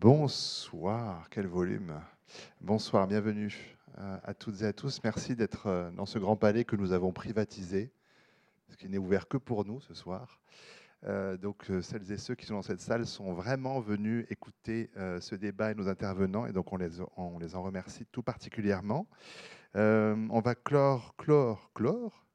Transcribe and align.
Bonsoir, 0.00 1.28
quel 1.28 1.46
volume. 1.46 2.00
Bonsoir, 2.62 3.06
bienvenue 3.06 3.76
euh, 3.98 4.16
à 4.24 4.32
toutes 4.32 4.62
et 4.62 4.64
à 4.64 4.72
tous. 4.72 4.98
Merci 5.04 5.36
d'être 5.36 5.66
euh, 5.66 5.90
dans 5.90 6.06
ce 6.06 6.18
grand 6.18 6.36
palais 6.36 6.64
que 6.64 6.74
nous 6.74 6.92
avons 6.92 7.12
privatisé, 7.12 7.92
ce 8.70 8.78
qui 8.78 8.88
n'est 8.88 8.96
ouvert 8.96 9.28
que 9.28 9.36
pour 9.36 9.66
nous 9.66 9.78
ce 9.82 9.92
soir. 9.92 10.40
Euh, 11.04 11.36
donc 11.36 11.70
celles 11.82 12.10
et 12.10 12.16
ceux 12.16 12.34
qui 12.34 12.46
sont 12.46 12.54
dans 12.54 12.62
cette 12.62 12.80
salle 12.80 13.04
sont 13.04 13.34
vraiment 13.34 13.78
venus 13.78 14.24
écouter 14.30 14.90
ce 15.20 15.34
débat 15.34 15.72
et 15.72 15.74
nos 15.74 15.88
intervenants, 15.88 16.46
et 16.46 16.52
donc 16.54 16.72
on 16.72 16.78
les, 16.78 17.02
on 17.18 17.38
les 17.38 17.54
en 17.54 17.62
remercie 17.62 18.06
tout 18.06 18.22
particulièrement. 18.22 19.06
on 19.74 20.40
va 20.42 20.54
clore, 20.54 21.14
clore, 21.18 21.70
clore, 21.74 22.26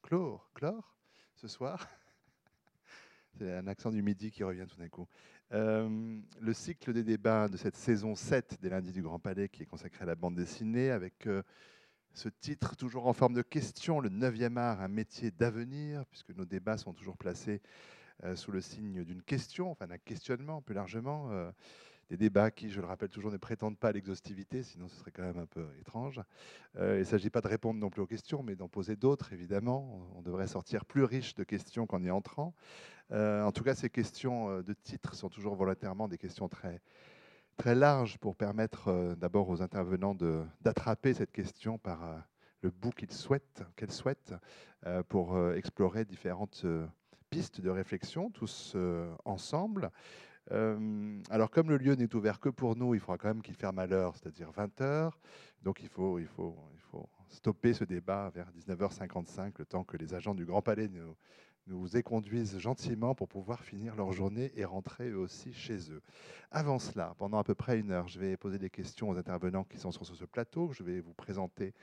clore, 0.00 0.50
clore 0.54 0.96
ce 1.34 1.48
soir. 1.48 1.86
C'est 3.38 3.52
un 3.52 3.66
accent 3.66 3.90
du 3.90 4.02
midi 4.02 4.30
qui 4.30 4.42
revient 4.42 4.66
tout 4.66 4.78
d'un 4.80 4.88
coup. 4.88 5.06
Euh, 5.54 6.20
le 6.40 6.52
cycle 6.52 6.92
des 6.92 7.02
débats 7.02 7.48
de 7.48 7.56
cette 7.56 7.76
saison 7.76 8.14
7 8.14 8.58
des 8.60 8.68
lundis 8.68 8.92
du 8.92 9.00
Grand 9.00 9.18
Palais 9.18 9.48
qui 9.48 9.62
est 9.62 9.66
consacré 9.66 10.02
à 10.02 10.06
la 10.06 10.14
bande 10.14 10.34
dessinée 10.34 10.90
avec 10.90 11.26
euh, 11.26 11.42
ce 12.12 12.28
titre 12.28 12.76
toujours 12.76 13.06
en 13.06 13.14
forme 13.14 13.32
de 13.32 13.40
question, 13.40 14.00
le 14.00 14.10
9e 14.10 14.58
art, 14.58 14.82
un 14.82 14.88
métier 14.88 15.30
d'avenir, 15.30 16.04
puisque 16.10 16.36
nos 16.36 16.44
débats 16.44 16.76
sont 16.76 16.92
toujours 16.92 17.16
placés 17.16 17.62
euh, 18.24 18.36
sous 18.36 18.52
le 18.52 18.60
signe 18.60 19.04
d'une 19.04 19.22
question, 19.22 19.70
enfin 19.70 19.86
d'un 19.86 19.96
questionnement 19.96 20.60
plus 20.60 20.74
largement. 20.74 21.30
Des 22.10 22.16
débats 22.16 22.50
qui, 22.50 22.70
je 22.70 22.80
le 22.80 22.86
rappelle 22.86 23.08
toujours, 23.08 23.30
ne 23.30 23.36
prétendent 23.36 23.78
pas 23.78 23.88
à 23.88 23.92
l'exhaustivité, 23.92 24.62
sinon 24.62 24.88
ce 24.88 24.96
serait 24.96 25.10
quand 25.10 25.22
même 25.22 25.38
un 25.38 25.46
peu 25.46 25.66
étrange. 25.80 26.20
il 26.76 26.82
ne 26.82 27.04
s'agit 27.04 27.30
pas 27.30 27.40
de 27.40 27.48
répondre 27.48 27.78
non 27.78 27.90
plus 27.90 28.02
aux 28.02 28.06
questions, 28.06 28.42
mais 28.42 28.56
d'en 28.56 28.68
poser 28.68 28.96
d'autres, 28.96 29.32
évidemment. 29.32 30.10
On 30.16 30.22
devrait 30.22 30.46
sortir 30.46 30.84
plus 30.84 31.04
riche 31.04 31.34
de 31.34 31.44
questions 31.44 31.86
qu'en 31.86 32.02
y 32.02 32.10
entrant. 32.10 32.54
Euh, 33.12 33.42
en 33.42 33.52
tout 33.52 33.64
cas, 33.64 33.74
ces 33.74 33.90
questions 33.90 34.50
euh, 34.50 34.62
de 34.62 34.74
titre 34.74 35.14
sont 35.14 35.28
toujours 35.28 35.54
volontairement 35.54 36.08
des 36.08 36.18
questions 36.18 36.48
très, 36.48 36.80
très 37.56 37.74
larges 37.74 38.18
pour 38.18 38.36
permettre 38.36 38.88
euh, 38.88 39.14
d'abord 39.14 39.48
aux 39.48 39.62
intervenants 39.62 40.14
d'attraper 40.60 41.14
cette 41.14 41.32
question 41.32 41.78
par 41.78 42.22
le 42.62 42.70
bout 42.70 42.90
qu'ils 42.90 43.12
souhaitent, 43.12 43.62
qu'elles 43.76 43.92
souhaitent, 43.92 44.34
pour 45.08 45.38
explorer 45.54 46.04
différentes 46.04 46.64
pistes 47.30 47.60
de 47.60 47.70
réflexion, 47.70 48.30
tous 48.30 48.76
ensemble. 49.24 49.90
Alors, 50.50 51.50
comme 51.50 51.68
le 51.70 51.76
lieu 51.76 51.94
n'est 51.94 52.14
ouvert 52.14 52.40
que 52.40 52.48
pour 52.48 52.76
nous, 52.76 52.94
il 52.94 53.00
faudra 53.00 53.18
quand 53.18 53.28
même 53.28 53.42
qu'il 53.42 53.54
ferme 53.54 53.78
à 53.78 53.86
l'heure, 53.86 54.16
c'est-à-dire 54.16 54.50
20 54.50 54.80
h 54.80 55.10
Donc, 55.62 55.82
il 55.82 55.88
faut, 55.88 56.18
il, 56.18 56.26
faut, 56.26 56.56
il 56.74 56.80
faut 56.80 57.08
stopper 57.28 57.74
ce 57.74 57.84
débat 57.84 58.30
vers 58.34 58.50
19h55, 58.52 59.52
le 59.58 59.66
temps 59.66 59.84
que 59.84 59.96
les 59.96 60.14
agents 60.14 60.34
du 60.34 60.44
Grand 60.44 60.62
Palais 60.62 60.88
nous, 60.88 61.14
nous 61.68 61.96
éconduisent 61.96 62.58
gentiment 62.58 63.14
pour 63.14 63.28
pouvoir 63.28 63.62
finir 63.62 63.94
leur 63.94 64.12
journée 64.12 64.50
et 64.56 64.64
rentrer 64.64 65.10
eux 65.10 65.18
aussi 65.18 65.52
chez 65.52 65.90
eux. 65.92 66.02
Avant 66.50 66.78
cela, 66.78 67.14
pendant 67.18 67.38
à 67.38 67.44
peu 67.44 67.54
près 67.54 67.78
une 67.78 67.90
heure, 67.90 68.08
je 68.08 68.18
vais 68.18 68.36
poser 68.36 68.58
des 68.58 68.70
questions 68.70 69.10
aux 69.10 69.18
intervenants 69.18 69.64
qui 69.64 69.78
sont 69.78 69.92
sur 69.92 70.06
ce 70.06 70.24
plateau, 70.24 70.68
que 70.68 70.74
je 70.74 70.82
vais 70.82 71.00
vous 71.00 71.12
présenter 71.12 71.74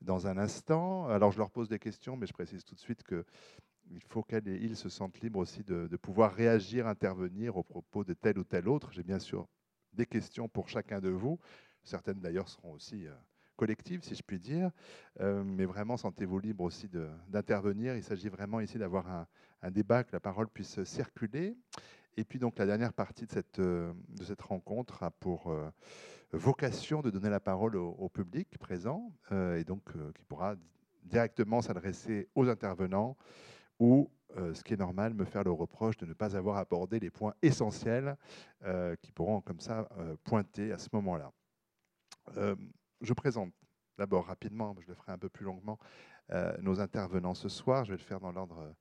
dans 0.00 0.26
un 0.26 0.38
instant. 0.38 1.08
Alors 1.08 1.32
je 1.32 1.38
leur 1.38 1.50
pose 1.50 1.68
des 1.68 1.78
questions, 1.78 2.16
mais 2.16 2.26
je 2.26 2.32
précise 2.32 2.64
tout 2.64 2.74
de 2.74 2.80
suite 2.80 3.02
que 3.02 3.24
il 3.90 4.02
faut 4.02 4.22
qu'elles 4.22 4.48
et 4.48 4.56
ils 4.56 4.76
se 4.76 4.88
sentent 4.88 5.20
libres 5.20 5.38
aussi 5.38 5.62
de, 5.62 5.96
pouvoir 5.96 6.32
réagir, 6.32 6.86
intervenir 6.86 7.56
au 7.56 7.62
propos 7.62 8.04
de 8.04 8.14
tel 8.14 8.38
ou 8.38 8.44
tel 8.44 8.68
autre. 8.68 8.90
J'ai 8.92 9.02
bien 9.02 9.18
sûr 9.18 9.46
des 9.92 10.06
questions 10.06 10.48
pour 10.48 10.68
chacun 10.68 11.00
de 11.00 11.10
vous. 11.10 11.38
Certaines 11.84 12.20
d'ailleurs 12.20 12.48
seront 12.48 12.72
aussi 12.72 13.06
euh, 13.06 13.12
collective, 13.56 14.02
si 14.02 14.14
je 14.14 14.22
puis 14.22 14.38
dire. 14.38 14.70
Euh, 15.20 15.42
mais 15.44 15.64
vraiment, 15.64 15.96
sentez-vous 15.96 16.38
libre 16.38 16.64
aussi 16.64 16.88
d'intervenir. 17.28 17.96
Il 17.96 18.02
s'agit 18.02 18.28
vraiment 18.28 18.60
ici 18.60 18.78
d'avoir 18.78 19.26
un, 19.62 19.70
débat, 19.70 20.04
que 20.04 20.12
la 20.12 20.20
parole 20.20 20.48
puisse 20.48 20.82
circuler. 20.84 21.56
Et 22.16 22.24
puis 22.24 22.38
donc 22.38 22.58
la 22.58 22.66
dernière 22.66 22.92
partie 22.92 23.26
de 23.26 23.32
cette, 23.32 23.58
euh, 23.58 23.92
rencontre 24.40 25.02
a 25.02 25.10
pour 25.10 25.54
vocation 26.32 27.02
de 27.02 27.10
donner 27.10 27.30
la 27.30 27.40
parole 27.40 27.76
au, 27.76 28.08
public 28.08 28.58
présent 28.58 29.12
et 29.30 29.64
donc 29.64 29.82
qui 30.14 30.24
pourra 30.24 30.56
directement 31.04 31.60
s'adresser 31.60 32.28
aux 32.34 32.48
intervenants 32.48 33.16
ou, 33.82 34.10
ce 34.54 34.62
qui 34.62 34.72
est 34.72 34.78
normal, 34.78 35.12
me 35.12 35.24
faire 35.26 35.44
le 35.44 35.50
reproche 35.50 35.96
de 35.98 36.06
ne 36.06 36.14
pas 36.14 36.36
avoir 36.36 36.56
abordé 36.56 36.98
les 36.98 37.10
points 37.10 37.34
essentiels 37.42 38.16
qui 39.02 39.12
pourront 39.12 39.40
comme 39.42 39.60
ça 39.60 39.88
pointer 40.24 40.72
à 40.72 40.78
ce 40.78 40.88
moment-là 40.92 41.30
je 43.02 43.12
présente 43.12 43.52
d'abord 43.98 44.26
rapidement, 44.26 44.74
je 44.80 44.88
le 44.88 44.94
ferai 44.94 45.12
un 45.12 45.18
peu 45.18 45.28
plus 45.28 45.44
longuement, 45.44 45.78
euh, 46.30 46.56
nos 46.60 46.80
intervenants 46.80 47.34
ce 47.34 47.48
soir. 47.48 47.84
Je 47.84 47.92
vais 47.92 47.98
le 47.98 48.02
faire 48.02 48.20
dans 48.20 48.32
l'ordre 48.32 48.74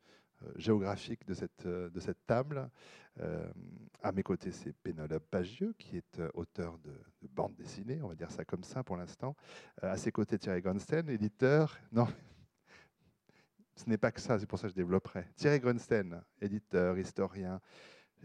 euh, 0.44 0.51
géographique 0.56 1.25
de 1.25 1.34
cette, 1.34 1.66
euh, 1.66 1.90
de 1.90 2.00
table. 2.25 2.69
à 4.01 4.11
mes 4.11 4.23
côtés, 4.23 4.51
c'est 4.51 4.73
Pénélope 4.73 5.28
Pagieux, 5.29 5.73
qui 5.78 5.97
est 5.97 6.22
auteur 6.34 6.78
de, 6.79 6.94
bande 7.29 7.56
dessinée, 7.56 8.01
on 8.01 8.07
va 8.07 8.16
dire 8.16 8.31
ça 8.31 8.45
comme 8.45 8.63
ça 8.63 8.84
pour 8.84 8.97
l'instant. 8.97 9.35
à 9.81 9.97
ses 9.97 10.11
côtés, 10.11 10.40
Thierry 10.40 10.61
Grunstein, 10.61 11.07
éditeur. 11.09 11.78
Non, 11.91 12.07
ce 13.75 13.89
n'est 13.89 13.97
pas 13.97 14.11
que 14.11 14.21
ça, 14.21 14.37
c'est 14.39 14.45
pour 14.45 14.59
ça 14.59 14.67
que 14.67 14.71
je 14.71 14.75
développerai. 14.75 15.25
Thierry 15.35 15.59
Grunstein, 15.59 16.21
éditeur, 16.41 16.97
historien, 16.97 17.61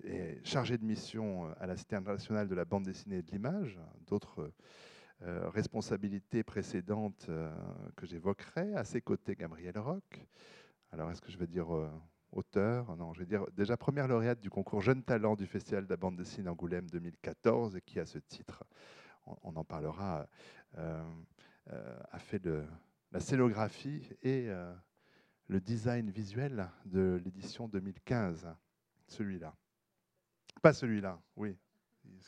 et 0.05 0.41
chargé 0.45 0.77
de 0.79 0.85
mission 0.85 1.53
à 1.59 1.67
la 1.67 1.77
Cité 1.77 1.97
internationale 1.97 2.49
de 2.49 2.55
la 2.55 2.65
bande 2.65 2.85
dessinée 2.85 3.19
et 3.19 3.23
de 3.23 3.31
l'image. 3.31 3.79
D'autres 4.07 4.53
euh, 5.23 5.49
responsabilités 5.49 6.43
précédentes 6.43 7.27
euh, 7.31 7.51
que 7.97 8.05
j'évoquerai. 8.05 8.75
À 8.75 8.85
ses 8.85 9.01
côtés, 9.01 9.35
Gabriel 9.35 9.79
Roch. 9.79 10.27
Alors, 10.93 11.11
est-ce 11.11 11.23
que 11.23 11.31
je 11.31 11.39
vais 11.39 11.47
dire 11.47 11.75
euh, 11.75 11.91
auteur? 12.33 12.95
Non, 12.97 13.15
je 13.15 13.21
vais 13.21 13.27
dire 13.27 13.47
déjà 13.53 13.79
première 13.79 14.09
lauréate 14.09 14.41
du 14.41 14.51
concours 14.51 14.83
Jeune 14.83 15.03
Talent 15.03 15.35
du 15.35 15.47
Festival 15.47 15.85
de 15.85 15.91
la 15.91 15.97
bande 15.97 16.17
dessinée 16.17 16.51
Angoulême 16.51 16.91
2014 16.91 17.77
et 17.77 17.81
qui, 17.81 17.99
à 17.99 18.05
ce 18.05 18.19
titre, 18.19 18.65
on, 19.43 19.57
en 19.57 19.65
parlera, 19.65 20.29
a 20.77 22.19
fait 22.19 22.47
la 23.11 23.19
scénographie 23.19 24.09
et 24.23 24.49
le 25.49 25.61
design 25.61 26.11
visuel 26.11 26.69
de 26.85 27.21
l'édition 27.25 27.69
2015. 27.69 28.49
Celui-là. 29.09 29.55
Pas 30.63 30.73
celui-là, 30.73 31.21
oui. 31.37 31.57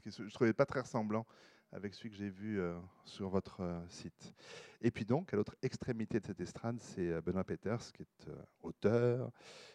Je 0.07 0.23
ne 0.23 0.31
trouvais 0.31 0.53
pas 0.53 0.67
très 0.67 0.81
ressemblant 0.81 1.27
avec 1.73 1.95
celui 1.95 2.11
que 2.11 2.17
j'ai 2.17 2.31
vu 2.31 2.61
euh, 2.61 2.79
sur 3.05 3.29
votre 3.29 3.61
euh, 3.61 3.81
site. 3.89 4.35
Et 4.81 4.91
puis 4.91 5.05
donc, 5.05 5.33
à 5.35 5.37
l'autre 5.37 5.57
extrémité 5.63 6.21
de 6.21 6.27
cette 6.27 6.41
estrade, 6.41 6.79
c'est 6.81 7.11
euh, 7.11 7.21
Benoît 7.21 7.45
Peters, 7.45 7.93
qui 7.93 8.03
est 8.03 8.31
auteur, 8.63 9.31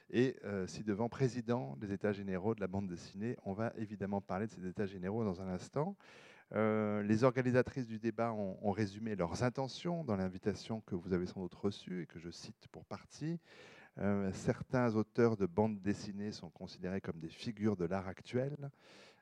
et 0.10 0.36
ci-devant 0.68 1.10
président 1.10 1.76
des 1.78 1.92
États 1.92 2.12
généraux 2.12 2.54
de 2.54 2.62
la 2.62 2.68
bande 2.68 2.88
dessinée. 2.88 3.36
On 3.46 3.54
va 3.54 3.74
évidemment 3.78 4.22
parler 4.22 4.46
de 4.46 4.52
ces 4.52 4.68
États 4.68 4.86
généraux 4.86 5.24
dans 5.24 5.42
un 5.42 5.48
instant. 5.48 5.96
Les 6.54 7.24
organisatrices 7.24 7.88
du 7.88 8.00
débat 8.00 8.32
ont, 8.34 8.72
résumé 8.72 9.16
leurs 9.16 9.44
intentions 9.44 10.04
dans 10.04 10.16
l'invitation 10.16 10.82
que 10.82 10.96
vous 10.96 11.14
avez 11.14 11.26
sans 11.26 11.42
doute 11.42 11.56
reçue 11.56 12.04
et 12.04 12.06
que 12.06 12.20
je 12.20 12.30
cite 12.30 12.68
pour 12.72 12.86
partie. 12.86 13.40
certains 14.34 14.96
auteurs 14.96 15.38
de 15.38 15.46
bande 15.46 15.82
dessinée 15.82 16.32
sont 16.32 16.50
considérés 16.50 17.02
comme 17.02 17.20
des 17.20 17.30
figures 17.30 17.76
de 17.76 17.86
l'art 17.86 18.08
actuel. 18.08 18.56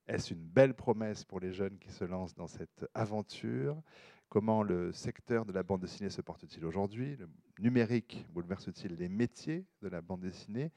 Est-ce 0.07 0.33
une 0.33 0.43
belle 0.43 0.73
promesse 0.73 1.23
pour 1.23 1.39
les 1.39 1.53
jeunes 1.53 1.77
qui 1.77 1.91
se 1.91 2.03
lancent 2.03 2.35
dans 2.35 2.47
cette 2.47 2.85
aventure? 2.93 3.81
Comment 4.29 4.63
le 4.63 4.91
secteur 4.91 5.45
de 5.45 5.51
la 5.51 5.63
bande 5.63 5.81
dessinée 5.81 6.09
se 6.09 6.21
porte-t-il 6.21 6.65
aujourd'hui? 6.65 7.17
Le 7.17 7.29
numérique 7.59 8.25
bouleverse-t-il 8.33 8.95
les 8.95 9.09
métiers 9.09 9.65
de 9.81 9.89
la 9.89 10.01
bande 10.01 10.21
dessinée? 10.21 10.71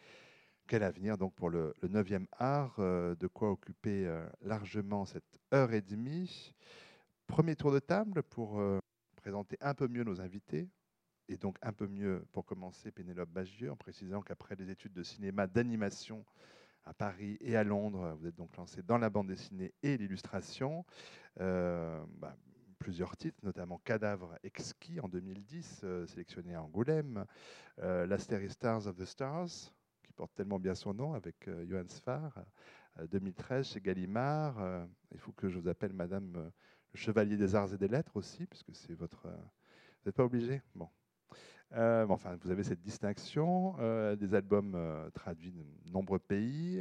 Quel 0.67 0.83
avenir 0.83 1.19
donc 1.19 1.35
pour 1.35 1.51
le, 1.51 1.75
9e 1.83 2.27
art 2.39 2.77
euh, 2.79 3.15
De 3.17 3.27
quoi 3.27 3.51
occuper 3.51 4.07
euh, 4.07 4.27
largement 4.41 5.05
cette 5.05 5.39
heure 5.53 5.73
et 5.73 5.83
demie 5.83 6.55
Premier 7.27 7.55
tour 7.55 7.71
de 7.71 7.79
table 7.79 8.23
pour 8.23 8.59
euh, 8.59 8.79
présenter 9.17 9.59
un 9.61 9.75
peu 9.75 9.89
mieux 9.89 10.05
nos 10.05 10.21
invités. 10.21 10.69
Et 11.29 11.37
donc 11.37 11.57
un 11.63 11.73
peu 11.73 11.87
mieux, 11.87 12.25
pour 12.33 12.47
commencer, 12.47 12.91
Pénélope 12.91 13.31
Bagieux, 13.31 13.71
en 13.71 13.77
précisant 13.77 14.23
qu'après 14.23 14.57
des 14.57 14.71
études 14.71 14.93
de 14.93 15.03
cinéma, 15.03 15.47
d'animation, 15.47 16.25
à 16.85 16.93
Paris 16.93 17.39
et 17.41 17.57
à 17.57 17.65
Londres. 17.65 18.15
Vous 18.21 18.27
êtes 18.27 18.37
donc 18.37 18.57
lancé 18.57 18.83
dans 18.83 18.99
la 18.99 19.09
bande 19.09 19.29
dessinée 19.29 19.73
et 19.83 19.97
l'illustration. 19.97 20.85
Bah, 21.39 22.37
plusieurs 22.85 23.17
titres, 23.17 23.39
notamment 23.43 23.79
Cadavre 23.79 24.37
exquis 24.43 25.01
en 25.01 25.09
2010, 25.09 25.81
euh, 25.85 26.07
sélectionné 26.07 26.55
à 26.55 26.63
Angoulême, 26.63 27.25
L'Astery 27.79 28.51
Stars 28.51 28.87
of 28.87 28.97
the 28.97 29.07
Stars, 29.07 29.73
porte 30.15 30.35
tellement 30.35 30.59
bien 30.59 30.75
son 30.75 30.95
nom, 30.95 31.15
avec 31.15 31.49
Johan 31.67 31.89
Sfar, 31.89 32.45
2013 33.11 33.67
chez 33.67 33.81
Gallimard. 33.81 34.87
il 35.13 35.19
faut 35.19 35.33
que 35.33 35.49
je 35.49 35.59
vous 35.59 35.69
appelle 35.69 35.93
Madame 35.93 36.33
le 36.93 36.99
Chevalier 36.99 37.37
des 37.37 37.55
Arts 37.55 37.75
et 37.75 37.79
des 37.79 37.89
Lettres 37.89 38.17
aussi, 38.17 38.47
puisque 38.47 38.75
c'est 38.75 38.95
votre... 38.95 39.27
vous 39.27 40.07
n'êtes 40.07 40.15
pas 40.15 40.25
obligé 40.25 40.63
Bon, 40.75 40.89
euh, 41.77 42.07
enfin, 42.09 42.37
vous 42.43 42.51
avez 42.51 42.63
cette 42.63 42.81
distinction, 42.81 43.75
euh, 43.81 44.15
des 44.15 44.35
albums 44.35 44.75
euh, 44.77 45.11
traduits 45.11 45.53
de 45.53 45.65
nombreux 45.91 46.19
pays, 46.19 46.81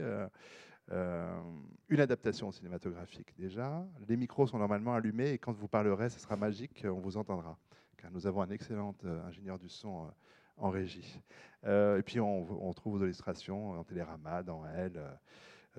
une 0.91 1.99
adaptation 1.99 2.51
cinématographique 2.51 3.33
déjà. 3.37 3.85
Les 4.07 4.17
micros 4.17 4.45
sont 4.47 4.59
normalement 4.59 4.93
allumés 4.93 5.31
et 5.31 5.37
quand 5.37 5.53
vous 5.53 5.67
parlerez, 5.67 6.09
ce 6.09 6.19
sera 6.19 6.35
magique, 6.35 6.85
on 6.85 6.99
vous 6.99 7.17
entendra, 7.17 7.57
car 7.97 8.11
nous 8.11 8.27
avons 8.27 8.41
un 8.41 8.49
excellent 8.49 8.95
ingénieur 9.25 9.57
du 9.57 9.69
son 9.69 10.11
en 10.57 10.69
régie. 10.69 11.19
et 11.65 12.01
puis 12.05 12.19
on, 12.19 12.67
on, 12.67 12.73
trouve 12.73 12.99
vos 12.99 13.05
illustrations 13.05 13.71
en 13.71 13.83
Télérama, 13.83 14.43
dans 14.43 14.65
Elle, 14.65 15.01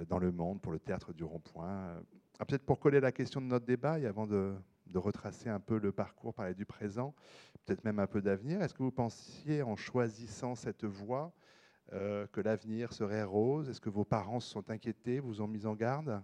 dans 0.09 0.19
Le 0.19 0.33
Monde, 0.33 0.61
pour 0.61 0.73
le 0.73 0.79
théâtre 0.79 1.13
du 1.13 1.25
Rond-Point. 1.25 2.03
ah, 2.39 2.45
peut-être 2.45 2.65
pour 2.65 2.81
coller 2.81 3.01
la 3.01 3.13
question 3.13 3.41
de 3.41 3.47
notre 3.47 3.67
débat, 3.67 3.99
et 3.99 4.07
avant 4.07 4.27
de, 4.27 4.55
retracer 4.95 5.49
un 5.49 5.61
peu 5.61 5.79
le 5.79 5.93
parcours, 5.93 6.35
parler 6.35 6.55
du 6.55 6.65
présent, 6.65 7.15
peut-être 7.65 7.85
même 7.85 7.99
un 7.99 8.07
peu 8.07 8.23
d'avenir, 8.23 8.63
est-ce 8.63 8.75
que 8.75 8.83
vous 8.83 8.93
pensiez, 8.93 9.63
en 9.63 9.77
choisissant 9.77 10.55
cette 10.55 10.85
voie, 10.85 11.33
euh, 11.93 12.27
que 12.29 12.41
l'avenir 12.41 12.93
serait 12.93 13.25
rose? 13.25 13.69
Est-ce 13.69 13.81
que 13.81 13.91
vos 13.91 14.05
parents 14.05 14.41
se 14.41 14.51
sont 14.51 14.71
inquiétés, 14.71 15.21
vous 15.21 15.41
ont 15.41 15.47
mis 15.47 15.67
en 15.67 15.75
garde? 15.75 16.23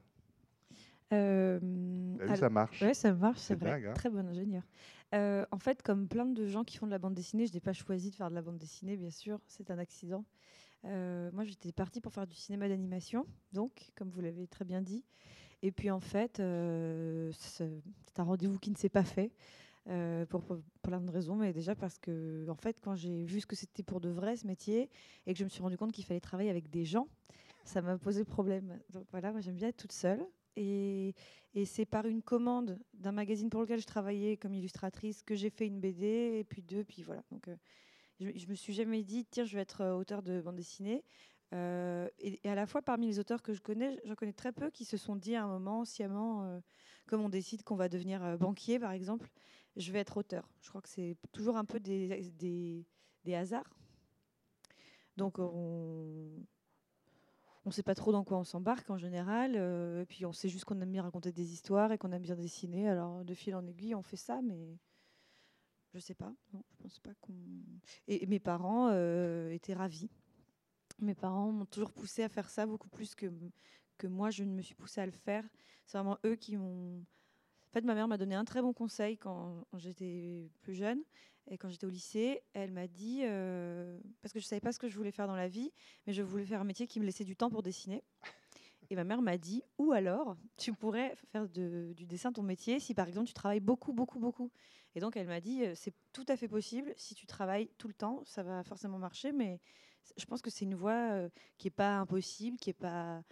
Euh, 1.12 2.36
ça 2.36 2.48
marche. 2.48 2.82
Oui, 2.82 2.94
ça 2.94 3.12
marche, 3.12 3.38
c'est 3.38 3.54
vrai. 3.54 3.84
Hein. 3.84 3.94
Très 3.94 4.10
bon 4.10 4.26
ingénieur. 4.26 4.62
Euh, 5.14 5.44
en 5.50 5.58
fait, 5.58 5.82
comme 5.82 6.06
plein 6.06 6.26
de 6.26 6.46
gens 6.46 6.64
qui 6.64 6.78
font 6.78 6.86
de 6.86 6.92
la 6.92 6.98
bande 6.98 7.14
dessinée, 7.14 7.46
je 7.46 7.52
n'ai 7.52 7.60
pas 7.60 7.72
choisi 7.72 8.10
de 8.10 8.14
faire 8.14 8.30
de 8.30 8.34
la 8.34 8.42
bande 8.42 8.58
dessinée, 8.58 8.96
bien 8.96 9.10
sûr, 9.10 9.40
c'est 9.46 9.70
un 9.70 9.78
accident. 9.78 10.24
Euh, 10.84 11.30
moi, 11.32 11.44
j'étais 11.44 11.72
partie 11.72 12.00
pour 12.00 12.12
faire 12.12 12.26
du 12.26 12.36
cinéma 12.36 12.68
d'animation, 12.68 13.26
donc, 13.52 13.90
comme 13.96 14.08
vous 14.10 14.20
l'avez 14.20 14.46
très 14.46 14.64
bien 14.64 14.82
dit. 14.82 15.04
Et 15.62 15.72
puis, 15.72 15.90
en 15.90 16.00
fait, 16.00 16.36
c'est 16.36 18.18
un 18.18 18.22
rendez-vous 18.22 18.58
qui 18.58 18.70
ne 18.70 18.76
s'est 18.76 18.88
pas 18.88 19.04
fait. 19.04 19.32
pour, 20.28 20.44
plein 20.82 21.00
de 21.00 21.10
raisons, 21.10 21.34
mais 21.34 21.52
déjà 21.52 21.74
parce 21.74 21.98
que, 21.98 22.48
en 22.48 22.54
fait, 22.54 22.80
quand 22.80 22.94
j'ai 22.94 23.24
vu 23.24 23.40
ce 23.40 23.46
que 23.46 23.56
c'était 23.56 23.82
pour 23.82 24.00
de 24.00 24.08
vrai 24.08 24.36
ce 24.36 24.46
métier 24.46 24.88
et 25.26 25.32
que 25.32 25.38
je 25.38 25.44
me 25.44 25.48
suis 25.48 25.62
rendu 25.62 25.76
compte 25.76 25.92
qu'il 25.92 26.04
fallait 26.04 26.20
travailler 26.20 26.50
avec 26.50 26.70
des 26.70 26.84
gens, 26.84 27.08
ça 27.64 27.82
m'a 27.82 27.98
posé 27.98 28.24
problème. 28.24 28.78
Donc 28.90 29.06
voilà, 29.10 29.32
moi 29.32 29.40
j'aime 29.40 29.56
bien 29.56 29.68
être 29.68 29.76
toute 29.76 29.92
seule. 29.92 30.24
Et, 30.60 31.14
c'est 31.64 31.86
par 31.86 32.06
une 32.06 32.22
commande 32.22 32.78
d'un 32.94 33.12
magazine 33.12 33.50
pour 33.50 33.62
lequel 33.62 33.80
je 33.80 33.86
travaillais 33.86 34.36
comme 34.36 34.54
illustratrice 34.54 35.22
que 35.22 35.34
j'ai 35.34 35.50
fait 35.50 35.66
une 35.66 35.80
BD, 35.80 36.38
et 36.38 36.44
puis 36.44 36.62
deux, 36.62 36.84
puis 36.84 37.02
voilà. 37.02 37.24
Donc, 37.32 37.48
euh, 37.48 37.56
je, 38.20 38.26
ne 38.26 38.50
me 38.50 38.54
suis 38.54 38.72
jamais 38.72 39.02
dit, 39.02 39.26
tiens, 39.30 39.44
je 39.44 39.56
vais 39.56 39.62
être 39.62 39.80
euh, 39.80 39.94
auteur 39.94 40.22
de 40.22 40.40
bande 40.40 40.56
dessinée. 40.56 41.02
Euh, 41.52 42.08
et, 42.18 42.38
à 42.48 42.54
la 42.54 42.66
fois, 42.66 42.82
parmi 42.82 43.06
les 43.06 43.18
auteurs 43.18 43.42
que 43.42 43.52
je 43.52 43.60
connais, 43.60 43.98
j'en 44.04 44.14
connais 44.14 44.32
très 44.32 44.52
peu 44.52 44.70
qui 44.70 44.84
se 44.84 44.96
sont 44.96 45.16
dit 45.16 45.34
à 45.34 45.44
un 45.44 45.48
moment, 45.48 45.84
sciemment, 45.84 46.60
comme 47.06 47.22
on 47.22 47.28
décide 47.28 47.64
qu'on 47.64 47.76
va 47.76 47.88
devenir 47.88 48.38
banquier, 48.38 48.78
par 48.78 48.92
exemple, 48.92 49.28
je 49.76 49.90
vais 49.90 49.98
être 49.98 50.18
auteur. 50.18 50.48
Je 50.60 50.68
crois 50.68 50.82
que 50.82 50.88
c'est 50.88 51.16
toujours 51.32 51.56
un 51.56 51.64
peu 51.64 51.80
des, 51.80 52.30
des, 52.38 52.86
des 53.24 53.34
hasards. 53.34 53.76
Donc, 55.16 55.40
on, 55.40 56.30
on 57.64 57.70
ne 57.70 57.74
sait 57.74 57.82
pas 57.82 57.94
trop 57.94 58.12
dans 58.12 58.24
quoi 58.24 58.38
on 58.38 58.44
s'embarque 58.44 58.88
en 58.90 58.96
général. 58.96 59.54
Euh, 59.56 60.04
puis 60.06 60.24
on 60.24 60.32
sait 60.32 60.48
juste 60.48 60.64
qu'on 60.64 60.80
aime 60.80 60.92
bien 60.92 61.02
raconter 61.02 61.32
des 61.32 61.52
histoires 61.52 61.92
et 61.92 61.98
qu'on 61.98 62.12
aime 62.12 62.22
bien 62.22 62.36
dessiner. 62.36 62.88
Alors 62.88 63.24
de 63.24 63.34
fil 63.34 63.54
en 63.54 63.66
aiguille, 63.66 63.94
on 63.94 64.02
fait 64.02 64.16
ça, 64.16 64.40
mais 64.42 64.78
je 65.92 65.98
sais 65.98 66.14
pas. 66.14 66.32
Pense 66.78 66.98
pas. 67.00 67.10
Et, 68.06 68.26
mes 68.26 68.40
parents 68.40 68.88
euh, 68.92 69.50
étaient 69.50 69.74
ravis. 69.74 70.10
Mes 71.00 71.14
parents 71.14 71.52
m'ont 71.52 71.66
toujours 71.66 71.92
poussé 71.92 72.22
à 72.22 72.28
faire 72.28 72.48
ça 72.48 72.66
beaucoup 72.66 72.88
plus 72.88 73.14
que 73.14 73.30
que 73.98 74.06
moi 74.06 74.30
je 74.30 74.44
ne 74.44 74.52
me 74.52 74.62
suis 74.62 74.74
poussée 74.74 75.02
à 75.02 75.06
le 75.06 75.12
faire. 75.12 75.44
C'est 75.86 75.98
vraiment 75.98 76.18
eux 76.24 76.36
qui 76.36 76.56
m'ont. 76.56 77.00
En 77.00 77.72
fait, 77.72 77.82
ma 77.82 77.94
mère 77.94 78.08
m'a 78.08 78.16
donné 78.16 78.34
un 78.34 78.44
très 78.44 78.62
bon 78.62 78.72
conseil 78.72 79.16
quand 79.16 79.64
j'étais 79.76 80.50
plus 80.62 80.74
jeune. 80.74 81.04
Et 81.50 81.58
quand 81.58 81.68
j'étais 81.68 81.84
au 81.84 81.90
lycée, 81.90 82.42
elle 82.52 82.70
m'a 82.70 82.86
dit, 82.86 83.22
euh, 83.24 83.98
parce 84.22 84.32
que 84.32 84.38
je 84.38 84.44
ne 84.44 84.48
savais 84.48 84.60
pas 84.60 84.72
ce 84.72 84.78
que 84.78 84.88
je 84.88 84.96
voulais 84.96 85.10
faire 85.10 85.26
dans 85.26 85.34
la 85.34 85.48
vie, 85.48 85.72
mais 86.06 86.12
je 86.12 86.22
voulais 86.22 86.46
faire 86.46 86.60
un 86.60 86.64
métier 86.64 86.86
qui 86.86 87.00
me 87.00 87.04
laissait 87.04 87.24
du 87.24 87.34
temps 87.34 87.50
pour 87.50 87.62
dessiner. 87.62 88.04
Et 88.88 88.94
ma 88.94 89.02
mère 89.02 89.20
m'a 89.20 89.36
dit, 89.36 89.62
ou 89.76 89.92
alors, 89.92 90.36
tu 90.56 90.72
pourrais 90.72 91.14
faire 91.32 91.48
du 91.48 92.06
dessin 92.06 92.32
ton 92.32 92.42
métier 92.42 92.80
si 92.80 92.94
par 92.94 93.06
exemple 93.06 93.26
tu 93.26 93.34
travailles 93.34 93.60
beaucoup, 93.60 93.92
beaucoup, 93.92 94.18
beaucoup. 94.18 94.50
Et 94.94 95.00
donc 95.00 95.16
elle 95.16 95.26
m'a 95.26 95.40
dit, 95.40 95.64
euh, 95.64 95.74
c'est 95.74 95.94
tout 96.12 96.24
à 96.28 96.36
fait 96.36 96.48
possible, 96.48 96.92
si 96.96 97.14
tu 97.14 97.26
travailles 97.26 97.68
tout 97.78 97.88
le 97.88 97.94
temps, 97.94 98.22
ça 98.24 98.42
va 98.42 98.62
forcément 98.64 98.98
marcher, 98.98 99.32
mais 99.32 99.60
je 100.16 100.24
pense 100.26 100.42
que 100.42 100.50
c'est 100.50 100.64
une 100.64 100.74
voie 100.74 101.12
euh, 101.12 101.28
qui 101.58 101.66
n'est 101.66 101.72
pas 101.72 101.98
impossible, 101.98 102.56
qui 102.58 102.70
n'est 102.70 102.74
pas 102.74 103.22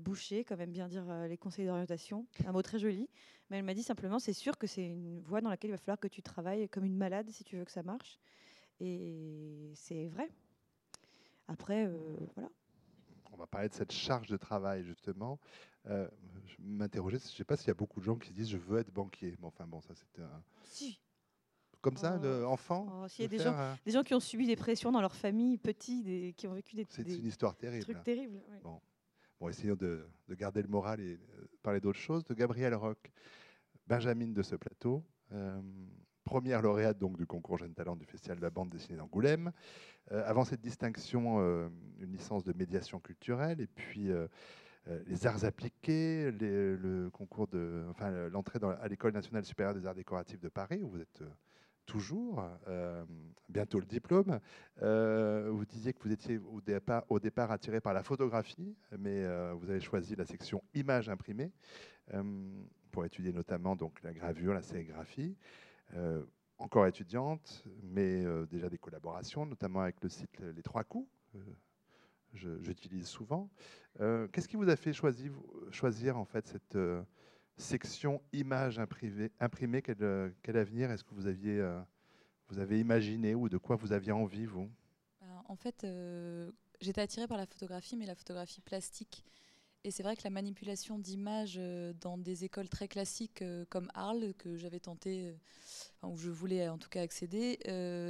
bouchée, 0.00 0.42
quand 0.42 0.56
même 0.56 0.72
bien 0.72 0.88
dire 0.88 1.04
les 1.28 1.38
conseils 1.38 1.64
d'orientation, 1.64 2.26
un 2.44 2.50
mot 2.50 2.60
très 2.60 2.80
joli. 2.80 3.08
Mais 3.48 3.58
elle 3.58 3.64
m'a 3.64 3.74
dit 3.74 3.84
simplement, 3.84 4.18
c'est 4.18 4.32
sûr 4.32 4.58
que 4.58 4.66
c'est 4.66 4.84
une 4.84 5.20
voie 5.20 5.40
dans 5.40 5.48
laquelle 5.48 5.70
il 5.70 5.74
va 5.74 5.78
falloir 5.78 6.00
que 6.00 6.08
tu 6.08 6.22
travailles 6.22 6.68
comme 6.68 6.84
une 6.84 6.96
malade 6.96 7.30
si 7.30 7.44
tu 7.44 7.56
veux 7.56 7.64
que 7.64 7.70
ça 7.70 7.84
marche. 7.84 8.18
Et 8.80 9.70
c'est 9.74 10.08
vrai. 10.08 10.28
Après, 11.48 11.86
euh, 11.86 12.16
voilà. 12.34 12.50
On 13.32 13.36
va 13.36 13.46
parler 13.46 13.68
de 13.68 13.74
cette 13.74 13.92
charge 13.92 14.28
de 14.28 14.36
travail, 14.36 14.84
justement. 14.84 15.38
Euh, 15.86 16.08
je 16.46 16.56
m'interrogeais, 16.58 17.18
je 17.18 17.24
ne 17.24 17.30
sais 17.30 17.44
pas 17.44 17.56
s'il 17.56 17.68
y 17.68 17.70
a 17.70 17.74
beaucoup 17.74 18.00
de 18.00 18.04
gens 18.04 18.16
qui 18.16 18.28
se 18.28 18.32
disent 18.32 18.48
je 18.48 18.56
veux 18.56 18.78
être 18.78 18.92
banquier. 18.92 19.36
Mais 19.38 19.46
enfin, 19.46 19.66
bon, 19.66 19.80
ça 19.80 19.94
c'était 19.94 20.22
un. 20.22 20.42
Si. 20.64 20.98
Comme 21.86 21.96
ça, 21.96 22.20
oh. 22.20 22.44
enfant 22.46 22.88
oh, 22.90 23.06
S'il 23.06 23.22
y 23.22 23.26
a 23.26 23.28
des 23.28 23.38
gens, 23.38 23.54
des 23.84 23.92
gens 23.92 24.02
qui 24.02 24.12
ont 24.12 24.18
subi 24.18 24.44
des 24.44 24.56
pressions 24.56 24.90
dans 24.90 25.00
leur 25.00 25.14
famille, 25.14 25.56
petits, 25.56 26.02
des, 26.02 26.34
qui 26.36 26.48
ont 26.48 26.54
vécu 26.54 26.74
des, 26.74 26.84
c'est 26.90 27.02
une 27.02 27.26
histoire 27.26 27.54
terrible. 27.54 27.84
trucs 27.84 28.02
terribles. 28.02 28.42
Bon. 28.64 28.80
Bon, 29.38 29.48
essayons 29.48 29.76
de, 29.76 30.04
garder 30.30 30.62
le 30.62 30.68
moral 30.68 31.00
et 31.00 31.12
euh, 31.12 31.46
parler 31.62 31.78
d'autres 31.78 32.00
choses. 32.00 32.24
De 32.24 32.34
Gabriel 32.34 32.74
Roch, 32.74 32.98
Benjamin 33.86 34.32
de 34.32 34.42
ce 34.42 34.56
plateau, 34.56 35.04
euh, 35.30 35.60
première 36.24 36.60
lauréate 36.60 36.98
donc 36.98 37.16
du 37.16 37.26
concours 37.26 37.58
Jeune 37.58 37.72
Talent 37.72 37.94
du 37.94 38.06
Festival 38.06 38.38
de 38.38 38.42
la 38.42 38.50
bande 38.50 38.70
dessinée 38.70 38.98
d'Angoulême. 38.98 39.52
Euh, 40.10 40.26
avant 40.26 40.44
cette 40.44 40.62
distinction, 40.62 41.38
une 41.38 42.10
licence 42.10 42.42
de 42.42 42.52
médiation 42.52 42.98
culturelle 42.98 43.60
et 43.60 43.68
puis 43.68 44.10
les 45.06 45.26
arts 45.26 45.44
appliqués, 45.44 46.32
le 46.32 47.10
concours 47.12 47.46
de, 47.46 47.84
enfin 47.90 48.10
l'entrée 48.28 48.58
à 48.80 48.88
l'école 48.88 49.12
nationale 49.12 49.44
supérieure 49.44 49.74
des 49.74 49.86
arts 49.86 49.94
décoratifs 49.94 50.40
de 50.40 50.48
Paris 50.48 50.82
où 50.82 50.88
vous 50.88 51.00
êtes 51.00 51.22
toujours, 51.86 52.44
euh, 52.68 53.04
bientôt 53.48 53.80
le 53.80 53.86
diplôme. 53.86 54.40
Euh, 54.82 55.48
vous 55.50 55.64
disiez 55.64 55.92
que 55.92 56.02
vous 56.02 56.12
étiez 56.12 56.38
au 56.38 56.60
départ, 57.20 57.50
attiré 57.50 57.80
par 57.80 57.94
la 57.94 58.02
photographie, 58.02 58.76
mais 58.98 59.24
euh, 59.24 59.54
vous 59.54 59.70
avez 59.70 59.80
choisi 59.80 60.14
la 60.16 60.26
section 60.26 60.62
images 60.74 61.08
imprimées 61.08 61.52
pour 62.92 63.04
étudier 63.04 63.32
notamment 63.32 63.74
donc, 63.74 64.00
la 64.02 64.12
gravure, 64.12 64.54
la 64.54 64.62
sérigraphie. 64.62 65.36
encore 66.58 66.86
étudiante, 66.86 67.64
mais 67.82 68.24
déjà 68.46 68.68
des 68.68 68.78
collaborations, 68.78 69.44
notamment 69.44 69.80
avec 69.80 70.00
le 70.02 70.08
site 70.08 70.38
Les 70.54 70.62
Trois 70.62 70.84
Coups, 70.84 71.08
j'utilise 72.32 73.06
souvent. 73.06 73.50
Qu'est-ce 73.98 74.46
qui 74.46 74.56
vous 74.56 74.68
a 74.68 74.76
fait 74.76 74.92
choisir, 74.92 75.32
choisir 75.72 76.16
en 76.16 76.24
fait 76.24 76.46
cette 76.46 76.78
section 77.56 78.20
images 78.32 78.78
imprimées, 78.78 79.82
quel, 79.82 79.96
euh, 80.02 80.30
quel 80.42 80.56
avenir 80.56 80.90
est-ce 80.90 81.04
que 81.04 81.14
vous 81.14 81.26
aviez 81.26 81.58
euh, 81.58 81.80
vous 82.48 82.58
avez 82.58 82.78
imaginé 82.78 83.34
ou 83.34 83.48
de 83.48 83.58
quoi 83.58 83.76
vous 83.76 83.92
aviez 83.92 84.12
envie, 84.12 84.46
vous? 84.46 84.70
Ben, 85.20 85.42
En 85.48 85.56
fait, 85.56 85.84
euh, 85.84 86.50
j'étais 86.80 87.00
attirée 87.00 87.26
par 87.26 87.38
la 87.38 87.46
photographie, 87.46 87.96
mais 87.96 88.06
la 88.06 88.14
photographie 88.14 88.60
plastique. 88.60 89.24
Et 89.84 89.90
c'est 89.90 90.02
vrai 90.02 90.16
que 90.16 90.22
la 90.24 90.30
manipulation 90.30 90.98
d'images 90.98 91.60
dans 92.00 92.18
des 92.18 92.44
écoles 92.44 92.68
très 92.68 92.88
classiques 92.88 93.44
comme 93.68 93.88
Arles, 93.94 94.34
que 94.36 94.56
j'avais 94.56 94.80
tenté, 94.80 95.32
enfin, 96.00 96.12
où 96.12 96.16
je 96.16 96.28
voulais 96.28 96.68
en 96.68 96.76
tout 96.76 96.88
cas 96.88 97.02
accéder, 97.02 97.60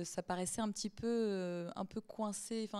ça 0.07 0.23
paraissait 0.23 0.63
un 0.63 0.71
petit 0.71 0.89
peu, 0.89 1.69
un 1.77 1.85
peu 1.85 2.01
coincé. 2.01 2.71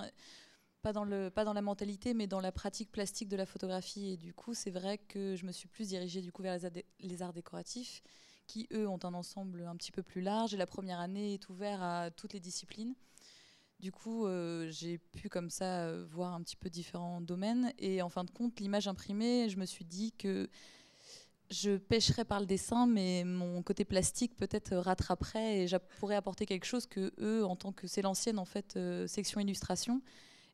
Pas 0.93 1.45
dans, 1.45 1.53
la 1.53 1.63
mentalité, 1.63 2.15
mais 2.15 2.29
dans 2.29 2.41
la 2.41 2.53
pratique 2.53 2.93
plastique 2.93 3.29
de 3.29 3.37
la 3.37 3.47
photographie. 3.47 4.13
Et 4.13 4.17
du 4.17 4.33
coup, 4.33 4.55
c'est 4.55 4.71
vrai 4.71 4.99
que 4.99 5.35
je 5.35 5.45
me 5.45 5.51
suis 5.51 5.67
plus 5.67 5.89
dirigée 5.89 6.21
du 6.21 6.31
coup 6.31 6.43
vers 6.43 6.59
les, 7.01 7.23
arts 7.23 7.33
décoratifs, 7.33 8.03
qui 8.47 8.69
eux 8.73 8.87
ont 8.87 9.01
un 9.03 9.15
ensemble 9.15 9.63
un 9.63 9.75
petit 9.75 9.91
peu 9.91 10.05
plus 10.05 10.21
large. 10.21 10.55
Et 10.55 10.57
la 10.57 10.67
première 10.67 11.01
année 11.01 11.35
est 11.35 11.49
ouverte 11.49 11.81
à 11.83 12.11
toutes 12.13 12.35
les 12.35 12.41
disciplines. 12.41 12.95
Du 13.81 13.91
coup, 13.91 14.27
euh, 14.27 14.71
j'ai 14.71 14.99
pu 14.99 15.29
comme 15.29 15.51
ça 15.51 15.93
voir 16.05 16.35
un 16.35 16.41
petit 16.43 16.57
peu 16.57 16.71
différents 16.71 17.21
domaines. 17.21 17.73
Et 17.79 18.01
en 18.01 18.09
fin 18.09 18.23
de 18.23 18.31
compte, 18.31 18.61
l'image 18.61 18.87
imprimée, 18.87 19.49
je 19.49 19.59
me 19.59 19.67
suis 19.67 19.85
dit 19.85 20.13
que 20.13 20.49
je 21.51 21.77
pêcherais 21.77 22.25
par 22.25 22.39
le 22.39 22.47
dessin, 22.47 22.87
mais 22.87 23.25
mon 23.25 23.63
côté 23.63 23.85
plastique 23.85 24.37
peut-être 24.37 24.77
rattraperait 24.77 25.59
et 25.59 25.69
je 25.69 25.77
pourrais 25.99 26.17
apporter 26.17 26.47
quelque 26.47 26.65
chose 26.65 26.87
que 26.87 27.13
eux, 27.19 27.45
en 27.45 27.57
tant 27.57 27.73
que 27.73 27.87
c'est 27.87 28.03
l'ancienne 28.03 28.39
en 28.39 28.45
fait 28.45 28.77
euh, 28.77 29.07
section 29.07 29.41
illustration, 29.41 30.01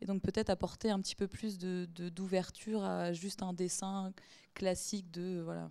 et 0.03 0.07
donc 0.07 0.21
peut-être 0.21 0.51
apporter 0.51 0.91
un 0.91 1.01
petit 1.01 1.15
peu 1.15 1.29
plus 1.29 1.59
de, 1.59 1.87
d'ouverture 2.09 2.83
à 2.83 3.13
juste 3.13 3.43
un 3.43 3.53
dessin 3.53 4.13
classique 4.53 5.11
de 5.13 5.41
voilà, 5.45 5.71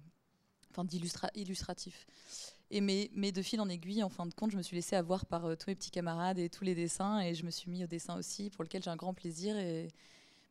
enfin. 0.71 0.87
Et 2.73 2.79
mais, 2.79 3.11
mais, 3.13 3.33
de 3.33 3.41
fil 3.41 3.59
en 3.59 3.67
aiguille, 3.67 4.01
en 4.01 4.07
fin 4.07 4.25
de 4.25 4.33
compte, 4.33 4.51
je 4.51 4.57
me 4.57 4.61
suis 4.61 4.77
laissée 4.77 4.95
avoir 4.95 5.25
par 5.25 5.45
euh, 5.45 5.55
tous 5.55 5.69
mes 5.69 5.75
petits 5.75 5.91
camarades 5.91 6.39
et 6.39 6.49
tous 6.49 6.63
les 6.63 6.73
dessins, 6.73 7.19
et 7.19 7.35
je 7.35 7.43
me 7.45 7.51
suis 7.51 7.69
mis 7.69 7.83
au 7.83 7.87
dessin 7.87 8.15
aussi, 8.15 8.49
pour 8.49 8.63
lequel 8.63 8.81
j'ai 8.81 8.89
un 8.89 8.95
grand 8.95 9.13
plaisir. 9.13 9.55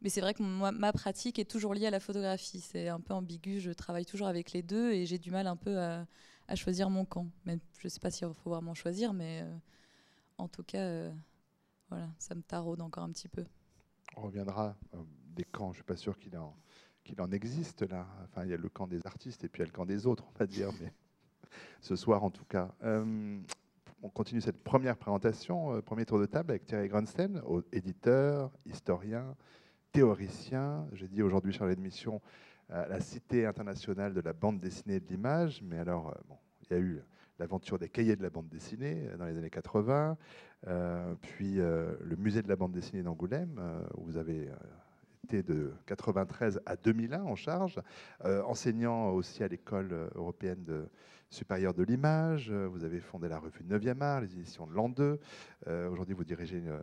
Mais 0.03 0.11
c'est 0.11 0.21
vrai 0.21 0.35
que 0.35 0.43
ma 0.43 0.93
pratique 0.93 1.39
est 1.39 1.51
toujours 1.51 1.73
liée 1.73 1.87
à 1.87 1.91
la 1.91 2.01
photographie. 2.01 2.61
C'est 2.61 2.89
un 2.89 3.01
peu 3.01 3.15
ambigu, 3.15 3.61
je 3.61 3.71
travaille 3.71 4.05
toujours 4.05 4.27
avec 4.27 4.53
les 4.53 4.63
deux, 4.63 4.93
et 4.93 5.07
j'ai 5.07 5.19
du 5.19 5.31
mal 5.31 5.47
un 5.47 5.57
peu 5.57 5.79
à, 5.79 6.07
choisir 6.55 6.91
mon 6.91 7.07
camp. 7.07 7.29
Je 7.47 7.53
ne 7.85 7.89
sais 7.89 8.01
pas 8.01 8.11
s'il 8.11 8.29
faut 8.35 8.51
vraiment 8.51 8.75
choisir, 8.75 9.15
mais 9.15 9.41
euh, 9.43 9.57
en 10.37 10.49
tout 10.49 10.63
cas, 10.63 10.81
euh, 10.81 11.11
voilà, 11.89 12.11
ça 12.19 12.35
me 12.35 12.43
taraude 12.43 12.83
encore 12.83 13.05
un 13.05 13.13
petit 13.13 13.29
peu 13.29 13.47
on 14.17 14.23
reviendra 14.23 14.76
euh, 14.95 14.99
des 15.35 15.45
camps. 15.45 15.67
Je 15.67 15.71
ne 15.71 15.75
suis 15.75 15.85
pas 15.85 15.97
sûr 15.97 16.19
qu'il 16.19 16.37
en, 16.37 16.57
qu'il 17.05 17.21
en 17.21 17.31
existe 17.31 17.83
là. 17.83 18.07
Enfin, 18.25 18.45
il 18.45 18.50
y 18.50 18.55
a 18.55 18.57
le 18.57 18.69
camp 18.69 18.87
des 18.87 19.07
artistes 19.07 19.45
et 19.45 19.49
puis 19.49 19.61
il 19.61 19.64
y 19.64 19.69
a 19.69 19.71
le 19.71 19.73
camp 19.73 19.87
des 19.87 20.07
autres, 20.07 20.25
on 20.35 20.38
va 20.38 20.47
dire. 20.47 20.71
Mais 20.81 20.93
ce 21.81 21.97
soir, 21.97 22.25
en 22.25 22.31
tout 22.31 22.45
cas. 22.45 22.75
Euh, 22.83 23.40
on 24.02 24.09
continue 24.09 24.40
cette 24.40 24.62
première 24.62 24.97
présentation, 24.97 25.75
euh, 25.75 25.83
premier 25.83 26.07
tour 26.07 26.19
de 26.19 26.26
table 26.26 26.52
avec 26.52 26.64
Thierry 26.64 26.88
Grunstein, 26.88 27.43
éditeur, 27.73 28.50
historien, 28.64 29.37
théoricien. 29.93 30.87
J'ai 30.93 31.09
dit 31.09 31.23
aujourd'hui 31.23 31.52
chargé 31.52 31.76
de 31.76 31.81
mission 31.81 32.21
la 32.69 33.00
Cité 33.00 33.47
internationale 33.47 34.14
de 34.14 34.21
la 34.21 34.33
bande 34.33 34.61
dessinée 34.61 34.95
et 34.95 35.00
de 35.00 35.09
l'image. 35.09 35.61
Mais 35.61 35.76
alors, 35.76 36.17
bon, 36.29 36.37
il 36.62 36.73
y 36.73 36.76
a 36.76 36.79
eu 36.79 37.02
l'aventure 37.40 37.78
des 37.78 37.88
cahiers 37.88 38.14
de 38.16 38.23
la 38.23 38.30
bande 38.30 38.49
dessinée 38.49 39.09
dans 39.18 39.25
les 39.25 39.37
années 39.37 39.50
80, 39.50 40.16
puis 41.23 41.54
le 41.56 42.16
musée 42.16 42.42
de 42.42 42.49
la 42.49 42.56
bande 42.56 42.73
dessinée 42.73 43.02
d'Angoulême, 43.02 43.59
où 43.97 44.04
vous 44.04 44.16
avez 44.18 44.50
été 45.25 45.42
de 45.42 45.73
93 45.87 46.61
à 46.66 46.76
2001 46.76 47.23
en 47.23 47.35
charge, 47.35 47.80
enseignant 48.23 49.11
aussi 49.11 49.42
à 49.42 49.49
l'école 49.49 50.11
européenne 50.14 50.87
supérieure 51.30 51.73
de 51.73 51.82
l'image. 51.82 52.52
Vous 52.52 52.85
avez 52.85 53.00
fondé 53.00 53.28
la 53.28 53.38
revue 53.38 53.64
9e 53.64 54.02
art, 54.02 54.20
les 54.20 54.32
éditions 54.35 54.66
de 54.66 54.75
l'an 54.75 54.90
2. 54.90 55.18
Aujourd'hui, 55.90 56.14
vous 56.14 56.25
dirigez 56.25 56.59
une 56.59 56.78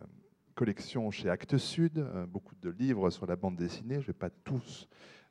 collection 0.58 1.12
chez 1.12 1.30
Actes 1.30 1.56
Sud, 1.56 2.04
beaucoup 2.28 2.56
de 2.60 2.70
livres 2.70 3.10
sur 3.10 3.26
la 3.26 3.36
bande 3.36 3.54
dessinée. 3.54 3.94
Je 3.94 4.00
ne 4.00 4.06
vais 4.08 4.12
pas 4.12 4.28
tous 4.28 4.88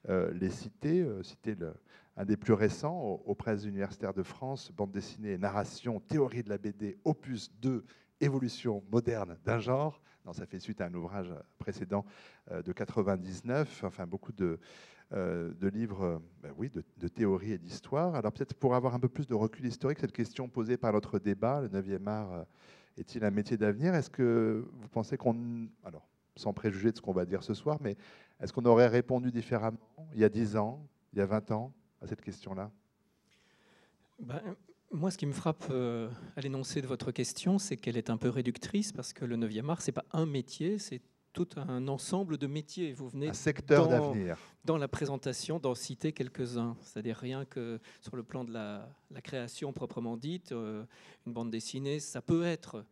les 0.08 0.50
citer. 0.50 1.06
citer 1.22 1.54
le, 1.56 1.74
un 2.16 2.24
des 2.24 2.38
plus 2.38 2.54
récents 2.54 2.98
aux, 2.98 3.36
presses 3.36 3.66
universitaires 3.66 4.14
de 4.14 4.24
France, 4.24 4.72
bande 4.72 4.94
dessinée 4.94 5.38
narration, 5.38 6.00
théorie 6.00 6.44
de 6.44 6.50
la 6.50 6.58
BD, 6.58 6.98
opus 7.04 7.52
2, 7.62 7.84
évolution 8.22 8.82
moderne 8.90 9.38
d'un 9.44 9.60
genre. 9.60 10.02
Ça 10.32 10.46
fait 10.46 10.60
suite 10.60 10.80
à 10.80 10.86
un 10.86 10.94
ouvrage 10.94 11.34
précédent 11.58 12.06
de 12.50 12.72
99. 12.72 13.84
Enfin, 13.84 14.08
beaucoup 14.08 14.32
de, 14.32 14.60
euh, 15.14 15.54
de 15.62 15.70
livres 15.70 16.04
euh, 16.04 16.20
ben 16.44 16.52
oui, 16.58 16.70
de, 16.70 17.08
théorie 17.08 17.54
et 17.54 17.58
d'histoire. 17.58 18.14
Alors 18.16 18.34
peut-être 18.34 18.54
pour 18.54 18.76
avoir 18.76 18.94
un 18.94 19.00
peu 19.00 19.08
plus 19.08 19.26
de 19.26 19.34
recul 19.34 19.66
historique, 19.66 20.00
cette 20.00 20.12
question 20.12 20.50
posée 20.50 20.76
par 20.76 20.92
notre 20.92 21.18
débat, 21.18 21.62
le 21.62 21.70
9e 21.70 22.06
art 22.08 22.34
euh, 22.34 22.44
est-il 22.98 23.24
un 23.24 23.32
métier 23.32 23.58
d'avenir? 23.58 23.94
Est-ce 23.96 24.10
que 24.10 24.68
vous 24.72 24.88
pensez 24.90 25.18
qu'on... 25.18 25.68
Alors, 25.84 26.08
sans 26.36 26.54
préjuger 26.54 26.92
de 26.92 26.98
ce 26.98 27.02
qu'on 27.02 27.14
va 27.14 27.26
dire 27.26 27.44
ce 27.44 27.54
soir, 27.54 27.78
mais 27.82 27.98
est-ce 28.40 28.54
qu'on 28.54 28.66
aurait 28.66 28.88
répondu 28.88 29.32
différemment 29.32 29.78
il 30.14 30.20
y 30.20 30.24
a 30.24 30.30
10 30.30 30.56
ans, 30.56 30.86
il 31.14 31.20
y 31.20 31.22
a 31.22 31.26
20 31.26 31.52
ans 31.52 31.74
à 32.02 32.08
cette 32.08 32.22
question-là? 32.22 32.72
Ben, 34.20 34.42
moi, 34.92 35.12
ce 35.12 35.18
qui 35.18 35.26
me 35.26 35.34
frappe 35.34 35.72
à 35.72 36.42
l'énoncé 36.42 36.82
de 36.82 36.88
votre 36.88 37.12
question, 37.12 37.58
c'est 37.58 37.76
qu'elle 37.78 37.98
est 37.98 38.10
un 38.10 38.18
peu 38.18 38.30
réductrice 38.30 38.92
parce 38.92 39.14
que 39.14 39.26
le 39.26 39.36
9e 39.36 39.70
art, 39.70 39.82
ce 39.82 39.90
n'est 39.90 39.94
pas 39.94 40.06
un 40.12 40.26
métier, 40.26 40.78
c'est 40.78 41.02
tout 41.38 41.60
un 41.70 41.88
ensemble 41.88 42.40
de 42.40 42.48
métiers. 42.48 42.94
Vous 42.94 43.10
venez 43.10 43.30
un 43.30 43.34
secteur 43.34 43.88
d'avenir. 43.88 44.40
Dans 44.66 44.80
la 44.80 44.88
présentation, 44.88 45.60
d'en 45.60 45.76
citer 45.76 46.12
quelques-uns. 46.12 46.76
C'est-à-dire 46.82 47.16
rien 47.16 47.46
que 47.46 47.80
sur 48.02 48.16
le 48.16 48.24
plan 48.24 48.44
de 48.44 48.52
la, 48.52 48.90
création 49.24 49.72
proprement 49.72 50.18
dite, 50.18 50.52
euh, 50.52 50.84
une 51.28 51.34
bande 51.34 51.52
dessinée, 51.52 52.00
ça 52.00 52.24
peut 52.24 52.44
être 52.44 52.84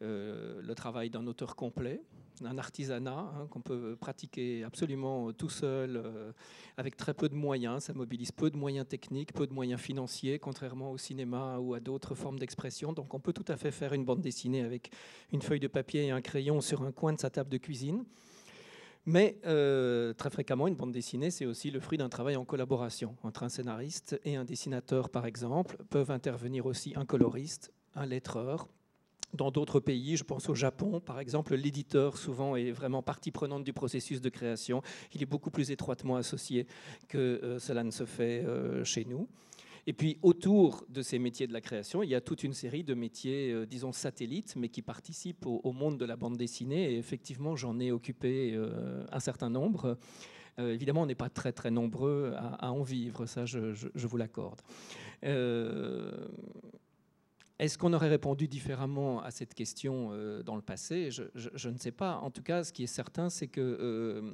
le 0.00 0.72
travail 0.74 1.10
d'un 1.10 1.26
auteur 1.26 1.56
complet, 1.56 2.02
un 2.44 2.58
artisanat 2.58 3.18
hein, 3.18 3.46
qu'on 3.50 3.60
peut 3.60 3.96
pratiquer 3.98 4.64
absolument 4.64 5.32
tout 5.32 5.48
seul, 5.48 5.96
euh, 5.96 6.32
avec 6.76 6.96
très 6.96 7.14
peu 7.14 7.28
de 7.28 7.34
moyens. 7.34 7.84
Ça 7.84 7.94
mobilise 7.94 8.32
peu 8.32 8.50
de 8.50 8.56
moyens 8.56 8.86
techniques, 8.86 9.32
peu 9.32 9.46
de 9.46 9.52
moyens 9.52 9.80
financiers, 9.80 10.38
contrairement 10.38 10.90
au 10.90 10.98
cinéma 10.98 11.58
ou 11.58 11.74
à 11.74 11.80
d'autres 11.80 12.14
formes 12.14 12.38
d'expression. 12.38 12.92
Donc 12.92 13.14
on 13.14 13.20
peut 13.20 13.32
tout 13.32 13.44
à 13.48 13.56
fait 13.56 13.70
faire 13.70 13.92
une 13.92 14.04
bande 14.04 14.20
dessinée 14.20 14.62
avec 14.62 14.90
une 15.32 15.42
feuille 15.42 15.60
de 15.60 15.68
papier 15.68 16.06
et 16.06 16.10
un 16.10 16.20
crayon 16.20 16.60
sur 16.60 16.82
un 16.82 16.92
coin 16.92 17.12
de 17.12 17.20
sa 17.20 17.30
table 17.30 17.50
de 17.50 17.58
cuisine. 17.58 18.04
Mais 19.06 19.38
euh, 19.46 20.12
très 20.12 20.28
fréquemment, 20.28 20.68
une 20.68 20.74
bande 20.74 20.92
dessinée, 20.92 21.30
c'est 21.30 21.46
aussi 21.46 21.70
le 21.70 21.80
fruit 21.80 21.96
d'un 21.96 22.10
travail 22.10 22.36
en 22.36 22.44
collaboration 22.44 23.16
entre 23.22 23.42
un 23.42 23.48
scénariste 23.48 24.20
et 24.24 24.36
un 24.36 24.44
dessinateur, 24.44 25.08
par 25.08 25.24
exemple. 25.24 25.78
Peuvent 25.88 26.10
intervenir 26.10 26.66
aussi 26.66 26.92
un 26.94 27.06
coloriste, 27.06 27.72
un 27.94 28.04
lettreur, 28.04 28.68
dans 29.34 29.50
d'autres 29.50 29.80
pays, 29.80 30.16
je 30.16 30.24
pense 30.24 30.48
au 30.48 30.54
Japon 30.54 31.00
par 31.00 31.20
exemple, 31.20 31.54
l'éditeur 31.54 32.16
souvent 32.16 32.56
est 32.56 32.70
vraiment 32.70 33.02
partie 33.02 33.30
prenante 33.30 33.64
du 33.64 33.72
processus 33.72 34.20
de 34.20 34.28
création. 34.28 34.82
Il 35.14 35.22
est 35.22 35.26
beaucoup 35.26 35.50
plus 35.50 35.70
étroitement 35.70 36.16
associé 36.16 36.66
que 37.08 37.18
euh, 37.18 37.58
cela 37.58 37.84
ne 37.84 37.90
se 37.90 38.04
fait 38.04 38.44
euh, 38.44 38.84
chez 38.84 39.04
nous. 39.04 39.28
Et 39.86 39.92
puis 39.94 40.18
autour 40.22 40.84
de 40.90 41.00
ces 41.00 41.18
métiers 41.18 41.46
de 41.46 41.52
la 41.52 41.62
création, 41.62 42.02
il 42.02 42.10
y 42.10 42.14
a 42.14 42.20
toute 42.20 42.42
une 42.42 42.52
série 42.52 42.84
de 42.84 42.92
métiers, 42.94 43.52
euh, 43.52 43.64
disons, 43.64 43.92
satellites, 43.92 44.54
mais 44.56 44.68
qui 44.68 44.82
participent 44.82 45.46
au, 45.46 45.72
monde 45.72 45.98
de 45.98 46.04
la 46.04 46.16
bande 46.16 46.36
dessinée. 46.36 46.92
Et 46.92 46.98
effectivement, 46.98 47.56
j'en 47.56 47.78
ai 47.80 47.90
occupé 47.90 48.58
un 49.10 49.20
certain 49.20 49.50
nombre. 49.50 49.96
évidemment, 50.58 51.02
on 51.02 51.06
n'est 51.06 51.14
pas 51.14 51.30
très 51.30 51.52
très 51.52 51.70
nombreux 51.70 52.34
à, 52.36 52.70
en 52.70 52.82
vivre, 52.82 53.26
ça 53.26 53.46
je, 53.46 53.72
je 53.72 54.06
vous 54.06 54.16
l'accorde. 54.16 54.60
Est-ce 57.58 57.76
qu'on 57.76 57.92
aurait 57.92 58.08
répondu 58.08 58.46
différemment 58.46 59.20
à 59.20 59.32
cette 59.32 59.52
question 59.52 60.10
euh, 60.12 60.44
dans 60.44 60.54
le 60.54 60.62
passé? 60.62 61.10
Je, 61.10 61.68
ne 61.68 61.76
sais 61.76 61.90
pas. 61.90 62.18
En 62.18 62.30
tout 62.30 62.42
cas, 62.42 62.62
ce 62.62 62.72
qui 62.72 62.84
est 62.84 62.86
certain, 62.86 63.30
c'est 63.30 63.48
que 63.48 63.60
euh, 63.60 64.30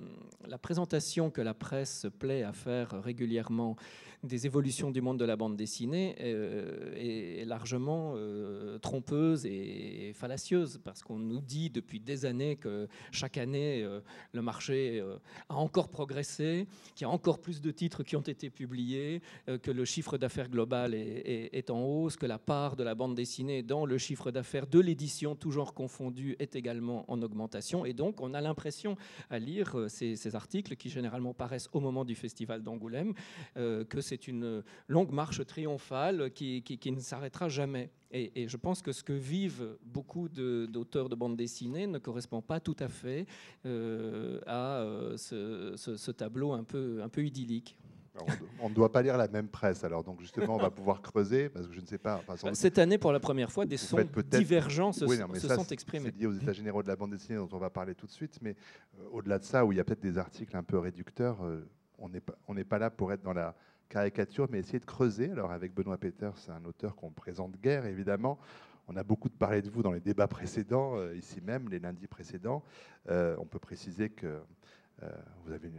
la 0.46 0.58
présentation 0.58 1.30
que 1.30 1.40
la 1.40 1.54
presse 1.54 2.06
plaît 2.18 2.42
à 2.42 2.52
faire 2.52 3.02
régulièrement 3.02 3.76
des 4.24 4.46
évolutions 4.46 4.90
du 4.90 5.00
monde 5.00 5.18
de 5.18 5.24
la 5.24 5.36
bande 5.36 5.56
dessinée 5.56 6.16
euh, 6.20 6.94
est 6.96 7.44
largement 7.44 8.14
euh, 8.16 8.78
trompeuse 8.78 9.46
et 9.46 10.12
fallacieuse, 10.14 10.80
parce 10.82 11.02
qu'on 11.02 11.18
nous 11.18 11.40
dit 11.40 11.70
depuis 11.70 12.00
des 12.00 12.24
années 12.24 12.56
que 12.56 12.88
chaque 13.12 13.38
année, 13.38 13.82
euh, 13.82 14.00
le 14.32 14.42
marché 14.42 15.02
a 15.48 15.56
encore 15.56 15.88
progressé, 15.88 16.66
qu'il 16.94 17.04
y 17.06 17.10
a 17.10 17.10
encore 17.10 17.40
plus 17.40 17.60
de 17.60 17.70
titres 17.70 18.02
qui 18.02 18.16
ont 18.16 18.20
été 18.20 18.50
publiés, 18.50 19.20
que 19.62 19.70
le 19.70 19.84
chiffre 19.84 20.18
d'affaires 20.18 20.48
global 20.48 20.94
est, 20.94 21.70
en 21.70 21.82
hausse, 21.82 22.16
que 22.16 22.26
la 22.26 22.38
part 22.38 22.76
de 22.76 22.84
la 22.84 22.94
bande 22.94 23.14
dessinée 23.14 23.62
dans 23.62 23.86
le 23.86 23.98
chiffre 23.98 24.30
d'affaires 24.30 24.66
de 24.66 24.80
l'édition, 24.80 25.34
toujours 25.34 25.74
confondu, 25.74 26.36
est 26.38 26.56
également 26.56 27.04
en 27.08 27.20
augmentation. 27.22 27.84
Et 27.84 27.92
donc, 27.92 28.20
on 28.20 28.34
a 28.34 28.40
l'impression, 28.40 28.96
à 29.30 29.38
lire 29.38 29.86
ces, 29.88 30.34
articles, 30.34 30.76
qui 30.76 30.88
généralement 30.88 31.34
paraissent 31.34 31.68
au 31.72 31.80
moment 31.80 32.04
du 32.04 32.14
festival 32.14 32.62
d'Angoulême, 32.62 33.14
que 33.54 34.00
c'est 34.00 34.13
c'est 34.14 34.28
une 34.28 34.62
longue 34.88 35.10
marche 35.10 35.44
triomphale 35.44 36.30
qui, 36.32 36.62
ne 36.86 37.00
s'arrêtera 37.00 37.48
jamais. 37.48 37.90
Et, 38.12 38.46
je 38.46 38.56
pense 38.56 38.80
que 38.80 38.92
ce 38.92 39.02
que 39.02 39.12
vivent 39.12 39.76
beaucoup 39.84 40.28
d'auteurs 40.28 41.08
de, 41.08 41.16
bande 41.16 41.36
dessinée 41.36 41.88
ne 41.88 41.98
correspond 41.98 42.40
pas 42.40 42.60
tout 42.60 42.76
à 42.78 42.88
fait 42.88 43.26
euh, 43.66 44.40
à 44.46 44.82
euh, 44.82 45.16
ce, 45.16 46.10
tableau 46.12 46.52
un 46.52 46.62
peu, 46.62 47.00
un 47.02 47.08
peu 47.08 47.24
idyllique. 47.24 47.76
on 48.60 48.68
ne 48.68 48.74
doit 48.74 48.92
pas 48.92 49.02
lire 49.02 49.16
la 49.16 49.26
même 49.26 49.48
presse, 49.48 49.82
alors 49.82 50.04
donc 50.04 50.20
justement 50.20 50.54
on 50.54 50.58
va 50.58 50.70
pouvoir 50.70 51.02
creuser, 51.02 51.48
parce 51.48 51.66
que 51.66 51.74
je 51.74 51.80
ne 51.80 51.86
sais 51.86 51.98
pas. 51.98 52.22
Cette 52.52 52.78
année, 52.78 52.98
pour 52.98 53.10
la 53.10 53.18
première 53.18 53.50
fois, 53.50 53.66
des 53.66 53.76
sons 53.76 54.06
divergents 54.30 54.92
se, 54.92 55.04
sont 55.06 55.66
exprimés. 55.72 56.12
C'est 56.14 56.20
lié 56.20 56.26
aux 56.26 56.34
États 56.34 56.52
généraux 56.52 56.84
de 56.84 56.88
la 56.88 56.94
bande 56.94 57.10
dessinée 57.10 57.38
dont 57.38 57.48
on 57.50 57.58
va 57.58 57.70
parler 57.70 57.96
tout 57.96 58.06
de 58.06 58.12
suite, 58.12 58.38
mais 58.40 58.54
euh, 59.00 59.08
au-delà 59.10 59.40
de 59.40 59.44
ça, 59.44 59.64
où 59.66 59.72
il 59.72 59.78
y 59.78 59.80
a 59.80 59.84
peut-être 59.84 60.02
des 60.02 60.18
articles 60.18 60.56
un 60.56 60.62
peu 60.62 60.78
réducteurs, 60.78 61.38
on 61.98 62.08
n'est 62.08 62.20
pas, 62.20 62.34
pas 62.68 62.78
là 62.78 62.90
pour 62.90 63.12
être 63.12 63.22
dans 63.22 63.32
la 63.32 63.54
caricature, 63.88 64.48
mais 64.50 64.58
essayer 64.58 64.78
de 64.78 64.84
creuser. 64.84 65.30
Alors 65.30 65.52
avec 65.52 65.74
Benoît 65.74 65.98
Peters, 65.98 66.36
c'est 66.38 66.50
un 66.50 66.64
auteur 66.64 66.96
qu'on 66.96 67.10
présente 67.10 67.60
guère, 67.60 67.86
évidemment. 67.86 68.38
On 68.86 68.96
a 68.96 69.02
beaucoup 69.02 69.30
parlé 69.30 69.62
de 69.62 69.70
vous 69.70 69.82
dans 69.82 69.92
les 69.92 70.00
débats 70.00 70.28
précédents, 70.28 70.96
euh, 70.96 71.16
ici 71.16 71.40
même, 71.40 71.68
les 71.70 71.78
lundis 71.78 72.06
précédents. 72.06 72.62
Euh, 73.08 73.34
on 73.38 73.46
peut 73.46 73.58
préciser 73.58 74.10
que 74.10 74.40
euh, 75.02 75.10
vous 75.44 75.52
avez 75.52 75.70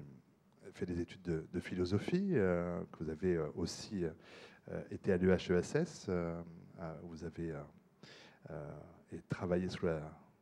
fait 0.74 0.88
des 0.88 1.00
études 1.00 1.22
de, 1.22 1.60
philosophie, 1.60 2.32
que 2.32 3.04
vous 3.04 3.10
avez 3.10 3.38
aussi 3.56 4.04
été 4.92 5.14
à 5.14 5.18
l'UHESS, 5.18 6.10
vous 7.04 7.24
avez 7.24 7.54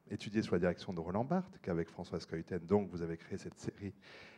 étudié 0.10 0.42
sous 0.42 0.56
la 0.56 0.60
direction 0.60 0.92
de 0.92 1.00
Roland 1.00 1.24
Barthes, 1.24 1.60
qu'avec 1.62 1.88
Françoise 1.88 2.26
Coyten, 2.26 2.58
donc 2.66 2.90
vous 2.90 3.04
avez 3.04 3.16
créé 3.16 3.38
cette 3.38 3.60
série 3.60 3.94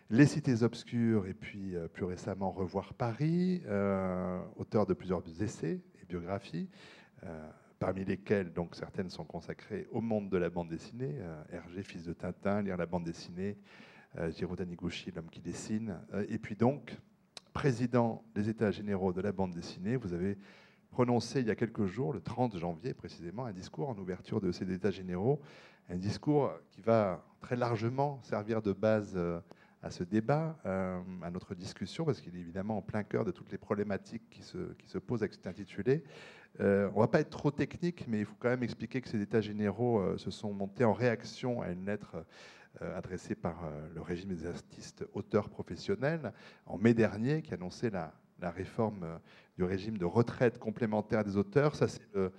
les 0.09 0.25
cités 0.27 0.63
obscures 0.63 1.27
et 1.27 1.33
puis 1.33 1.75
euh, 1.75 1.87
plus 1.87 2.05
récemment 2.05 2.51
Revoir 2.51 2.93
Paris, 2.93 3.61
euh, 3.65 4.39
auteur 4.57 4.85
de 4.85 4.93
plusieurs 4.93 5.23
essais 5.41 5.81
et 6.01 6.05
biographies, 6.07 6.69
euh, 7.23 7.49
parmi 7.79 8.05
lesquels 8.05 8.53
donc 8.53 8.75
certaines 8.75 9.09
sont 9.09 9.25
consacrées 9.25 9.87
au 9.91 10.01
monde 10.01 10.29
de 10.29 10.37
la 10.37 10.49
bande 10.49 10.69
dessinée, 10.69 11.15
Hergé, 11.51 11.83
fils 11.83 12.05
de 12.05 12.13
Tintin, 12.13 12.61
lire 12.61 12.77
la 12.77 12.85
bande 12.85 13.03
dessinée, 13.03 13.57
Jiro 14.29 14.55
Taniguchi, 14.55 15.11
l'homme 15.11 15.29
qui 15.29 15.41
dessine, 15.41 15.99
et 16.29 16.37
puis 16.37 16.55
donc 16.55 16.97
président 17.51 18.23
des 18.33 18.47
États 18.47 18.71
généraux 18.71 19.11
de 19.11 19.19
la 19.19 19.33
bande 19.33 19.51
dessinée, 19.51 19.97
vous 19.97 20.13
avez 20.13 20.37
prononcé 20.89 21.41
il 21.41 21.47
y 21.47 21.51
a 21.51 21.55
quelques 21.55 21.85
jours, 21.85 22.13
le 22.13 22.21
30 22.21 22.57
janvier 22.57 22.93
précisément, 22.93 23.45
un 23.45 23.51
discours 23.51 23.89
en 23.89 23.97
ouverture 23.97 24.39
de 24.39 24.53
ces 24.53 24.71
États 24.71 24.91
généraux, 24.91 25.41
un 25.89 25.97
discours 25.97 26.53
qui 26.71 26.79
va 26.79 27.25
très 27.41 27.57
largement 27.57 28.21
servir 28.23 28.61
de 28.61 28.71
base 28.71 29.19
à 29.85 29.91
ce 29.91 30.03
débat, 30.03 30.57
euh, 30.65 30.99
à 31.21 31.29
notre 31.29 31.53
discussion, 31.53 32.05
parce 32.05 32.19
qu'il 32.19 32.35
est 32.35 32.39
évidemment 32.39 32.79
en 32.79 32.81
plein 32.81 33.03
cœur 33.03 33.23
de 33.23 33.29
toutes 33.29 33.51
les 33.51 33.59
problématiques 33.59 34.27
qui 34.31 34.41
se, 34.41 34.73
qui 34.79 34.87
se 34.89 34.97
posent 34.97 35.21
avec 35.21 35.33
cet 35.35 35.45
intitulé. 35.45 36.03
Euh, 36.59 36.89
on 36.93 36.95
ne 36.95 37.01
va 37.01 37.07
pas 37.07 37.19
être 37.19 37.29
trop 37.29 37.51
technique, 37.51 38.07
mais 38.07 38.19
il 38.19 38.25
faut 38.25 38.35
quand 38.39 38.49
même 38.49 38.63
expliquer 38.63 38.99
que 38.99 39.07
ces 39.07 39.21
états 39.21 39.41
généraux 39.41 39.99
euh, 39.99 40.17
se 40.17 40.31
sont 40.31 40.51
montés 40.53 40.85
en 40.85 40.93
réaction 40.93 41.61
à 41.61 41.69
une 41.69 41.85
lettre 41.85 42.25
adressée 42.97 43.35
par 43.35 43.71
le 43.95 44.01
régime 44.01 44.27
des 44.27 44.45
artistes 44.45 45.05
auteurs 45.13 45.47
professionnels 45.47 46.33
en 46.65 46.77
mai 46.77 46.93
dernier, 46.93 47.41
qui 47.41 47.53
annonçait 47.53 47.89
la, 47.89 48.13
la 48.41 48.51
réforme 48.51 49.17
du 49.55 49.63
régime 49.63 49.97
de 49.97 50.03
retraite 50.03 50.59
complémentaire 50.59 51.23
des 51.23 51.37
auteurs. 51.37 51.73
Ça, 51.73 51.85
on 52.15 52.29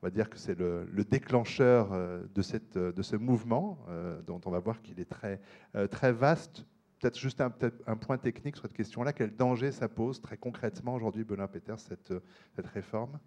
va 0.00 0.08
dire 0.08 0.30
que 0.30 0.38
c'est 0.38 0.58
le, 0.58 0.86
le, 0.90 1.04
déclencheur 1.04 1.90
de, 2.34 2.40
cette, 2.40 2.78
de 2.78 3.02
ce 3.02 3.16
mouvement, 3.16 3.84
dont 4.26 4.40
on 4.46 4.50
va 4.50 4.60
voir 4.60 4.80
qu'il 4.80 4.98
est 4.98 5.10
très, 5.10 5.42
très 5.90 6.12
vaste, 6.12 6.64
peut-être 7.02 7.18
juste 7.18 7.40
un, 7.40 7.96
point 7.96 8.16
technique 8.16 8.54
sur 8.54 8.62
cette 8.62 8.76
question-là. 8.76 9.12
Quel 9.12 9.34
danger 9.34 9.72
ça 9.72 9.88
pose 9.88 10.20
très 10.20 10.36
concrètement 10.36 10.94
aujourd'hui, 10.94 11.24
Benoît 11.24 11.48
Peters, 11.48 11.80
cette, 11.80 12.14
cette 12.54 12.66
réforme? 12.68 13.18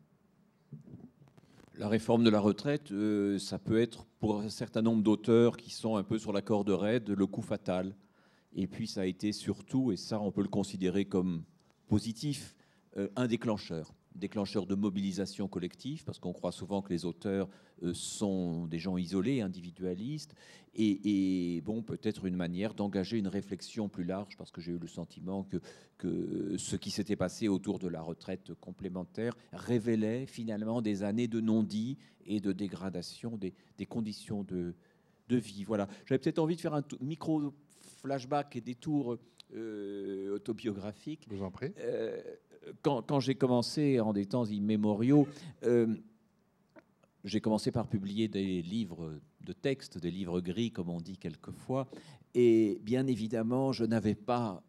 La 1.77 1.89
réforme 1.89 2.23
de 2.23 2.29
la 2.29 2.39
retraite, 2.39 2.93
euh, 2.93 3.37
ça 3.37 3.59
peut 3.59 3.81
être 3.81 4.05
pour 4.21 4.39
un 4.39 4.47
certain 4.47 4.81
nombre 4.81 5.03
d'auteurs 5.03 5.57
qui 5.57 5.71
sont 5.71 5.97
un 5.97 6.03
peu 6.03 6.17
sur 6.17 6.31
la 6.31 6.41
corde 6.41 6.69
raide 6.69 7.09
le 7.09 7.27
coup 7.27 7.41
fatal. 7.41 7.93
Et 8.53 8.65
puis 8.65 8.87
ça 8.87 9.01
a 9.01 9.05
été 9.05 9.33
surtout, 9.33 9.91
et 9.91 9.97
ça 9.97 10.21
on 10.21 10.31
peut 10.31 10.41
le 10.41 10.47
considérer 10.47 11.03
comme 11.03 11.43
positif, 11.89 12.55
euh, 12.95 13.09
un 13.17 13.27
déclencheur 13.27 13.93
déclencheur 14.15 14.65
de 14.65 14.75
mobilisation 14.75 15.47
collective, 15.47 16.03
parce 16.03 16.19
qu'on 16.19 16.33
croit 16.33 16.51
souvent 16.51 16.81
que 16.81 16.89
les 16.89 17.05
auteurs 17.05 17.47
euh, 17.83 17.93
sont 17.93 18.65
des 18.67 18.79
gens 18.79 18.97
isolés, 18.97 19.41
individualistes, 19.41 20.35
et, 20.77 21.61
bon, 21.63 21.83
peut-être 21.83 22.25
une 22.25 22.35
manière 22.35 22.73
d'engager 22.73 23.17
une 23.17 23.29
réflexion 23.29 23.87
plus 23.87 24.03
large, 24.03 24.35
parce 24.37 24.51
que 24.51 24.59
j'ai 24.59 24.73
eu 24.73 24.77
le 24.77 24.87
sentiment 24.87 25.43
que, 25.43 25.61
que 25.97 26.57
ce 26.57 26.75
qui 26.75 26.91
s'était 26.91 27.15
passé 27.15 27.47
autour 27.47 27.79
de 27.79 27.87
la 27.87 28.01
retraite 28.01 28.53
complémentaire 28.55 29.33
révélait 29.53 30.25
finalement 30.25 30.81
des 30.81 31.03
années 31.03 31.29
de 31.29 31.39
non-dit 31.39 31.97
et 32.25 32.41
de 32.41 32.51
dégradation 32.51 33.37
des, 33.37 33.53
conditions 33.85 34.43
de, 34.43 34.75
de 35.29 35.37
vie. 35.37 35.63
Voilà, 35.63 35.87
j'avais 36.05 36.19
peut-être 36.19 36.39
envie 36.39 36.57
de 36.57 36.61
faire 36.61 36.73
un 36.73 36.83
micro 36.99 37.53
flashback 38.01 38.57
et 38.57 38.61
des 38.61 38.75
tours 38.75 39.17
euh, 39.55 40.39
vous 41.27 41.43
en 41.43 41.51
prie. 41.51 41.71
Euh, 41.79 42.21
quand, 42.81 43.19
j'ai 43.19 43.35
commencé 43.35 43.99
en 43.99 44.13
des 44.13 44.25
temps 44.25 44.45
immémoriaux, 44.45 45.27
euh, 45.63 45.95
j'ai 47.23 47.41
commencé 47.41 47.71
par 47.71 47.87
publier 47.87 48.27
des 48.27 48.61
livres 48.61 49.19
de 49.41 49.53
texte, 49.53 49.97
des 49.97 50.11
livres 50.11 50.41
gris, 50.41 50.71
comme 50.71 50.89
on 50.89 51.01
dit 51.01 51.17
quelquefois. 51.17 51.87
Et 52.33 52.79
bien 52.83 53.07
évidemment, 53.07 53.71
je 53.71 53.85
n'avais 53.85 54.15
pas 54.15 54.63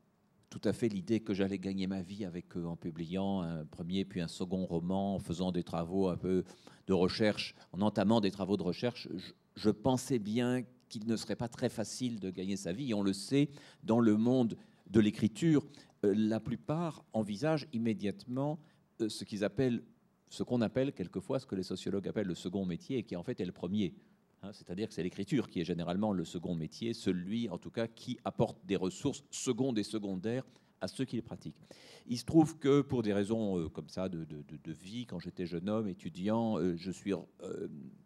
tout 0.51 0.61
à 0.65 0.73
fait 0.73 0.89
l'idée 0.89 1.21
que 1.21 1.35
j'allais 1.35 1.59
gagner 1.59 1.87
ma 1.87 2.03
vie 2.03 2.25
avec 2.25 2.57
eux 2.57 2.67
en 2.67 2.77
publiant 2.77 3.43
un 3.43 3.65
premier 3.65 4.05
puis 4.05 4.21
un 4.21 4.29
second 4.29 4.65
roman, 4.65 5.17
en 5.17 5.19
faisant 5.19 5.53
des 5.53 5.65
travaux 5.65 6.09
un 6.09 6.17
peu 6.17 6.45
de 6.87 6.93
recherche, 6.93 7.55
en 7.73 7.81
entamant 7.83 8.21
des 8.21 8.31
travaux 8.31 8.57
de 8.57 8.63
recherche. 8.63 9.09
Je, 9.57 9.71
pensais 9.71 10.19
bien 10.19 10.63
qu'il 10.89 11.07
ne 11.07 11.17
serait 11.17 11.37
pas 11.37 11.49
très 11.49 11.69
facile 11.69 12.21
de 12.21 12.31
gagner 12.31 12.57
sa 12.57 12.73
vie. 12.73 12.91
Et 12.91 12.95
on 12.95 13.03
le 13.03 13.13
sait, 13.13 13.51
dans 13.83 14.01
le 14.01 14.17
monde 14.17 14.57
de 14.91 15.01
l'écriture, 15.01 15.67
euh, 16.05 16.15
la 16.17 16.41
plupart 16.41 17.05
envisagent 17.13 17.67
immédiatement 17.73 18.59
euh, 19.01 19.09
ce 19.09 19.25
qu'ils 19.25 19.45
appellent, 19.45 19.83
ce 20.29 20.43
qu'on 20.43 20.61
appelle 20.61 20.93
quelquefois, 20.93 21.39
ce 21.39 21.47
que 21.47 21.55
les 21.55 21.63
sociologues 21.63 22.09
appellent 22.09 22.27
le 22.27 22.35
second 22.35 22.65
métier, 22.65 22.99
et 22.99 23.03
qui 23.03 23.17
en 23.17 23.23
fait 23.23 23.41
est 23.41 23.47
le 23.47 23.53
premier. 23.53 23.95
Hein, 24.43 24.53
c'est-à-dire 24.53 24.89
que 24.89 24.95
c'est 24.95 25.03
l'écriture 25.03 25.49
qui 25.49 25.61
est 25.61 25.65
généralement 25.65 26.13
le 26.13 26.25
second 26.25 26.55
métier, 26.55 26.93
celui 26.93 27.49
en 27.49 27.59
tout 27.59 27.71
cas 27.71 27.87
qui 27.87 28.19
apporte 28.25 28.59
des 28.67 28.77
ressources 28.77 29.25
secondes 29.31 29.79
et 29.79 29.83
secondaires 29.83 30.45
à 30.83 30.89
ceux 30.89 31.07
qui 31.07 31.17
les 31.17 31.23
pratiquent. 31.23 31.57
Il 32.07 32.19
se 32.19 32.25
trouve 32.25 32.59
que 32.59 32.83
pour 32.83 33.03
des 33.03 33.15
raisons 33.15 33.59
euh, 33.59 33.69
comme 33.69 33.89
ça 33.89 34.11
de, 34.11 34.27
vie, 34.67 35.07
quand 35.07 35.19
j'étais 35.19 35.47
jeune 35.47 35.71
homme 35.71 35.89
étudiant, 35.89 36.59
je 36.77 36.91
suis 36.91 37.15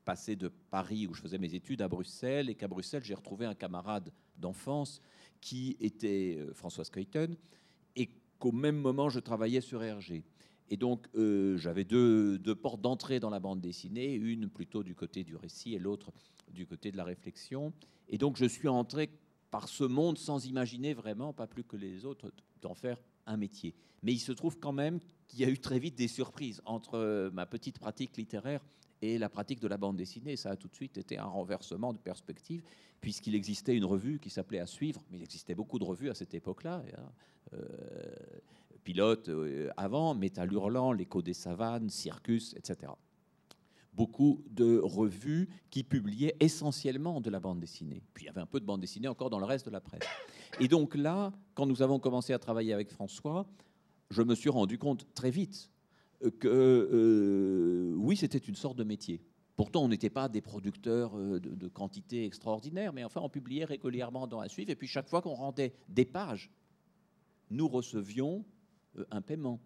passé 0.04 0.36
de 0.36 0.48
Paris 0.70 1.08
où 1.08 1.14
je 1.14 1.20
faisais 1.20 1.38
mes 1.38 1.54
études 1.54 1.82
à 1.82 1.88
Bruxelles 1.88 2.48
et 2.48 2.54
qu'à 2.54 2.68
Bruxelles 2.68 3.02
j'ai 3.04 3.14
retrouvé 3.14 3.44
un 3.44 3.54
camarade 3.54 4.12
d'enfance 4.38 5.02
qui 5.40 5.76
était 5.80 6.38
François 6.54 6.84
Skeuten 6.84 7.36
et 7.96 8.10
qu'au 8.38 8.52
même 8.52 8.76
moment, 8.76 9.08
je 9.08 9.20
travaillais 9.20 9.60
sur 9.60 9.80
RG. 9.80 10.22
Et 10.70 10.76
donc, 10.76 11.08
euh, 11.16 11.58
j'avais 11.58 11.84
deux, 11.84 12.38
portes 12.54 12.80
d'entrée 12.80 13.18
dans 13.18 13.30
la 13.30 13.40
bande 13.40 13.60
dessinée, 13.60 14.14
une 14.14 14.48
plutôt 14.48 14.84
du 14.84 14.94
côté 14.94 15.24
du 15.24 15.34
récit 15.34 15.74
et 15.74 15.80
l'autre 15.80 16.12
du 16.52 16.64
côté 16.64 16.92
de 16.92 16.96
la 16.96 17.04
réflexion. 17.04 17.72
Et 18.08 18.18
donc, 18.18 18.36
je 18.36 18.44
suis 18.44 18.68
entré 18.68 19.10
par 19.50 19.68
ce 19.68 19.82
monde 19.82 20.16
sans 20.16 20.46
imaginer 20.46 20.94
vraiment, 20.94 21.32
pas 21.32 21.48
plus 21.48 21.64
que 21.64 21.76
les 21.76 22.04
autres, 22.04 22.32
d'en 22.62 22.74
faire 22.74 22.98
un 23.26 23.36
métier. 23.36 23.74
Mais 24.02 24.12
il 24.12 24.20
se 24.20 24.30
trouve 24.30 24.58
quand 24.58 24.72
même 24.72 25.00
qu'il 25.26 25.40
y 25.40 25.44
a 25.44 25.48
eu 25.48 25.58
très 25.58 25.80
vite 25.80 25.96
des 25.96 26.08
surprises 26.08 26.62
entre 26.64 26.94
euh, 26.94 27.30
ma 27.32 27.46
petite 27.46 27.80
pratique 27.80 28.16
littéraire 28.16 28.60
et 29.02 29.18
la 29.18 29.28
pratique 29.28 29.60
de 29.60 29.68
la 29.68 29.76
bande 29.76 29.96
dessinée. 29.96 30.36
Ça 30.36 30.50
a 30.50 30.56
tout 30.56 30.68
de 30.68 30.74
suite 30.74 30.98
été 30.98 31.18
un 31.18 31.24
renversement 31.24 31.92
de 31.92 31.98
perspective, 31.98 32.62
puisqu'il 33.00 33.34
existait 33.34 33.76
une 33.76 33.84
revue 33.84 34.18
qui 34.18 34.30
s'appelait 34.30 34.60
À 34.60 34.66
suivre, 34.66 35.02
mais 35.10 35.18
il 35.18 35.22
existait 35.22 35.54
beaucoup 35.54 35.78
de 35.78 35.84
revues 35.84 36.10
à 36.10 36.14
cette 36.14 36.34
époque-là. 36.34 36.82
Euh, 37.54 37.58
pilote 38.84 39.28
euh, 39.28 39.70
avant, 39.76 40.14
Métal 40.14 40.52
Hurlant, 40.52 40.92
L'écho 40.92 41.22
des 41.22 41.34
savanes, 41.34 41.88
Circus, 41.90 42.54
etc. 42.54 42.92
Beaucoup 43.92 44.42
de 44.50 44.78
revues 44.78 45.48
qui 45.70 45.82
publiaient 45.82 46.36
essentiellement 46.40 47.20
de 47.20 47.28
la 47.28 47.40
bande 47.40 47.60
dessinée. 47.60 48.02
Puis 48.14 48.24
il 48.24 48.26
y 48.26 48.30
avait 48.30 48.40
un 48.40 48.46
peu 48.46 48.60
de 48.60 48.64
bande 48.64 48.80
dessinée 48.80 49.08
encore 49.08 49.30
dans 49.30 49.40
le 49.40 49.44
reste 49.44 49.66
de 49.66 49.70
la 49.70 49.80
presse. 49.80 50.04
Et 50.60 50.68
donc 50.68 50.94
là, 50.94 51.32
quand 51.54 51.66
nous 51.66 51.82
avons 51.82 51.98
commencé 51.98 52.32
à 52.32 52.38
travailler 52.38 52.72
avec 52.72 52.90
François, 52.90 53.46
je 54.10 54.22
me 54.22 54.34
suis 54.34 54.50
rendu 54.50 54.78
compte 54.78 55.06
très 55.14 55.30
vite 55.30 55.70
que 56.28 56.48
euh, 56.48 57.94
oui, 57.96 58.16
c'était 58.16 58.38
une 58.38 58.54
sorte 58.54 58.76
de 58.76 58.84
métier. 58.84 59.22
Pourtant, 59.56 59.84
on 59.84 59.88
n'était 59.88 60.10
pas 60.10 60.28
des 60.28 60.40
producteurs 60.40 61.16
euh, 61.16 61.40
de, 61.40 61.54
de 61.54 61.68
quantité 61.68 62.24
extraordinaire, 62.24 62.92
mais 62.92 63.04
enfin, 63.04 63.20
on 63.22 63.28
publiait 63.28 63.64
régulièrement 63.64 64.26
dans 64.26 64.40
un 64.40 64.48
suivre. 64.48 64.70
Et 64.70 64.76
puis, 64.76 64.86
chaque 64.86 65.08
fois 65.08 65.22
qu'on 65.22 65.34
rendait 65.34 65.74
des 65.88 66.04
pages, 66.04 66.50
nous 67.50 67.68
recevions 67.68 68.44
euh, 68.98 69.04
un 69.10 69.22
paiement 69.22 69.60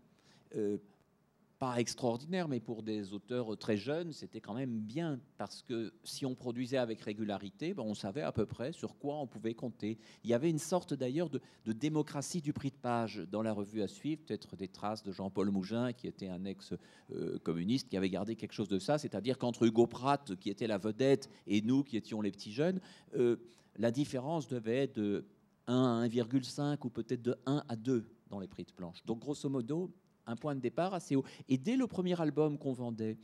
pas 1.65 1.81
extraordinaire, 1.81 2.47
mais 2.47 2.61
pour 2.61 2.83
des 2.83 3.15
auteurs 3.15 3.57
très 3.57 3.79
jeunes, 3.79 4.13
c'était 4.13 4.43
quand 4.43 4.53
même 4.53 4.81
bien, 4.81 5.19
parce 5.39 5.63
que 5.63 5.95
si 6.05 6.27
on 6.27 6.35
produisait 6.35 6.77
avec 6.77 7.01
régularité, 7.01 7.73
ben 7.73 7.83
on 7.85 7.95
savait 7.95 8.21
à 8.21 8.33
peu 8.33 8.45
près 8.45 8.73
sur 8.73 8.99
quoi 8.99 9.17
on 9.17 9.27
pouvait 9.27 9.55
compter. 9.55 9.97
Il 10.25 10.31
y 10.31 10.35
avait 10.35 10.51
une 10.51 10.59
sorte 10.59 10.93
d'ailleurs 10.93 11.31
de, 11.31 11.41
démocratie 11.65 12.43
du 12.43 12.53
prix 12.53 12.69
de 12.69 12.77
page 12.77 13.25
dans 13.33 13.41
la 13.41 13.55
revue 13.55 13.81
à 13.81 13.89
suivre, 13.89 14.21
peut-être 14.27 14.57
des 14.57 14.69
traces 14.69 15.03
de 15.03 15.11
Jean-Paul 15.11 15.51
Mougin, 15.51 15.95
qui 15.95 16.07
était 16.07 16.29
un 16.29 16.45
ex-communiste, 16.45 17.89
qui 17.89 17.97
avait 17.97 18.11
gardé 18.11 18.37
quelque 18.37 18.53
chose 18.53 18.69
de 18.69 18.79
ça, 18.79 18.99
c'est-à-dire 18.99 19.39
qu'entre 19.39 19.63
Hugo 19.63 19.87
Pratt, 19.87 20.37
qui 20.37 20.51
était 20.51 20.67
la 20.67 20.77
vedette, 20.77 21.31
et 21.47 21.63
nous, 21.63 21.83
qui 21.83 21.97
étions 21.97 22.21
les 22.21 22.31
petits 22.31 22.53
jeunes, 22.53 22.79
euh, 23.17 23.37
la 23.79 23.91
différence 23.91 24.49
devait 24.49 24.83
être 24.83 24.97
de 24.97 25.25
1 25.67 26.03
à 26.03 26.07
1,5 26.07 26.77
ou 26.85 26.91
peut-être 26.91 27.23
de 27.23 27.39
1 27.47 27.65
à 27.67 27.77
2 27.77 28.05
dans 28.29 28.39
les 28.39 28.49
prix 28.49 28.65
de 28.65 28.73
planche. 28.73 29.03
Donc 29.07 29.21
grosso 29.21 29.49
modo, 29.49 29.91
un 30.27 30.37
point 30.37 30.55
de 30.55 30.61
départ 30.61 30.95
assez 30.95 31.17
haut. 31.17 31.25
Et 31.49 31.59
dès 31.59 31.77
le 31.77 31.87
premier 31.87 32.21
album 32.21 32.59
qu'on 32.59 32.73
vendait, 32.73 33.17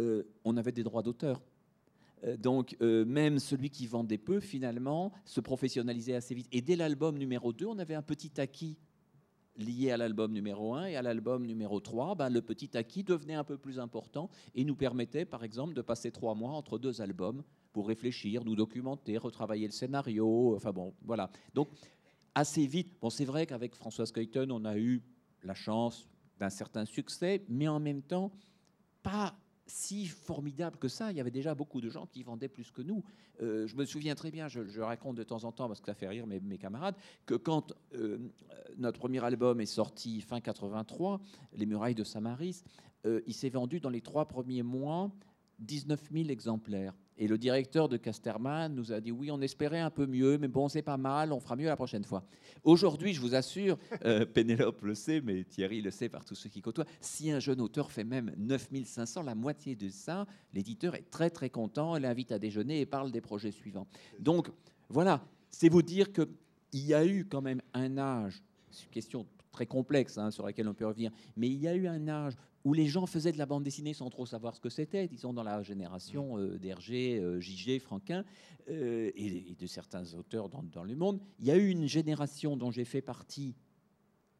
euh, 0.00 0.24
on 0.44 0.56
avait 0.56 0.72
des 0.72 0.82
droits 0.82 1.02
d'auteur. 1.02 1.40
Euh, 2.24 2.36
donc 2.36 2.76
euh, 2.80 3.04
même 3.04 3.38
celui 3.38 3.70
qui 3.70 3.86
vendait 3.86 4.18
peu, 4.18 4.40
finalement, 4.40 5.12
se 5.24 5.40
professionnalisait 5.40 6.14
assez 6.14 6.34
vite. 6.34 6.48
Et 6.52 6.60
dès 6.60 6.76
l'album 6.76 7.18
numéro 7.18 7.52
2, 7.52 7.66
on 7.66 7.78
avait 7.78 7.94
un 7.94 8.02
petit 8.02 8.40
acquis 8.40 8.76
lié 9.56 9.90
à 9.90 9.96
l'album 9.96 10.32
numéro 10.32 10.74
1 10.74 10.86
et 10.86 10.96
à 10.96 11.02
l'album 11.02 11.44
numéro 11.44 11.78
3, 11.80 12.14
ben, 12.14 12.30
le 12.30 12.40
petit 12.40 12.74
acquis 12.76 13.04
devenait 13.04 13.34
un 13.34 13.44
peu 13.44 13.58
plus 13.58 13.78
important 13.78 14.30
et 14.54 14.64
nous 14.64 14.76
permettait, 14.76 15.26
par 15.26 15.44
exemple, 15.44 15.74
de 15.74 15.82
passer 15.82 16.10
trois 16.10 16.34
mois 16.34 16.52
entre 16.52 16.78
deux 16.78 17.02
albums 17.02 17.42
pour 17.72 17.88
réfléchir, 17.88 18.44
nous 18.44 18.56
documenter, 18.56 19.18
retravailler 19.18 19.66
le 19.66 19.72
scénario. 19.72 20.54
Enfin 20.56 20.72
bon, 20.72 20.94
voilà. 21.04 21.30
Donc, 21.54 21.68
assez 22.34 22.66
vite, 22.66 22.96
bon, 23.00 23.10
c'est 23.10 23.24
vrai 23.24 23.46
qu'avec 23.46 23.74
François 23.74 24.06
Skeuten, 24.06 24.50
on 24.50 24.64
a 24.64 24.78
eu 24.78 25.02
la 25.42 25.54
chance, 25.54 26.08
d'un 26.42 26.50
certain 26.50 26.84
succès, 26.84 27.44
mais 27.48 27.68
en 27.68 27.78
même 27.78 28.02
temps 28.02 28.32
pas 29.04 29.36
si 29.64 30.06
formidable 30.06 30.76
que 30.76 30.88
ça. 30.88 31.12
Il 31.12 31.16
y 31.16 31.20
avait 31.20 31.30
déjà 31.30 31.54
beaucoup 31.54 31.80
de 31.80 31.88
gens 31.88 32.06
qui 32.06 32.24
vendaient 32.24 32.48
plus 32.48 32.72
que 32.72 32.82
nous. 32.82 33.04
Euh, 33.40 33.66
je 33.68 33.76
me 33.76 33.84
souviens 33.84 34.16
très 34.16 34.32
bien, 34.32 34.48
je, 34.48 34.80
raconte 34.80 35.16
de 35.16 35.22
temps 35.22 35.44
en 35.44 35.52
temps, 35.52 35.68
parce 35.68 35.80
que 35.80 35.86
ça 35.86 35.94
fait 35.94 36.08
rire 36.08 36.26
mes, 36.26 36.58
camarades, 36.58 36.96
que 37.26 37.34
quand 37.34 37.72
euh, 37.94 38.18
notre 38.76 38.98
premier 38.98 39.24
album 39.24 39.60
est 39.60 39.66
sorti 39.66 40.20
fin 40.20 40.40
83, 40.40 41.20
Les 41.54 41.66
Murailles 41.66 41.94
de 41.94 42.04
Samaris, 42.04 42.64
euh, 43.06 43.20
il 43.26 43.34
s'est 43.34 43.48
vendu 43.48 43.78
dans 43.78 43.90
les 43.90 44.00
trois 44.00 44.26
premiers 44.26 44.64
mois 44.64 45.10
19 45.60 46.10
000 46.12 46.28
exemplaires. 46.28 46.94
Et 47.22 47.28
le 47.28 47.38
directeur 47.38 47.88
de 47.88 47.96
Casterman 47.96 48.74
nous 48.74 48.90
a 48.90 49.00
dit 49.00 49.12
oui, 49.12 49.30
on 49.30 49.40
espérait 49.40 49.78
un 49.78 49.90
peu 49.90 50.06
mieux, 50.06 50.38
mais 50.38 50.48
bon, 50.48 50.68
c'est 50.68 50.82
pas 50.82 50.96
mal, 50.96 51.32
on 51.32 51.38
fera 51.38 51.54
mieux 51.54 51.66
la 51.68 51.76
prochaine 51.76 52.02
fois. 52.02 52.24
Aujourd'hui, 52.64 53.14
je 53.14 53.20
vous 53.20 53.36
assure, 53.36 53.78
euh, 54.04 54.26
Pénélope 54.26 54.82
le 54.82 54.96
sait, 54.96 55.20
mais 55.20 55.44
Thierry 55.44 55.82
le 55.82 55.92
sait 55.92 56.08
par 56.08 56.24
tous 56.24 56.34
ceux 56.34 56.48
qui 56.48 56.60
côtoient, 56.60 56.84
si 57.00 57.30
un 57.30 57.38
jeune 57.38 57.60
auteur 57.60 57.92
fait 57.92 58.02
même 58.02 58.32
9500, 58.38 59.22
la 59.22 59.36
moitié 59.36 59.76
de 59.76 59.88
ça, 59.88 60.26
l'éditeur 60.52 60.96
est 60.96 61.08
très 61.12 61.30
très 61.30 61.48
content, 61.48 61.96
l'invite 61.96 62.32
à 62.32 62.40
déjeuner 62.40 62.80
et 62.80 62.86
parle 62.86 63.12
des 63.12 63.20
projets 63.20 63.52
suivants. 63.52 63.86
Donc 64.18 64.50
voilà, 64.88 65.24
c'est 65.48 65.68
vous 65.68 65.82
dire 65.82 66.12
qu'il 66.12 66.26
y 66.72 66.92
a 66.92 67.06
eu 67.06 67.24
quand 67.24 67.40
même 67.40 67.62
un 67.72 67.98
âge, 67.98 68.42
question 68.90 69.28
très 69.52 69.66
complexe 69.66 70.18
hein, 70.18 70.30
sur 70.30 70.44
laquelle 70.44 70.68
on 70.68 70.74
peut 70.74 70.86
revenir, 70.86 71.12
mais 71.36 71.48
il 71.48 71.60
y 71.60 71.68
a 71.68 71.74
eu 71.74 71.86
un 71.86 72.08
âge 72.08 72.34
où 72.64 72.74
les 72.74 72.86
gens 72.86 73.06
faisaient 73.06 73.32
de 73.32 73.38
la 73.38 73.46
bande 73.46 73.64
dessinée 73.64 73.94
sans 73.94 74.08
trop 74.08 74.26
savoir 74.26 74.54
ce 74.54 74.60
que 74.60 74.68
c'était, 74.68 75.08
disons 75.08 75.32
dans 75.32 75.42
la 75.42 75.62
génération 75.62 76.38
euh, 76.38 76.58
d'Hergé, 76.58 77.18
euh, 77.18 77.78
Franquin, 77.80 78.24
euh, 78.68 79.10
et, 79.14 79.56
de 79.58 79.66
certains 79.66 80.14
auteurs 80.14 80.48
dans, 80.48 80.62
dans, 80.62 80.84
le 80.84 80.94
monde. 80.94 81.20
Il 81.40 81.46
y 81.46 81.50
a 81.50 81.56
eu 81.56 81.68
une 81.68 81.86
génération 81.86 82.56
dont 82.56 82.70
j'ai 82.70 82.84
fait 82.84 83.02
partie 83.02 83.54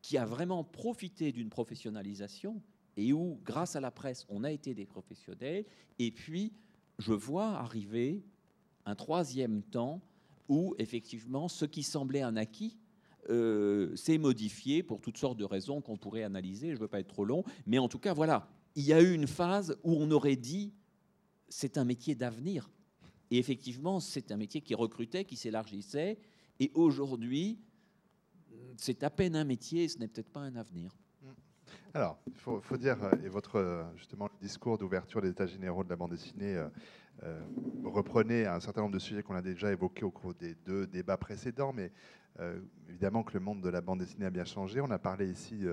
qui 0.00 0.18
a 0.18 0.24
vraiment 0.24 0.64
profité 0.64 1.32
d'une 1.32 1.48
professionnalisation 1.48 2.62
et 2.96 3.12
où, 3.12 3.40
grâce 3.44 3.76
à 3.76 3.80
la 3.80 3.90
presse, 3.90 4.26
on 4.28 4.44
a 4.44 4.52
été 4.52 4.74
des 4.74 4.86
professionnels. 4.86 5.64
Et 5.98 6.10
puis, 6.10 6.52
je 6.98 7.12
vois 7.12 7.48
arriver 7.58 8.22
un 8.84 8.94
troisième 8.94 9.62
temps 9.62 10.00
où, 10.48 10.74
effectivement, 10.78 11.48
ce 11.48 11.64
qui 11.64 11.82
semblait 11.82 12.22
un 12.22 12.36
acquis 12.36 12.76
euh, 13.30 13.94
s'est 13.96 14.18
modifié 14.18 14.82
pour 14.82 15.00
toutes 15.00 15.18
sortes 15.18 15.38
de 15.38 15.44
raisons 15.44 15.80
qu'on 15.80 15.96
pourrait 15.96 16.24
analyser. 16.24 16.68
Je 16.70 16.74
ne 16.74 16.80
veux 16.80 16.88
pas 16.88 17.00
être 17.00 17.08
trop 17.08 17.24
long, 17.24 17.44
mais 17.66 17.78
en 17.78 17.88
tout 17.88 17.98
cas, 17.98 18.14
voilà, 18.14 18.48
il 18.74 18.84
y 18.84 18.92
a 18.92 19.00
eu 19.00 19.12
une 19.12 19.26
phase 19.26 19.76
où 19.82 19.94
on 19.94 20.10
aurait 20.10 20.36
dit 20.36 20.72
c'est 21.48 21.78
un 21.78 21.84
métier 21.84 22.14
d'avenir. 22.14 22.70
Et 23.30 23.38
effectivement, 23.38 24.00
c'est 24.00 24.32
un 24.32 24.36
métier 24.36 24.60
qui 24.60 24.74
recrutait, 24.74 25.24
qui 25.24 25.36
s'élargissait. 25.36 26.18
Et 26.60 26.70
aujourd'hui, 26.74 27.58
c'est 28.76 29.02
à 29.02 29.10
peine 29.10 29.36
un 29.36 29.44
métier, 29.44 29.88
ce 29.88 29.98
n'est 29.98 30.08
peut-être 30.08 30.30
pas 30.30 30.40
un 30.40 30.56
avenir. 30.56 30.96
Alors, 31.94 32.18
il 32.26 32.34
faut, 32.34 32.76
dire, 32.78 32.96
et 33.22 33.28
votre 33.28 33.86
justement 33.96 34.28
discours 34.40 34.78
d'ouverture 34.78 35.20
des 35.20 35.28
états 35.28 35.46
généraux 35.46 35.84
de 35.84 35.90
la 35.90 35.96
bande 35.96 36.12
dessinée 36.12 36.56
euh, 36.56 36.68
euh, 37.22 37.40
reprenait 37.84 38.46
un 38.46 38.60
certain 38.60 38.80
nombre 38.80 38.94
de 38.94 38.98
sujets 38.98 39.22
qu'on 39.22 39.34
a 39.34 39.42
déjà 39.42 39.70
évoqués 39.70 40.04
au 40.04 40.10
cours 40.10 40.34
des 40.34 40.54
deux 40.54 40.86
débats 40.86 41.18
précédents, 41.18 41.72
mais 41.72 41.92
euh, 42.40 42.60
évidemment 42.88 43.22
que 43.22 43.34
le 43.34 43.40
monde 43.40 43.62
de 43.62 43.68
la 43.68 43.80
bande 43.80 44.00
dessinée 44.00 44.26
a 44.26 44.30
bien 44.30 44.44
changé. 44.44 44.80
On 44.80 44.90
a 44.90 44.98
parlé 44.98 45.30
ici 45.30 45.66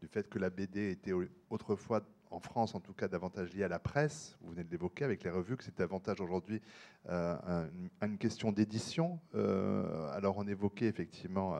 du 0.00 0.08
fait 0.08 0.28
que 0.28 0.38
la 0.38 0.50
BD 0.50 0.90
était 0.90 1.12
autrefois 1.50 2.02
en 2.30 2.40
France 2.40 2.74
en 2.74 2.80
tout 2.80 2.92
cas 2.92 3.08
davantage 3.08 3.52
lié 3.54 3.64
à 3.64 3.68
la 3.68 3.78
presse, 3.78 4.36
vous 4.40 4.50
venez 4.50 4.64
de 4.64 4.70
l'évoquer 4.70 5.04
avec 5.04 5.24
les 5.24 5.30
revues, 5.30 5.56
que 5.56 5.64
c'est 5.64 5.78
davantage 5.78 6.20
aujourd'hui 6.20 6.60
euh, 7.08 7.66
une 8.02 8.18
question 8.18 8.52
d'édition. 8.52 9.18
Euh, 9.34 10.10
alors 10.12 10.36
on 10.38 10.46
évoquait 10.46 10.86
effectivement, 10.86 11.58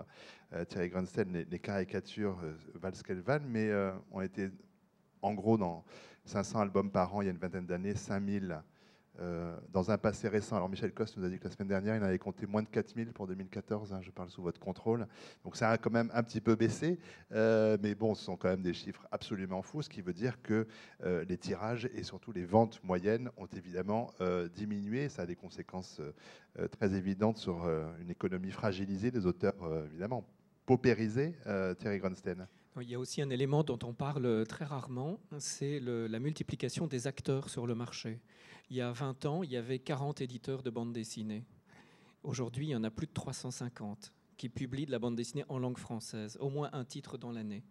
euh, 0.53 0.65
Thierry 0.65 0.89
Grunstein, 0.89 1.45
les, 1.49 1.59
caricatures 1.59 2.39
valent 2.75 2.95
ce 2.95 3.03
qu'elles 3.03 3.21
valent, 3.21 3.47
mais 3.49 3.71
on 4.13 4.21
était 4.21 4.51
en 5.23 5.35
gros 5.35 5.57
dans 5.57 5.85
500 6.25 6.61
albums 6.61 6.91
par 6.91 7.15
an 7.15 7.23
il 7.23 7.27
y 7.27 7.29
a 7.29 7.33
une 7.33 7.39
vingtaine 7.39 7.67
d'années, 7.67 7.95
5000 7.95 8.63
euh, 9.21 9.57
dans 9.73 9.91
un 9.91 9.99
passé 9.99 10.29
récent, 10.29 10.57
alors 10.57 10.69
Michel 10.69 10.93
Coste 10.93 11.17
nous 11.17 11.25
a 11.25 11.29
dit 11.29 11.39
que 11.39 11.45
la 11.45 11.51
semaine 11.51 11.69
dernière, 11.69 11.97
il 11.97 12.03
en 12.03 12.07
avait 12.07 12.19
compté 12.19 12.47
moins 12.47 12.63
de 12.63 12.69
4000 12.69 13.13
pour 13.13 13.27
2014, 13.27 13.93
hein, 13.93 14.01
je 14.03 14.11
parle 14.11 14.31
sous 14.31 14.43
votre 14.43 14.61
contrôle. 14.61 15.07
Donc 15.45 15.57
ça 15.57 15.71
a 15.71 15.79
quand 15.79 15.91
même 15.91 16.11
un 16.15 16.23
petit 16.23 16.41
peu 16.41 16.55
baissé, 16.55 16.99
euh, 17.33 17.77
mais 17.83 17.95
bon, 17.95 18.15
ce 18.15 18.25
sont 18.25 18.37
quand 18.37 18.49
même 18.49 18.63
des 18.63 18.75
chiffres 18.75 19.07
absolument 19.11 19.63
fous, 19.63 19.83
ce 19.83 19.89
qui 19.89 20.03
veut 20.03 20.13
dire 20.13 20.41
que 20.43 20.67
euh, 21.05 21.25
les 21.29 21.39
tirages 21.39 21.89
et 21.95 22.03
surtout 22.03 22.33
les 22.33 22.45
ventes 22.45 22.83
moyennes 22.83 23.31
ont 23.37 23.49
évidemment 23.57 24.13
diminué. 24.55 25.09
Ça 25.09 25.23
a 25.23 25.27
des 25.27 25.37
conséquences 25.37 26.01
très 26.71 26.95
évidentes 26.95 27.39
sur 27.39 27.69
une 28.01 28.11
économie 28.11 28.51
fragilisée, 28.51 29.11
des 29.11 29.27
auteurs 29.27 29.55
évidemment 29.87 30.25
paupérisés. 30.65 31.35
Thierry 31.79 31.99
Grunstein. 31.99 32.47
Il 32.81 32.91
y 32.91 32.95
a 32.95 32.99
aussi 32.99 33.23
un 33.23 33.31
élément 33.31 33.63
dont 33.63 33.79
on 33.85 33.95
parle 33.95 34.45
très 34.47 34.65
rarement, 34.65 35.19
c'est 35.39 35.81
la 35.81 36.19
multiplication 36.19 36.87
des 36.87 37.07
acteurs 37.07 37.49
sur 37.49 37.67
le 37.67 37.75
marché. 37.75 38.21
Il 38.69 38.77
y 38.77 38.81
a 38.81 38.91
20 38.91 39.27
ans, 39.27 39.43
il 39.43 39.51
y 39.51 39.57
avait 39.57 39.79
40 39.79 40.21
éditeurs 40.21 40.63
de 40.63 40.71
bande 40.71 40.93
dessinée. 40.93 41.45
Aujourd'hui, 42.25 42.67
il 42.67 42.71
y 42.71 42.77
en 42.77 42.83
a 42.83 42.91
plus 42.91 43.07
de 43.07 43.13
350 43.13 44.13
qui 44.37 44.49
publient 44.49 44.87
de 44.87 44.91
la 44.91 44.99
bande 44.99 45.15
dessinée 45.15 45.45
en 45.49 45.59
langue 45.59 45.79
française, 45.79 46.37
au 46.41 46.51
moins 46.51 46.71
un 46.73 46.85
titre 46.85 47.17
dans 47.17 47.31
l'année. 47.31 47.63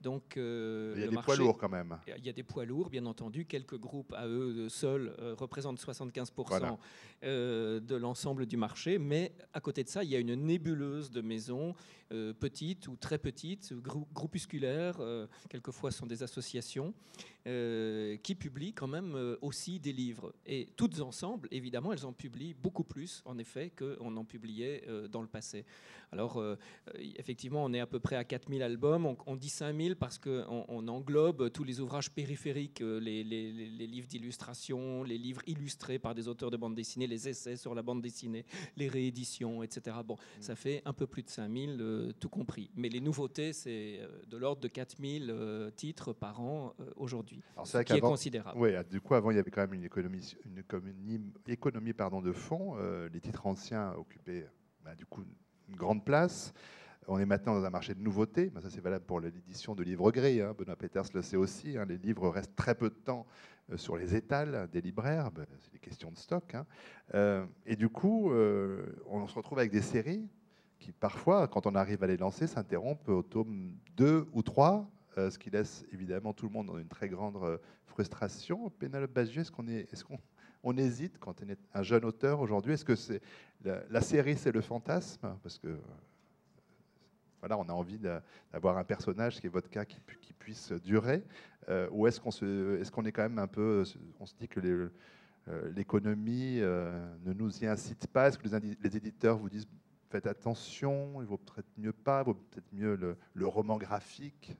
Donc, 0.00 0.36
euh, 0.36 0.94
il 0.96 1.02
y 1.02 1.04
a 1.04 1.08
des 1.08 1.16
poids 1.16 1.36
lourds 1.36 1.58
quand 1.58 1.68
même. 1.68 1.98
Il 2.16 2.24
y 2.24 2.28
a 2.28 2.32
des 2.32 2.42
poids 2.42 2.64
lourds, 2.64 2.88
bien 2.88 3.04
entendu. 3.04 3.44
Quelques 3.44 3.78
groupes 3.78 4.14
à 4.14 4.26
eux 4.26 4.68
seuls 4.68 5.14
euh, 5.18 5.34
représentent 5.38 5.78
75% 5.78 6.78
euh, 7.22 7.80
de 7.80 7.96
l'ensemble 7.96 8.46
du 8.46 8.56
marché. 8.56 8.98
Mais 8.98 9.32
à 9.52 9.60
côté 9.60 9.84
de 9.84 9.88
ça, 9.88 10.02
il 10.02 10.10
y 10.10 10.16
a 10.16 10.18
une 10.18 10.34
nébuleuse 10.34 11.10
de 11.10 11.20
maisons 11.20 11.74
euh, 12.12 12.32
petites 12.32 12.88
ou 12.88 12.96
très 12.96 13.18
petites, 13.18 13.72
groupusculaires, 13.72 14.96
euh, 14.98 15.28
quelquefois 15.48 15.92
sont 15.92 16.06
des 16.06 16.24
associations, 16.24 16.92
euh, 17.46 18.16
qui 18.16 18.34
publient 18.34 18.72
quand 18.72 18.88
même 18.88 19.36
aussi 19.42 19.78
des 19.78 19.92
livres. 19.92 20.34
Et 20.44 20.66
toutes 20.76 21.00
ensemble, 21.00 21.46
évidemment, 21.52 21.92
elles 21.92 22.04
en 22.04 22.12
publient 22.12 22.54
beaucoup 22.54 22.82
plus, 22.82 23.22
en 23.26 23.38
effet, 23.38 23.70
qu'on 23.78 24.16
en 24.16 24.24
publiait 24.24 24.84
dans 25.08 25.22
le 25.22 25.28
passé. 25.28 25.64
Alors, 26.10 26.42
effectivement, 26.98 27.64
on 27.64 27.72
est 27.72 27.80
à 27.80 27.86
peu 27.86 28.00
près 28.00 28.16
à 28.16 28.24
4000 28.24 28.62
albums. 28.62 29.14
On, 29.26 29.36
dit 29.36 29.48
5000 29.48 29.89
parce 29.94 30.18
qu'on 30.18 30.64
on 30.68 30.88
englobe 30.88 31.50
tous 31.50 31.64
les 31.64 31.80
ouvrages 31.80 32.10
périphériques, 32.10 32.80
les, 32.80 33.24
les 33.24 33.86
livres 33.86 34.08
d'illustration, 34.08 35.02
les 35.02 35.18
livres 35.18 35.42
illustrés 35.46 35.98
par 35.98 36.14
des 36.14 36.28
auteurs 36.28 36.50
de 36.50 36.56
bande 36.56 36.74
dessinée, 36.74 37.06
les 37.06 37.28
essais 37.28 37.56
sur 37.56 37.74
la 37.74 37.82
bande 37.82 38.02
dessinée, 38.02 38.44
les 38.76 38.88
rééditions, 38.88 39.62
etc. 39.62 39.96
Bon, 40.04 40.14
mmh. 40.14 40.42
ça 40.42 40.56
fait 40.56 40.82
un 40.84 40.92
peu 40.92 41.06
plus 41.06 41.22
de 41.22 41.28
5000 41.28 42.14
tout 42.18 42.28
compris. 42.28 42.70
Mais 42.76 42.88
les 42.88 43.00
nouveautés, 43.00 43.52
c'est 43.52 43.98
euh, 44.00 44.08
de 44.28 44.36
l'ordre 44.36 44.60
de 44.60 44.68
4000 44.68 45.30
euh, 45.30 45.70
titres 45.70 46.12
par 46.12 46.40
an 46.40 46.74
euh, 46.80 46.90
aujourd'hui, 46.96 47.42
ce 47.64 47.78
qui 47.78 47.92
est 47.92 48.00
considérable. 48.00 48.58
Oui, 48.58 48.70
du 48.90 49.00
coup, 49.00 49.14
avant, 49.14 49.30
il 49.30 49.36
y 49.36 49.40
avait 49.40 49.50
quand 49.50 49.62
même 49.62 49.74
une 49.74 49.84
économie, 49.84 50.36
une 50.44 51.32
économie, 51.46 51.92
pardon, 51.92 52.20
de 52.20 52.32
fonds. 52.32 52.76
les 53.12 53.20
titres 53.20 53.46
anciens 53.46 53.92
occupaient 53.94 54.46
bah, 54.84 54.94
du 54.94 55.06
coup 55.06 55.22
une 55.68 55.76
grande 55.76 56.04
place. 56.04 56.52
On 57.06 57.18
est 57.18 57.26
maintenant 57.26 57.54
dans 57.54 57.64
un 57.64 57.70
marché 57.70 57.94
de 57.94 58.00
nouveautés. 58.00 58.52
ça, 58.62 58.70
c'est 58.70 58.80
valable 58.80 59.04
pour 59.04 59.20
l'édition 59.20 59.74
de 59.74 59.82
livres 59.82 60.10
gris. 60.12 60.40
Hein. 60.40 60.54
Benoît 60.56 60.76
Peters 60.76 61.04
le 61.14 61.22
sait 61.22 61.36
aussi. 61.36 61.76
Hein. 61.76 61.86
Les 61.88 61.98
livres 61.98 62.28
restent 62.28 62.54
très 62.56 62.74
peu 62.74 62.90
de 62.90 62.94
temps 62.94 63.26
sur 63.76 63.96
les 63.96 64.14
étals 64.14 64.68
des 64.72 64.80
libraires. 64.80 65.30
Bah, 65.30 65.42
c'est 65.60 65.72
des 65.72 65.78
questions 65.78 66.10
de 66.10 66.18
stock. 66.18 66.54
Hein. 66.54 67.46
et 67.66 67.76
du 67.76 67.88
coup, 67.88 68.32
on 69.06 69.26
se 69.26 69.34
retrouve 69.34 69.58
avec 69.58 69.70
des 69.70 69.82
séries 69.82 70.28
qui 70.80 70.92
parfois, 70.92 71.46
quand 71.46 71.66
on 71.66 71.74
arrive 71.74 72.02
à 72.02 72.06
les 72.06 72.16
lancer, 72.16 72.46
s'interrompent 72.46 73.08
au 73.08 73.22
tome 73.22 73.76
2 73.96 74.26
ou 74.32 74.42
3, 74.42 74.90
euh, 75.18 75.30
ce 75.30 75.38
qui 75.38 75.50
laisse 75.50 75.84
évidemment 75.92 76.32
tout 76.32 76.46
le 76.46 76.52
monde 76.52 76.66
dans 76.66 76.78
une 76.78 76.88
très 76.88 77.08
grande 77.08 77.36
euh, 77.36 77.58
frustration. 77.86 78.70
Pénélope 78.70 79.12
Bagier, 79.12 79.42
est-ce 79.42 79.52
qu'on 79.52 80.18
on 80.62 80.76
hésite 80.76 81.18
quand 81.18 81.42
on 81.44 81.48
est 81.48 81.58
un 81.74 81.82
jeune 81.82 82.04
auteur 82.04 82.40
aujourd'hui? 82.40 82.72
Est-ce 82.72 82.84
que 82.84 82.96
c'est 82.96 83.20
la, 83.62 84.00
série, 84.00 84.36
c'est 84.36 84.52
le 84.52 84.62
fantasme? 84.62 85.36
Parce 85.42 85.58
que 85.58 85.78
voilà, 87.40 87.58
on 87.58 87.68
a 87.68 87.72
envie 87.72 87.98
d'avoir 87.98 88.78
un 88.78 88.84
personnage 88.84 89.40
qui 89.40 89.46
est 89.46 89.50
votre 89.50 89.70
cas 89.70 89.84
qui, 89.84 90.00
puisse 90.38 90.72
durer, 90.72 91.22
euh, 91.68 91.88
ou 91.90 92.06
est-ce 92.06 92.20
qu'on 92.20 93.04
est 93.04 93.12
quand 93.12 93.22
même 93.22 93.38
un 93.38 93.46
peu, 93.46 93.84
on 94.18 94.26
se 94.26 94.34
dit 94.34 94.48
que 94.48 94.90
l'économie 95.74 96.60
ne 96.60 97.32
nous 97.32 97.62
y 97.62 97.66
incite 97.66 98.06
pas? 98.06 98.28
Est-ce 98.28 98.38
que 98.38 98.48
les, 98.48 98.96
éditeurs 98.96 99.38
vous 99.38 99.50
disent 99.50 99.68
faites 100.10 100.26
attention, 100.26 101.20
il 101.20 101.26
vaut 101.26 101.38
peut-être 101.38 101.68
mieux 101.78 101.92
pas, 101.92 102.22
il 102.22 102.26
vaut 102.26 102.34
peut-être 102.34 102.72
mieux 102.72 102.96
le, 103.34 103.46
roman 103.46 103.78
graphique? 103.78 104.56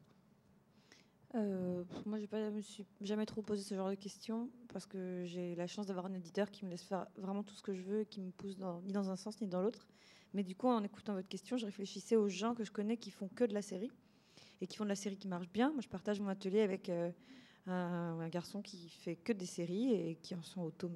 Euh, 1.35 1.85
moi, 2.07 2.19
je 2.19 2.27
ne 2.37 2.51
me 2.51 2.61
suis 2.61 2.85
jamais 3.03 3.27
trop 3.27 3.43
posé 3.43 3.63
ce 3.63 3.75
genre 3.75 3.91
de 3.91 3.95
questions 3.95 4.49
parce 4.73 4.87
que 4.87 5.23
j'ai 5.25 5.55
la 5.55 5.67
chance 5.67 5.87
d'avoir 5.87 6.07
un 6.07 6.15
éditeur 6.15 6.51
qui 6.51 6.65
me 6.65 6.71
laisse 6.71 6.83
faire 6.83 7.07
vraiment 7.17 7.43
tout 7.43 7.55
ce 7.55 7.63
que 7.63 7.75
je 7.75 7.83
veux 7.83 8.01
et 8.01 8.07
qui 8.07 8.21
me 8.21 8.31
pousse 8.31 8.57
ni 8.85 8.93
dans 8.93 9.11
un 9.11 9.17
sens 9.17 9.41
ni 9.41 9.47
dans 9.47 9.63
l'autre. 9.63 9.87
Mais 10.35 10.43
du 10.45 10.55
coup, 10.55 10.69
en 10.69 10.83
écoutant 10.83 11.15
votre 11.15 11.29
question, 11.29 11.57
je 11.57 11.67
réfléchissais 11.67 12.17
aux 12.17 12.29
gens 12.29 12.55
que 12.55 12.65
je 12.65 12.71
connais 12.71 12.97
qui 12.97 13.11
font 13.11 13.29
que 13.29 13.45
de 13.45 13.55
la 13.55 13.63
série 13.63 13.91
et 14.61 14.67
qui 14.67 14.77
font 14.77 14.85
de 14.85 14.91
la 14.91 14.97
série 14.97 15.17
qui 15.17 15.29
marche 15.29 15.49
bien. 15.49 15.71
Moi, 15.73 15.81
je 15.81 15.89
partage 15.89 16.21
mon 16.21 16.29
atelier 16.29 16.61
avec 16.61 16.89
euh, 16.89 17.11
un, 17.67 18.29
garçon 18.29 18.63
qui 18.63 18.89
fait 18.91 19.17
que 19.17 19.33
des 19.33 19.47
séries 19.47 19.93
et 19.93 20.17
qui 20.17 20.35
en 20.35 20.43
sont 20.43 20.63
au 20.63 20.71
tome, 20.71 20.95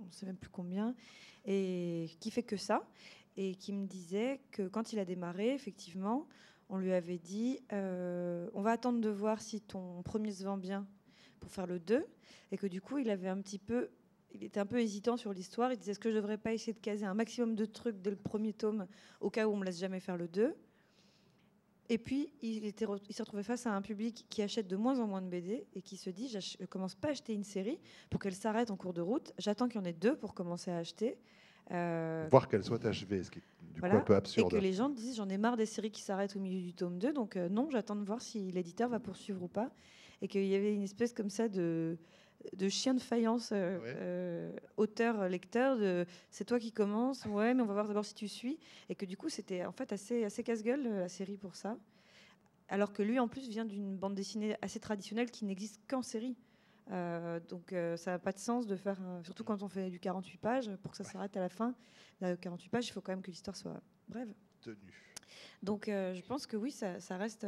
on 0.00 0.06
ne 0.06 0.10
sait 0.10 0.26
même 0.26 0.36
plus 0.36 0.50
combien, 0.50 0.94
et 1.44 2.10
qui 2.20 2.30
fait 2.30 2.42
que 2.42 2.56
ça 2.56 2.88
et 3.36 3.56
qui 3.56 3.72
me 3.72 3.86
disait 3.86 4.40
que 4.52 4.68
quand 4.68 4.92
il 4.92 4.98
a 4.98 5.04
démarré, 5.04 5.54
effectivement, 5.54 6.28
on 6.68 6.78
lui 6.78 6.92
avait 6.92 7.18
dit 7.18 7.60
euh, 7.72 8.48
on 8.54 8.62
va 8.62 8.72
attendre 8.72 9.00
de 9.00 9.08
voir 9.08 9.40
si 9.40 9.60
ton 9.60 10.02
premier 10.02 10.32
se 10.32 10.44
vend 10.44 10.56
bien 10.56 10.86
pour 11.40 11.50
faire 11.50 11.66
le 11.66 11.78
2 11.78 12.06
et 12.52 12.56
que 12.56 12.66
du 12.66 12.80
coup 12.80 12.98
il 12.98 13.10
avait 13.10 13.28
un 13.28 13.40
petit 13.40 13.58
peu 13.58 13.90
il 14.34 14.44
était 14.44 14.60
un 14.60 14.66
peu 14.66 14.80
hésitant 14.80 15.16
sur 15.16 15.32
l'histoire. 15.32 15.72
Il 15.72 15.78
disait 15.78 15.92
est-ce 15.92 16.00
que 16.00 16.10
je 16.10 16.16
devrais 16.16 16.38
pas 16.38 16.52
essayer 16.52 16.72
de 16.72 16.80
caser 16.80 17.06
un 17.06 17.14
maximum 17.14 17.54
de 17.54 17.64
trucs 17.64 18.00
dès 18.02 18.10
le 18.10 18.16
premier 18.16 18.52
tome 18.52 18.86
au 19.20 19.30
cas 19.30 19.46
où 19.46 19.52
on 19.52 19.56
me 19.56 19.64
laisse 19.64 19.78
jamais 19.78 20.00
faire 20.00 20.16
le 20.16 20.28
2 20.28 20.54
et 21.90 21.98
puis 21.98 22.30
il, 22.40 22.64
était, 22.64 22.86
il 23.08 23.14
s'est 23.14 23.22
retrouvé 23.22 23.42
face 23.42 23.66
à 23.66 23.72
un 23.74 23.82
public 23.82 24.24
qui 24.30 24.40
achète 24.42 24.66
de 24.66 24.76
moins 24.76 25.00
en 25.00 25.06
moins 25.06 25.20
de 25.20 25.28
BD 25.28 25.66
et 25.74 25.82
qui 25.82 25.96
se 25.96 26.08
dit 26.08 26.28
je 26.28 26.38
ne 26.60 26.66
commence 26.66 26.94
pas 26.94 27.08
à 27.08 27.10
acheter 27.10 27.34
une 27.34 27.44
série 27.44 27.78
pour 28.08 28.20
qu'elle 28.20 28.34
s'arrête 28.34 28.70
en 28.70 28.76
cours 28.76 28.94
de 28.94 29.02
route. 29.02 29.32
J'attends 29.38 29.68
qu'il 29.68 29.80
y 29.80 29.84
en 29.84 29.84
ait 29.84 29.92
deux 29.92 30.16
pour 30.16 30.32
commencer 30.32 30.70
à 30.70 30.78
acheter. 30.78 31.18
Euh, 31.72 32.26
Voir 32.30 32.48
qu'elle 32.48 32.64
soit 32.64 32.84
achevée, 32.86 33.22
ce 33.22 33.30
qui 33.30 33.40
est 33.40 33.42
du 33.74 33.80
coup 33.80 33.86
un 33.86 34.00
peu 34.00 34.14
absurde. 34.14 34.52
Et 34.52 34.56
que 34.56 34.62
les 34.62 34.72
gens 34.72 34.88
disent 34.88 35.16
j'en 35.16 35.28
ai 35.28 35.36
marre 35.36 35.58
des 35.58 35.66
séries 35.66 35.90
qui 35.90 36.00
s'arrêtent 36.00 36.36
au 36.36 36.40
milieu 36.40 36.60
du 36.60 36.72
tome 36.72 36.98
2, 36.98 37.12
donc 37.12 37.36
euh, 37.36 37.50
non, 37.50 37.68
j'attends 37.70 37.96
de 37.96 38.04
voir 38.04 38.22
si 38.22 38.50
l'éditeur 38.50 38.88
va 38.88 38.98
poursuivre 38.98 39.42
ou 39.42 39.48
pas. 39.48 39.70
Et 40.22 40.28
qu'il 40.28 40.46
y 40.46 40.54
avait 40.54 40.72
une 40.72 40.82
espèce 40.82 41.12
comme 41.12 41.28
ça 41.28 41.48
de, 41.48 41.98
de 42.52 42.68
chien 42.68 42.94
de 42.94 43.00
faïence 43.00 43.50
euh, 43.52 44.52
auteur-lecteur, 44.76 45.76
de 45.76 46.06
c'est 46.30 46.44
toi 46.44 46.58
qui 46.58 46.72
commence, 46.72 47.24
ouais, 47.26 47.54
mais 47.54 47.62
on 47.62 47.66
va 47.66 47.74
voir 47.74 47.88
d'abord 47.88 48.04
si 48.04 48.14
tu 48.14 48.28
suis. 48.28 48.58
Et 48.88 48.94
que 48.94 49.06
du 49.06 49.16
coup, 49.16 49.28
c'était 49.28 49.64
en 49.64 49.72
fait 49.72 49.92
assez, 49.92 50.24
assez 50.24 50.42
casse-gueule 50.42 50.82
la 50.82 51.08
série 51.08 51.36
pour 51.36 51.56
ça. 51.56 51.76
Alors 52.68 52.92
que 52.92 53.02
lui, 53.02 53.18
en 53.18 53.28
plus, 53.28 53.48
vient 53.48 53.64
d'une 53.64 53.96
bande 53.96 54.14
dessinée 54.14 54.56
assez 54.62 54.80
traditionnelle 54.80 55.30
qui 55.30 55.44
n'existe 55.44 55.80
qu'en 55.88 56.02
série. 56.02 56.36
Euh, 56.90 57.40
donc 57.48 57.72
euh, 57.72 57.96
ça 57.96 58.12
n'a 58.12 58.18
pas 58.18 58.32
de 58.32 58.38
sens 58.38 58.66
de 58.66 58.76
faire, 58.76 58.98
surtout 59.22 59.42
quand 59.42 59.62
on 59.62 59.68
fait 59.68 59.90
du 59.90 59.98
48 59.98 60.38
pages, 60.38 60.70
pour 60.82 60.90
que 60.90 60.96
ça 60.96 61.04
s'arrête 61.04 61.36
à 61.36 61.40
la 61.40 61.48
fin. 61.48 61.74
de 62.20 62.34
48 62.34 62.68
pages, 62.68 62.88
il 62.88 62.92
faut 62.92 63.00
quand 63.00 63.12
même 63.12 63.22
que 63.22 63.30
l'histoire 63.30 63.56
soit 63.56 63.80
brève. 64.08 64.32
Tenue. 64.60 64.76
Donc 65.62 65.88
euh, 65.88 66.14
je 66.14 66.22
pense 66.22 66.46
que 66.46 66.56
oui, 66.56 66.70
ça, 66.70 67.16
reste. 67.16 67.46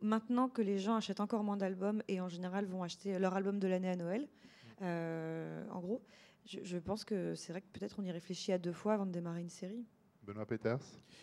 Maintenant 0.00 0.48
que 0.48 0.62
les 0.62 0.78
gens 0.78 0.96
achètent 0.96 1.20
encore 1.20 1.44
moins 1.44 1.56
d'albums 1.56 2.02
et 2.08 2.20
en 2.20 2.28
général 2.28 2.66
vont 2.66 2.82
acheter 2.82 3.18
leur 3.18 3.34
album 3.34 3.58
de 3.58 3.68
l'année 3.68 3.90
à 3.90 3.96
Noël, 3.96 4.28
en 4.80 5.80
gros, 5.80 6.02
je, 6.46 6.60
je 6.62 6.78
pense 6.78 7.04
que 7.04 7.34
c'est 7.34 7.52
vrai 7.52 7.60
que 7.60 7.78
peut-être 7.78 7.96
on 7.98 8.04
y 8.04 8.10
réfléchit 8.10 8.52
à 8.52 8.58
deux 8.58 8.72
fois 8.72 8.94
avant 8.94 9.06
de 9.06 9.12
démarrer 9.12 9.40
une 9.40 9.50
série. 9.50 9.84
Benoît 10.28 10.44
Peters 10.44 10.78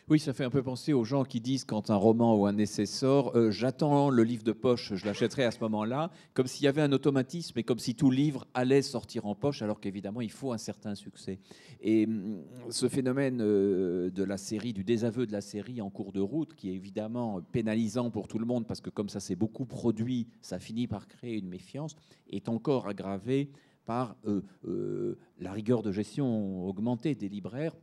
oui, 0.08 0.20
ça 0.20 0.34
fait 0.34 0.44
un 0.44 0.52
peu 0.52 0.62
penser 0.62 0.94
aux 0.94 1.04
gens 1.04 1.24
qui 1.24 1.42
disent 1.42 1.64
quand 1.64 1.90
un 1.90 1.96
roman 1.96 2.36
ou 2.36 2.46
un 2.46 2.60
essai 2.60 2.86
sort, 2.86 3.36
euh, 3.36 3.50
j'attends 3.50 4.12
le 4.12 4.24
livre 4.24 4.44
de 4.44 4.52
poche, 4.52 4.94
je 4.94 5.04
l'achèterai 5.04 5.44
à 5.46 5.50
ce 5.50 5.60
moment-là, 5.62 6.12
comme 6.36 6.46
s'il 6.46 6.66
y 6.66 6.68
avait 6.68 6.84
un 6.84 6.92
automatisme 6.92 7.58
et 7.58 7.64
comme 7.64 7.80
si 7.80 7.96
tout 7.96 8.12
livre 8.12 8.46
allait 8.54 8.84
sortir 8.84 9.26
en 9.26 9.34
poche, 9.34 9.64
alors 9.64 9.80
qu'évidemment 9.80 10.22
il 10.22 10.30
faut 10.30 10.54
un 10.54 10.60
certain 10.60 10.94
succès. 10.94 11.40
Et 11.82 12.06
hum, 12.06 12.44
ce 12.70 12.88
phénomène 12.88 13.42
euh, 13.42 14.12
de 14.12 14.24
la 14.24 14.38
série, 14.38 14.74
du 14.74 14.84
désaveu 14.84 15.26
de 15.26 15.32
la 15.32 15.42
série 15.42 15.82
en 15.82 15.90
cours 15.90 16.12
de 16.12 16.22
route, 16.22 16.54
qui 16.54 16.70
est 16.70 16.76
évidemment 16.76 17.42
pénalisant 17.52 18.12
pour 18.12 18.28
tout 18.28 18.38
le 18.38 18.46
monde, 18.46 18.68
parce 18.68 18.82
que 18.82 18.92
comme 18.92 19.10
ça 19.10 19.20
s'est 19.20 19.36
beaucoup 19.36 19.66
produit, 19.66 20.28
ça 20.42 20.60
finit 20.60 20.86
par 20.86 21.08
créer 21.08 21.36
une 21.36 21.50
méfiance, 21.50 21.96
est 22.30 22.48
encore 22.48 22.88
aggravé 22.88 23.50
par 23.86 24.16
euh, 24.28 25.18
la 25.40 25.52
rigueur 25.52 25.82
de 25.82 25.92
gestion 25.92 26.68
augmentée 26.68 27.16
des 27.16 27.30
libraires 27.30 27.76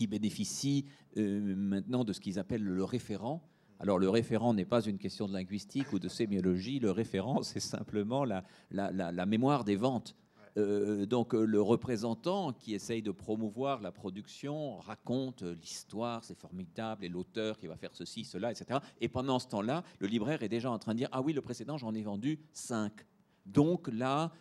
qui 0.00 0.06
bénéficient 0.06 0.86
euh, 1.18 1.54
maintenant 1.54 2.04
de 2.04 2.14
ce 2.14 2.20
qu'ils 2.20 2.38
appellent 2.38 2.64
le 2.64 2.84
référent. 2.84 3.42
Alors 3.80 3.98
le 3.98 4.08
référent 4.08 4.54
n'est 4.54 4.64
pas 4.64 4.80
une 4.80 4.96
question 4.96 5.28
de 5.28 5.34
linguistique 5.34 5.92
ou 5.92 5.98
de 5.98 6.08
sémiologie, 6.08 6.78
le 6.78 6.90
référent 6.90 7.42
c'est 7.50 7.60
simplement 7.60 8.24
la, 8.24 8.42
la, 8.70 9.26
mémoire 9.26 9.62
des 9.62 9.76
ventes. 9.76 10.16
Euh, 10.56 11.04
donc 11.04 11.34
euh, 11.34 11.44
le 11.44 11.60
représentant 11.60 12.54
qui 12.54 12.72
essaye 12.72 13.02
de 13.02 13.10
promouvoir 13.10 13.82
la 13.82 13.92
production 13.92 14.78
raconte 14.78 15.42
l'histoire, 15.42 16.24
c'est 16.24 16.38
formidable, 16.38 17.04
et 17.04 17.10
l'auteur 17.10 17.58
qui 17.58 17.66
va 17.66 17.76
faire 17.76 17.92
ceci, 17.92 18.24
cela, 18.24 18.50
etc. 18.52 18.80
Et 19.02 19.08
pendant 19.10 19.38
ce 19.38 19.48
temps-là, 19.48 19.84
le 19.98 20.06
libraire 20.06 20.42
est 20.42 20.48
déjà 20.48 20.70
en 20.70 20.78
train 20.78 20.94
de 20.94 20.98
dire, 21.00 21.10
ah 21.12 21.20
oui, 21.20 21.34
le 21.34 21.42
précédent, 21.42 21.76
j'en 21.76 21.92
ai 21.92 22.00
vendu 22.00 22.40
5. 22.54 22.90
Donc 23.44 23.88
là, 23.88 24.32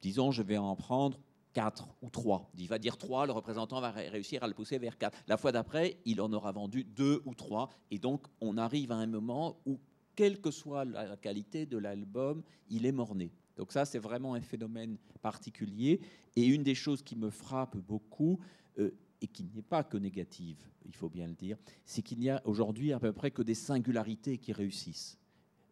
disons, 0.00 0.30
je 0.30 0.42
vais 0.42 0.56
en 0.56 0.74
prendre 0.74 1.20
4 1.56 1.88
ou 2.02 2.10
3. 2.10 2.50
Il 2.58 2.68
va 2.68 2.78
dire 2.78 2.98
3, 2.98 3.24
le 3.24 3.32
représentant 3.32 3.80
va 3.80 3.90
réussir 3.90 4.44
à 4.44 4.46
le 4.46 4.52
pousser 4.52 4.76
vers 4.76 4.98
4. 4.98 5.24
La 5.26 5.38
fois 5.38 5.52
d'après, 5.52 5.96
il 6.04 6.20
en 6.20 6.30
aura 6.34 6.52
vendu 6.52 6.84
2 6.84 7.22
ou 7.24 7.34
3. 7.34 7.70
Et 7.90 7.98
donc, 7.98 8.26
on 8.42 8.58
arrive 8.58 8.92
à 8.92 8.96
un 8.96 9.06
moment 9.06 9.58
où, 9.64 9.78
quelle 10.14 10.42
que 10.42 10.50
soit 10.50 10.84
la 10.84 11.16
qualité 11.16 11.64
de 11.64 11.78
l'album, 11.78 12.42
il 12.68 12.84
est 12.84 12.92
morné. 12.92 13.32
Donc 13.56 13.72
ça, 13.72 13.86
c'est 13.86 13.98
vraiment 13.98 14.34
un 14.34 14.42
phénomène 14.42 14.98
particulier. 15.22 16.02
Et 16.36 16.44
une 16.44 16.62
des 16.62 16.74
choses 16.74 17.02
qui 17.02 17.16
me 17.16 17.30
frappe 17.30 17.78
beaucoup, 17.78 18.38
euh, 18.78 18.90
et 19.22 19.26
qui 19.26 19.42
n'est 19.44 19.62
pas 19.62 19.82
que 19.82 19.96
négative, 19.96 20.58
il 20.84 20.94
faut 20.94 21.08
bien 21.08 21.26
le 21.26 21.32
dire, 21.32 21.56
c'est 21.86 22.02
qu'il 22.02 22.18
n'y 22.18 22.28
a 22.28 22.42
aujourd'hui 22.44 22.92
à 22.92 23.00
peu 23.00 23.14
près 23.14 23.30
que 23.30 23.40
des 23.40 23.54
singularités 23.54 24.36
qui 24.36 24.52
réussissent 24.52 25.18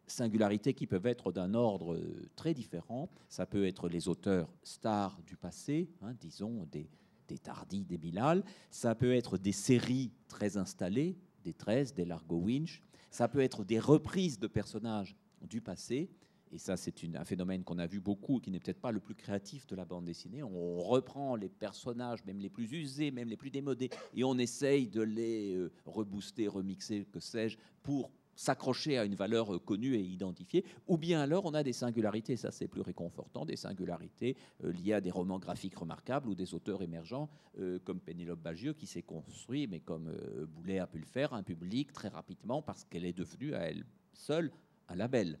singularités 0.07 0.73
qui 0.73 0.87
peuvent 0.87 1.05
être 1.05 1.31
d'un 1.31 1.53
ordre 1.53 1.95
euh, 1.95 2.29
très 2.35 2.53
différent. 2.53 3.09
Ça 3.29 3.45
peut 3.45 3.65
être 3.65 3.89
les 3.89 4.07
auteurs 4.07 4.53
stars 4.63 5.19
du 5.25 5.35
passé, 5.35 5.89
hein, 6.01 6.13
disons 6.19 6.67
des, 6.71 6.89
des 7.27 7.39
des 7.83 7.97
Bilal. 7.97 8.43
Ça 8.69 8.95
peut 8.95 9.13
être 9.13 9.37
des 9.37 9.51
séries 9.51 10.11
très 10.27 10.57
installées, 10.57 11.17
des 11.43 11.53
13, 11.53 11.93
des 11.93 12.05
Largo 12.05 12.37
Winch. 12.37 12.81
Ça 13.09 13.27
peut 13.27 13.39
être 13.39 13.63
des 13.63 13.79
reprises 13.79 14.39
de 14.39 14.47
personnages 14.47 15.15
du 15.41 15.61
passé. 15.61 16.09
Et 16.51 16.57
ça, 16.57 16.77
c'est 16.77 16.93
un 17.15 17.25
phénomène 17.25 17.63
qu'on 17.63 17.79
a 17.79 17.87
vu 17.87 17.99
beaucoup, 17.99 18.39
qui 18.39 18.51
n'est 18.51 18.59
peut-être 18.59 18.79
pas 18.79 18.91
le 18.91 18.99
plus 18.99 19.15
créatif 19.15 19.65
de 19.67 19.75
la 19.75 19.83
bande 19.83 20.05
dessinée. 20.05 20.43
On 20.43 20.79
reprend 20.79 21.35
les 21.35 21.49
personnages, 21.49 22.23
même 22.25 22.39
les 22.39 22.49
plus 22.49 22.71
usés, 22.71 23.11
même 23.11 23.27
les 23.27 23.35
plus 23.35 23.49
démodés, 23.49 23.89
et 24.13 24.23
on 24.23 24.37
essaye 24.37 24.87
de 24.87 25.01
les 25.01 25.55
euh, 25.55 25.71
rebooster, 25.85 26.47
remixer, 26.47 27.05
que 27.11 27.19
sais-je, 27.19 27.57
pour 27.83 28.11
s'accrocher 28.35 28.97
à 28.97 29.05
une 29.05 29.15
valeur 29.15 29.55
euh, 29.55 29.59
connue 29.59 29.95
et 29.95 30.01
identifiée, 30.01 30.65
ou 30.87 30.97
bien 30.97 31.21
alors 31.21 31.45
on 31.45 31.53
a 31.53 31.63
des 31.63 31.73
singularités, 31.73 32.35
ça 32.35 32.51
c'est 32.51 32.67
plus 32.67 32.81
réconfortant, 32.81 33.45
des 33.45 33.55
singularités 33.55 34.35
euh, 34.63 34.71
liées 34.71 34.93
à 34.93 35.01
des 35.01 35.11
romans 35.11 35.39
graphiques 35.39 35.77
remarquables 35.77 36.29
ou 36.29 36.35
des 36.35 36.53
auteurs 36.53 36.81
émergents 36.81 37.29
euh, 37.59 37.79
comme 37.83 37.99
Pénélope 37.99 38.41
Bagieux 38.41 38.73
qui 38.73 38.87
s'est 38.87 39.01
construit, 39.01 39.67
mais 39.67 39.79
comme 39.79 40.11
Boulet 40.47 40.79
a 40.79 40.87
pu 40.87 40.99
le 40.99 41.05
faire, 41.05 41.33
un 41.33 41.43
public 41.43 41.93
très 41.93 42.09
rapidement 42.09 42.61
parce 42.61 42.83
qu'elle 42.83 43.05
est 43.05 43.13
devenue 43.13 43.53
à 43.55 43.69
elle 43.69 43.85
seule 44.13 44.51
un 44.87 44.95
label. 44.95 45.39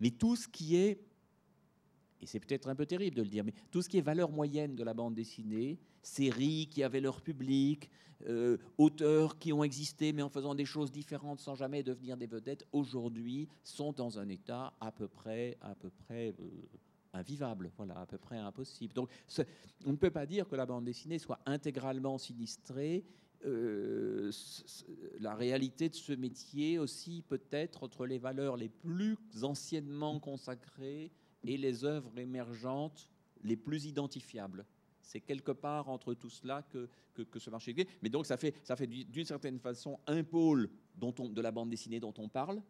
Mais 0.00 0.10
tout 0.10 0.36
ce 0.36 0.48
qui 0.48 0.76
est, 0.76 1.00
et 2.20 2.26
c'est 2.26 2.40
peut-être 2.40 2.68
un 2.68 2.74
peu 2.74 2.86
terrible 2.86 3.16
de 3.16 3.22
le 3.22 3.28
dire, 3.28 3.44
mais 3.44 3.54
tout 3.70 3.82
ce 3.82 3.88
qui 3.88 3.98
est 3.98 4.02
valeur 4.02 4.30
moyenne 4.30 4.74
de 4.74 4.84
la 4.84 4.94
bande 4.94 5.14
dessinée, 5.14 5.78
séries 6.02 6.68
qui 6.70 6.82
avaient 6.82 7.00
leur 7.00 7.20
public, 7.20 7.90
euh, 8.26 8.56
auteurs 8.78 9.38
qui 9.38 9.52
ont 9.52 9.62
existé 9.62 10.14
mais 10.14 10.22
en 10.22 10.30
faisant 10.30 10.54
des 10.54 10.64
choses 10.64 10.90
différentes 10.90 11.40
sans 11.40 11.54
jamais 11.54 11.82
devenir 11.82 12.16
des 12.16 12.26
vedettes, 12.26 12.64
aujourd'hui 12.72 13.48
sont 13.62 13.92
dans 13.92 14.18
un 14.18 14.28
état 14.28 14.72
à 14.80 14.90
peu 14.90 15.06
près, 15.06 15.58
à 15.60 15.74
peu 15.74 15.90
près 15.90 16.34
euh, 16.40 16.62
invivable, 17.12 17.70
voilà, 17.76 18.00
à 18.00 18.06
peu 18.06 18.16
près 18.16 18.38
impossible. 18.38 18.94
Donc 18.94 19.10
on 19.84 19.92
ne 19.92 19.96
peut 19.96 20.10
pas 20.10 20.24
dire 20.24 20.48
que 20.48 20.56
la 20.56 20.64
bande 20.64 20.84
dessinée 20.84 21.18
soit 21.18 21.40
intégralement 21.44 22.16
sinistrée. 22.16 23.04
Euh, 23.44 24.32
la 25.20 25.34
réalité 25.34 25.90
de 25.90 25.94
ce 25.94 26.12
métier 26.14 26.78
aussi 26.78 27.22
peut-être 27.28 27.82
entre 27.82 28.06
les 28.06 28.18
valeurs 28.18 28.56
les 28.56 28.70
plus 28.70 29.18
anciennement 29.42 30.18
consacrées 30.18 31.12
et 31.48 31.56
les 31.56 31.84
œuvres 31.84 32.18
émergentes 32.18 33.08
les 33.42 33.56
plus 33.56 33.86
identifiables. 33.86 34.64
C'est 35.02 35.20
quelque 35.20 35.52
part 35.52 35.88
entre 35.88 36.14
tout 36.14 36.30
cela 36.30 36.62
que, 36.62 36.88
que, 37.14 37.38
ce 37.38 37.50
marché 37.50 37.74
est. 37.78 37.88
Mais 38.02 38.08
donc 38.08 38.26
ça 38.26 38.36
fait, 38.36 38.54
ça 38.64 38.76
fait 38.76 38.86
d'une 38.86 39.24
certaine 39.24 39.58
façon 39.58 39.98
un 40.06 40.24
pôle 40.24 40.68
dont 40.96 41.14
on, 41.18 41.28
de 41.28 41.40
la 41.40 41.52
bande 41.52 41.70
dessinée 41.70 42.00
dont 42.00 42.14
on 42.18 42.28
parle, 42.28 42.62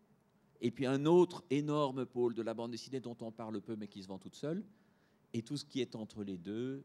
et 0.60 0.70
puis 0.70 0.86
un 0.86 1.06
autre 1.06 1.44
énorme 1.50 2.06
pôle 2.06 2.34
de 2.34 2.42
la 2.42 2.54
bande 2.54 2.70
dessinée 2.70 3.00
dont 3.00 3.16
on 3.20 3.30
parle 3.30 3.60
peu 3.60 3.76
mais 3.76 3.88
qui 3.88 4.02
se 4.02 4.08
vend 4.08 4.18
toute 4.18 4.34
seule. 4.34 4.64
Et 5.32 5.42
tout 5.42 5.56
ce 5.56 5.64
qui 5.64 5.80
est 5.80 5.96
entre 5.96 6.22
les 6.24 6.38
deux, 6.38 6.84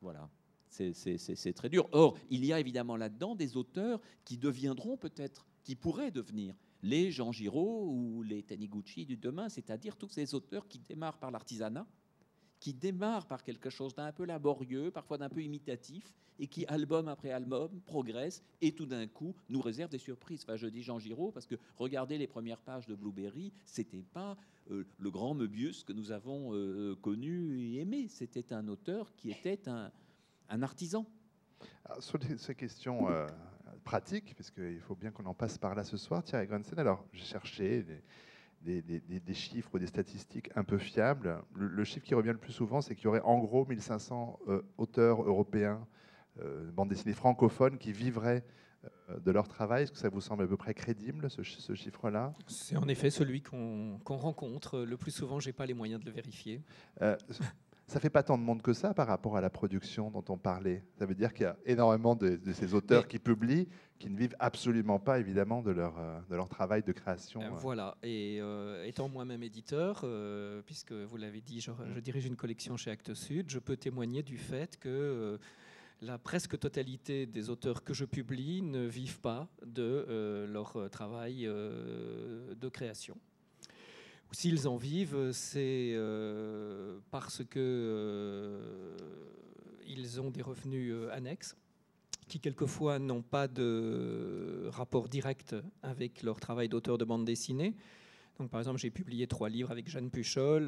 voilà, 0.00 0.30
c'est 0.68 1.52
très 1.54 1.68
dur. 1.68 1.88
Or, 1.92 2.16
il 2.30 2.44
y 2.44 2.52
a 2.52 2.60
évidemment 2.60 2.96
là-dedans 2.96 3.34
des 3.34 3.56
auteurs 3.56 4.00
qui 4.24 4.38
deviendront 4.38 4.96
peut-être, 4.96 5.46
qui 5.62 5.74
pourraient 5.74 6.10
devenir 6.10 6.54
les 6.82 7.10
Jean 7.10 7.32
Giraud 7.32 7.88
ou 7.90 8.22
les 8.22 8.42
Taniguchi 8.42 9.06
du 9.06 9.16
demain, 9.16 9.48
c'est-à-dire 9.48 9.96
tous 9.96 10.08
ces 10.08 10.34
auteurs 10.34 10.68
qui 10.68 10.78
démarrent 10.78 11.18
par 11.18 11.30
l'artisanat, 11.30 11.86
qui 12.60 12.74
démarre 12.74 13.26
par 13.26 13.42
quelque 13.42 13.70
chose 13.70 13.94
d'un 13.94 14.12
peu 14.12 14.24
laborieux, 14.24 14.90
parfois 14.90 15.18
d'un 15.18 15.28
peu 15.28 15.42
imitatif, 15.42 16.14
et 16.38 16.46
qui, 16.46 16.66
album 16.66 17.08
après 17.08 17.30
album, 17.30 17.80
progresse 17.86 18.42
et 18.60 18.72
tout 18.72 18.86
d'un 18.86 19.06
coup 19.06 19.34
nous 19.48 19.60
réserve 19.60 19.90
des 19.90 19.98
surprises. 19.98 20.42
Enfin, 20.42 20.56
je 20.56 20.66
dis 20.66 20.82
Jean 20.82 20.98
Giraud 20.98 21.30
parce 21.30 21.46
que 21.46 21.56
regardez 21.76 22.18
les 22.18 22.26
premières 22.26 22.60
pages 22.60 22.86
de 22.86 22.94
Blueberry, 22.94 23.52
c'était 23.64 24.02
pas 24.02 24.36
euh, 24.70 24.84
le 24.98 25.10
grand 25.10 25.34
Möbius 25.34 25.84
que 25.84 25.92
nous 25.92 26.12
avons 26.12 26.54
euh, 26.54 26.94
connu 26.96 27.60
et 27.60 27.80
aimé. 27.80 28.08
C'était 28.08 28.52
un 28.52 28.68
auteur 28.68 29.14
qui 29.16 29.30
était 29.30 29.68
un, 29.68 29.90
artisan. 30.62 31.06
sur 32.00 32.18
ces 32.38 32.54
questions 32.54 33.08
euh, 33.08 33.26
pratiques, 33.86 34.34
parce 34.36 34.50
qu'il 34.50 34.80
faut 34.80 34.96
bien 34.96 35.10
qu'on 35.10 35.24
en 35.24 35.32
passe 35.32 35.56
par 35.56 35.74
là 35.74 35.84
ce 35.84 35.96
soir, 35.96 36.22
Thierry 36.22 36.46
Grensen, 36.46 36.78
alors 36.78 37.06
j'ai 37.12 37.24
cherché 37.24 37.86
des, 38.60 39.34
chiffres 39.34 39.70
ou 39.72 39.78
des 39.78 39.86
statistiques 39.86 40.50
un 40.56 40.64
peu 40.64 40.76
fiables. 40.76 41.40
Le, 41.54 41.84
chiffre 41.84 42.04
qui 42.04 42.14
revient 42.14 42.32
le 42.32 42.38
plus 42.38 42.52
souvent, 42.52 42.82
c'est 42.82 42.94
qu'il 42.96 43.04
y 43.04 43.06
aurait 43.06 43.20
en 43.20 43.38
gros 43.38 43.64
1500 43.64 44.40
euh, 44.48 44.62
auteurs 44.76 45.22
européens, 45.22 45.86
euh, 46.40 46.70
bande 46.72 46.88
dessinée 46.88 47.14
francophones, 47.14 47.78
qui 47.78 47.92
vivraient 47.92 48.44
euh, 48.84 49.20
de 49.20 49.30
leur 49.30 49.46
travail. 49.46 49.84
Est-ce 49.84 49.92
que 49.92 49.98
ça 49.98 50.08
vous 50.08 50.20
semble 50.20 50.42
à 50.42 50.46
peu 50.48 50.56
près 50.56 50.74
crédible, 50.74 51.30
ce, 51.30 51.74
chiffre-là? 51.74 52.34
C'est 52.48 52.76
en 52.76 52.88
effet 52.88 53.10
celui 53.10 53.40
qu'on 53.40 54.00
rencontre. 54.04 54.80
Le 54.80 54.96
plus 54.96 55.12
souvent, 55.12 55.38
je 55.38 55.48
n'ai 55.48 55.52
pas 55.52 55.64
les 55.64 55.74
moyens 55.74 56.00
de 56.00 56.06
le 56.06 56.12
vérifier. 56.12 56.60
Ça 57.86 58.00
fait 58.00 58.10
pas 58.10 58.24
tant 58.24 58.36
de 58.36 58.42
monde 58.42 58.62
que 58.62 58.72
ça 58.72 58.94
par 58.94 59.06
rapport 59.06 59.36
à 59.36 59.40
la 59.40 59.48
production 59.48 60.10
dont 60.10 60.24
on 60.28 60.36
parlait. 60.36 60.82
Ça 60.98 61.06
veut 61.06 61.14
dire 61.14 61.32
qu'il 61.32 61.44
y 61.44 61.46
a 61.46 61.56
énormément 61.66 62.16
de, 62.16 62.40
ces 62.52 62.74
auteurs 62.74 63.06
qui 63.06 63.20
publient, 63.20 63.68
qui 64.00 64.10
ne 64.10 64.18
vivent 64.18 64.34
absolument 64.40 64.98
pas 64.98 65.20
évidemment 65.20 65.62
de 65.62 65.70
leur, 65.70 65.96
euh, 66.00 66.18
de 66.28 66.34
leur 66.34 66.48
travail 66.48 66.82
de 66.82 66.90
création. 66.90 67.40
Euh, 67.42 67.50
voilà, 67.50 67.96
et 68.02 68.38
euh, 68.40 68.84
étant 68.84 69.08
moi-même 69.08 69.44
éditeur, 69.44 70.04
puisque 70.66 70.90
vous 70.90 71.16
l'avez 71.16 71.40
dit, 71.40 71.60
je, 71.60 71.70
je, 71.94 72.00
dirige 72.00 72.26
une 72.26 72.34
collection 72.34 72.76
chez 72.76 72.90
Actes 72.90 73.14
Sud, 73.14 73.50
je 73.50 73.60
peux 73.60 73.76
témoigner 73.76 74.24
du 74.24 74.36
fait 74.36 74.76
que 74.78 75.38
la 76.00 76.18
presque 76.18 76.58
totalité 76.58 77.24
des 77.26 77.50
auteurs 77.50 77.84
que 77.84 77.94
je 77.94 78.04
publie 78.04 78.62
ne 78.62 78.84
vivent 78.84 79.20
pas 79.20 79.48
de 79.64 80.44
leur 80.48 80.90
travail 80.90 81.44
de 81.44 82.68
création. 82.68 83.16
S'ils 84.32 84.68
en 84.68 84.76
vivent, 84.76 85.30
c'est 85.32 85.92
euh, 85.94 86.98
parce 87.10 87.44
que 87.44 87.58
euh, 87.58 88.96
ils 89.86 90.20
ont 90.20 90.30
des 90.30 90.42
revenus 90.42 90.92
euh, 90.92 91.10
annexes 91.12 91.56
qui 92.28 92.40
quelquefois 92.40 92.98
n'ont 92.98 93.22
pas 93.22 93.46
de 93.46 94.68
rapport 94.72 95.08
direct 95.08 95.54
avec 95.82 96.24
leur 96.24 96.40
travail 96.40 96.68
d'auteur 96.68 96.98
de 96.98 97.04
bande 97.04 97.24
dessinée. 97.24 97.76
Donc, 98.38 98.50
par 98.50 98.60
exemple, 98.60 98.78
j'ai 98.78 98.90
publié 98.90 99.28
trois 99.28 99.48
livres 99.48 99.70
avec 99.70 99.88
Jeanne 99.88 100.10
Puchol, 100.10 100.66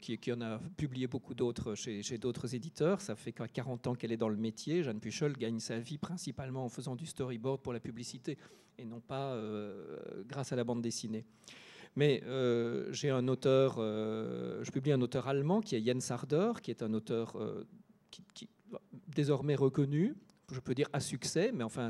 qui, 0.00 0.32
en 0.32 0.40
a 0.42 0.60
publié 0.76 1.06
beaucoup 1.06 1.34
d'autres 1.34 1.74
chez, 1.74 2.02
chez 2.02 2.18
d'autres 2.18 2.54
éditeurs. 2.54 3.00
Ça 3.00 3.16
fait 3.16 3.32
40 3.32 3.86
ans 3.88 3.94
qu'elle 3.94 4.12
est 4.12 4.18
dans 4.18 4.28
le 4.28 4.36
métier. 4.36 4.84
Jeanne 4.84 5.00
Puchol 5.00 5.32
gagne 5.32 5.58
sa 5.58 5.80
vie 5.80 5.98
principalement 5.98 6.64
en 6.64 6.68
faisant 6.68 6.94
du 6.94 7.06
storyboard 7.06 7.62
pour 7.62 7.72
la 7.72 7.80
publicité 7.80 8.36
et 8.76 8.84
non 8.84 9.00
pas 9.00 9.36
grâce 10.28 10.52
à 10.52 10.56
la 10.56 10.64
bande 10.64 10.82
dessinée. 10.82 11.24
Mais 11.98 12.22
euh, 12.26 12.92
j'ai 12.92 13.10
un 13.10 13.26
auteur, 13.26 13.78
euh, 13.78 14.62
je 14.62 14.70
publie 14.70 14.92
un 14.92 15.00
auteur 15.00 15.26
allemand 15.26 15.60
qui 15.60 15.74
est 15.74 15.84
Jens 15.84 16.12
Harder, 16.12 16.52
qui 16.62 16.70
est 16.70 16.84
un 16.84 16.94
auteur 16.94 17.34
euh, 17.34 17.66
désormais 19.08 19.56
reconnu 19.56 20.14
je 20.52 20.60
peux 20.60 20.74
dire 20.74 20.88
à 20.92 21.00
succès, 21.00 21.50
mais 21.52 21.64
enfin, 21.64 21.88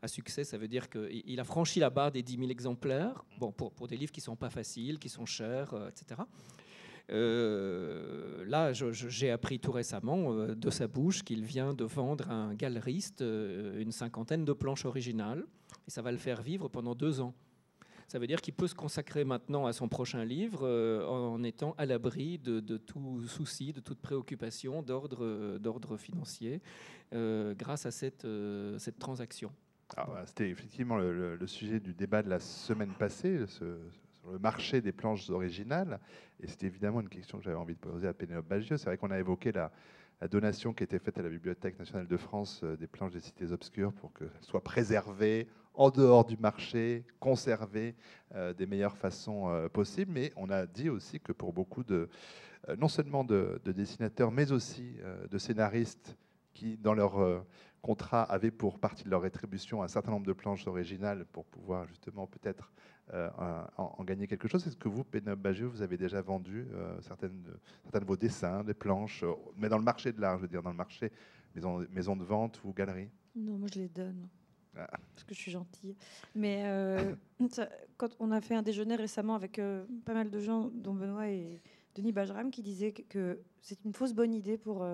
à 0.00 0.08
succès, 0.08 0.44
ça 0.44 0.58
veut 0.58 0.66
dire 0.66 0.88
qu'il 0.88 1.38
a 1.38 1.44
franchi 1.44 1.78
la 1.78 1.90
barre 1.90 2.10
des 2.10 2.22
10 2.22 2.38
000 2.38 2.50
exemplaires, 2.50 3.24
bon, 3.38 3.52
pour, 3.52 3.70
pour 3.70 3.86
des 3.86 3.96
livres 3.96 4.10
qui 4.10 4.18
ne 4.18 4.24
sont 4.24 4.34
pas 4.34 4.50
faciles, 4.50 4.98
qui 4.98 5.08
sont 5.08 5.26
chers, 5.26 5.72
etc. 5.88 6.22
Là, 7.08 8.72
j'ai 8.72 9.30
appris 9.30 9.60
tout 9.60 9.70
récemment 9.70 10.34
de 10.34 10.70
sa 10.70 10.88
bouche 10.88 11.22
qu'il 11.22 11.44
vient 11.44 11.72
de 11.72 11.84
vendre 11.84 12.28
à 12.30 12.34
un 12.34 12.54
galeriste 12.54 13.20
une 13.20 13.92
cinquantaine 13.92 14.44
de 14.44 14.52
planches 14.52 14.86
originales, 14.86 15.44
et 15.86 15.90
ça 15.92 16.02
va 16.02 16.10
le 16.10 16.18
faire 16.18 16.42
vivre 16.42 16.66
pendant 16.66 16.96
deux 16.96 17.20
ans. 17.20 17.32
Ça 18.12 18.18
veut 18.18 18.26
dire 18.26 18.42
qu'il 18.42 18.52
peut 18.52 18.66
se 18.66 18.74
consacrer 18.74 19.24
maintenant 19.24 19.64
à 19.64 19.72
son 19.72 19.88
prochain 19.88 20.22
livre 20.22 20.68
en 21.08 21.42
étant 21.42 21.74
à 21.78 21.86
l'abri 21.86 22.38
de, 22.38 22.76
tout 22.76 23.26
souci, 23.26 23.72
de 23.72 23.80
toute 23.80 24.00
préoccupation 24.02 24.82
d'ordre 24.82 25.96
financier 25.96 26.60
grâce 27.10 27.86
à 27.86 27.90
cette, 27.90 28.26
cette 28.76 28.98
transaction. 28.98 29.50
C'était 30.26 30.50
effectivement 30.50 30.98
le, 30.98 31.46
sujet 31.46 31.80
du 31.80 31.94
débat 31.94 32.22
de 32.22 32.28
la 32.28 32.38
semaine 32.38 32.92
passée, 32.98 33.46
sur 33.46 33.64
le 34.30 34.38
marché 34.38 34.82
des 34.82 34.92
planches 34.92 35.30
originales. 35.30 35.98
Et 36.38 36.48
c'était 36.48 36.66
évidemment 36.66 37.00
une 37.00 37.08
question 37.08 37.38
que 37.38 37.44
j'avais 37.44 37.56
envie 37.56 37.76
de 37.76 37.80
poser 37.80 38.08
à 38.08 38.12
Pénélope 38.12 38.46
Bagieux. 38.46 38.76
C'est 38.76 38.90
vrai 38.90 38.98
qu'on 38.98 39.10
a 39.10 39.18
évoqué 39.18 39.52
la, 39.52 39.72
donation 40.30 40.74
qui 40.74 40.84
été 40.84 40.98
faite 40.98 41.16
à 41.16 41.22
la 41.22 41.30
Bibliothèque 41.30 41.78
nationale 41.78 42.06
de 42.06 42.16
France 42.18 42.60
euh, 42.62 42.76
des 42.76 42.86
planches 42.86 43.10
des 43.10 43.18
cités 43.18 43.50
obscures 43.50 43.92
pour 43.92 44.12
qu'elles 44.12 44.30
soient 44.40 44.62
préservées 44.62 45.48
en 45.74 45.90
dehors 45.90 46.24
du 46.24 46.36
marché, 46.36 47.04
conservées 47.20 47.94
euh, 48.34 48.52
des 48.52 48.66
meilleures 48.66 48.96
façons 48.96 49.48
euh, 49.48 49.68
possibles. 49.68 50.12
Mais 50.12 50.32
on 50.36 50.50
a 50.50 50.66
dit 50.66 50.88
aussi 50.88 51.20
que 51.20 51.32
pour 51.32 51.52
beaucoup 51.52 51.84
de, 51.84 52.08
non 52.78 52.88
seulement 52.88 53.24
de, 53.24 53.60
dessinateurs, 53.64 54.30
mais 54.30 54.52
aussi 54.52 54.96
de 55.30 55.38
scénaristes 55.38 56.16
qui, 56.54 56.76
dans 56.76 56.94
leur 56.94 57.44
contrat, 57.82 58.22
avaient 58.22 58.52
pour 58.52 58.78
partie 58.78 59.04
de 59.04 59.10
leur 59.10 59.22
rétribution 59.22 59.82
un 59.82 59.88
certain 59.88 60.12
nombre 60.12 60.26
de 60.26 60.32
planches 60.32 60.66
originales 60.66 61.26
pour 61.32 61.44
pouvoir 61.46 61.86
justement 61.88 62.26
peut-être 62.26 62.72
euh, 63.12 63.28
en, 63.76 64.04
gagner 64.04 64.26
quelque 64.26 64.48
chose. 64.48 64.66
Est-ce 64.66 64.76
que 64.76 64.88
vous, 64.88 65.04
Pénélope 65.04 65.40
Bagieux, 65.40 65.66
vous 65.66 65.82
avez 65.82 65.98
déjà 65.98 66.22
vendu 66.22 66.66
euh, 66.72 66.98
certaines, 67.02 67.44
certains 67.82 68.00
de 68.00 68.04
vos 68.04 68.16
dessins, 68.16 68.64
des 68.64 68.72
planches, 68.72 69.24
euh, 69.24 69.34
mais 69.56 69.68
dans 69.68 69.76
le 69.76 69.84
marché 69.84 70.12
de 70.12 70.20
l'art, 70.20 70.38
je 70.38 70.42
veux 70.42 70.48
dire, 70.48 70.62
dans 70.62 70.70
le 70.70 70.76
marché 70.76 71.10
maison, 71.54 71.84
maison 71.90 72.16
de 72.16 72.24
vente 72.24 72.60
ou 72.64 72.72
galerie? 72.72 73.10
Non, 73.34 73.58
moi 73.58 73.68
je 73.74 73.80
les 73.80 73.88
donne. 73.88 74.28
Parce 74.74 75.24
que 75.26 75.34
je 75.34 75.40
suis 75.40 75.50
gentille. 75.50 75.96
Mais 76.34 76.64
quand 77.96 78.08
on 78.20 78.30
a 78.30 78.40
fait 78.40 78.54
un 78.54 78.62
déjeuner 78.62 78.96
récemment 78.96 79.34
avec 79.34 79.60
pas 80.04 80.14
mal 80.14 80.30
de 80.30 80.40
gens, 80.40 80.70
dont 80.74 80.94
Benoît 80.94 81.28
et 81.28 81.60
Denis 81.94 82.12
Bajram, 82.12 82.50
qui 82.50 82.62
disaient 82.62 82.92
que 82.92 83.40
c'est 83.60 83.84
une 83.84 83.92
fausse 83.92 84.14
bonne 84.14 84.34
idée 84.34 84.56
pour 84.56 84.84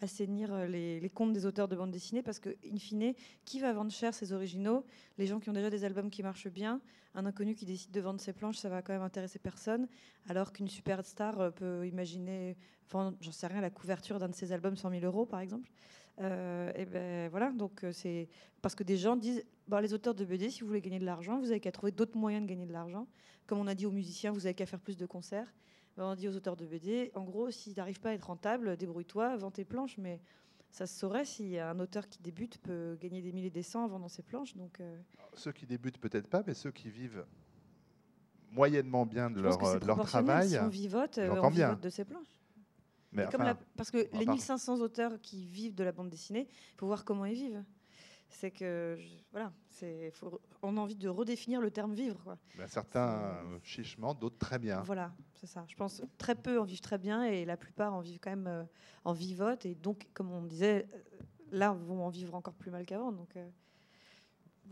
assainir 0.00 0.52
euh, 0.52 0.66
les, 0.66 1.10
comptes 1.10 1.32
des 1.32 1.46
auteurs 1.46 1.68
de 1.68 1.76
bande 1.76 1.90
dessinée 1.90 2.22
parce 2.22 2.38
que, 2.38 2.50
in 2.70 2.78
fine, 2.78 3.14
qui 3.44 3.60
va 3.60 3.72
vendre 3.72 3.90
cher 3.90 4.14
ces 4.14 4.32
originaux? 4.32 4.84
Les 5.18 5.26
gens 5.26 5.40
qui 5.40 5.50
ont 5.50 5.52
déjà 5.52 5.70
des 5.70 5.84
albums 5.84 6.10
qui 6.10 6.22
marchent 6.22 6.48
bien. 6.48 6.80
Un 7.14 7.26
inconnu 7.26 7.54
qui 7.54 7.64
décide 7.64 7.90
de 7.90 8.00
vendre 8.00 8.20
ses 8.20 8.32
planches, 8.32 8.58
ça 8.58 8.68
va 8.68 8.82
quand 8.82 8.92
même 8.92 9.02
intéresser 9.02 9.38
personne. 9.38 9.88
Alors 10.28 10.52
qu'une 10.52 10.68
superstar 10.68 11.40
euh, 11.40 11.50
peut 11.50 11.86
imaginer, 11.86 12.56
j'en 12.92 13.32
sais 13.32 13.46
rien, 13.46 13.60
la 13.60 13.70
couverture 13.70 14.18
d'un 14.18 14.28
de 14.28 14.34
ses 14.34 14.52
albums 14.52 14.76
100 14.76 14.90
000 14.90 15.04
euros, 15.04 15.26
par 15.26 15.40
exemple. 15.40 15.70
Euh, 16.20 16.72
et 16.74 16.84
ben 16.84 17.28
voilà, 17.30 17.52
donc 17.52 17.84
c'est 17.92 18.28
parce 18.60 18.74
que 18.74 18.82
des 18.82 18.96
gens 18.96 19.16
disent, 19.16 19.44
bon, 19.68 19.78
les 19.78 19.94
auteurs 19.94 20.14
de 20.14 20.24
BD, 20.24 20.50
si 20.50 20.62
vous 20.62 20.66
voulez 20.66 20.80
gagner 20.80 20.98
de 20.98 21.04
l'argent, 21.04 21.38
vous 21.38 21.50
avez 21.50 21.60
qu'à 21.60 21.72
trouver 21.72 21.92
d'autres 21.92 22.16
moyens 22.16 22.44
de 22.44 22.48
gagner 22.48 22.66
de 22.66 22.72
l'argent. 22.72 23.06
Comme 23.46 23.58
on 23.58 23.66
a 23.66 23.74
dit 23.74 23.86
aux 23.86 23.92
musiciens, 23.92 24.32
vous 24.32 24.46
avez 24.46 24.54
qu'à 24.54 24.66
faire 24.66 24.80
plus 24.80 24.96
de 24.96 25.06
concerts 25.06 25.52
on 26.04 26.14
dit 26.14 26.28
aux 26.28 26.36
auteurs 26.36 26.56
de 26.56 26.66
BD, 26.66 27.10
en 27.14 27.24
gros, 27.24 27.50
si 27.50 27.72
tu 27.72 27.78
n'arrives 27.78 28.00
pas 28.00 28.10
à 28.10 28.12
être 28.12 28.26
rentable, 28.26 28.76
débrouille-toi, 28.76 29.36
vends 29.36 29.50
tes 29.50 29.64
planches, 29.64 29.98
mais 29.98 30.20
ça 30.70 30.86
se 30.86 30.98
saurait 30.98 31.24
si 31.24 31.58
un 31.58 31.78
auteur 31.80 32.08
qui 32.08 32.22
débute 32.22 32.58
peut 32.58 32.96
gagner 33.00 33.22
des 33.22 33.32
milliers 33.32 33.50
des 33.50 33.62
cents 33.62 33.84
en 33.84 33.88
vendant 33.88 34.08
ses 34.08 34.22
planches. 34.22 34.54
Donc, 34.56 34.80
euh. 34.80 34.98
Ceux 35.34 35.52
qui 35.52 35.66
débutent 35.66 35.98
peut-être 35.98 36.28
pas, 36.28 36.42
mais 36.46 36.54
ceux 36.54 36.70
qui 36.70 36.90
vivent 36.90 37.24
moyennement 38.52 39.06
bien 39.06 39.30
de 39.30 39.40
leur, 39.40 39.58
travail. 40.04 40.50
Si 40.50 40.58
on 40.58 40.68
vivote, 40.68 41.18
euh, 41.18 41.40
on 41.42 41.48
vivote 41.48 41.80
de 41.80 41.90
ses 41.90 42.04
planches. 42.04 42.37
Mais 43.12 43.26
parce 43.76 43.90
que 43.90 44.08
les 44.12 44.26
1500 44.26 44.80
auteurs 44.80 45.20
qui 45.20 45.46
vivent 45.46 45.74
de 45.74 45.84
la 45.84 45.92
bande 45.92 46.10
dessinée, 46.10 46.46
il 46.50 46.78
faut 46.78 46.86
voir 46.86 47.04
comment 47.04 47.24
ils 47.24 47.34
vivent 47.34 47.64
c'est 48.30 48.50
que 48.50 48.98
voilà, 49.32 49.52
on 50.62 50.76
a 50.76 50.80
envie 50.80 50.96
de 50.96 51.08
redéfinir 51.08 51.60
le 51.60 51.70
terme 51.70 51.94
vivre. 51.94 52.18
Quoi. 52.22 52.38
Ben, 52.56 52.66
certains 52.68 53.20
euh, 53.20 53.58
chichement, 53.62 54.14
d'autres 54.14 54.38
très 54.38 54.58
bien. 54.58 54.82
Voilà, 54.82 55.12
c'est 55.34 55.46
ça. 55.46 55.64
Je 55.68 55.74
pense 55.74 56.02
très 56.18 56.34
peu 56.34 56.60
en 56.60 56.64
vivent 56.64 56.80
très 56.80 56.98
bien 56.98 57.24
et 57.24 57.44
la 57.44 57.56
plupart 57.56 57.94
en 57.94 58.00
vivent 58.00 58.20
quand 58.20 58.30
même 58.30 58.46
euh, 58.46 58.64
en 59.04 59.12
vivote 59.12 59.66
et 59.66 59.74
donc, 59.74 60.08
comme 60.14 60.30
on 60.30 60.42
disait, 60.42 60.88
euh, 60.92 60.98
là 61.50 61.72
vont 61.72 62.04
en 62.04 62.10
vivre 62.10 62.34
encore 62.34 62.54
plus 62.54 62.70
mal 62.70 62.84
qu'avant. 62.86 63.12
Donc 63.12 63.36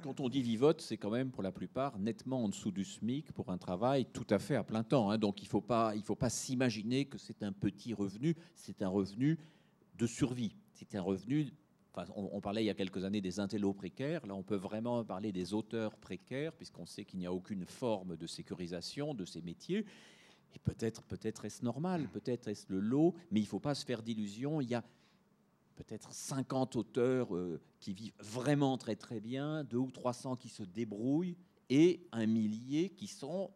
quand 0.03 0.21
on 0.21 0.29
dit 0.29 0.43
vivote, 0.43 0.81
c'est 0.81 0.97
quand 0.97 1.11
même 1.11 1.31
pour 1.31 1.43
la 1.43 1.53
plupart 1.53 1.99
nettement 1.99 2.45
en 2.45 2.49
dessous 2.49 2.71
du 2.71 2.85
SMIC 2.85 3.33
pour 3.33 3.51
un 3.51 3.59
travail 3.59 4.07
tout 4.07 4.27
à 4.31 4.39
fait 4.39 4.57
à 4.57 4.65
plein 4.65 4.83
temps. 4.83 5.11
Hein. 5.11 5.19
Donc 5.19 5.43
il 5.43 5.47
ne 5.47 5.49
faut 5.49 5.61
pas, 5.61 5.95
s'imaginer 6.29 7.07
que 7.07 7.19
c'est 7.19 7.43
un 7.43 7.53
petit 7.53 7.95
revenu, 7.95 8.37
c'est 8.55 8.83
un 8.83 8.89
revenu 8.89 9.39
de 9.97 10.07
survie. 10.07 10.55
C'est 10.73 10.95
un 10.95 11.03
revenu 11.03 11.53
on, 12.15 12.41
parlait 12.41 12.63
il 12.63 12.67
y 12.67 12.71
a 12.71 12.75
quelques 12.75 13.05
années 13.05 13.21
des 13.21 13.41
intellos 13.41 13.73
précaires. 13.73 14.27
Là, 14.27 14.35
on 14.35 14.43
peut 14.43 14.57
vraiment 14.57 15.05
parler 15.05 15.33
des 15.33 15.55
auteurs 15.55 15.97
précaires, 15.97 16.53
puisqu'on 16.53 16.87
sait 16.87 17.05
qu'il 17.05 17.19
n'y 17.19 17.27
a 17.27 17.33
aucune 17.33 17.65
forme 17.65 18.17
de 18.17 18.27
sécurisation 18.27 19.15
de 19.15 19.25
ces 19.25 19.41
métiers. 19.41 19.87
Et 20.55 20.59
peut-être, 20.59 21.03
peut-être 21.05 21.45
est-ce 21.45 21.65
normal, 21.65 22.09
peut-être 22.13 22.49
est-ce 22.49 22.67
le 22.69 22.81
lot, 22.81 23.15
mais 23.31 23.41
il 23.41 23.45
ne 23.45 23.49
faut 23.49 23.61
pas 23.61 23.75
se 23.75 23.85
faire 23.85 24.03
d'illusions. 24.03 24.61
Il 24.61 24.69
y 24.69 24.75
a 24.75 24.85
peut-être 25.77 26.13
50 26.13 26.77
auteurs 26.77 27.35
euh, 27.35 27.61
qui 27.79 27.93
vivent 27.93 28.15
vraiment 28.19 28.77
très 28.79 28.97
très 28.97 29.21
bien, 29.21 29.65
deux 29.65 29.79
ou 29.79 29.91
300 29.91 30.37
qui 30.37 30.49
se 30.49 30.63
débrouillent, 30.63 31.37
et 31.69 32.07
un 32.13 32.27
millier 32.27 32.91
qui 32.91 33.07
sont 33.07 33.51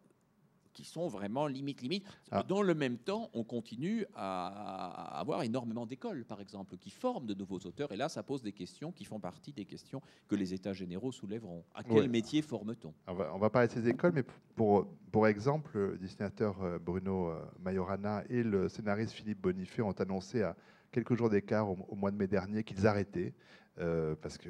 qui 0.73 0.85
sont 0.85 1.07
vraiment 1.07 1.47
limite 1.47 1.81
limite. 1.81 2.07
Ah. 2.31 2.43
Dans 2.43 2.61
le 2.61 2.73
même 2.73 2.97
temps, 2.97 3.29
on 3.33 3.43
continue 3.43 4.05
à 4.15 5.19
avoir 5.19 5.43
énormément 5.43 5.85
d'écoles, 5.85 6.25
par 6.25 6.41
exemple, 6.41 6.77
qui 6.77 6.89
forment 6.89 7.25
de 7.25 7.33
nouveaux 7.33 7.59
auteurs. 7.59 7.91
Et 7.91 7.97
là, 7.97 8.09
ça 8.09 8.23
pose 8.23 8.41
des 8.41 8.53
questions 8.53 8.91
qui 8.91 9.05
font 9.05 9.19
partie 9.19 9.53
des 9.53 9.65
questions 9.65 10.01
que 10.27 10.35
les 10.35 10.53
États 10.53 10.73
généraux 10.73 11.11
soulèveront. 11.11 11.63
À 11.73 11.83
quel 11.83 12.09
métier 12.09 12.41
forme-t-on? 12.41 12.93
On 13.07 13.13
va, 13.13 13.31
on 13.33 13.37
va, 13.37 13.49
parler 13.49 13.67
de 13.67 13.73
ces 13.73 13.87
écoles, 13.87 14.13
mais 14.13 14.23
pour, 14.55 14.87
pour 15.11 15.27
exemple, 15.27 15.77
le 15.77 15.97
dessinateur 15.97 16.61
euh, 16.61 16.79
Bruno 16.79 17.29
euh, 17.29 17.41
Majorana 17.59 18.23
et 18.29 18.43
le 18.43 18.69
scénariste 18.69 19.13
Philippe 19.13 19.41
Bonifay 19.41 19.81
ont 19.81 19.91
annoncé 19.91 20.41
à 20.41 20.55
quelques 20.91 21.15
jours 21.15 21.29
d'écart 21.29 21.69
au, 21.69 21.95
mois 21.95 22.11
de 22.11 22.17
mai 22.17 22.27
dernier 22.27 22.63
qu'ils 22.63 22.87
arrêtaient. 22.87 23.33
Euh, 23.79 24.15
parce 24.21 24.37
que 24.37 24.49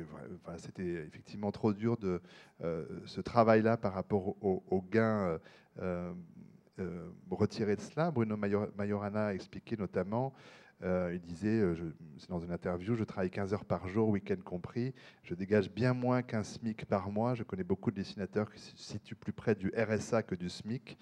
c'était 0.58 1.06
effectivement 1.06 1.52
trop 1.52 1.74
dur 1.74 1.96
de 1.98 2.22
ce 3.06 3.22
travail-là 3.22 3.78
par 3.78 3.94
rapport 3.94 4.36
aux 4.44 4.64
au 4.68 4.82
gains 4.82 5.40
euh, 5.80 6.14
euh, 6.80 7.10
retiré 7.30 7.76
de 7.76 7.82
cela. 7.82 8.12
Bruno 8.12 8.38
Majorana 8.38 9.28
a 9.28 9.34
expliqué 9.34 9.76
notamment 9.78 10.34
euh, 10.84 11.12
il 11.14 11.22
disait, 11.22 11.62
c'est 12.18 12.30
dans 12.30 12.40
une 12.40 12.52
interview, 12.52 12.96
je 12.96 13.04
travaille 13.04 13.30
15 13.30 13.54
heures 13.54 13.66
par 13.66 13.88
jour, 13.88 14.10
week-end 14.10 14.42
compris. 14.44 14.96
Je 15.22 15.36
dégage 15.36 15.70
bien 15.70 15.94
moins 15.94 16.24
qu'un 16.24 16.42
SMIC 16.42 16.86
par 16.86 17.12
mois. 17.12 17.36
Je 17.36 17.44
connais 17.44 17.64
beaucoup 17.64 17.92
de 17.92 17.98
dessinateurs 17.98 18.52
qui 18.52 18.60
se 18.60 18.76
situent 18.76 19.16
plus 19.16 19.34
près 19.34 19.54
du 19.54 19.72
RSA 19.78 20.24
que 20.24 20.34
du 20.34 20.50
SMIC. 20.50 20.98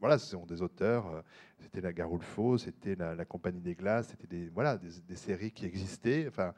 Voilà, 0.00 0.18
ce 0.18 0.26
sont 0.26 0.46
des 0.46 0.62
auteurs. 0.62 1.24
C'était 1.58 1.80
la 1.80 1.92
Garoulfo, 1.92 2.58
c'était 2.58 2.94
la, 2.96 3.24
Compagnie 3.24 3.60
des 3.60 3.74
Glaces, 3.74 4.08
c'était 4.08 4.26
des, 4.26 4.48
voilà, 4.50 4.78
des, 4.78 5.16
séries 5.16 5.52
qui 5.52 5.64
existaient. 5.64 6.26
Enfin, 6.28 6.52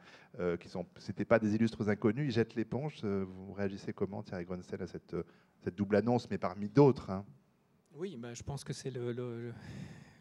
qui 0.59 0.67
sont, 0.67 0.85
c'était 0.97 1.25
pas 1.25 1.39
des 1.39 1.55
illustres 1.55 1.87
inconnus. 1.89 2.25
Ils 2.27 2.33
jettent 2.33 2.55
l'éponge. 2.55 3.03
Vous 3.03 3.53
réagissez 3.53 3.93
comment, 3.93 4.23
Thierry 4.23 4.45
Gronsel, 4.45 4.81
à 4.81 4.87
cette 4.87 5.15
cette 5.63 5.75
double 5.75 5.97
annonce, 5.97 6.29
mais 6.29 6.37
parmi 6.37 6.69
d'autres. 6.69 7.09
Hein? 7.09 7.25
Oui, 7.95 8.17
bah, 8.17 8.33
je 8.33 8.43
pense 8.43 8.63
que 8.63 8.73
c'est 8.73 8.91
le, 8.91 9.53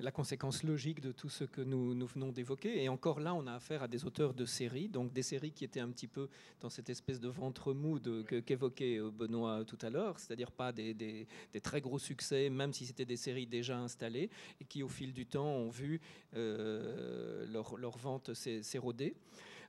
la 0.00 0.10
conséquence 0.10 0.62
logique 0.62 1.00
de 1.00 1.12
tout 1.12 1.28
ce 1.28 1.44
que 1.44 1.60
nous, 1.60 1.94
nous 1.94 2.06
venons 2.06 2.30
d'évoquer. 2.30 2.82
Et 2.82 2.88
encore 2.88 3.20
là, 3.20 3.34
on 3.34 3.46
a 3.46 3.54
affaire 3.54 3.82
à 3.82 3.88
des 3.88 4.04
auteurs 4.04 4.34
de 4.34 4.44
séries, 4.44 4.88
donc 4.88 5.12
des 5.12 5.22
séries 5.22 5.52
qui 5.52 5.64
étaient 5.64 5.80
un 5.80 5.88
petit 5.90 6.06
peu 6.06 6.28
dans 6.60 6.70
cette 6.70 6.88
espèce 6.90 7.20
de 7.20 7.28
ventre 7.28 7.72
mou 7.72 7.98
qu'évoquait 8.46 8.98
euh, 8.98 9.10
Benoît 9.10 9.64
tout 9.64 9.78
à 9.82 9.90
l'heure, 9.90 10.18
c'est-à-dire 10.18 10.52
pas 10.52 10.72
des, 10.72 10.94
des, 10.94 11.26
très 11.62 11.80
gros 11.80 11.98
succès, 11.98 12.50
même 12.50 12.72
si 12.72 12.86
c'était 12.86 13.04
des 13.04 13.16
séries 13.16 13.46
déjà 13.46 13.78
installées, 13.78 14.30
et 14.60 14.64
qui 14.64 14.82
au 14.82 14.88
fil 14.88 15.12
du 15.12 15.26
temps 15.26 15.48
ont 15.48 15.70
vu 15.70 16.00
euh, 16.34 17.46
leur, 17.46 17.76
leur 17.76 17.98
vente 17.98 18.34
s'éroder. 18.34 19.14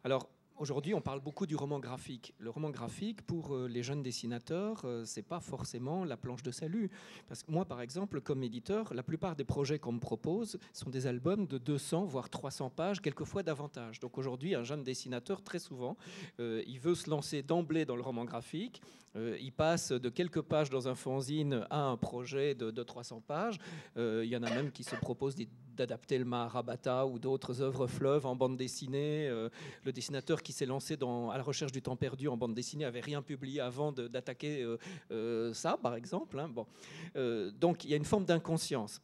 Alors, 0.03 0.29
Aujourd'hui, 0.59 0.93
on 0.93 0.99
parle 0.99 1.21
beaucoup 1.21 1.45
du 1.45 1.55
roman 1.55 1.79
graphique. 1.79 2.33
Le 2.37 2.49
roman 2.49 2.69
graphique, 2.69 3.21
pour 3.21 3.55
euh, 3.55 3.69
les 3.69 3.81
jeunes 3.81 4.03
dessinateurs, 4.03 4.81
euh, 4.83 5.05
c'est 5.05 5.23
pas 5.23 5.39
forcément 5.39 6.03
la 6.03 6.17
planche 6.17 6.43
de 6.43 6.51
salut. 6.51 6.91
Parce 7.29 7.43
que 7.43 7.51
moi, 7.51 7.63
par 7.63 7.79
exemple, 7.79 8.19
comme 8.19 8.43
éditeur, 8.43 8.93
la 8.93 9.01
plupart 9.01 9.37
des 9.37 9.45
projets 9.45 9.79
qu'on 9.79 9.93
me 9.93 10.01
propose 10.01 10.59
sont 10.73 10.89
des 10.89 11.07
albums 11.07 11.47
de 11.47 11.57
200 11.57 12.03
voire 12.03 12.29
300 12.29 12.71
pages, 12.71 13.01
quelquefois 13.01 13.41
davantage. 13.41 14.01
Donc 14.01 14.17
aujourd'hui, 14.17 14.53
un 14.53 14.65
jeune 14.65 14.83
dessinateur, 14.83 15.41
très 15.41 15.59
souvent, 15.59 15.95
euh, 16.41 16.61
il 16.67 16.81
veut 16.81 16.95
se 16.95 17.09
lancer 17.09 17.41
d'emblée 17.41 17.85
dans 17.85 17.95
le 17.95 18.01
roman 18.01 18.25
graphique. 18.25 18.81
il 19.15 19.53
passe 19.53 19.93
de 19.93 20.09
quelques 20.09 20.41
pages 20.41 20.69
dans 20.69 20.89
un 20.89 20.95
fanzine 20.95 21.65
à 21.69 21.83
un 21.83 21.95
projet 21.95 22.53
de, 22.53 22.83
300 22.83 23.21
pages. 23.25 23.59
il 23.95 24.25
y 24.25 24.35
en 24.35 24.43
a 24.43 24.49
même 24.49 24.71
qui 24.71 24.83
se 24.83 24.95
proposent 24.97 25.35
des 25.35 25.47
d'adapter 25.79 26.17
le 26.17 26.25
Mahabharata 26.25 27.05
ou 27.05 27.19
d'autres 27.19 27.61
œuvres 27.61 27.87
fleuves 27.87 28.25
en 28.25 28.35
bande 28.35 28.57
dessinée. 28.57 29.27
Euh, 29.27 29.49
le 29.83 29.91
dessinateur 29.91 30.43
qui 30.43 30.53
s'est 30.53 30.65
lancé 30.65 30.97
dans, 30.97 31.29
à 31.31 31.37
la 31.37 31.43
recherche 31.43 31.71
du 31.71 31.81
temps 31.81 31.95
perdu 31.95 32.27
en 32.27 32.37
bande 32.37 32.53
dessinée 32.53 32.85
avait 32.85 32.99
rien 32.99 33.21
publié 33.21 33.61
avant 33.61 33.91
d'attaquer 33.91 34.65
ça, 35.53 35.77
par 35.81 35.95
exemple. 35.95 36.39
Hein. 36.39 36.49
Donc 37.59 37.83
il 37.83 37.89
y 37.89 37.93
a 37.93 37.97
une 37.97 38.05
forme 38.05 38.25
d'inconscience. 38.25 39.01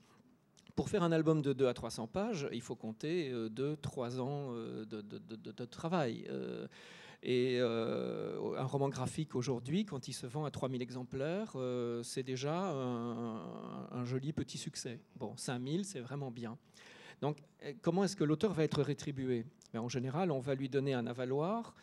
Pour 0.75 0.89
faire 0.89 1.03
un 1.03 1.11
album 1.11 1.41
de 1.41 1.53
2 1.53 1.67
à 1.67 1.73
300 1.73 2.07
pages, 2.07 2.47
il 2.51 2.61
faut 2.61 2.75
compter 2.75 3.31
2-3 3.31 4.19
ans 4.19 4.53
de, 4.53 5.65
travail. 5.65 6.27
Et 7.27 7.57
euh, 7.59 8.55
un 8.55 8.65
roman 8.65 8.87
graphique 8.87 9.33
aujourd'hui, 9.33 9.83
quand 9.83 10.07
il 10.07 10.13
se 10.13 10.27
vend 10.27 10.45
à 10.45 10.51
3000 10.51 10.83
exemplaires, 10.83 11.53
euh, 11.55 12.03
c'est 12.03 12.21
déjà 12.21 12.55
un, 12.55 14.05
joli 14.05 14.31
petit 14.31 14.59
succès. 14.59 14.99
Bon, 15.15 15.35
5000, 15.35 15.85
c'est 15.85 16.01
vraiment 16.01 16.29
bien. 16.29 16.55
Donc, 17.21 17.39
euh, 17.63 17.73
comment 17.81 18.03
est-ce 18.03 18.15
que 18.15 18.23
l'auteur 18.23 18.53
va 18.53 18.63
être 18.63 18.83
rétribué? 18.83 19.43
Ben, 19.73 19.79
En 19.79 19.89
général, 19.89 20.29
on 20.29 20.39
va 20.39 20.53
lui 20.53 20.69
donner 20.69 20.93
un 20.93 21.07
avaloir. 21.07 21.73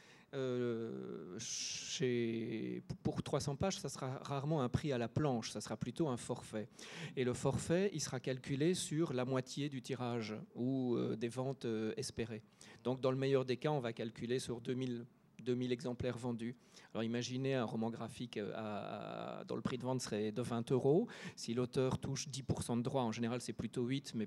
chez, 1.38 2.80
pour 3.02 3.20
300 3.24 3.56
pages, 3.56 3.80
ça 3.80 3.88
sera 3.88 4.18
rarement 4.18 4.62
un 4.62 4.68
prix 4.68 4.92
à 4.92 4.98
la 4.98 5.08
planche, 5.08 5.50
ça 5.50 5.60
sera 5.60 5.76
plutôt 5.76 6.06
un 6.06 6.16
forfait. 6.16 6.68
Et 7.16 7.24
le 7.24 7.34
forfait, 7.34 7.90
il 7.92 8.00
sera 8.00 8.20
calculé 8.20 8.74
sur 8.74 9.12
la 9.12 9.24
moitié 9.24 9.68
du 9.68 9.82
tirage 9.82 10.36
ou 10.54 10.96
des 11.16 11.28
ventes 11.28 11.66
espérées. 11.96 12.44
Donc, 12.84 13.00
dans 13.00 13.10
le 13.10 13.18
meilleur 13.18 13.44
des 13.44 13.56
cas, 13.56 13.70
on 13.72 13.80
va 13.80 13.92
calculer 13.92 14.38
sur 14.38 14.60
2000 14.60 15.04
2000 15.42 15.72
exemplaires 15.72 16.16
vendus. 16.16 16.56
Alors 16.94 17.04
imaginez 17.04 17.54
un 17.54 17.64
roman 17.64 17.90
graphique 17.90 18.36
euh, 18.36 19.44
dont 19.44 19.56
le 19.56 19.62
prix 19.62 19.78
de 19.78 19.82
vente 19.82 20.02
serait 20.02 20.30
de 20.30 20.42
20 20.42 20.72
euros. 20.72 21.08
Si 21.36 21.54
l'auteur 21.54 21.98
touche 21.98 22.28
10% 22.28 22.78
de 22.78 22.82
droits, 22.82 23.02
en 23.02 23.12
général 23.12 23.40
c'est 23.40 23.52
plutôt 23.52 23.84
8, 23.84 24.12
mais 24.14 24.26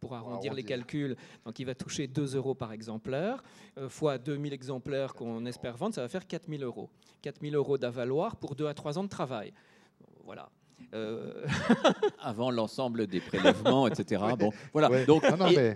pour, 0.00 0.14
arrondir 0.14 0.54
les 0.54 0.62
calculs, 0.62 1.16
donc 1.44 1.58
il 1.58 1.64
va 1.64 1.74
toucher 1.74 2.06
2 2.06 2.36
euros 2.36 2.54
par 2.54 2.72
exemplaire, 2.72 3.42
euh, 3.78 3.88
fois 3.88 4.18
2000 4.18 4.52
exemplaires 4.52 5.14
qu'on 5.14 5.44
espère 5.46 5.76
vendre, 5.76 5.94
ça 5.94 6.02
va 6.02 6.08
faire 6.08 6.26
4000 6.26 6.62
euros. 6.62 6.90
4000 7.22 7.54
euros 7.56 7.76
d'avaloir 7.76 8.36
pour 8.36 8.54
2 8.54 8.66
à 8.66 8.74
3 8.74 8.98
ans 8.98 9.04
de 9.04 9.08
travail. 9.08 9.52
Voilà. 10.24 10.48
Euh, 10.94 11.44
Avant 12.20 12.50
l'ensemble 12.50 13.06
des 13.06 13.20
prélèvements, 13.20 13.88
etc. 13.88 14.22
Bon, 14.38 14.52
voilà. 14.72 15.04
Donc, 15.04 15.24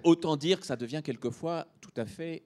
autant 0.05 0.37
dire 0.37 0.61
que 0.61 0.67
ça 0.67 0.77
devient 0.77 1.01
quelquefois 1.05 1.67
tout 1.81 1.93
à 1.97 2.05
fait 2.05 2.45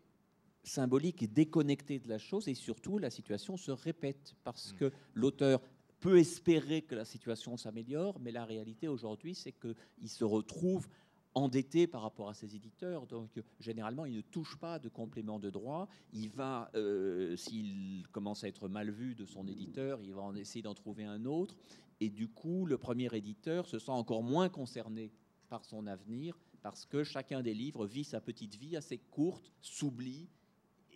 symbolique 0.65 1.23
et 1.23 1.27
déconnecté 1.27 1.99
de 1.99 2.09
la 2.09 2.19
chose, 2.19 2.49
et 2.49 2.55
surtout 2.55 2.99
la 2.99 3.11
situation 3.11 3.57
se 3.57 3.71
répète 3.71 4.35
parce 4.45 4.73
mm. 4.73 4.77
que 4.77 4.93
l'auteur 5.15 5.61
peut 6.01 6.19
espérer 6.19 6.83
que 6.83 6.95
la 6.95 7.05
situation 7.05 7.57
s'améliore, 7.57 8.19
mais 8.21 8.31
la 8.31 8.45
réalité 8.45 8.89
aujourd'hui, 8.89 9.35
c'est 9.35 9.53
qu'il 9.53 10.09
se 10.09 10.25
retrouve 10.25 10.87
endetté 11.35 11.87
par 11.87 12.03
rapport 12.03 12.29
à 12.29 12.35
ses 12.35 12.55
éditeurs. 12.55 13.07
Donc, 13.07 13.31
généralement, 13.59 14.05
il 14.05 14.15
ne 14.17 14.21
touche 14.21 14.57
pas 14.59 14.79
de 14.79 14.89
complément 14.89 15.39
de 15.39 15.51
droit. 15.51 15.89
Il 16.13 16.31
va, 16.31 16.71
euh, 16.75 17.37
s'il 17.37 18.07
commence 18.13 18.45
à 18.45 18.49
être 18.49 18.69
mal 18.69 18.91
vu 18.91 19.15
de 19.15 19.25
son 19.25 19.47
éditeur, 19.49 20.01
il 20.03 20.13
va 20.13 20.23
en 20.23 20.35
essayer 20.35 20.63
d'en 20.63 20.75
trouver 20.75 21.05
un 21.05 21.25
autre. 21.25 21.57
Et 22.01 22.11
du 22.11 22.29
coup, 22.29 22.67
le 22.67 22.79
premier 22.79 23.09
éditeur 23.15 23.67
se 23.67 23.79
sent 23.79 23.91
encore 23.91 24.23
moins 24.23 24.49
concerné 24.49 25.11
par 25.49 25.65
son 25.65 25.87
avenir 25.87 26.39
parce 26.63 26.87
que 26.87 27.05
chacun 27.05 27.43
des 27.43 27.55
livres 27.55 27.87
vit 27.87 28.05
sa 28.05 28.21
petite 28.21 28.57
vie 28.57 28.77
assez 28.77 28.99
courte, 28.99 29.53
s'oublie 29.61 30.29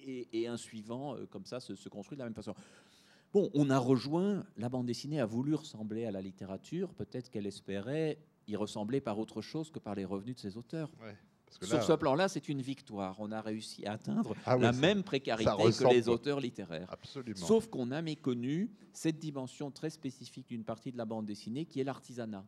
et, 0.09 0.47
un 0.47 0.57
suivant, 0.57 1.17
euh, 1.17 1.27
comme 1.27 1.45
ça, 1.45 1.61
se, 1.61 1.89
construit 1.89 2.17
de 2.17 2.21
la 2.21 2.27
même 2.27 2.35
façon. 2.35 2.55
Bon, 3.33 3.51
on 3.55 3.69
a 3.71 3.79
rejoint, 3.79 4.45
la 4.57 4.69
bande 4.69 4.87
dessinée 4.87 5.21
a 5.21 5.27
voulu 5.27 5.55
ressembler 5.55 6.07
à 6.07 6.11
la 6.11 6.23
littérature, 6.23 6.95
peut-être 6.95 7.31
qu'elle 7.31 7.47
espérait 7.47 8.19
y 8.47 8.57
ressembler 8.57 9.01
par 9.01 9.19
autre 9.19 9.43
chose 9.43 9.71
que 9.71 9.79
par 9.79 9.95
les 9.95 10.07
revenus 10.07 10.37
de 10.37 10.41
ses 10.41 10.57
auteurs. 10.57 10.91
Sur 11.63 11.83
ce 11.83 11.93
plan-là, 11.93 12.29
c'est 12.29 12.49
une 12.49 12.63
victoire. 12.63 13.17
On 13.19 13.33
a 13.33 13.41
réussi 13.41 13.85
à 13.87 13.93
atteindre 13.93 14.35
ah 14.45 14.57
la 14.57 14.73
même 14.73 15.03
précarité 15.03 15.51
que 15.51 15.95
les 15.95 16.09
auteurs 16.09 16.41
littéraires. 16.41 16.89
Absolument. 16.91 17.47
Sauf 17.47 17.69
qu'on 17.69 17.91
a 17.91 18.03
méconnu 18.03 18.71
cette 18.93 19.19
dimension 19.19 19.71
très 19.71 19.91
spécifique 19.91 20.49
d'une 20.49 20.65
partie 20.65 20.93
de 20.93 20.99
la 20.99 21.05
bande 21.05 21.27
dessinée 21.27 21.65
qui 21.65 21.81
est 21.81 21.85
l'artisanat. 21.85 22.45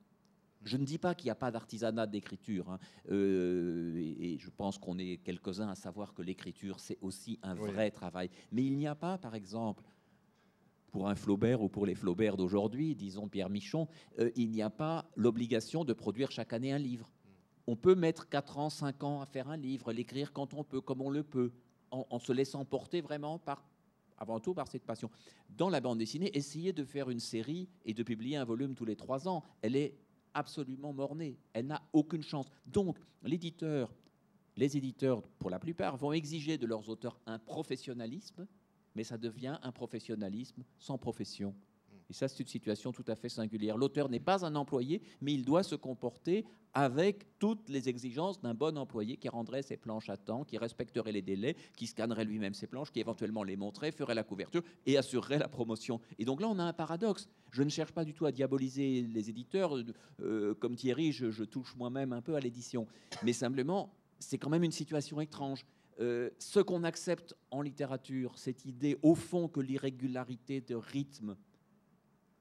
Je 0.65 0.77
ne 0.77 0.85
dis 0.85 0.99
pas 0.99 1.15
qu'il 1.15 1.27
n'y 1.27 1.31
a 1.31 1.37
pas 1.37 1.51
d'artisanat 1.51 2.07
d'écriture, 2.07 2.71
hein. 2.71 2.79
euh, 3.11 3.95
et, 3.97 4.37
je 4.39 4.51
pense 4.51 4.77
qu'on 4.77 4.99
est 4.99 5.19
quelques-uns 5.19 5.69
à 5.69 5.75
savoir 5.75 6.13
que 6.13 6.23
l'écriture, 6.23 6.81
c'est 6.81 6.99
aussi 7.01 7.39
un 7.43 7.55
vrai 7.55 7.91
travail. 7.91 8.31
Mais 8.53 8.65
il 8.65 8.77
n'y 8.77 8.87
a 8.87 8.95
pas, 8.95 9.17
par 9.17 9.35
exemple, 9.35 9.83
pour 10.91 11.09
un 11.09 11.15
Flaubert 11.15 11.63
ou 11.63 11.69
pour 11.69 11.87
les 11.87 11.95
Flaubert 11.95 12.37
d'aujourd'hui, 12.37 12.95
disons 12.95 13.29
Pierre 13.29 13.49
Michon, 13.49 13.89
euh, 14.19 14.31
il 14.37 14.51
n'y 14.51 14.61
a 14.61 14.71
pas 14.71 15.09
l'obligation 15.17 15.85
de 15.85 15.95
produire 15.95 16.31
chaque 16.31 16.53
année 16.53 16.73
un 16.73 16.79
livre. 16.79 17.11
On 17.67 17.77
peut 17.77 17.95
mettre 17.95 18.29
4 18.29 18.59
ans, 18.59 18.71
5 18.71 19.03
ans 19.05 19.21
à 19.23 19.27
faire 19.27 19.49
un 19.49 19.57
livre, 19.57 19.93
l'écrire 19.93 20.33
quand 20.33 20.53
on 20.53 20.65
peut, 20.65 20.81
comme 20.81 21.01
on 21.01 21.11
le 21.11 21.23
peut, 21.23 21.53
en, 21.91 22.07
en 22.11 22.19
se 22.19 22.33
laissant 22.33 22.65
porter 22.65 23.01
vraiment 23.01 23.39
par 23.39 23.65
avant 24.21 24.39
tout 24.39 24.53
par 24.53 24.69
cette 24.69 24.85
passion. 24.85 25.11
Dans 25.49 25.71
la 25.71 25.81
bande 25.81 25.99
dessinée, 25.99 26.37
essayer 26.37 26.73
de 26.73 26.85
faire 26.85 27.11
une 27.11 27.21
série 27.21 27.69
et 27.87 27.95
de 27.95 28.03
publier 28.03 28.37
un 28.37 28.45
volume 28.45 28.75
tous 28.75 28.85
les 28.85 28.97
trois 28.97 29.27
ans, 29.27 29.43
elle 29.63 29.75
est 29.75 29.95
absolument 30.35 30.93
mornée. 30.93 31.39
Elle 31.53 31.66
n'a 31.66 31.83
aucune 31.93 32.22
chance. 32.22 32.51
Donc, 32.66 32.99
l'éditeur, 33.22 33.93
les 34.57 34.76
éditeurs, 34.76 35.22
pour 35.39 35.51
la 35.51 35.59
plupart, 35.59 35.97
vont 35.97 36.12
exiger 36.12 36.59
de 36.59 36.66
leurs 36.66 36.89
auteurs 36.89 37.18
un 37.26 37.39
professionnalisme, 37.39 38.47
mais 38.95 39.05
ça 39.05 39.18
devient 39.18 39.59
un 39.62 39.72
professionnalisme 39.72 40.64
sans 40.78 40.99
profession. 40.99 41.55
Et 42.11 42.13
ça, 42.13 42.27
c'est 42.27 42.41
une 42.41 42.49
situation 42.49 42.93
tout 42.93 43.05
à 43.07 43.15
fait 43.15 43.29
singulière. 43.29 43.77
L'auteur 43.77 44.09
n'est 44.09 44.21
pas 44.21 44.45
un 44.45 44.57
employé, 44.57 45.01
mais 45.21 45.33
il 45.33 45.45
doit 45.45 45.63
se 45.63 45.77
comporter 45.77 46.45
avec 46.75 47.39
toutes 47.39 47.69
les 47.69 47.89
exigences 47.89 48.41
d'un 48.41 48.55
bon 48.55 48.77
employé 48.77 49.17
qui 49.17 49.29
rendrait 49.29 49.63
ses 49.63 49.77
planches 49.77 50.11
à 50.11 50.17
temps, 50.17 50.45
qui 50.45 50.59
respecterait 50.59 51.13
les 51.13 51.23
délais, 51.23 51.57
qui 51.77 51.87
scannerait 51.87 52.25
lui-même 52.25 52.55
ses 52.55 52.67
planches, 52.67 52.91
qui 52.91 53.01
éventuellement 53.01 53.45
les 53.45 53.57
montrerait, 53.57 53.93
ferait 53.93 54.15
la 54.15 54.25
couverture 54.25 54.63
et 54.87 54.97
assurerait 54.97 55.39
la 55.39 55.49
promotion. 55.49 56.01
Et 56.19 56.25
donc 56.25 56.41
là, 56.41 56.49
on 56.49 56.59
a 56.59 56.65
un 56.65 56.73
paradoxe. 56.73 57.29
Je 57.53 57.63
ne 57.63 57.69
cherche 57.69 57.93
pas 57.93 58.05
du 58.05 58.13
tout 58.13 58.27
à 58.27 58.33
diaboliser 58.33 59.03
les 59.03 59.31
éditeurs. 59.31 59.77
Euh, 60.21 60.55
comme 60.55 60.75
Thierry, 60.75 61.13
je, 61.13 61.45
touche 61.45 61.77
moi-même 61.77 62.13
un 62.13 62.23
peu 62.23 62.35
à 62.35 62.41
l'édition. 62.41 62.87
Mais 63.23 63.33
simplement, 63.33 63.95
c'est 64.19 64.39
quand 64.39 64.51
même 64.51 64.65
une 64.65 64.73
situation 64.73 65.21
étrange. 65.21 65.65
Euh, 66.01 66.31
ce 66.39 66.61
qu'on 66.61 66.83
accepte 66.83 67.37
en 67.51 67.63
littérature, 67.63 68.39
cette 68.39 68.65
idée 68.65 68.99
au 69.03 69.15
fond 69.15 69.49
que 69.49 69.61
l'irrégularité 69.61 70.61
de 70.61 70.75
rythme 70.75 71.37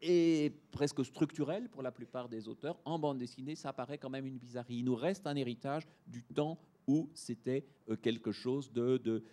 et 0.01 0.53
presque 0.71 1.03
structurel 1.03 1.69
pour 1.69 1.81
la 1.81 1.91
plupart 1.91 2.29
des 2.29 2.47
auteurs. 2.47 2.79
En 2.85 2.99
bande 2.99 3.17
dessinée, 3.17 3.55
ça 3.55 3.73
paraît 3.73 3.97
quand 3.97 4.09
même 4.09 4.25
une 4.25 4.37
bizarrerie. 4.37 4.77
Il 4.77 4.85
nous 4.85 4.95
reste 4.95 5.27
un 5.27 5.35
héritage 5.35 5.87
du 6.07 6.23
temps 6.23 6.57
où 6.87 7.09
c'était 7.13 7.65
euh, 7.89 7.95
quelque 7.95 8.31
chose 8.31 8.71
de, 8.71 9.23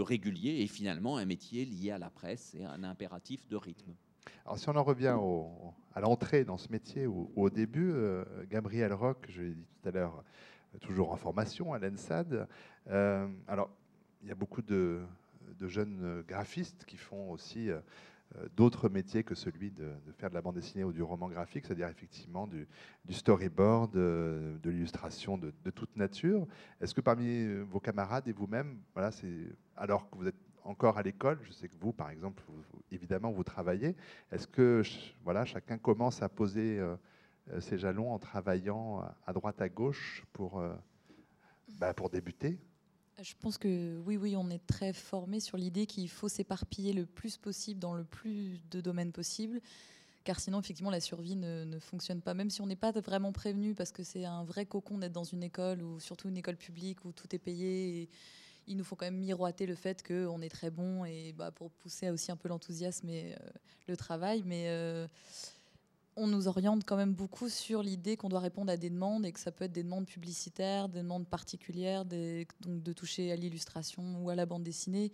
régulier 0.00 0.62
et 0.62 0.66
finalement 0.66 1.16
un 1.16 1.26
métier 1.26 1.64
lié 1.64 1.90
à 1.90 1.98
la 1.98 2.10
presse 2.10 2.54
et 2.54 2.64
un 2.64 2.82
impératif 2.84 3.46
de 3.48 3.56
rythme. 3.56 3.94
Alors 4.44 4.58
si 4.58 4.68
on 4.68 4.76
en 4.76 4.82
revient 4.82 5.16
au, 5.18 5.50
à 5.94 6.00
l'entrée 6.00 6.44
dans 6.44 6.56
ce 6.56 6.70
métier 6.72 7.06
ou 7.06 7.30
au, 7.36 7.50
début, 7.50 7.92
euh, 7.92 8.24
Gabriel 8.48 8.92
Roch, 8.92 9.18
je 9.28 9.42
l'ai 9.42 9.54
dit 9.54 9.66
tout 9.80 9.88
à 9.88 9.92
l'heure, 9.92 10.24
euh, 10.74 10.78
toujours 10.78 11.12
en 11.12 11.16
formation 11.16 11.72
à 11.72 11.78
l'ENSAD. 11.78 12.48
alors 12.86 13.70
il 14.22 14.28
y 14.28 14.32
a 14.32 14.34
beaucoup 14.34 14.62
de, 14.62 15.00
jeunes 15.60 16.22
graphistes 16.26 16.84
qui 16.84 16.96
font 16.96 17.30
aussi 17.30 17.68
d'autres 18.56 18.88
métiers 18.88 19.24
que 19.24 19.34
celui 19.34 19.70
de, 19.70 19.90
faire 20.18 20.28
de 20.28 20.34
la 20.34 20.42
bande 20.42 20.56
dessinée 20.56 20.84
ou 20.84 20.92
du 20.92 21.02
roman 21.02 21.28
graphique, 21.28 21.64
c'est-à-dire 21.66 21.88
effectivement 21.88 22.46
du, 22.46 22.66
storyboard, 23.10 23.92
de, 23.92 24.58
l'illustration 24.70 25.38
de, 25.38 25.70
toute 25.70 25.96
nature. 25.96 26.46
Est-ce 26.80 26.94
que 26.94 27.00
parmi 27.00 27.46
vos 27.64 27.80
camarades 27.80 28.28
et 28.28 28.32
vous-même, 28.32 28.78
voilà, 28.94 29.10
alors 29.76 30.10
que 30.10 30.16
vous 30.16 30.26
êtes 30.26 30.36
encore 30.64 30.98
à 30.98 31.02
l'école, 31.02 31.38
je 31.42 31.52
sais 31.52 31.68
que 31.68 31.76
vous, 31.80 31.92
par 31.92 32.10
exemple, 32.10 32.42
évidemment, 32.90 33.30
vous 33.30 33.44
travaillez. 33.44 33.96
Est-ce 34.30 34.46
que 34.46 34.82
voilà, 35.24 35.44
chacun 35.44 35.78
commence 35.78 36.22
à 36.22 36.28
poser 36.28 36.78
euh, 36.78 36.96
euh, 37.50 37.60
ses 37.60 37.78
jalons 37.78 38.12
en 38.12 38.18
travaillant 38.18 39.02
à 39.26 39.32
droite, 39.32 39.62
à 39.62 39.68
gauche 39.68 40.24
pour, 40.32 40.62
bah, 41.78 41.94
pour 41.94 42.10
débuter? 42.10 42.58
Je 43.22 43.34
pense 43.40 43.58
que 43.58 43.98
oui, 44.06 44.16
oui, 44.16 44.36
on 44.36 44.48
est 44.50 44.64
très 44.66 44.92
formé 44.92 45.40
sur 45.40 45.56
l'idée 45.56 45.86
qu'il 45.86 46.08
faut 46.08 46.28
s'éparpiller 46.28 46.92
le 46.92 47.06
plus 47.06 47.36
possible 47.36 47.80
dans 47.80 47.94
le 47.94 48.04
plus 48.04 48.60
de 48.70 48.80
domaines 48.80 49.12
possible, 49.12 49.60
car 50.24 50.38
sinon, 50.38 50.60
effectivement, 50.60 50.90
la 50.90 51.00
survie 51.00 51.36
ne, 51.36 51.78
fonctionne 51.80 52.20
pas. 52.20 52.34
Même 52.34 52.50
si 52.50 52.60
on 52.60 52.66
n'est 52.66 52.76
pas 52.76 52.92
vraiment 52.92 53.32
prévenu, 53.32 53.74
parce 53.74 53.92
que 53.92 54.02
c'est 54.02 54.24
un 54.24 54.44
vrai 54.44 54.66
cocon 54.66 54.98
d'être 54.98 55.12
dans 55.12 55.24
une 55.24 55.42
école, 55.42 55.82
ou 55.82 55.98
surtout 56.00 56.28
une 56.28 56.36
école 56.36 56.56
publique 56.56 57.04
où 57.04 57.12
tout 57.12 57.34
est 57.34 57.38
payé. 57.38 58.02
Et 58.02 58.08
il 58.66 58.76
nous 58.76 58.84
faut 58.84 58.94
quand 58.94 59.06
même 59.06 59.18
miroiter 59.18 59.66
le 59.66 59.74
fait 59.74 60.06
qu'on 60.06 60.40
est 60.40 60.50
très 60.50 60.70
bon, 60.70 61.04
et 61.04 61.32
bah, 61.32 61.50
pour 61.50 61.70
pousser 61.70 62.10
aussi 62.10 62.30
un 62.30 62.36
peu 62.36 62.48
l'enthousiasme 62.48 63.08
et 63.08 63.34
euh, 63.34 63.48
le 63.88 63.96
travail. 63.96 64.42
Mais. 64.44 64.64
Euh, 64.68 65.08
on 66.18 66.26
nous 66.26 66.48
oriente 66.48 66.84
quand 66.84 66.96
même 66.96 67.14
beaucoup 67.14 67.48
sur 67.48 67.82
l'idée 67.82 68.16
qu'on 68.16 68.28
doit 68.28 68.40
répondre 68.40 68.70
à 68.72 68.76
des 68.76 68.90
demandes 68.90 69.24
et 69.24 69.32
que 69.32 69.40
ça 69.40 69.52
peut 69.52 69.64
être 69.64 69.72
des 69.72 69.82
demandes 69.82 70.06
publicitaires, 70.06 70.88
des 70.88 70.98
demandes 70.98 71.26
particulières, 71.26 72.04
donc 72.04 72.82
de 72.82 72.92
toucher 72.92 73.32
à 73.32 73.36
l'illustration 73.36 74.22
ou 74.22 74.28
à 74.28 74.34
la 74.34 74.44
bande 74.44 74.64
dessinée. 74.64 75.12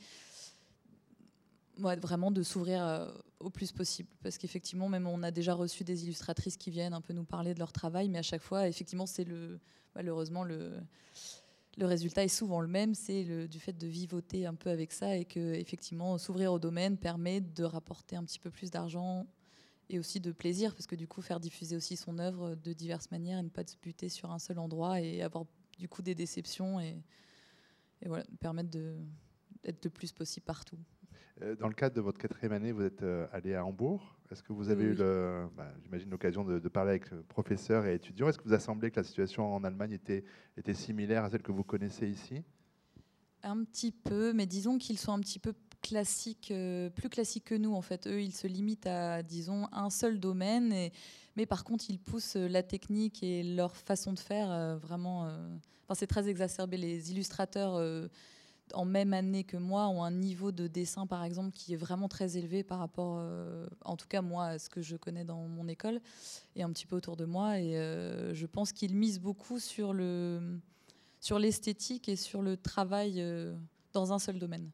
vraiment 1.78 2.30
de 2.30 2.42
s'ouvrir 2.42 3.12
au 3.40 3.50
plus 3.50 3.70
possible. 3.72 4.08
Parce 4.22 4.38
qu'effectivement, 4.38 4.88
même 4.88 5.06
on 5.06 5.22
a 5.22 5.30
déjà 5.30 5.54
reçu 5.54 5.84
des 5.84 6.04
illustratrices 6.04 6.56
qui 6.56 6.70
viennent 6.70 6.94
un 6.94 7.00
peu 7.02 7.12
nous 7.12 7.24
parler 7.24 7.54
de 7.54 7.58
leur 7.58 7.72
travail, 7.72 8.08
mais 8.08 8.18
à 8.18 8.22
chaque 8.22 8.42
fois, 8.42 8.66
effectivement, 8.66 9.06
c'est 9.06 9.24
le, 9.24 9.60
malheureusement 9.94 10.42
le, 10.42 10.72
le 11.76 11.86
résultat 11.86 12.24
est 12.24 12.28
souvent 12.28 12.60
le 12.60 12.68
même, 12.68 12.94
c'est 12.94 13.46
du 13.48 13.60
fait 13.60 13.76
de 13.76 13.86
vivoter 13.86 14.46
un 14.46 14.54
peu 14.54 14.70
avec 14.70 14.92
ça 14.92 15.16
et 15.16 15.24
que 15.24 15.54
effectivement 15.54 16.16
s'ouvrir 16.18 16.52
au 16.52 16.58
domaine 16.58 16.96
permet 16.96 17.40
de 17.40 17.64
rapporter 17.64 18.16
un 18.16 18.24
petit 18.24 18.38
peu 18.38 18.50
plus 18.50 18.70
d'argent 18.70 19.26
et 19.90 19.98
aussi 19.98 20.20
de 20.20 20.32
plaisir 20.32 20.74
parce 20.74 20.86
que 20.86 20.96
du 20.96 21.06
coup 21.06 21.22
faire 21.22 21.40
diffuser 21.40 21.76
aussi 21.76 21.96
son 21.96 22.18
œuvre 22.18 22.54
de 22.54 22.72
diverses 22.72 23.10
manières 23.10 23.38
et 23.38 23.42
ne 23.42 23.48
pas 23.48 23.66
se 23.66 23.76
buter 23.76 24.08
sur 24.08 24.30
un 24.30 24.38
seul 24.38 24.58
endroit 24.58 25.00
et 25.00 25.22
avoir 25.22 25.44
du 25.78 25.88
coup 25.88 26.02
des 26.02 26.14
déceptions 26.14 26.80
et, 26.80 27.02
et 28.02 28.08
voilà 28.08 28.24
permettre 28.40 28.70
d'être 28.70 29.84
le 29.84 29.90
plus 29.90 30.12
possible 30.12 30.44
partout. 30.44 30.78
Euh, 31.42 31.56
dans 31.56 31.68
le 31.68 31.74
cadre 31.74 31.96
de 31.96 32.00
votre 32.00 32.18
quatrième 32.18 32.52
année, 32.52 32.70
vous 32.70 32.82
êtes 32.82 33.02
euh, 33.02 33.26
allé 33.32 33.54
à 33.54 33.64
Hambourg. 33.64 34.16
Est-ce 34.30 34.42
que 34.42 34.52
vous 34.52 34.70
avez 34.70 34.84
eu, 34.84 34.94
bah, 34.94 35.72
j'imagine, 35.82 36.10
l'occasion 36.10 36.44
de, 36.44 36.68
parler 36.68 36.90
avec 36.90 37.10
professeurs 37.28 37.86
et 37.86 37.94
étudiants? 37.94 38.28
Est-ce 38.28 38.38
que 38.38 38.44
vous 38.44 38.54
a 38.54 38.58
semblé 38.58 38.90
que 38.90 38.96
la 38.96 39.04
situation 39.04 39.54
en 39.54 39.62
Allemagne 39.64 39.92
était, 39.92 40.24
était 40.56 40.74
similaire 40.74 41.24
à 41.24 41.30
celle 41.30 41.42
que 41.42 41.52
vous 41.52 41.62
connaissez 41.62 42.08
ici? 42.08 42.42
Un 43.42 43.62
petit 43.64 43.92
peu, 43.92 44.32
mais 44.32 44.46
disons 44.46 44.78
qu'ils 44.78 44.98
sont 44.98 45.12
un 45.12 45.20
petit 45.20 45.38
peu 45.38 45.52
euh, 46.50 46.90
plus 46.90 47.08
classiques 47.08 47.44
que 47.44 47.54
nous. 47.54 47.74
En 47.74 47.82
fait, 47.82 48.06
eux, 48.06 48.22
ils 48.22 48.34
se 48.34 48.46
limitent 48.46 48.86
à, 48.86 49.22
disons, 49.22 49.68
un 49.72 49.90
seul 49.90 50.20
domaine. 50.20 50.90
Mais 51.36 51.46
par 51.46 51.64
contre, 51.64 51.86
ils 51.88 51.98
poussent 51.98 52.36
la 52.36 52.62
technique 52.62 53.22
et 53.22 53.42
leur 53.42 53.76
façon 53.76 54.12
de 54.12 54.18
faire 54.18 54.78
vraiment. 54.78 55.22
Enfin, 55.84 55.94
c'est 55.94 56.06
très 56.06 56.28
exacerbé. 56.28 56.76
Les 56.76 57.10
illustrateurs 57.10 58.08
en 58.72 58.84
même 58.84 59.12
année 59.12 59.44
que 59.44 59.56
moi 59.56 59.88
ont 59.88 60.02
un 60.02 60.10
niveau 60.10 60.52
de 60.52 60.66
dessin, 60.66 61.06
par 61.06 61.24
exemple, 61.24 61.50
qui 61.52 61.74
est 61.74 61.76
vraiment 61.76 62.08
très 62.08 62.36
élevé 62.36 62.62
par 62.62 62.78
rapport, 62.78 63.16
euh, 63.18 63.66
en 63.84 63.96
tout 63.96 64.06
cas 64.08 64.22
moi, 64.22 64.46
à 64.46 64.58
ce 64.58 64.70
que 64.70 64.80
je 64.80 64.96
connais 64.96 65.24
dans 65.24 65.46
mon 65.48 65.68
école 65.68 66.00
et 66.56 66.62
un 66.62 66.70
petit 66.70 66.86
peu 66.86 66.96
autour 66.96 67.16
de 67.16 67.24
moi. 67.24 67.58
Et 67.58 67.76
euh, 67.76 68.34
je 68.34 68.46
pense 68.46 68.72
qu'ils 68.72 68.94
misent 68.94 69.20
beaucoup 69.20 69.58
sur 69.58 69.92
le 69.92 70.58
sur 71.20 71.38
l'esthétique 71.38 72.08
et 72.08 72.16
sur 72.16 72.42
le 72.42 72.56
travail 72.56 73.14
euh, 73.18 73.54
dans 73.92 74.12
un 74.12 74.18
seul 74.18 74.38
domaine. 74.38 74.70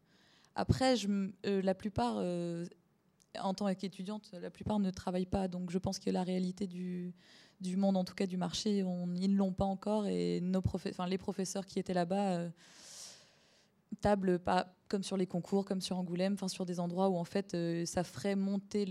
Après, 0.55 0.97
je, 0.97 1.31
la 1.45 1.75
plupart, 1.75 2.17
en 3.39 3.55
tant 3.55 3.73
qu'étudiante, 3.75 4.31
la 4.33 4.51
plupart 4.51 4.79
ne 4.79 4.91
travaillent 4.91 5.27
pas. 5.27 5.49
Donc 5.49 5.71
je 5.71 5.79
pense 5.79 5.99
que 5.99 6.11
la 6.11 6.23
réalité 6.23 6.67
du, 6.67 7.15
monde, 7.77 7.97
en 7.97 8.05
tout 8.05 8.15
cas 8.15 8.27
du 8.27 8.37
marché, 8.37 8.83
on, 8.83 9.15
ils 9.15 9.33
ne 9.33 9.37
l'ont 9.37 9.53
pas 9.53 9.65
encore. 9.65 10.07
Et 10.07 10.41
les 10.41 11.19
professeurs 11.19 11.67
qui 11.67 11.79
étaient 11.79 11.95
là-bas 11.95 12.51
table 14.01 14.39
pas 14.39 14.75
comme 14.89 15.03
sur 15.03 15.17
les 15.17 15.27
concours, 15.27 15.65
comme 15.65 15.81
sur 15.81 15.97
Angoulême, 15.97 16.35
enfin 16.35 16.49
sur 16.49 16.67
des 16.67 16.81
endroits 16.81 17.09
où 17.09 17.17
en 17.17 17.25
fait 17.25 17.55
euh, 17.55 17.85
ça 17.87 18.03
ferait 18.03 18.35
monter 18.35 18.87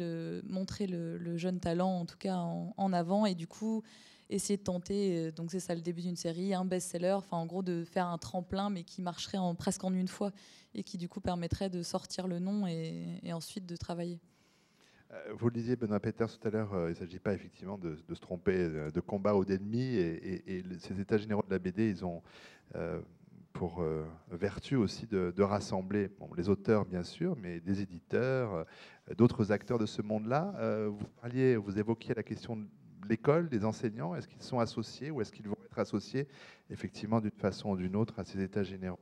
montrer 0.48 0.88
le, 0.88 1.38
jeune 1.38 1.60
talent 1.60 1.92
en 1.92 2.06
tout 2.06 2.18
cas 2.18 2.38
en, 2.38 2.94
avant 2.94 3.26
et 3.26 3.36
du 3.36 3.48
coup 3.48 3.84
essayer 4.30 4.58
de 4.58 4.64
tenter, 4.64 5.28
euh, 5.28 5.32
donc 5.32 5.52
c'est 5.52 5.60
ça 5.60 5.76
le 5.76 5.82
début 5.82 6.02
d'une 6.02 6.16
série, 6.16 6.54
un 6.54 6.66
best-seller, 6.66 7.14
enfin 7.14 7.38
en 7.38 7.46
gros 7.46 7.64
de 7.64 7.84
faire 7.84 8.08
un 8.08 8.18
tremplin 8.18 8.70
mais 8.70 8.84
qui 8.84 9.02
marcherait 9.02 9.38
en, 9.38 9.56
presque 9.56 9.84
en 9.84 9.94
une 9.94 10.08
fois 10.08 10.32
et 10.74 10.84
qui 10.84 10.98
du 10.98 11.10
coup 11.10 11.20
permettrait 11.20 11.70
de 11.70 11.82
sortir 11.82 12.28
le 12.28 12.40
nom 12.40 12.68
et, 12.68 13.34
ensuite 13.34 13.66
de 13.66 13.76
travailler. 13.76 14.20
Euh, 15.12 15.34
vous 15.38 15.48
le 15.48 15.54
disiez, 15.54 15.76
Benoît 15.76 16.00
Peters, 16.00 16.38
tout 16.38 16.48
à 16.48 16.52
l'heure, 16.52 16.70
il 16.74 16.90
ne 16.90 16.94
s'agit 16.94 17.20
pas 17.20 17.34
effectivement 17.34 17.78
de, 17.78 17.98
se 18.08 18.20
tromper 18.20 18.70
de 18.94 19.00
combat 19.00 19.36
ou 19.36 19.44
d'ennemi. 19.44 19.96
Et, 19.96 20.64
ces 20.80 21.00
états 21.00 21.18
généraux 21.18 21.44
de 21.44 21.52
la 21.52 21.58
BD, 21.58 21.90
ils 21.90 22.06
ont 22.06 22.22
pour 23.54 23.82
euh, 23.82 24.06
vertu 24.32 24.76
aussi 24.76 25.08
de, 25.08 25.42
rassembler 25.42 26.10
les 26.38 26.50
auteurs, 26.50 26.86
bien 26.86 27.04
sûr, 27.04 27.36
mais 27.36 27.60
des 27.60 27.82
éditeurs, 27.82 28.54
euh, 28.54 28.64
d'autres 29.18 29.52
acteurs 29.52 29.78
de 29.78 29.86
ce 29.86 30.02
monde-là. 30.02 30.54
Euh, 30.60 30.90
vous 30.90 31.06
parliez, 31.22 31.58
vous 31.58 31.78
évoquiez 31.78 32.14
la 32.14 32.24
question 32.24 32.66
l'école, 33.10 33.50
des 33.50 33.66
enseignants. 33.66 34.16
Est-ce 34.16 34.28
qu'ils 34.28 34.42
sont 34.42 34.60
associés 34.60 35.12
ou 35.12 35.22
est-ce 35.22 35.32
qu'ils 35.32 35.48
vont 35.48 35.58
être 35.66 35.80
associés, 35.80 36.28
effectivement, 36.70 37.20
d'une 37.20 37.32
façon 37.32 37.72
ou 37.72 37.78
d'une 37.78 37.96
autre, 37.96 38.20
à 38.20 38.24
ces 38.24 38.42
états 38.42 38.64
généraux? 38.64 39.00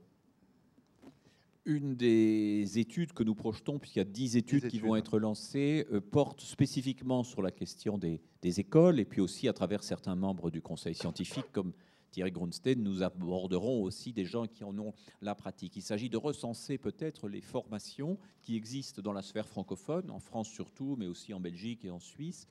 Une 1.66 1.96
des 1.96 2.80
études 2.80 3.12
que 3.12 3.24
nous 3.24 3.36
projetons, 3.36 3.78
puisqu'il 3.78 4.00
y 4.00 4.02
a 4.02 4.06
dix 4.06 4.38
études, 4.38 4.70
qui 4.70 4.80
vont 4.80 4.96
être 4.96 5.20
lancées, 5.20 5.86
porte 6.12 6.40
spécifiquement 6.40 7.24
sur 7.24 7.42
la 7.42 7.52
question 7.52 7.98
des, 7.98 8.22
des, 8.42 8.62
écoles 8.62 9.02
et 9.02 9.06
puis 9.06 9.20
aussi 9.20 9.50
à 9.50 9.54
travers 9.54 9.84
certains 9.84 10.16
membres 10.16 10.50
du 10.50 10.62
conseil 10.62 10.96
scientifique, 10.96 11.52
comme 11.52 11.74
Thierry 12.12 12.32
Grunstein, 12.32 12.82
nous 12.82 13.04
aborderons 13.04 13.84
aussi 13.84 14.14
des 14.14 14.26
gens 14.26 14.48
qui 14.48 14.64
en 14.64 14.78
ont 14.80 14.94
la 15.22 15.36
pratique. 15.36 15.76
Il 15.76 15.82
s'agit 15.82 16.10
de 16.10 16.18
recenser 16.18 16.78
peut-être 16.78 17.28
les 17.28 17.42
formations 17.42 18.18
qui 18.42 18.56
existent 18.56 19.02
dans 19.02 19.14
la 19.14 19.22
sphère 19.22 19.48
francophone, 19.48 20.10
en 20.10 20.20
France 20.20 20.50
surtout, 20.50 20.96
mais 20.98 21.08
aussi 21.08 21.34
en 21.34 21.40
Belgique 21.40 21.86
et 21.86 21.92
en 21.92 22.00
Suisse, 22.00 22.48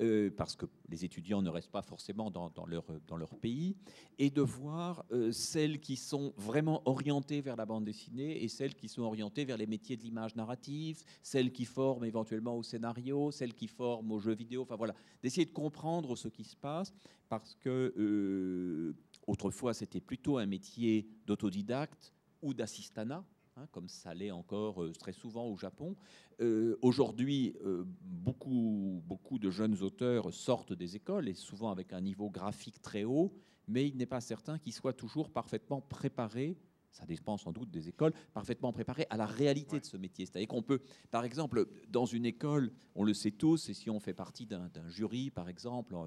euh, 0.00 0.30
parce 0.36 0.56
que 0.56 0.66
les 0.88 1.04
étudiants 1.04 1.42
ne 1.42 1.50
restent 1.50 1.70
pas 1.70 1.82
forcément 1.82 2.30
dans, 2.30 2.50
leur, 2.66 2.84
dans 3.06 3.16
leur, 3.16 3.34
pays, 3.36 3.76
et 4.18 4.30
de 4.30 4.40
voir 4.40 5.04
euh, 5.12 5.32
celles 5.32 5.80
qui 5.80 5.96
sont 5.96 6.32
vraiment 6.36 6.82
orientées 6.86 7.40
vers 7.40 7.56
la 7.56 7.66
bande 7.66 7.84
dessinée 7.84 8.42
et 8.42 8.48
celles 8.48 8.74
qui 8.74 8.88
sont 8.88 9.02
orientées 9.02 9.44
vers 9.44 9.56
les 9.56 9.66
métiers 9.66 9.96
de 9.96 10.02
l'image 10.02 10.36
narrative, 10.36 11.02
celles 11.22 11.52
qui 11.52 11.64
forment 11.64 12.04
éventuellement 12.04 12.56
au 12.56 12.62
scénario, 12.62 13.30
celles 13.30 13.54
qui 13.54 13.68
forment 13.68 14.12
aux 14.12 14.20
jeux 14.20 14.34
vidéo, 14.34 14.62
enfin 14.62 14.76
voilà, 14.76 14.94
d'essayer 15.22 15.44
de 15.44 15.52
comprendre 15.52 16.16
ce 16.16 16.28
qui 16.28 16.44
se 16.44 16.56
passe, 16.56 16.92
parce 17.28 17.54
que 17.54 17.94
euh, 17.96 18.94
autrefois 19.26 19.74
c'était 19.74 20.00
plutôt 20.00 20.38
un 20.38 20.46
métier 20.46 21.08
d'autodidacte 21.26 22.12
ou 22.42 22.54
d'assistanat, 22.54 23.24
Hein, 23.56 23.66
comme 23.70 23.88
ça 23.88 24.14
l'est 24.14 24.30
encore 24.30 24.82
euh, 24.82 24.92
très 24.92 25.12
souvent 25.12 25.46
au 25.46 25.56
Japon. 25.58 25.94
Euh, 26.40 26.78
aujourd'hui, 26.80 27.54
euh, 27.66 27.84
beaucoup, 28.02 29.02
beaucoup 29.04 29.38
de 29.38 29.50
jeunes 29.50 29.82
auteurs 29.82 30.32
sortent 30.32 30.72
des 30.72 30.96
écoles, 30.96 31.28
et 31.28 31.34
souvent 31.34 31.70
avec 31.70 31.92
un 31.92 32.00
niveau 32.00 32.30
graphique 32.30 32.80
très 32.80 33.04
haut, 33.04 33.34
mais 33.68 33.86
il 33.86 33.98
n'est 33.98 34.06
pas 34.06 34.22
certain 34.22 34.58
qu'ils 34.58 34.72
soient 34.72 34.94
toujours 34.94 35.30
parfaitement 35.30 35.82
préparés 35.82 36.56
ça 36.92 37.06
dépend 37.06 37.38
sans 37.38 37.52
doute 37.52 37.70
des 37.70 37.88
écoles, 37.88 38.12
parfaitement 38.34 38.70
préparés 38.70 39.06
à 39.08 39.16
la 39.16 39.24
réalité 39.24 39.80
de 39.80 39.84
ce 39.86 39.96
métier. 39.96 40.26
C'est-à-dire 40.26 40.48
qu'on 40.48 40.62
peut, 40.62 40.82
par 41.10 41.24
exemple, 41.24 41.66
dans 41.88 42.04
une 42.04 42.26
école, 42.26 42.70
on 42.94 43.02
le 43.02 43.14
sait 43.14 43.30
tous, 43.30 43.70
et 43.70 43.74
si 43.74 43.88
on 43.88 43.98
fait 43.98 44.12
partie 44.12 44.44
d'un 44.44 44.68
jury, 44.88 45.30
par 45.30 45.48
exemple, 45.48 45.94
en, 45.94 46.06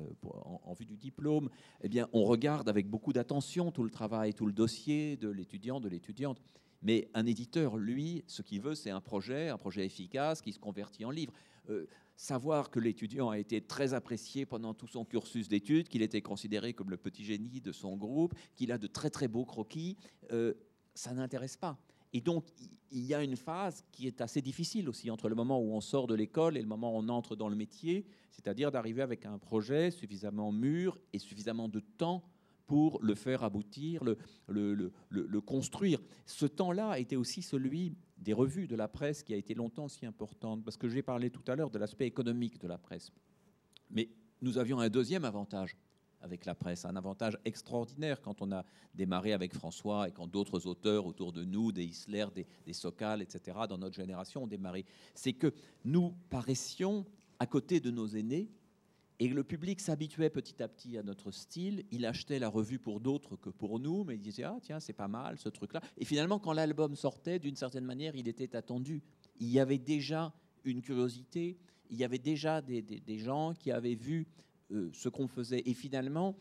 en, 0.64 0.74
vue 0.74 0.86
du 0.86 0.96
diplôme, 0.96 1.50
eh 1.82 1.90
bien, 1.90 2.08
on 2.14 2.24
regarde 2.24 2.70
avec 2.70 2.88
beaucoup 2.88 3.14
d'attention 3.14 3.72
tout 3.72 3.84
le 3.84 3.90
travail, 3.90 4.36
tout 4.36 4.46
le 4.46 4.54
dossier 4.54 5.18
de 5.18 5.28
l'étudiant, 5.28 5.80
de 5.80 5.90
l'étudiante. 5.90 6.40
Mais 6.82 7.10
un 7.14 7.26
éditeur, 7.26 7.78
lui, 7.78 8.24
ce 8.28 8.42
qu'il 8.42 8.62
veut, 8.62 8.76
c'est 8.76 8.90
un 8.90 9.02
projet, 9.02 9.50
un 9.50 9.58
projet 9.58 9.86
efficace 9.86 10.42
qui 10.42 10.54
se 10.54 10.60
convertit 10.60 11.06
en 11.06 11.12
livre. 11.12 11.34
Euh, 11.70 11.88
savoir 12.16 12.70
que 12.70 12.80
l'étudiant 12.80 13.30
a 13.30 13.38
été 13.38 13.62
très 13.62 13.94
apprécié 13.94 14.46
pendant 14.46 14.74
tout 14.74 14.88
son 14.88 15.04
cursus 15.04 15.50
d'études, 15.50 15.90
qu'il 15.90 16.02
était 16.02 16.22
considéré 16.22 16.74
comme 16.74 16.90
le 16.90 16.98
petit 16.98 17.26
génie 17.26 17.60
de 17.60 17.72
son 17.72 17.98
groupe, 17.98 18.34
qu'il 18.56 18.72
a 18.72 18.78
de 18.78 18.88
très 18.88 19.10
très 19.10 19.28
beaux 19.28 19.46
croquis, 19.46 19.98
euh, 20.32 20.54
ça 20.94 21.14
n'intéresse 21.14 21.58
pas. 21.58 21.78
Et 22.14 22.22
donc, 22.22 22.46
il 22.92 23.04
y 23.04 23.14
a 23.14 23.22
une 23.22 23.36
phase 23.36 23.84
qui 23.92 24.08
est 24.08 24.22
assez 24.22 24.42
difficile 24.42 24.88
aussi 24.88 25.12
entre 25.12 25.28
le 25.28 25.36
moment 25.36 25.60
où 25.60 25.74
on 25.74 25.82
sort 25.82 26.08
de 26.08 26.16
l'école 26.16 26.56
et 26.56 26.62
le 26.62 26.68
moment 26.68 26.96
où 26.96 27.00
on 27.00 27.10
entre 27.10 27.36
dans 27.36 27.50
le 27.50 27.58
métier, 27.58 28.06
c'est-à-dire 28.32 28.72
d'arriver 28.72 29.02
avec 29.02 29.26
un 29.26 29.38
projet 29.38 29.92
suffisamment 29.92 30.54
mûr 30.54 30.98
et 31.12 31.20
suffisamment 31.20 31.68
de 31.68 31.82
temps 31.82 32.24
pour 32.68 33.02
le 33.02 33.16
faire 33.16 33.44
aboutir, 33.44 34.04
le, 34.48 35.42
construire. 35.42 36.00
Ce 36.26 36.46
temps-là 36.46 37.00
était 37.00 37.16
aussi 37.16 37.42
celui 37.42 37.96
des 38.18 38.34
revues 38.34 38.68
de 38.68 38.76
la 38.76 38.88
presse 38.88 39.24
qui 39.24 39.34
a 39.34 39.38
été 39.38 39.54
longtemps 39.54 39.88
si 39.88 40.06
importante, 40.06 40.64
parce 40.64 40.78
que 40.78 40.90
j'ai 40.90 41.04
parlé 41.04 41.30
tout 41.30 41.44
à 41.48 41.56
l'heure 41.56 41.70
de 41.70 41.78
l'aspect 41.78 42.08
économique 42.08 42.60
de 42.60 42.68
la 42.68 42.78
presse. 42.78 43.12
Mais 43.92 44.10
nous 44.42 44.58
avions 44.58 44.80
un 44.80 44.90
deuxième 44.90 45.26
avantage 45.26 45.76
avec 46.22 46.46
la 46.46 46.56
presse, 46.56 46.86
un 46.86 46.96
avantage 46.96 47.38
extraordinaire 47.46 48.20
quand 48.20 48.42
on 48.42 48.52
a 48.52 48.66
démarré 48.96 49.32
avec 49.32 49.54
François 49.54 50.08
et 50.08 50.12
quand 50.12 50.26
d'autres 50.26 50.66
auteurs 50.66 51.06
autour 51.06 51.32
de 51.32 51.44
nous, 51.44 51.72
des 51.72 51.84
Isler, 51.84 52.26
des, 52.34 52.48
des 52.66 52.74
Sokal, 52.74 53.22
etc., 53.22 53.58
dans 53.70 53.78
notre 53.78 53.96
génération 53.96 54.44
ont 54.44 54.48
démarré. 54.48 54.86
C'est 55.14 55.34
que 55.34 55.54
nous 55.84 56.16
paraissions 56.32 57.06
à 57.38 57.46
côté 57.46 57.80
de 57.80 57.92
nos 57.92 58.08
aînés 58.08 58.50
et 59.20 59.28
le 59.30 59.44
public 59.44 59.80
s'habituait 59.80 60.30
petit 60.30 60.62
à 60.62 60.68
petit 60.68 60.98
à 60.98 61.04
notre 61.04 61.32
style. 61.32 61.86
Il 61.92 62.06
achetait 62.06 62.40
la 62.40 62.50
revue 62.50 62.80
pour 62.80 63.00
d'autres 63.00 63.38
que 63.38 63.50
pour 63.50 63.80
nous, 63.80 64.04
mais 64.04 64.16
il 64.16 64.22
disait 64.22 64.44
Ah, 64.44 64.58
tiens, 64.62 64.80
c'est 64.80 64.94
pas 64.94 65.08
mal 65.08 65.38
ce 65.38 65.48
truc-là. 65.48 65.82
Et 65.98 66.06
finalement, 66.06 66.38
quand 66.38 66.54
l'album 66.54 66.96
sortait, 66.96 67.40
d'une 67.40 67.56
certaine 67.56 67.86
manière, 67.86 68.16
il 68.16 68.28
était 68.28 68.56
attendu. 68.56 69.02
Il 69.40 69.50
y 69.50 69.60
avait 69.60 69.78
déjà 69.78 70.34
une 70.66 70.82
curiosité, 70.82 71.58
il 71.90 71.98
y 71.98 72.04
avait 72.04 72.20
déjà 72.20 72.62
des, 72.62 73.18
gens 73.18 73.54
qui 73.54 73.72
avaient 73.72 73.96
vu 73.96 74.28
euh, 74.72 74.90
ce 74.94 75.08
qu'on 75.08 75.28
faisait. 75.28 75.64
Et 75.66 75.74
finalement, 75.74 76.36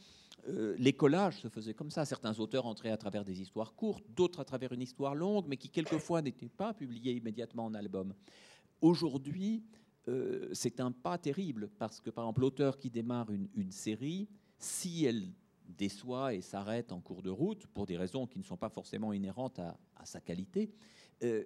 euh, 0.49 0.75
les 0.79 0.93
collages 0.93 1.41
se 1.41 1.49
faisaient 1.49 1.75
comme 1.75 1.91
ça. 1.91 2.05
Certains 2.05 2.39
auteurs 2.41 2.67
entraient 2.67 2.91
à 2.91 2.97
travers 2.97 3.25
des 3.25 3.41
histoires 3.41 3.75
courtes, 3.75 4.05
d'autres 4.17 4.41
à 4.41 4.45
travers 4.45 4.73
une 4.73 4.83
histoire 4.83 5.15
longue, 5.15 5.45
mais 5.47 5.57
qui 5.57 5.69
quelquefois 5.69 6.23
n'étaient 6.23 6.49
pas 6.49 6.75
publiées 6.75 7.13
immédiatement 7.13 7.67
en 7.67 7.75
album. 7.75 8.15
Aujourd'hui, 8.81 9.63
euh, 10.09 10.49
c'est 10.53 10.81
un 10.81 10.93
pas 10.93 11.19
terrible 11.19 11.69
parce 11.79 12.01
que, 12.01 12.11
par 12.11 12.25
exemple, 12.25 12.43
l'auteur 12.43 12.79
qui 12.79 12.91
démarre 12.91 13.29
une, 13.31 13.71
série, 13.71 14.29
si 14.59 15.05
elle 15.05 15.33
déçoit 15.67 16.35
et 16.35 16.43
s'arrête 16.43 16.93
en 16.93 17.01
cours 17.01 17.23
de 17.23 17.31
route, 17.31 17.67
pour 17.69 17.87
des 17.87 17.97
raisons 17.97 18.27
qui 18.27 18.39
ne 18.39 18.45
sont 18.45 18.57
pas 18.57 18.69
forcément 18.69 19.13
inhérentes 19.13 19.59
à, 19.59 19.77
sa 20.05 20.21
qualité, 20.21 20.71
euh, 21.23 21.45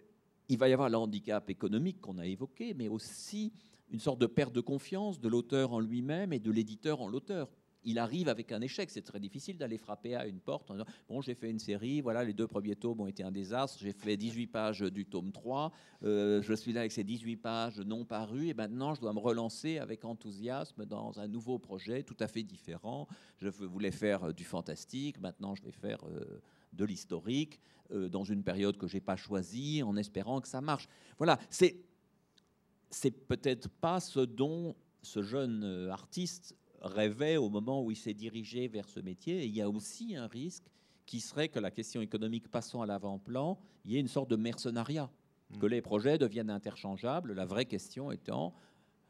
il 0.49 0.59
va 0.59 0.69
y 0.69 0.73
avoir 0.73 0.89
le 0.89 0.97
handicap 0.97 1.49
économique 1.51 2.01
qu'on 2.01 2.19
a 2.19 2.27
évoqué, 2.27 2.75
mais 2.75 2.89
aussi 2.89 3.53
une 3.91 4.01
sorte 4.01 4.21
de 4.21 4.27
perte 4.27 4.53
de 4.53 4.61
confiance 4.61 5.21
de 5.21 5.29
l'auteur 5.29 5.73
en 5.73 5.81
lui-même 5.81 6.33
et 6.33 6.41
de 6.41 6.51
l'éditeur 6.51 7.01
en 7.01 7.09
l'auteur 7.09 7.49
il 7.89 7.99
arrive 7.99 8.29
avec 8.29 8.53
un 8.53 8.61
échec. 8.61 8.91
C'est 8.91 9.03
très 9.03 9.19
difficile 9.19 9.57
d'aller 9.57 9.79
frapper 9.79 10.15
à 10.15 10.27
une 10.27 10.41
porte 10.41 10.71
en 10.71 10.75
disant 10.75 10.87
Bon, 11.09 11.23
j'ai 11.23 11.35
fait 11.35 11.51
une 11.51 11.59
série, 11.59 12.01
voilà, 12.03 12.23
les 12.23 12.35
deux 12.35 12.47
premiers 12.47 12.77
tomes 12.77 13.01
ont 13.01 13.07
été 13.07 13.23
un 13.23 13.33
désastre, 13.33 13.79
j'ai 13.81 13.93
fait 13.93 14.17
18 14.17 14.47
pages 14.49 14.81
du 14.81 15.07
tome 15.07 15.33
3, 15.33 15.73
euh, 16.05 16.43
je 16.43 16.53
suis 16.53 16.73
là 16.73 16.81
avec 16.81 16.93
ces 16.93 17.03
18 17.03 17.37
pages 17.37 17.81
non 17.81 18.05
parues, 18.05 18.49
et 18.49 18.55
maintenant 18.55 18.95
je 18.95 19.01
dois 19.01 19.15
me 19.15 19.19
relancer 19.19 19.79
avec 19.79 20.05
enthousiasme 20.05 20.85
dans 20.85 21.19
un 21.19 21.29
nouveau 21.29 21.59
projet 21.59 22.03
tout 22.03 22.17
à 22.21 22.29
fait 22.29 22.43
différent. 22.43 23.09
Je 23.39 23.49
voulais 23.49 23.91
faire 23.91 24.35
du 24.35 24.45
fantastique, 24.45 25.19
maintenant 25.21 25.55
je 25.55 25.63
vais 25.63 25.73
faire 25.73 26.05
euh, 26.07 26.43
de 26.75 26.85
l'historique, 26.85 27.59
euh, 27.93 28.11
dans 28.11 28.25
une 28.25 28.45
période 28.45 28.77
que 28.77 28.87
j'ai 28.87 29.01
pas 29.01 29.17
choisie, 29.17 29.83
en 29.83 29.97
espérant 29.97 30.43
que 30.43 30.49
ça 30.49 30.61
marche. 30.61 30.89
Voilà. 31.17 31.39
C'est 31.49 33.11
peut-être 33.29 33.69
pas 33.69 34.01
ce 34.01 34.21
dont 34.21 34.77
ce 35.03 35.23
jeune 35.23 35.89
artiste 35.91 36.55
rêvait 36.81 37.37
au 37.37 37.49
moment 37.49 37.83
où 37.83 37.91
il 37.91 37.97
s'est 37.97 38.15
dirigé 38.15 38.69
vers 38.69 38.89
ce 38.89 39.01
métier. 39.01 39.43
Et 39.43 39.47
il 39.47 39.55
y 39.55 39.63
a 39.63 39.69
aussi 39.69 40.17
un 40.17 40.27
risque 40.27 40.65
qui 41.07 41.21
serait 41.21 41.49
que 41.49 41.59
la 41.59 41.71
question 41.71 42.01
économique 42.01 42.49
passant 42.49 42.83
à 42.83 42.87
l'avant-plan, 42.87 43.59
il 43.85 43.93
y 43.93 43.97
ait 43.97 44.01
une 44.01 44.09
sorte 44.09 44.31
de 44.31 44.37
mercenariat, 44.37 45.11
que 45.59 45.67
hmm. 45.67 45.71
les 45.71 45.83
projets 45.83 46.19
deviennent 46.19 46.51
interchangeables. 46.51 47.33
La 47.33 47.47
vraie 47.47 47.65
question 47.65 48.13
étant 48.13 48.55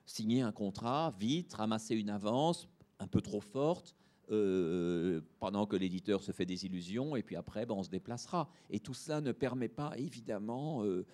signer 0.07 0.43
un 0.43 0.53
contrat, 0.53 1.15
vite, 1.19 1.53
ramasser 1.55 1.95
une 1.97 2.11
avance 2.11 2.69
un 3.01 3.07
peu 3.07 3.21
trop 3.21 3.41
forte, 3.41 3.95
euh, 4.31 5.21
pendant 5.39 5.67
que 5.67 5.77
l'éditeur 5.77 6.23
se 6.23 6.33
fait 6.33 6.45
des 6.45 6.67
illusions, 6.67 7.17
et 7.17 7.23
puis 7.23 7.37
après, 7.37 7.65
ben, 7.65 7.75
on 7.75 7.83
se 7.83 7.91
déplacera. 7.91 8.49
Et 8.71 8.79
tout 8.79 8.95
cela 8.95 9.21
ne 9.21 9.33
permet 9.33 9.69
pas, 9.69 9.93
évidemment, 9.97 10.85
euh, 10.85 11.07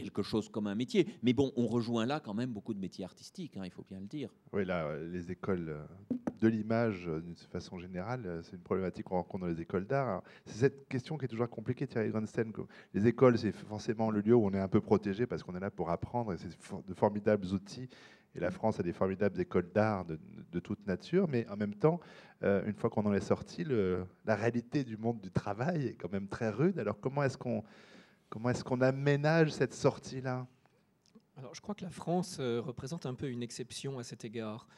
quelque 0.00 0.22
chose 0.22 0.48
comme 0.48 0.66
un 0.66 0.74
métier. 0.74 1.06
Mais 1.22 1.32
bon, 1.32 1.52
on 1.56 1.66
rejoint 1.66 2.06
là 2.06 2.20
quand 2.20 2.34
même 2.34 2.50
beaucoup 2.50 2.74
de 2.74 2.80
métiers 2.80 3.04
artistiques, 3.04 3.56
hein, 3.56 3.62
il 3.64 3.70
faut 3.70 3.84
bien 3.88 4.00
le 4.00 4.06
dire. 4.06 4.30
Oui, 4.52 4.64
là, 4.64 4.84
euh, 4.86 5.10
les 5.10 5.30
écoles 5.30 5.68
euh, 5.68 6.16
de 6.40 6.48
l'image, 6.48 7.08
euh, 7.08 7.20
d'une 7.20 7.36
façon 7.36 7.78
générale, 7.78 8.40
c'est 8.42 8.56
une 8.56 8.62
problématique 8.62 9.04
qu'on 9.04 9.16
rencontre 9.16 9.44
dans 9.44 9.50
les 9.50 9.60
écoles 9.60 9.86
d'art. 9.86 10.22
C'est 10.46 10.58
cette 10.58 10.88
question 10.88 11.18
qui 11.18 11.24
est 11.26 11.28
toujours 11.28 11.48
compliquée, 11.48 11.86
Thierry 11.86 12.10
Grunstein. 12.10 12.52
Les 12.94 13.06
écoles, 13.06 13.38
c'est 13.38 13.52
forcément 13.52 14.10
le 14.10 14.20
lieu 14.20 14.34
où 14.34 14.46
on 14.46 14.52
est 14.52 14.60
un 14.60 14.68
peu 14.68 14.80
protégé 14.80 15.26
parce 15.26 15.42
qu'on 15.42 15.54
est 15.56 15.60
là 15.60 15.70
pour 15.70 15.90
apprendre 15.90 16.32
et 16.32 16.36
c'est 16.38 16.48
de 16.86 16.94
formidables 16.94 17.46
outils. 17.48 17.88
Et 18.36 18.40
la 18.40 18.52
France 18.52 18.78
a 18.78 18.84
des 18.84 18.92
formidables 18.92 19.40
écoles 19.40 19.70
d'art 19.74 20.04
de, 20.04 20.60
toute 20.60 20.86
nature, 20.86 21.26
mais 21.28 21.48
en 21.48 21.56
même 21.56 21.74
temps, 21.74 21.98
une 22.42 22.74
fois 22.74 22.88
qu'on 22.88 23.04
en 23.06 23.12
est 23.12 23.20
sorti, 23.20 23.64
la 23.64 24.36
réalité 24.36 24.84
du 24.84 24.96
monde 24.96 25.20
du 25.20 25.32
travail 25.32 25.86
est 25.86 25.94
quand 25.94 26.12
même 26.12 26.28
très 26.28 26.48
rude. 26.48 26.78
Alors 26.78 27.00
comment 27.00 27.24
est-ce 27.24 27.36
qu'on 27.36 27.64
Comment 28.30 28.50
est-ce 28.50 28.62
qu'on 28.62 28.80
aménage 28.80 29.50
cette 29.50 29.74
sortie-là? 29.74 30.46
Alors, 31.36 31.52
je 31.52 31.60
crois 31.60 31.74
que 31.74 31.82
la 31.82 31.90
France 31.90 32.36
euh, 32.38 32.60
représente 32.60 33.04
un 33.04 33.14
peu 33.14 33.28
une 33.28 33.42
exception 33.42 33.98
à 33.98 34.04
cet 34.04 34.24
égard. 34.24 34.68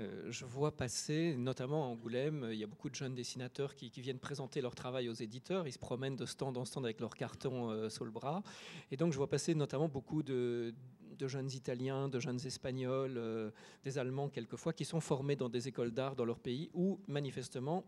Euh, 0.00 0.30
je 0.30 0.46
vois 0.46 0.74
passer, 0.74 1.36
notamment 1.36 1.84
à 1.84 1.88
Angoulême, 1.88 2.48
il 2.50 2.56
y 2.56 2.64
a 2.64 2.66
beaucoup 2.66 2.88
de 2.88 2.94
jeunes 2.94 3.14
dessinateurs 3.14 3.74
qui, 3.74 3.90
viennent 4.00 4.18
présenter 4.18 4.62
leur 4.62 4.74
travail 4.74 5.10
aux 5.10 5.14
éditeurs. 5.14 5.68
Ils 5.68 5.72
se 5.72 5.78
promènent 5.78 6.16
de 6.16 6.24
stand 6.24 6.56
en 6.56 6.64
stand 6.64 6.86
avec 6.86 7.00
leur 7.00 7.14
carton 7.14 7.68
euh, 7.68 7.90
sous 7.90 8.06
le 8.06 8.10
bras. 8.10 8.42
Et 8.90 8.96
donc, 8.96 9.12
je 9.12 9.18
vois 9.18 9.28
passer 9.28 9.54
notamment 9.54 9.90
beaucoup 9.90 10.22
de, 10.22 10.72
jeunes 11.20 11.52
Italiens, 11.52 12.08
de 12.08 12.18
jeunes 12.18 12.40
Espagnols, 12.46 13.52
des 13.84 13.98
Allemands 13.98 14.30
quelquefois, 14.30 14.72
qui 14.72 14.86
sont 14.86 15.00
formés 15.00 15.36
dans 15.36 15.50
des 15.50 15.68
écoles 15.68 15.90
d'art 15.92 16.16
dans 16.16 16.24
leur 16.24 16.40
pays 16.40 16.70
où, 16.72 16.98
manifestement, 17.06 17.84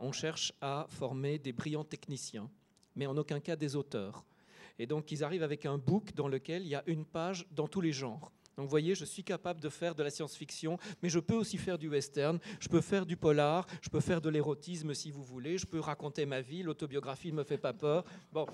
on 0.00 0.10
cherche 0.10 0.52
à 0.60 0.86
former 0.88 1.38
des 1.38 1.52
brillants 1.52 1.84
techniciens, 1.84 2.50
mais 2.96 3.06
en 3.06 3.16
aucun 3.16 3.38
cas 3.38 3.54
des 3.54 3.76
auteurs. 3.76 4.24
Et 4.78 4.86
donc, 4.86 5.10
ils 5.12 5.22
arrivent 5.22 5.42
avec 5.42 5.66
un 5.66 5.78
book 5.78 6.14
dans 6.14 6.28
lequel 6.28 6.62
il 6.62 6.68
y 6.68 6.74
a 6.74 6.82
une 6.86 7.04
page 7.04 7.46
dans 7.52 7.68
tous 7.68 7.80
les 7.80 7.92
genres. 7.92 8.32
Donc 8.56 8.66
vous 8.66 8.70
voyez, 8.70 8.94
je 8.94 9.04
suis 9.04 9.24
capable 9.24 9.60
de 9.60 9.68
faire 9.68 9.94
de 9.94 10.02
la 10.02 10.10
science-fiction, 10.10 10.78
mais 11.02 11.08
je 11.08 11.18
peux 11.18 11.34
aussi 11.34 11.58
faire 11.58 11.78
du 11.78 11.88
western, 11.88 12.38
je 12.60 12.68
peux 12.68 12.80
faire 12.80 13.04
du 13.04 13.16
polar, 13.16 13.66
je 13.82 13.88
peux 13.88 14.00
faire 14.00 14.20
de 14.20 14.28
l'érotisme 14.28 14.94
si 14.94 15.10
vous 15.10 15.22
voulez, 15.22 15.58
je 15.58 15.66
peux 15.66 15.80
raconter 15.80 16.24
ma 16.26 16.40
vie, 16.40 16.62
l'autobiographie 16.62 17.32
ne 17.32 17.38
me 17.38 17.44
fait 17.44 17.58
pas 17.58 17.72
peur. 17.72 18.04
Bon, 18.32 18.46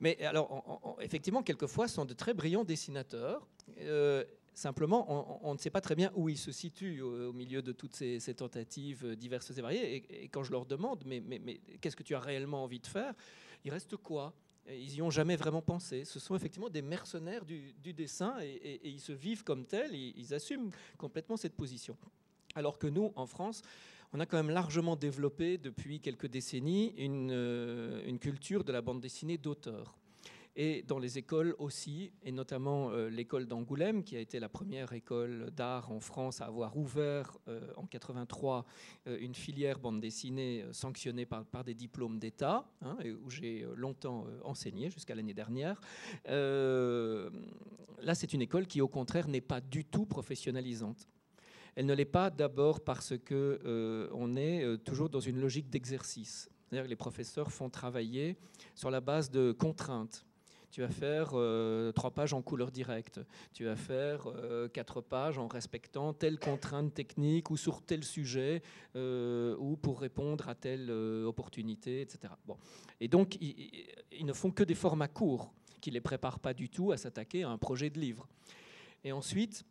mais 0.00 0.16
alors, 0.24 0.96
effectivement, 1.00 1.42
quelquefois, 1.42 1.88
ce 1.88 1.94
sont 1.94 2.04
de 2.04 2.14
très 2.14 2.34
brillants 2.34 2.64
dessinateurs. 2.64 3.46
Euh, 3.80 4.24
simplement, 4.54 5.40
on, 5.44 5.54
ne 5.54 5.58
sait 5.58 5.70
pas 5.70 5.80
très 5.80 5.96
bien 5.96 6.12
où 6.14 6.28
ils 6.28 6.38
se 6.38 6.52
situent 6.52 7.00
au, 7.00 7.32
milieu 7.32 7.62
de 7.62 7.72
toutes 7.72 7.96
ces, 7.96 8.34
tentatives 8.34 9.16
diverses 9.16 9.50
et 9.50 9.60
variées. 9.60 10.04
Et, 10.22 10.28
quand 10.28 10.44
je 10.44 10.52
leur 10.52 10.66
demande, 10.66 11.02
mais, 11.04 11.20
mais, 11.20 11.40
mais 11.40 11.60
qu'est-ce 11.80 11.96
que 11.96 12.02
tu 12.02 12.14
as 12.14 12.20
réellement 12.20 12.62
envie 12.62 12.80
de 12.80 12.86
faire? 12.86 13.12
Il 13.64 13.72
reste 13.72 13.96
quoi? 13.96 14.34
Ils 14.68 14.92
n'y 14.94 15.02
ont 15.02 15.10
jamais 15.10 15.36
vraiment 15.36 15.62
pensé. 15.62 16.04
Ce 16.04 16.20
sont 16.20 16.36
effectivement 16.36 16.70
des 16.70 16.82
mercenaires 16.82 17.44
du, 17.44 17.92
dessin 17.92 18.36
et, 18.40 18.80
ils 18.88 19.00
se 19.00 19.12
vivent 19.12 19.44
comme 19.44 19.66
tels, 19.66 19.94
ils, 19.94 20.34
assument 20.34 20.70
complètement 20.98 21.36
cette 21.36 21.54
position. 21.54 21.96
Alors 22.54 22.78
que 22.78 22.86
nous, 22.86 23.12
en 23.16 23.26
France, 23.26 23.62
on 24.12 24.20
a 24.20 24.26
quand 24.26 24.36
même 24.36 24.50
largement 24.50 24.96
développé 24.96 25.58
depuis 25.58 26.00
quelques 26.00 26.26
décennies 26.26 26.94
une 26.98 27.30
euh, 27.32 28.18
culture 28.18 28.62
de 28.62 28.72
la 28.72 28.82
bande 28.82 29.00
dessinée 29.00 29.38
d'auteur 29.38 29.96
et 30.54 30.82
dans 30.82 30.98
les 30.98 31.16
écoles 31.16 31.54
aussi, 31.58 32.12
et 32.22 32.30
notamment 32.30 32.90
euh, 32.90 33.08
l'école 33.08 33.46
d'Angoulême, 33.46 34.04
qui 34.04 34.16
a 34.16 34.20
été 34.20 34.38
la 34.38 34.50
première 34.50 34.92
école 34.92 35.50
d'art 35.50 35.90
en 35.90 36.00
France 36.00 36.42
à 36.42 36.46
avoir 36.46 36.76
ouvert 36.76 37.38
euh, 37.48 37.72
en 37.76 37.86
83 37.86 38.66
euh, 39.06 39.18
une 39.20 39.34
filière 39.34 39.78
bande 39.78 40.00
dessinée 40.00 40.64
sanctionnée 40.72 41.24
par, 41.24 41.64
des 41.64 41.74
diplômes 41.74 42.18
d'État, 42.18 42.66
hein, 42.82 42.98
où 43.24 43.30
j'ai 43.30 43.66
longtemps 43.76 44.26
enseigné 44.44 44.90
jusqu'à 44.90 45.14
l'année 45.14 45.34
dernière. 45.34 45.80
là, 46.26 48.14
c'est 48.14 48.32
une 48.32 48.42
école 48.42 48.66
qui, 48.66 48.80
au 48.80 48.88
contraire, 48.88 49.28
n'est 49.28 49.40
pas 49.40 49.60
du 49.60 49.84
tout 49.84 50.04
professionnalisante. 50.06 51.08
Elle 51.76 51.86
ne 51.86 51.94
l'est 51.94 52.04
pas 52.04 52.30
d'abord 52.30 52.80
parce 52.80 53.16
que 53.16 54.10
on 54.12 54.34
est 54.34 54.78
toujours 54.84 55.08
dans 55.08 55.20
une 55.20 55.40
logique 55.40 55.70
d'exercice. 55.70 56.50
C'est-à-dire 56.68 56.84
que 56.84 56.90
les 56.90 56.96
professeurs 56.96 57.52
font 57.52 57.70
travailler 57.70 58.36
sur 58.74 58.90
la 58.90 59.00
base 59.00 59.30
de 59.30 59.52
contraintes 59.52 60.26
tu 60.72 60.80
vas 60.80 60.88
faire 60.88 61.32
euh, 61.34 61.92
trois 61.92 62.10
pages 62.10 62.32
en 62.32 62.40
couleur 62.40 62.72
directe, 62.72 63.20
tu 63.52 63.66
vas 63.66 63.76
faire 63.76 64.26
euh, 64.26 64.68
quatre 64.68 65.02
pages 65.02 65.38
en 65.38 65.46
respectant 65.46 66.14
telle 66.14 66.38
contrainte 66.38 66.94
technique 66.94 67.50
ou 67.50 67.58
sur 67.58 67.82
tel 67.82 68.02
sujet 68.02 68.62
euh, 68.96 69.54
ou 69.58 69.76
pour 69.76 70.00
répondre 70.00 70.48
à 70.48 70.54
telle 70.54 70.90
opportunité, 70.90 72.00
etc. 72.00 72.32
Bon. 72.46 72.56
Et 73.00 73.08
donc, 73.08 73.36
ils, 73.40 74.24
ne 74.24 74.32
font 74.32 74.50
que 74.50 74.64
des 74.64 74.74
formats 74.74 75.08
courts 75.08 75.52
qui 75.82 75.90
ne 75.90 75.94
les 75.94 76.00
préparent 76.00 76.40
pas 76.40 76.54
du 76.54 76.70
tout 76.70 76.90
à 76.90 76.96
s'attaquer 76.96 77.42
à 77.42 77.50
un 77.50 77.58
projet 77.58 77.90
de 77.90 78.00
livre. 78.00 78.26
Et 79.04 79.12
ensuite, 79.12 79.66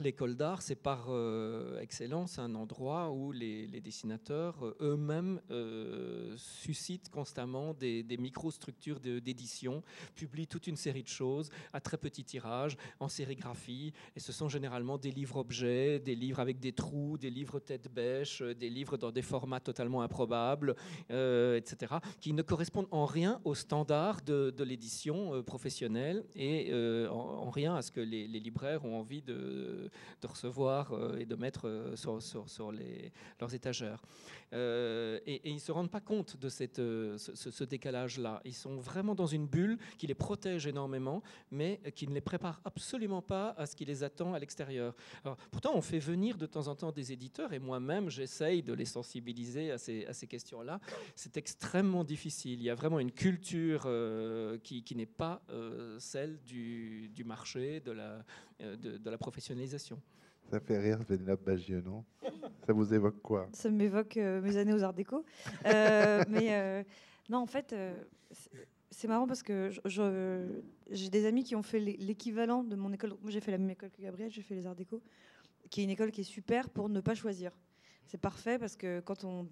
L'école 0.00 0.36
d'art, 0.36 0.62
c'est 0.62 0.76
par 0.76 1.06
euh, 1.08 1.80
excellence 1.80 2.38
un 2.38 2.54
endroit 2.54 3.10
où 3.10 3.32
les, 3.32 3.66
dessinateurs 3.80 4.64
euh, 4.64 4.76
eux-mêmes 4.80 5.40
euh, 5.50 6.36
suscitent 6.36 7.10
constamment 7.10 7.74
des, 7.74 8.04
microstructures 8.16 9.00
d'édition, 9.00 9.82
publient 10.14 10.46
toute 10.46 10.68
une 10.68 10.76
série 10.76 11.02
de 11.02 11.08
choses 11.08 11.50
à 11.72 11.80
très 11.80 11.96
petit 11.96 12.22
tirage, 12.22 12.76
en 13.00 13.08
sérigraphie, 13.08 13.92
et 14.14 14.20
ce 14.20 14.30
sont 14.30 14.48
généralement 14.48 14.98
des 14.98 15.10
livres-objets, 15.10 15.98
des 15.98 16.14
livres 16.14 16.38
avec 16.38 16.60
des 16.60 16.72
trous, 16.72 17.18
des 17.18 17.30
livres 17.30 17.58
tête-bêche, 17.58 18.40
des 18.40 18.70
livres 18.70 18.98
dans 18.98 19.10
des 19.10 19.22
formats 19.22 19.58
totalement 19.58 20.02
improbables, 20.02 20.76
etc., 21.08 21.96
qui 22.20 22.32
ne 22.32 22.42
correspondent 22.42 22.86
en 22.92 23.04
rien 23.04 23.40
aux 23.42 23.56
standards 23.56 24.22
de, 24.22 24.62
l'édition 24.62 25.42
professionnelle 25.42 26.24
et 26.36 26.72
en, 27.10 27.50
rien 27.50 27.74
à 27.74 27.82
ce 27.82 27.90
que 27.90 28.00
les 28.00 28.28
libraires 28.28 28.84
ont 28.84 29.00
envie 29.00 29.22
de 29.22 29.87
de, 30.22 30.26
recevoir 30.26 30.92
euh, 30.92 31.18
et 31.18 31.26
de 31.26 31.34
mettre 31.34 31.68
euh, 31.68 31.96
sur, 31.96 32.72
leurs 33.40 33.54
étagères. 33.54 34.02
Euh, 34.52 35.20
et, 35.26 35.48
ils 35.48 35.54
ne 35.54 35.60
se 35.60 35.72
rendent 35.72 35.90
pas 35.90 36.00
compte 36.00 36.36
de 36.36 36.48
ce, 36.48 37.64
décalage-là. 37.64 38.40
Ils 38.44 38.54
sont 38.54 38.76
vraiment 38.76 39.14
dans 39.14 39.26
une 39.26 39.46
bulle 39.46 39.78
qui 39.98 40.06
les 40.06 40.14
protège 40.14 40.66
énormément, 40.66 41.22
mais 41.50 41.80
qui 41.94 42.06
ne 42.06 42.14
les 42.14 42.20
prépare 42.20 42.60
absolument 42.64 43.22
pas 43.22 43.54
à 43.58 43.66
ce 43.66 43.76
qui 43.76 43.84
les 43.84 44.02
attend 44.02 44.34
à 44.34 44.38
l'extérieur. 44.38 44.94
pourtant, 45.50 45.72
on 45.74 45.82
fait 45.82 45.98
venir 45.98 46.36
de 46.36 46.46
temps 46.46 46.68
en 46.68 46.74
temps 46.74 46.92
des 46.92 47.12
éditeurs, 47.12 47.52
et 47.52 47.58
moi-même, 47.58 48.08
j'essaye 48.10 48.62
de 48.62 48.72
les 48.72 48.84
sensibiliser 48.84 49.70
à 49.70 49.78
ces, 49.78 50.26
questions-là. 50.28 50.80
C'est 51.14 51.36
extrêmement 51.36 52.04
difficile. 52.04 52.60
Il 52.60 52.64
y 52.64 52.70
a 52.70 52.74
vraiment 52.74 53.00
une 53.00 53.12
culture 53.12 53.88
qui, 54.62 54.82
qui 54.82 54.96
n'est 54.96 55.06
pas 55.06 55.42
celle 55.98 56.40
du, 56.42 57.08
du 57.14 57.24
marché, 57.24 57.80
de 57.80 57.92
la, 57.92 58.24
de, 58.60 58.96
de 58.96 59.10
la 59.10 59.18
professionnalisation. 59.18 60.00
Ça 60.50 60.60
fait 60.60 60.78
rire, 60.78 60.98
Vénélope 61.06 61.44
Bagieux, 61.44 61.82
non? 61.82 62.04
Ça 62.66 62.72
vous 62.72 62.94
évoque 62.94 63.20
quoi? 63.20 63.48
Ça 63.52 63.70
m'évoque 63.70 64.16
euh, 64.16 64.40
mes 64.40 64.56
années 64.56 64.72
aux 64.72 64.82
Arts 64.82 64.94
Déco. 64.94 65.24
Euh, 65.66 66.24
mais 66.28 66.54
euh, 66.54 66.82
non, 67.28 67.38
en 67.38 67.46
fait, 67.46 67.74
c'est 68.90 69.08
marrant 69.08 69.26
parce 69.26 69.42
que 69.42 69.70
j'ai 70.90 71.08
des 71.10 71.26
amis 71.26 71.44
qui 71.44 71.54
ont 71.54 71.62
fait 71.62 71.80
l'équivalent 71.80 72.64
de 72.64 72.76
mon 72.76 72.92
école. 72.92 73.14
Moi, 73.20 73.30
j'ai 73.30 73.40
fait 73.40 73.50
la 73.50 73.58
même 73.58 73.70
école 73.70 73.90
que 73.90 74.00
Gabriel, 74.00 74.30
j'ai 74.30 74.42
fait 74.42 74.54
les 74.54 74.66
Arts 74.66 74.74
Déco, 74.74 75.02
qui 75.70 75.82
est 75.82 75.84
une 75.84 75.90
école 75.90 76.10
qui 76.10 76.22
est 76.22 76.24
super 76.24 76.70
pour 76.70 76.88
ne 76.88 77.00
pas 77.00 77.14
choisir. 77.14 77.52
C'est 78.06 78.20
parfait 78.20 78.58
parce 78.58 78.76
que 78.76 79.00
quand 79.00 79.24
on 79.24 79.46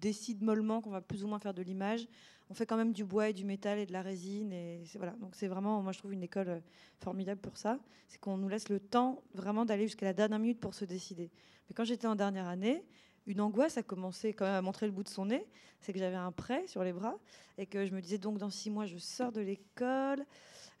décide 0.00 0.42
mollement 0.42 0.80
qu'on 0.80 0.90
va 0.90 1.00
plus 1.00 1.24
ou 1.24 1.28
moins 1.28 1.38
faire 1.38 1.54
de 1.54 1.62
l'image. 1.62 2.08
On 2.48 2.54
fait 2.54 2.66
quand 2.66 2.76
même 2.76 2.92
du 2.92 3.04
bois 3.04 3.28
et 3.28 3.32
du 3.32 3.44
métal 3.44 3.78
et 3.78 3.86
de 3.86 3.92
la 3.92 4.02
résine. 4.02 4.52
Et 4.52 4.82
voilà. 4.96 5.12
Donc 5.20 5.34
c'est 5.34 5.46
vraiment, 5.46 5.82
moi 5.82 5.92
je 5.92 5.98
trouve 5.98 6.12
une 6.12 6.22
école 6.22 6.48
euh, 6.48 6.60
formidable 6.98 7.40
pour 7.40 7.56
ça. 7.56 7.78
C'est 8.08 8.18
qu'on 8.18 8.36
nous 8.36 8.48
laisse 8.48 8.68
le 8.68 8.80
temps 8.80 9.22
vraiment 9.34 9.64
d'aller 9.64 9.86
jusqu'à 9.86 10.06
la 10.06 10.12
dernière 10.12 10.38
minute 10.38 10.58
pour 10.58 10.74
se 10.74 10.84
décider. 10.84 11.30
Mais 11.68 11.74
quand 11.74 11.84
j'étais 11.84 12.08
en 12.08 12.16
dernière 12.16 12.48
année, 12.48 12.84
une 13.26 13.40
angoisse 13.40 13.76
a 13.76 13.82
commencé 13.82 14.32
quand 14.32 14.46
même 14.46 14.54
à 14.54 14.62
montrer 14.62 14.86
le 14.86 14.92
bout 14.92 15.04
de 15.04 15.08
son 15.08 15.26
nez. 15.26 15.46
C'est 15.80 15.92
que 15.92 15.98
j'avais 15.98 16.16
un 16.16 16.32
prêt 16.32 16.66
sur 16.66 16.82
les 16.82 16.92
bras 16.92 17.16
et 17.56 17.66
que 17.66 17.86
je 17.86 17.92
me 17.92 18.00
disais 18.00 18.18
donc 18.18 18.38
dans 18.38 18.50
six 18.50 18.70
mois 18.70 18.86
je 18.86 18.98
sors 18.98 19.30
de 19.30 19.40
l'école 19.40 20.24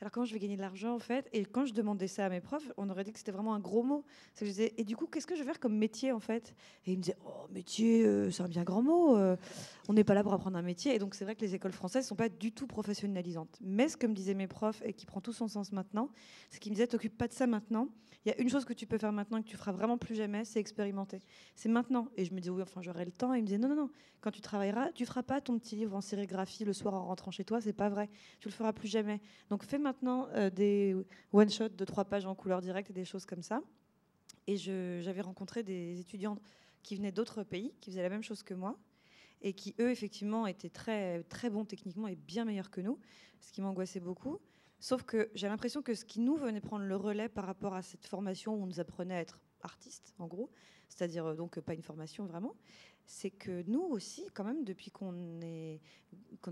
alors 0.00 0.10
comment 0.12 0.24
je 0.24 0.32
vais 0.32 0.38
gagner 0.38 0.56
de 0.56 0.62
l'argent 0.62 0.94
en 0.94 0.98
fait? 0.98 1.28
Et 1.32 1.44
quand 1.44 1.66
je 1.66 1.74
demandais 1.74 2.08
ça 2.08 2.24
à 2.24 2.28
mes 2.30 2.40
profs, 2.40 2.72
on 2.78 2.88
aurait 2.88 3.04
dit 3.04 3.12
que 3.12 3.18
c'était 3.18 3.32
vraiment 3.32 3.54
un 3.54 3.60
gros 3.60 3.82
mot. 3.82 4.04
Que 4.34 4.46
je 4.46 4.50
disais, 4.50 4.72
et 4.78 4.84
du 4.84 4.96
coup, 4.96 5.06
qu'est-ce 5.06 5.26
que 5.26 5.34
je 5.34 5.40
vais 5.40 5.46
faire 5.46 5.60
comme 5.60 5.76
métier 5.76 6.10
en 6.10 6.20
fait? 6.20 6.54
Et 6.86 6.92
ils 6.92 6.96
me 6.96 7.02
disaient, 7.02 7.18
oh 7.26 7.46
métier, 7.52 8.04
euh, 8.04 8.30
c'est 8.30 8.42
un 8.42 8.48
bien 8.48 8.64
grand 8.64 8.82
mot. 8.82 9.16
Euh, 9.16 9.36
on 9.88 9.92
n'est 9.92 10.04
pas 10.04 10.14
là 10.14 10.22
pour 10.22 10.32
apprendre 10.32 10.56
un 10.56 10.62
métier. 10.62 10.94
Et 10.94 10.98
donc 10.98 11.14
c'est 11.14 11.24
vrai 11.24 11.34
que 11.34 11.42
les 11.42 11.54
écoles 11.54 11.72
françaises 11.72 12.06
sont 12.06 12.16
pas 12.16 12.30
du 12.30 12.52
tout 12.52 12.66
professionnalisantes. 12.66 13.58
Mais 13.60 13.88
ce 13.88 13.98
que 13.98 14.06
me 14.06 14.14
disaient 14.14 14.34
mes 14.34 14.46
profs 14.46 14.80
et 14.86 14.94
qui 14.94 15.04
prend 15.04 15.20
tout 15.20 15.34
son 15.34 15.48
sens 15.48 15.70
maintenant, 15.72 16.08
c'est 16.48 16.60
qu'ils 16.60 16.72
me 16.72 16.76
disaient, 16.76 16.86
t'occupe 16.86 17.18
pas 17.18 17.28
de 17.28 17.34
ça 17.34 17.46
maintenant. 17.46 17.88
Il 18.24 18.28
y 18.28 18.32
a 18.32 18.40
une 18.40 18.50
chose 18.50 18.66
que 18.66 18.74
tu 18.74 18.86
peux 18.86 18.98
faire 18.98 19.12
maintenant 19.12 19.38
et 19.38 19.42
que 19.42 19.48
tu 19.48 19.56
feras 19.56 19.72
vraiment 19.72 19.96
plus 19.96 20.14
jamais, 20.14 20.44
c'est 20.44 20.60
expérimenter. 20.60 21.20
C'est 21.54 21.70
maintenant. 21.70 22.08
Et 22.16 22.26
je 22.26 22.34
me 22.34 22.40
disais, 22.40 22.50
oui, 22.50 22.60
enfin 22.60 22.82
j'aurai 22.82 23.06
le 23.06 23.12
temps. 23.12 23.32
Et 23.34 23.38
ils 23.38 23.42
me 23.42 23.46
disaient, 23.46 23.58
non, 23.58 23.68
non, 23.68 23.76
non. 23.76 23.90
Quand 24.20 24.30
tu 24.30 24.42
travailleras, 24.42 24.92
tu 24.92 25.06
feras 25.06 25.22
pas 25.22 25.40
ton 25.40 25.58
petit 25.58 25.76
livre 25.76 25.96
en 25.96 26.02
sérigraphie 26.02 26.66
le 26.66 26.74
soir 26.74 26.92
en 26.92 27.06
rentrant 27.06 27.30
chez 27.30 27.44
toi. 27.44 27.62
C'est 27.62 27.72
pas 27.72 27.88
vrai. 27.88 28.10
Tu 28.38 28.48
le 28.48 28.52
feras 28.52 28.74
plus 28.74 28.88
jamais. 28.88 29.20
Donc 29.48 29.64
fais 29.64 29.78
maintenant 29.78 30.28
euh, 30.34 30.50
des 30.50 30.94
one-shots 31.32 31.70
de 31.70 31.84
trois 31.86 32.04
pages 32.04 32.26
en 32.26 32.34
couleur 32.34 32.60
directe 32.60 32.90
et 32.90 32.92
des 32.92 33.06
choses 33.06 33.24
comme 33.24 33.42
ça. 33.42 33.62
Et 34.46 34.56
j'avais 34.56 35.20
rencontré 35.22 35.62
des 35.62 36.00
étudiants 36.00 36.38
qui 36.82 36.96
venaient 36.96 37.12
d'autres 37.12 37.42
pays, 37.42 37.72
qui 37.80 37.90
faisaient 37.90 38.02
la 38.02 38.08
même 38.08 38.22
chose 38.22 38.42
que 38.42 38.54
moi, 38.54 38.78
et 39.42 39.52
qui, 39.52 39.74
eux, 39.78 39.90
effectivement, 39.90 40.46
étaient 40.46 40.70
très, 40.70 41.22
très 41.24 41.50
bons 41.50 41.64
techniquement 41.64 42.08
et 42.08 42.16
bien 42.16 42.44
meilleurs 42.44 42.70
que 42.70 42.80
nous, 42.80 42.98
ce 43.40 43.52
qui 43.52 43.60
m'angoissait 43.62 44.00
beaucoup. 44.00 44.38
Sauf 44.80 45.02
que 45.02 45.30
j'ai 45.34 45.46
l'impression 45.46 45.82
que 45.82 45.94
ce 45.94 46.04
qui 46.04 46.20
nous 46.20 46.36
venait 46.36 46.60
prendre 46.60 46.84
le 46.84 46.96
relais 46.96 47.28
par 47.28 47.44
rapport 47.44 47.74
à 47.74 47.82
cette 47.82 48.06
formation 48.06 48.54
où 48.54 48.62
on 48.62 48.66
nous 48.66 48.80
apprenait 48.80 49.14
à 49.14 49.20
être 49.20 49.40
artiste, 49.62 50.14
en 50.18 50.26
gros, 50.26 50.50
c'est-à-dire 50.88 51.26
euh, 51.26 51.34
donc 51.34 51.60
pas 51.60 51.74
une 51.74 51.82
formation 51.82 52.24
vraiment, 52.24 52.54
c'est 53.10 53.30
que 53.30 53.64
nous 53.66 53.82
aussi, 53.82 54.24
quand 54.34 54.44
même, 54.44 54.64
depuis 54.64 54.90
qu'on 54.90 55.12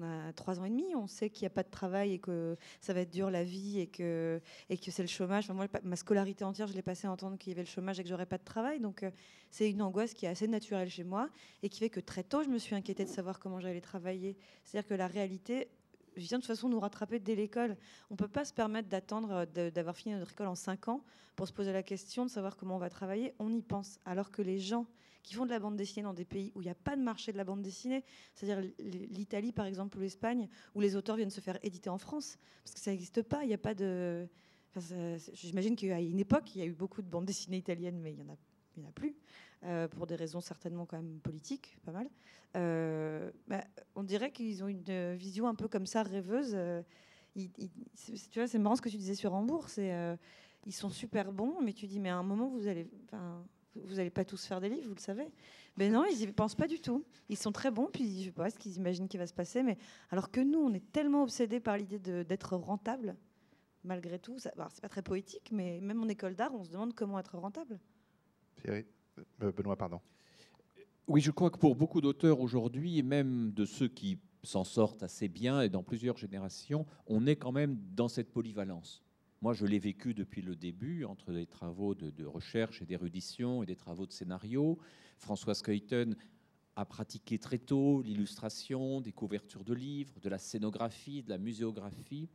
a 0.02 0.32
trois 0.32 0.58
ans 0.58 0.64
et 0.64 0.70
demi, 0.70 0.94
on 0.96 1.06
sait 1.06 1.30
qu'il 1.30 1.44
n'y 1.44 1.46
a 1.46 1.50
pas 1.50 1.62
de 1.62 1.70
travail 1.70 2.14
et 2.14 2.18
que 2.18 2.56
ça 2.80 2.92
va 2.92 3.00
être 3.00 3.12
dur 3.12 3.30
la 3.30 3.44
vie 3.44 3.78
et 3.78 3.86
que 3.86 4.40
et 4.68 4.76
que 4.76 4.90
c'est 4.90 5.02
le 5.02 5.08
chômage. 5.08 5.48
moi, 5.50 5.68
ma 5.84 5.94
scolarité 5.94 6.44
entière, 6.44 6.66
je 6.66 6.74
l'ai 6.74 6.82
passé 6.82 7.06
à 7.06 7.12
entendre 7.12 7.38
qu'il 7.38 7.52
y 7.52 7.54
avait 7.54 7.62
le 7.62 7.68
chômage 7.68 8.00
et 8.00 8.02
que 8.02 8.08
j'aurais 8.08 8.26
pas 8.26 8.38
de 8.38 8.44
travail. 8.44 8.80
Donc, 8.80 9.04
euh, 9.04 9.10
c'est 9.50 9.70
une 9.70 9.80
angoisse 9.82 10.14
qui 10.14 10.26
est 10.26 10.28
assez 10.28 10.48
naturelle 10.48 10.90
chez 10.90 11.04
moi 11.04 11.30
et 11.62 11.68
qui 11.68 11.78
fait 11.78 11.90
que 11.90 12.00
très 12.00 12.24
tôt, 12.24 12.42
je 12.42 12.48
me 12.48 12.58
suis 12.58 12.74
inquiétée 12.74 13.04
de 13.04 13.10
savoir 13.10 13.38
comment 13.38 13.60
j'allais 13.60 13.80
travailler. 13.80 14.36
C'est-à-dire 14.64 14.88
que 14.88 14.94
la 14.94 15.06
réalité 15.06 15.68
vient 16.16 16.38
de 16.38 16.42
toute 16.42 16.48
façon 16.48 16.68
nous 16.68 16.80
rattraper 16.80 17.18
dès 17.18 17.34
l'école. 17.34 17.76
On 18.10 18.14
ne 18.14 18.18
peut 18.18 18.28
pas 18.28 18.44
se 18.44 18.52
permettre 18.52 18.88
d'attendre 18.88 19.46
euh, 19.56 19.70
d'avoir 19.70 19.96
fini 19.96 20.14
notre 20.14 20.32
école 20.32 20.48
en 20.48 20.54
cinq 20.54 20.88
ans 20.88 21.02
pour 21.36 21.46
se 21.46 21.52
poser 21.52 21.72
la 21.72 21.82
question 21.82 22.24
de 22.24 22.30
savoir 22.30 22.56
comment 22.56 22.76
on 22.76 22.80
va 22.80 22.90
travailler. 22.90 23.34
On 23.38 23.52
y 23.52 23.62
pense. 23.62 23.98
Alors 24.04 24.30
que 24.30 24.42
les 24.42 24.58
gens 24.58 24.86
qui 25.22 25.34
font 25.34 25.44
de 25.44 25.50
la 25.50 25.58
bande 25.58 25.76
dessinée 25.76 26.04
dans 26.04 26.14
des 26.14 26.24
pays 26.24 26.52
où 26.54 26.62
il 26.62 26.64
n'y 26.64 26.70
a 26.70 26.74
pas 26.74 26.96
de 26.96 27.02
marché 27.02 27.32
de 27.32 27.36
la 27.36 27.44
bande 27.44 27.60
dessinée, 27.60 28.02
c'est-à-dire 28.34 28.66
l'Italie 28.78 29.52
par 29.52 29.66
exemple 29.66 29.98
ou 29.98 30.00
l'Espagne, 30.00 30.48
où 30.74 30.80
les 30.80 30.96
auteurs 30.96 31.16
viennent 31.16 31.30
se 31.30 31.40
faire 31.40 31.58
éditer 31.62 31.90
en 31.90 31.98
France, 31.98 32.38
parce 32.64 32.74
que 32.74 32.80
ça 32.80 32.90
n'existe 32.90 33.22
pas, 33.22 33.44
il 33.44 33.48
n'y 33.48 33.54
a 33.54 33.58
pas 33.58 33.74
de... 33.74 34.26
J'imagine 35.34 35.76
qu'à 35.76 36.00
une 36.00 36.20
époque, 36.20 36.54
il 36.54 36.60
y 36.60 36.62
a 36.62 36.66
eu 36.66 36.72
beaucoup 36.72 37.02
de 37.02 37.08
bandes 37.08 37.26
dessinées 37.26 37.56
italiennes, 37.56 38.00
mais 38.00 38.12
il 38.12 38.16
n'y 38.16 38.22
en, 38.86 38.88
a 38.88 38.92
plus, 38.92 39.16
euh, 39.64 39.88
pour 39.88 40.06
des 40.06 40.14
raisons 40.14 40.40
certainement 40.40 40.86
quand 40.86 40.96
même 40.96 41.18
politiques, 41.20 41.78
pas 41.84 41.92
mal. 41.92 42.08
Euh, 42.56 43.30
bah, 43.48 43.64
on 43.96 44.04
dirait 44.04 44.30
qu'ils 44.30 44.62
ont 44.62 44.68
une 44.68 45.14
vision 45.14 45.48
un 45.48 45.54
peu 45.54 45.68
comme 45.68 45.86
ça, 45.86 46.02
rêveuse. 46.02 46.52
Euh, 46.54 46.82
tu 47.34 47.50
vois, 48.36 48.46
c'est 48.46 48.58
marrant 48.58 48.76
ce 48.76 48.82
que 48.82 48.88
tu 48.88 48.96
disais 48.96 49.14
sur 49.14 49.34
Hambourg, 49.34 49.66
ils 50.66 50.74
sont 50.74 50.90
super 50.90 51.32
bons, 51.32 51.60
mais 51.62 51.72
tu 51.72 51.86
dis, 51.86 51.98
mais 51.98 52.10
à 52.10 52.16
un 52.16 52.22
moment, 52.22 52.48
vous 52.48 52.66
allez, 52.66 52.88
vous 53.74 53.94
n'allez 53.94 54.10
pas 54.10 54.24
tous 54.24 54.44
faire 54.44 54.60
des 54.60 54.68
livres, 54.68 54.88
vous 54.88 54.94
le 54.94 55.00
savez. 55.00 55.28
Mais 55.76 55.88
non, 55.88 56.04
ils 56.04 56.18
n'y 56.18 56.32
pensent 56.32 56.56
pas 56.56 56.66
du 56.66 56.80
tout. 56.80 57.04
Ils 57.28 57.38
sont 57.38 57.52
très 57.52 57.70
bons, 57.70 57.88
puis 57.92 58.20
je 58.20 58.24
sais 58.26 58.32
pas 58.32 58.50
ce 58.50 58.58
qu'ils 58.58 58.76
imaginent 58.76 59.08
qu'il 59.08 59.20
va 59.20 59.26
se 59.26 59.34
passer. 59.34 59.62
Mais 59.62 59.78
alors 60.10 60.30
que 60.30 60.40
nous, 60.40 60.58
on 60.58 60.72
est 60.74 60.92
tellement 60.92 61.22
obsédés 61.22 61.60
par 61.60 61.76
l'idée 61.76 61.98
d'être 62.24 62.56
rentable, 62.56 63.16
malgré 63.84 64.18
tout. 64.18 64.38
C'est 64.38 64.54
pas 64.56 64.88
très 64.88 65.02
poétique, 65.02 65.50
mais 65.52 65.80
même 65.80 66.02
en 66.02 66.08
école 66.08 66.34
d'art, 66.34 66.54
on 66.54 66.64
se 66.64 66.70
demande 66.70 66.94
comment 66.94 67.18
être 67.18 67.38
rentable. 67.38 67.78
Thierry, 68.60 68.80
euh, 68.80 68.97
Benoît, 69.38 69.76
pardon. 69.76 70.00
Oui, 71.06 71.20
je 71.20 71.30
crois 71.30 71.50
que 71.50 71.58
pour 71.58 71.74
beaucoup 71.74 72.00
d'auteurs 72.00 72.40
aujourd'hui, 72.40 72.98
et 72.98 73.02
même 73.02 73.52
de 73.52 73.64
ceux 73.64 73.88
qui 73.88 74.18
s'en 74.42 74.64
sortent 74.64 75.02
assez 75.02 75.28
bien 75.28 75.62
et 75.62 75.68
dans 75.68 75.82
plusieurs 75.82 76.16
générations, 76.16 76.86
on 77.06 77.26
est 77.26 77.36
quand 77.36 77.52
même 77.52 77.78
dans 77.94 78.08
cette 78.08 78.30
polyvalence. 78.32 79.02
Moi, 79.40 79.54
je 79.54 79.66
l'ai 79.66 79.78
vécu 79.78 80.14
depuis 80.14 80.42
le 80.42 80.56
début, 80.56 81.04
entre 81.04 81.32
des 81.32 81.46
travaux 81.46 81.94
de, 81.94 82.24
recherche 82.24 82.82
et 82.82 82.86
d'érudition 82.86 83.62
et 83.62 83.66
des 83.66 83.76
travaux 83.76 84.06
de 84.06 84.12
scénario. 84.12 84.78
Françoise 85.16 85.62
Keuten 85.62 86.16
a 86.74 86.84
pratiqué 86.84 87.38
très 87.38 87.58
tôt 87.58 88.02
l'illustration, 88.02 89.00
des 89.00 89.12
couvertures 89.12 89.64
de 89.64 89.74
livres, 89.74 90.18
de 90.20 90.28
la 90.28 90.38
scénographie, 90.38 91.22
de 91.22 91.30
la 91.30 91.38
muséographie. 91.38 92.28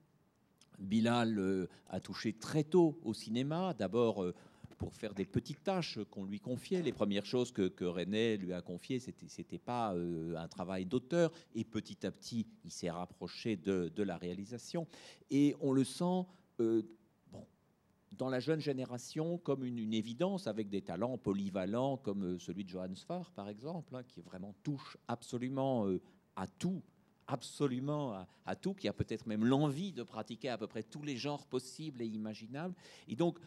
Bilal 0.79 1.37
euh, 1.37 1.67
a 1.89 1.99
touché 1.99 2.33
très 2.33 2.63
tôt 2.63 2.99
au 3.03 3.13
cinéma, 3.13 3.73
d'abord 3.73 4.23
euh, 4.23 4.33
pour 4.83 4.93
faire 4.93 5.13
des 5.13 5.25
petites 5.25 5.63
tâches 5.63 5.97
qu'on 6.11 6.25
lui 6.25 6.41
confiait. 6.41 6.81
Les 6.81 6.91
premières 6.91 7.25
choses 7.25 7.53
que, 7.53 7.85
René 7.85 8.35
lui 8.35 8.51
a 8.51 8.61
confiées, 8.61 8.99
c'était 8.99 9.27
n'était 9.37 9.57
pas 9.57 9.93
euh, 9.93 10.35
un 10.35 10.49
travail 10.49 10.85
d'auteur. 10.85 11.31
Et 11.55 11.63
petit 11.63 12.05
à 12.05 12.11
petit, 12.11 12.45
il 12.65 12.71
s'est 12.71 12.89
rapproché 12.89 13.55
de, 13.55 13.89
de, 13.95 14.03
la 14.03 14.17
réalisation. 14.17 14.85
Et 15.31 15.55
on 15.61 15.71
le 15.71 15.85
sent 15.85 16.25
euh, 16.59 16.81
dans 18.17 18.29
la 18.29 18.41
jeune 18.41 18.59
génération 18.59 19.37
comme 19.37 19.63
une, 19.63 19.93
évidence, 19.93 20.47
avec 20.47 20.69
des 20.69 20.81
talents 20.81 21.17
polyvalents 21.17 21.95
comme 21.95 22.35
euh, 22.35 22.39
celui 22.39 22.65
de 22.65 22.69
Johannes 22.69 22.97
Farr, 23.07 23.31
par 23.31 23.47
exemple, 23.47 23.95
hein, 23.95 24.03
qui 24.03 24.19
vraiment 24.19 24.53
touche 24.63 24.97
absolument 25.07 25.87
à 26.35 26.45
tout, 26.45 26.81
absolument 27.27 28.25
à, 28.45 28.55
tout, 28.57 28.73
qui 28.73 28.89
a 28.89 28.93
peut-être 28.93 29.27
même 29.27 29.45
l'envie 29.45 29.93
de 29.93 30.03
pratiquer 30.03 30.49
à 30.49 30.57
peu 30.57 30.67
près 30.67 30.83
tous 30.83 31.03
les 31.03 31.15
genres 31.15 31.47
possibles 31.47 32.01
et 32.01 32.05
imaginables. 32.05 32.75
Et 33.07 33.15
donc, 33.15 33.39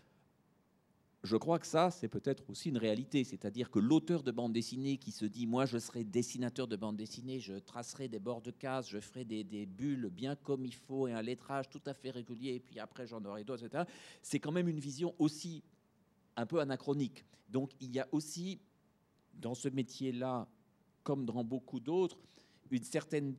je 1.27 1.37
crois 1.37 1.59
que 1.59 1.67
ça, 1.67 1.91
c'est 1.91 2.09
peut-être 2.09 2.49
aussi 2.49 2.69
une 2.69 2.79
réalité. 2.79 3.25
C'est-à-dire 3.25 3.71
que 3.71 3.79
l'auteur 3.79 4.23
de 4.23 4.31
bande 4.31 4.53
dessinée 4.53 4.97
qui 4.97 5.11
se 5.11 5.25
dit 5.25 5.47
Moi, 5.47 5.67
je 5.67 5.79
serai 5.79 6.05
dessinateur 6.05 6.69
de 6.69 6.77
bande 6.77 6.97
dessinée, 6.97 7.41
je 7.41 7.55
tracerai 7.55 8.09
des 8.09 8.19
bords 8.19 8.41
de 8.41 8.53
case, 8.53 8.89
je 8.89 8.99
ferai 8.99 9.25
des, 9.25 9.67
bulles 9.67 10.09
bien 10.09 10.37
comme 10.37 10.65
il 10.65 10.75
faut 10.75 11.09
et 11.09 11.13
un 11.13 11.23
lettrage 11.23 11.69
tout 11.69 11.83
à 11.87 11.95
fait 11.95 12.11
régulier, 12.11 12.55
et 12.55 12.61
puis 12.61 12.79
après, 12.79 13.07
j'en 13.07 13.25
aurai 13.25 13.45
d'autres, 13.45 13.67
etc. 13.67 13.85
C'est 14.23 14.39
quand 14.39 14.53
même 14.53 14.69
une 14.69 14.81
vision 14.81 15.15
aussi 15.19 15.63
un 16.37 16.47
peu 16.47 16.61
anachronique. 16.61 17.25
Donc, 17.49 17.73
il 17.81 17.91
y 17.93 17.99
a 17.99 18.09
aussi, 18.13 18.61
dans 19.35 19.55
ce 19.55 19.69
métier-là, 19.69 20.49
comme 21.03 21.27
dans 21.27 21.45
beaucoup 21.45 21.81
d'autres, 21.81 22.19
une 22.71 22.85
certaine 22.85 23.35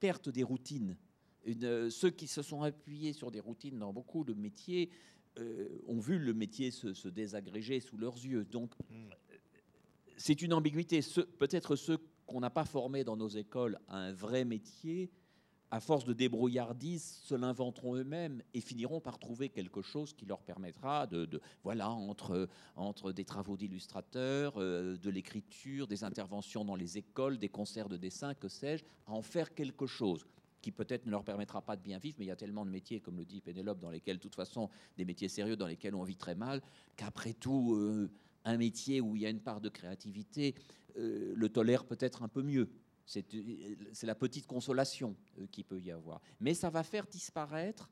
perte 0.00 0.28
des 0.28 0.42
routines. 0.42 0.96
Une, 1.44 1.90
ceux 1.90 2.10
qui 2.10 2.28
se 2.28 2.42
sont 2.42 2.62
appuyés 2.62 3.12
sur 3.12 3.30
des 3.30 3.40
routines 3.40 3.78
dans 3.78 3.92
beaucoup 3.92 4.22
de 4.22 4.32
métiers 4.32 4.90
euh, 5.38 5.68
ont 5.86 5.98
vu 5.98 6.18
le 6.18 6.34
métier 6.34 6.70
se, 6.70 7.08
désagréger 7.08 7.80
sous 7.80 7.96
leurs 7.96 8.16
yeux. 8.16 8.44
Donc, 8.44 8.72
c'est 10.16 10.42
une 10.42 10.52
ambiguïté. 10.52 11.00
Peut-être 11.38 11.76
ceux 11.76 11.98
qu'on 12.26 12.40
n'a 12.40 12.50
pas 12.50 12.64
formés 12.64 13.04
dans 13.04 13.16
nos 13.16 13.28
écoles 13.28 13.78
à 13.88 13.96
un 13.96 14.12
vrai 14.12 14.44
métier, 14.44 15.10
à 15.70 15.80
force 15.80 16.04
de 16.04 16.12
débrouillardise, 16.12 17.18
se 17.24 17.34
l'inventeront 17.34 17.94
eux-mêmes 17.94 18.42
et 18.52 18.60
finiront 18.60 19.00
par 19.00 19.18
trouver 19.18 19.48
quelque 19.48 19.80
chose 19.80 20.12
qui 20.12 20.26
leur 20.26 20.42
permettra 20.42 21.06
de, 21.06 21.40
voilà, 21.64 21.90
entre, 21.90 22.46
entre 22.76 23.10
des 23.10 23.24
travaux 23.24 23.56
d'illustrateurs, 23.56 24.52
euh, 24.58 24.98
de 24.98 25.10
l'écriture, 25.10 25.86
des 25.86 26.04
interventions 26.04 26.62
dans 26.62 26.76
les 26.76 26.98
écoles, 26.98 27.38
des 27.38 27.48
concerts 27.48 27.88
de 27.88 27.96
dessin, 27.96 28.34
que 28.34 28.48
sais-je, 28.48 28.84
à 29.06 29.12
en 29.12 29.22
faire 29.22 29.54
quelque 29.54 29.86
chose 29.86 30.26
qui 30.62 30.72
peut-être 30.72 31.04
ne 31.04 31.10
leur 31.10 31.24
permettra 31.24 31.60
pas 31.60 31.76
de 31.76 31.82
bien 31.82 31.98
vivre, 31.98 32.16
mais 32.18 32.24
il 32.24 32.28
y 32.28 32.32
a 32.32 32.36
tellement 32.36 32.64
de 32.64 32.70
métiers, 32.70 33.00
comme 33.00 33.18
le 33.18 33.24
dit 33.24 33.40
Pénélope, 33.40 33.80
dans 33.80 33.90
lesquels, 33.90 34.16
de 34.16 34.22
toute 34.22 34.34
façon, 34.34 34.70
des 34.96 35.04
métiers 35.04 35.28
sérieux 35.28 35.56
dans 35.56 35.66
lesquels 35.66 35.94
on 35.94 36.04
vit 36.04 36.16
très 36.16 36.34
mal, 36.34 36.62
qu'après 36.96 37.34
tout, 37.34 37.74
euh, 37.74 38.10
un 38.44 38.56
métier 38.56 39.00
où 39.00 39.16
il 39.16 39.22
y 39.22 39.26
a 39.26 39.30
une 39.30 39.40
part 39.40 39.60
de 39.60 39.68
créativité 39.68 40.54
euh, 40.98 41.32
le 41.34 41.48
tolère 41.48 41.84
peut-être 41.84 42.22
un 42.22 42.28
peu 42.28 42.42
mieux. 42.42 42.68
C'est 43.04 43.24
la 44.04 44.14
petite 44.14 44.46
consolation 44.46 45.16
euh, 45.38 45.46
qu'il 45.50 45.64
peut 45.64 45.80
y 45.80 45.90
avoir. 45.90 46.20
Mais 46.40 46.54
ça 46.54 46.70
va 46.70 46.82
faire 46.82 47.06
disparaître 47.06 47.90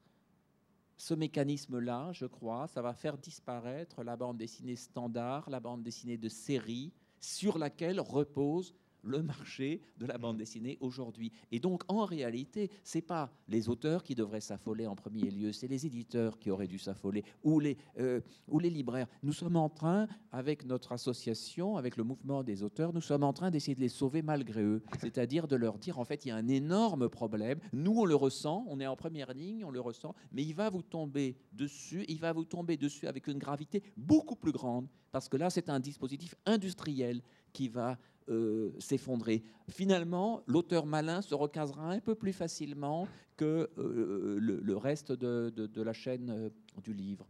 ce 0.97 1.15
mécanisme-là, 1.15 2.13
je 2.13 2.27
crois, 2.27 2.69
ça 2.69 2.83
va 2.83 2.93
faire 2.93 3.17
disparaître 3.17 4.05
la 4.05 4.17
bande 4.17 4.37
dessinée 4.37 4.77
standard, 4.77 5.49
la 5.49 5.59
bande 5.59 5.83
dessinée 5.83 6.19
de 6.19 6.29
série, 6.29 6.93
sur 7.21 7.59
laquelle 7.59 8.01
repose 8.01 8.75
le 9.03 9.23
marché 9.23 9.81
de 9.99 10.07
la 10.07 10.19
bande 10.19 10.37
dessinée 10.37 10.79
aujourd'hui. 10.81 11.33
Et 11.53 11.61
donc, 11.61 11.83
en 11.89 12.05
réalité, 12.05 12.71
c'est 12.85 13.03
pas 13.03 13.33
les 13.49 13.69
auteurs 13.69 14.03
qui 14.03 14.15
devraient 14.15 14.41
s'affoler 14.41 14.87
en 14.87 14.95
premier 14.95 15.31
lieu, 15.31 15.53
c'est 15.53 15.69
les 15.69 15.87
éditeurs 15.87 16.39
qui 16.39 16.51
auraient 16.51 16.67
dû 16.67 16.79
s'affoler, 16.79 17.25
ou 17.43 17.61
les, 17.61 17.77
euh, 17.99 18.21
ou 18.49 18.59
les 18.59 18.71
libraires. 18.71 19.07
Nous 19.23 19.33
sommes 19.33 19.57
en 19.57 19.69
train, 19.69 20.07
avec 20.33 20.65
notre 20.65 20.93
association, 20.93 21.77
avec 21.77 21.97
le 21.97 22.05
mouvement 22.05 22.43
des 22.43 22.63
auteurs, 22.63 22.93
nous 22.93 23.01
sommes 23.01 23.25
en 23.25 23.33
train 23.33 23.51
d'essayer 23.51 23.75
de 23.75 23.81
les 23.81 23.89
sauver 23.89 24.23
malgré 24.23 24.63
eux. 24.63 24.83
C'est-à-dire 25.01 25.49
de 25.49 25.57
leur 25.57 25.79
dire, 25.79 25.99
en 25.99 26.05
fait, 26.05 26.25
il 26.25 26.29
y 26.29 26.33
a 26.33 26.37
un 26.37 26.49
énorme 26.49 27.09
problème. 27.09 27.59
Nous, 27.73 27.93
on 27.93 28.05
le 28.05 28.15
ressent, 28.15 28.65
on 28.69 28.81
est 28.81 28.87
en 28.87 28.97
première 28.97 29.33
ligne, 29.33 29.65
on 29.65 29.71
le 29.71 29.81
ressent, 29.81 30.15
mais 30.33 30.43
il 30.43 30.55
va 30.55 30.71
vous 30.71 30.83
tomber 30.83 31.37
dessus, 31.53 32.05
il 32.09 32.19
va 32.19 32.33
vous 32.33 32.45
tomber 32.45 32.77
dessus 32.77 33.07
avec 33.07 33.27
une 33.27 33.39
gravité 33.39 33.83
beaucoup 33.97 34.37
plus 34.37 34.53
grande, 34.53 34.89
parce 35.13 35.29
que 35.29 35.37
là, 35.37 35.51
c'est 35.51 35.69
un 35.69 35.81
dispositif 35.81 36.35
industriel 36.47 37.23
qui 37.53 37.69
va 37.69 37.99
euh, 38.31 38.73
s'effondrer. 38.79 39.43
Finalement, 39.69 40.43
l'auteur 40.47 40.87
malin 40.87 41.23
se 41.23 41.35
recasera 41.35 41.91
un 41.91 42.01
peu 42.01 42.15
plus 42.15 42.33
facilement 42.33 43.09
que 43.37 43.71
euh, 43.79 44.39
le, 44.39 44.77
reste 44.77 45.13
de, 45.13 45.83
la 45.83 45.93
chaîne 45.93 46.31
euh, 46.31 46.51
du 46.83 46.93
livre. 46.93 47.27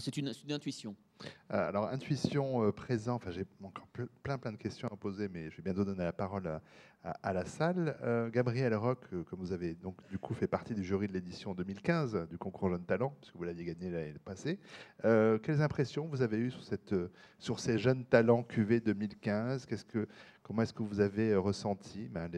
C'est 0.00 0.16
une, 0.16 0.32
intuition. 0.50 0.94
Alors, 1.48 1.88
intuition 1.88 2.70
présent, 2.72 3.14
enfin, 3.14 3.30
j'ai 3.30 3.44
encore 3.62 3.86
plein, 4.22 4.38
plein 4.38 4.52
de 4.52 4.56
questions 4.56 4.88
à 4.88 4.96
poser, 4.96 5.28
mais 5.28 5.50
je 5.50 5.56
vais 5.56 5.62
bientôt 5.62 5.84
donner 5.84 6.04
la 6.04 6.12
parole 6.12 6.46
à, 6.46 6.60
à, 7.22 7.32
la 7.32 7.44
salle. 7.44 7.96
Euh, 8.02 8.30
Gabriel 8.30 8.74
Roch, 8.74 8.98
euh, 9.12 9.22
comme 9.24 9.40
vous 9.40 9.52
avez 9.52 9.74
donc 9.74 9.96
du 10.08 10.18
coup 10.18 10.34
fait 10.34 10.46
partie 10.46 10.74
du 10.74 10.84
jury 10.84 11.06
de 11.06 11.12
l'édition 11.12 11.54
2015 11.54 12.26
du 12.28 12.38
concours 12.38 12.70
Jeunes 12.70 12.84
Talents, 12.84 13.14
puisque 13.20 13.36
vous 13.36 13.44
l'aviez 13.44 13.64
gagné 13.64 13.90
l'année 13.90 14.14
passée, 14.24 14.58
euh, 15.04 15.38
quelles 15.38 15.62
impressions 15.62 16.06
vous 16.06 16.22
avez 16.22 16.38
eues 16.38 16.50
sur, 16.50 16.64
cette, 16.64 16.94
sur 17.38 17.60
ces 17.60 17.78
jeunes 17.78 18.04
talents 18.04 18.42
QV 18.42 18.80
2015 18.80 19.66
Qu'est-ce 19.66 19.84
que, 19.84 20.08
Comment 20.42 20.62
est-ce 20.62 20.72
que 20.72 20.82
vous 20.82 21.00
avez 21.00 21.34
ressenti? 21.34 22.08
Ben, 22.08 22.30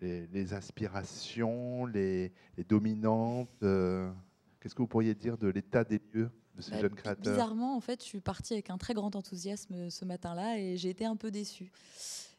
les, 0.00 0.54
inspirations, 0.54 1.86
les, 1.86 2.32
dominantes 2.68 3.48
Qu'est-ce 3.60 4.74
que 4.74 4.82
vous 4.82 4.88
pourriez 4.88 5.14
dire 5.14 5.38
de 5.38 5.48
l'état 5.48 5.82
des 5.84 6.00
lieux? 6.12 6.30
De 6.56 6.62
ces 6.62 6.72
bah, 6.72 6.80
jeunes 6.80 6.94
créateurs 6.94 7.32
Bizarrement, 7.32 7.76
en 7.76 7.80
fait, 7.80 8.02
je 8.02 8.06
suis 8.06 8.20
partie 8.20 8.52
avec 8.52 8.70
un 8.70 8.78
très 8.78 8.94
grand 8.94 9.14
enthousiasme 9.16 9.90
ce 9.90 10.04
matin-là 10.04 10.58
et 10.58 10.76
j'ai 10.76 10.90
été 10.90 11.04
un 11.04 11.16
peu 11.16 11.30
déçue. 11.30 11.70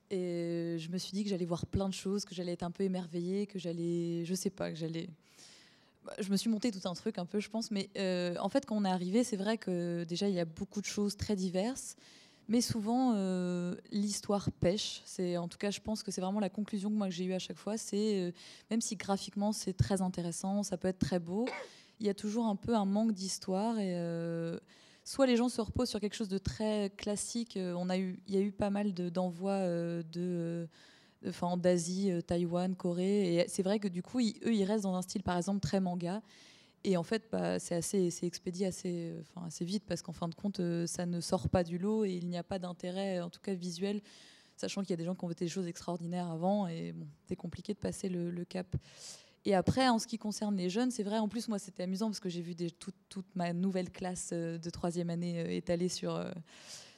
Et 0.09 0.77
je 0.77 0.89
me 0.89 0.97
suis 0.97 1.11
dit 1.11 1.23
que 1.23 1.29
j'allais 1.29 1.45
voir 1.45 1.65
plein 1.65 1.89
de 1.89 1.93
choses, 1.93 2.25
que 2.25 2.35
j'allais 2.35 2.53
être 2.53 2.63
un 2.63 2.71
peu 2.71 2.83
émerveillée, 2.83 3.47
que 3.47 3.57
j'allais, 3.57 4.25
je 4.25 4.35
sais 4.35 4.51
pas, 4.51 4.69
que 4.69 4.77
j'allais. 4.77 5.09
Bah, 6.05 6.13
je 6.19 6.29
me 6.29 6.37
suis 6.37 6.49
monté 6.49 6.71
tout 6.71 6.87
un 6.87 6.93
truc 6.93 7.17
un 7.17 7.25
peu, 7.25 7.39
je 7.39 7.49
pense. 7.49 7.71
Mais 7.71 7.89
euh, 7.97 8.35
en 8.39 8.49
fait, 8.49 8.65
quand 8.65 8.75
on 8.75 8.85
est 8.85 8.89
arrivé, 8.89 9.23
c'est 9.23 9.37
vrai 9.37 9.57
que 9.57 10.03
déjà 10.03 10.27
il 10.27 10.35
y 10.35 10.39
a 10.39 10.45
beaucoup 10.45 10.81
de 10.81 10.85
choses 10.85 11.17
très 11.17 11.35
diverses, 11.35 11.95
mais 12.47 12.61
souvent 12.61 13.13
euh, 13.15 13.75
l'histoire 13.91 14.51
pêche. 14.51 15.01
C'est 15.05 15.37
en 15.37 15.47
tout 15.47 15.57
cas, 15.57 15.71
je 15.71 15.79
pense 15.79 16.03
que 16.03 16.11
c'est 16.11 16.21
vraiment 16.21 16.41
la 16.41 16.49
conclusion 16.49 16.89
que 16.89 16.95
moi 16.95 17.07
que 17.07 17.13
j'ai 17.13 17.23
eue 17.25 17.33
à 17.33 17.39
chaque 17.39 17.57
fois. 17.57 17.77
C'est 17.77 18.19
euh, 18.19 18.31
même 18.69 18.81
si 18.81 18.95
graphiquement 18.95 19.51
c'est 19.51 19.73
très 19.73 20.01
intéressant, 20.01 20.61
ça 20.61 20.77
peut 20.77 20.89
être 20.89 20.99
très 20.99 21.19
beau, 21.19 21.47
il 22.03 22.07
y 22.07 22.09
a 22.09 22.13
toujours 22.13 22.45
un 22.45 22.55
peu 22.55 22.75
un 22.75 22.85
manque 22.85 23.13
d'histoire 23.13 23.79
et 23.79 23.95
soit 25.03 25.25
les 25.25 25.35
gens 25.35 25.49
se 25.49 25.61
reposent 25.61 25.89
sur 25.89 25.99
quelque 25.99 26.15
chose 26.15 26.29
de 26.29 26.37
très 26.37 26.91
classique. 26.97 27.57
Euh, 27.57 27.73
on 27.77 27.89
a 27.89 27.97
eu, 27.97 28.19
il 28.27 28.35
y 28.35 28.37
a 28.37 28.41
eu 28.41 28.51
pas 28.51 28.69
mal 28.69 28.93
d'envois 28.93 29.51
euh, 29.51 30.03
de, 30.11 30.67
enfin, 31.27 31.57
d'Asie, 31.57 32.11
euh, 32.11 32.21
Taïwan, 32.21 32.75
Corée. 32.75 33.35
Et 33.35 33.45
c'est 33.47 33.63
vrai 33.63 33.79
que 33.79 33.87
du 33.87 34.01
coup, 34.01 34.19
eux, 34.19 34.53
ils 34.53 34.63
restent 34.63 34.83
dans 34.83 34.95
un 34.95 35.01
style, 35.01 35.23
par 35.23 35.37
exemple, 35.37 35.59
très 35.59 35.79
manga. 35.79 36.21
Et 36.85 36.97
en 36.97 37.03
fait, 37.03 37.23
bah, 37.31 37.59
c'est 37.59 37.75
assez, 37.75 38.11
c'est 38.11 38.27
expédié 38.27 38.67
assez, 38.67 39.13
enfin, 39.21 39.47
assez 39.47 39.63
vite 39.63 39.83
parce 39.87 40.01
qu'en 40.01 40.11
fin 40.11 40.27
de 40.27 40.35
compte, 40.35 40.59
ça 40.85 41.05
ne 41.05 41.21
sort 41.21 41.47
pas 41.47 41.63
du 41.63 41.77
lot 41.77 42.03
et 42.03 42.11
il 42.11 42.27
n'y 42.27 42.37
a 42.37 42.43
pas 42.43 42.59
d'intérêt, 42.59 43.21
en 43.21 43.29
tout 43.29 43.39
cas 43.39 43.53
visuel, 43.53 44.01
sachant 44.57 44.81
qu'il 44.81 44.89
y 44.89 44.93
a 44.93 44.97
des 44.97 45.05
gens 45.05 45.15
qui 45.15 45.23
ont 45.23 45.29
fait 45.29 45.39
des 45.39 45.47
choses 45.47 45.65
extraordinaires 45.65 46.29
avant 46.29 46.67
et 46.67 46.93
c'est 47.29 47.37
compliqué 47.37 47.73
de 47.73 47.79
passer 47.79 48.09
le 48.09 48.43
cap. 48.43 48.67
Et 49.45 49.55
après, 49.55 49.89
en 49.89 49.99
ce 49.99 50.07
qui 50.07 50.17
concerne 50.17 50.55
les 50.55 50.69
jeunes, 50.69 50.89
c'est 50.89 51.03
vrai, 51.03 51.19
en 51.19 51.27
plus, 51.27 51.49
moi, 51.49 51.59
c'était 51.59 51.83
amusant 51.83 52.07
parce 52.07 52.21
que 52.21 52.29
j'ai 52.29 52.41
vu 52.41 52.55
toute, 52.55 52.95
ma 53.35 53.51
nouvelle 53.51 53.91
classe 53.91 54.29
euh, 54.31 54.57
de 54.57 54.69
troisième 54.69 55.09
année 55.09 55.41
euh, 55.41 55.51
étalée 55.51 55.89
sur, 55.89 56.15
euh, 56.15 56.31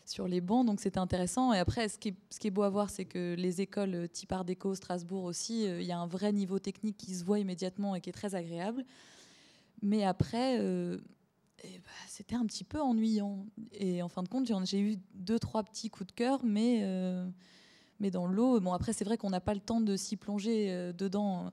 sur 0.06 0.28
les 0.28 0.42
bancs, 0.42 0.66
donc 0.66 0.80
c'était 0.80 1.00
intéressant. 1.00 1.54
Et 1.54 1.58
après, 1.58 1.90
ce 1.90 1.98
qui, 1.98 2.10
est, 2.10 2.16
ce 2.30 2.40
qui 2.40 2.48
est 2.48 2.52
beau 2.52 2.62
à 2.62 2.70
voir, 2.70 2.92
c'est 2.92 3.06
que 3.06 3.34
les 3.36 3.62
écoles 3.62 4.08
type 4.10 4.32
Art 4.32 4.46
déco, 4.46 4.76
Strasbourg 4.76 5.24
aussi, 5.24 5.64
il 5.64 5.84
y 5.84 5.92
a 5.92 5.98
un 5.98 6.06
vrai 6.06 6.32
niveau 6.32 6.60
technique 6.60 6.98
qui 6.98 7.16
se 7.16 7.24
voit 7.24 7.40
immédiatement 7.40 7.96
et 7.96 8.02
qui 8.02 8.10
est 8.12 8.14
très 8.14 8.36
agréable. 8.36 8.86
Mais 9.82 10.04
après, 10.04 10.58
eh 10.58 11.80
bah, 11.80 11.92
c'était 12.08 12.36
un 12.36 12.46
petit 12.46 12.64
peu 12.64 12.80
ennuyant. 12.80 13.48
Et 13.74 14.04
en 14.04 14.08
fin 14.08 14.22
de 14.22 14.30
compte, 14.30 14.48
j'ai 14.66 14.80
eu 14.80 14.98
deux, 15.16 15.40
trois 15.40 15.64
petits 15.64 15.90
coups 15.90 16.08
de 16.08 16.14
cœur, 16.14 16.42
mais 16.44 16.86
mais 18.00 18.12
dans 18.12 18.28
l'eau. 18.28 18.60
Bon, 18.60 18.74
après, 18.74 18.94
c'est 18.94 19.06
vrai 19.06 19.18
qu'on 19.18 19.30
n'a 19.30 19.42
pas 19.42 19.54
le 19.54 19.62
temps 19.62 19.82
de 19.82 19.96
s'y 19.96 20.18
plonger 20.18 20.92
dedans. 20.94 21.52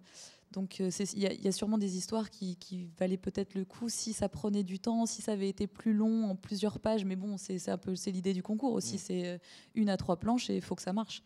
Donc 0.52 0.80
euh, 0.80 0.90
il 1.14 1.18
y, 1.18 1.48
a 1.48 1.52
sûrement 1.52 1.78
des 1.78 1.96
histoires 1.96 2.30
qui, 2.30 2.88
valaient 2.98 3.16
peut-être 3.16 3.54
le 3.54 3.64
coup 3.64 3.88
si 3.88 4.12
ça 4.12 4.28
prenait 4.28 4.62
du 4.62 4.78
temps, 4.78 5.06
si 5.06 5.22
ça 5.22 5.32
avait 5.32 5.48
été 5.48 5.66
plus 5.66 5.94
long 5.94 6.30
en 6.30 6.36
plusieurs 6.36 6.78
pages. 6.78 7.04
Mais 7.04 7.16
bon, 7.16 7.36
c'est 7.38 7.68
un 7.68 7.78
peu 7.78 7.96
c'est 7.96 8.10
l'idée 8.10 8.34
du 8.34 8.42
concours 8.42 8.74
aussi. 8.74 8.96
Mm. 8.96 8.98
C'est 8.98 9.28
euh, 9.28 9.38
une 9.74 9.88
à 9.88 9.96
trois 9.96 10.16
planches 10.16 10.50
et 10.50 10.56
il 10.56 10.62
faut 10.62 10.74
que 10.74 10.82
ça 10.82 10.92
marche. 10.92 11.22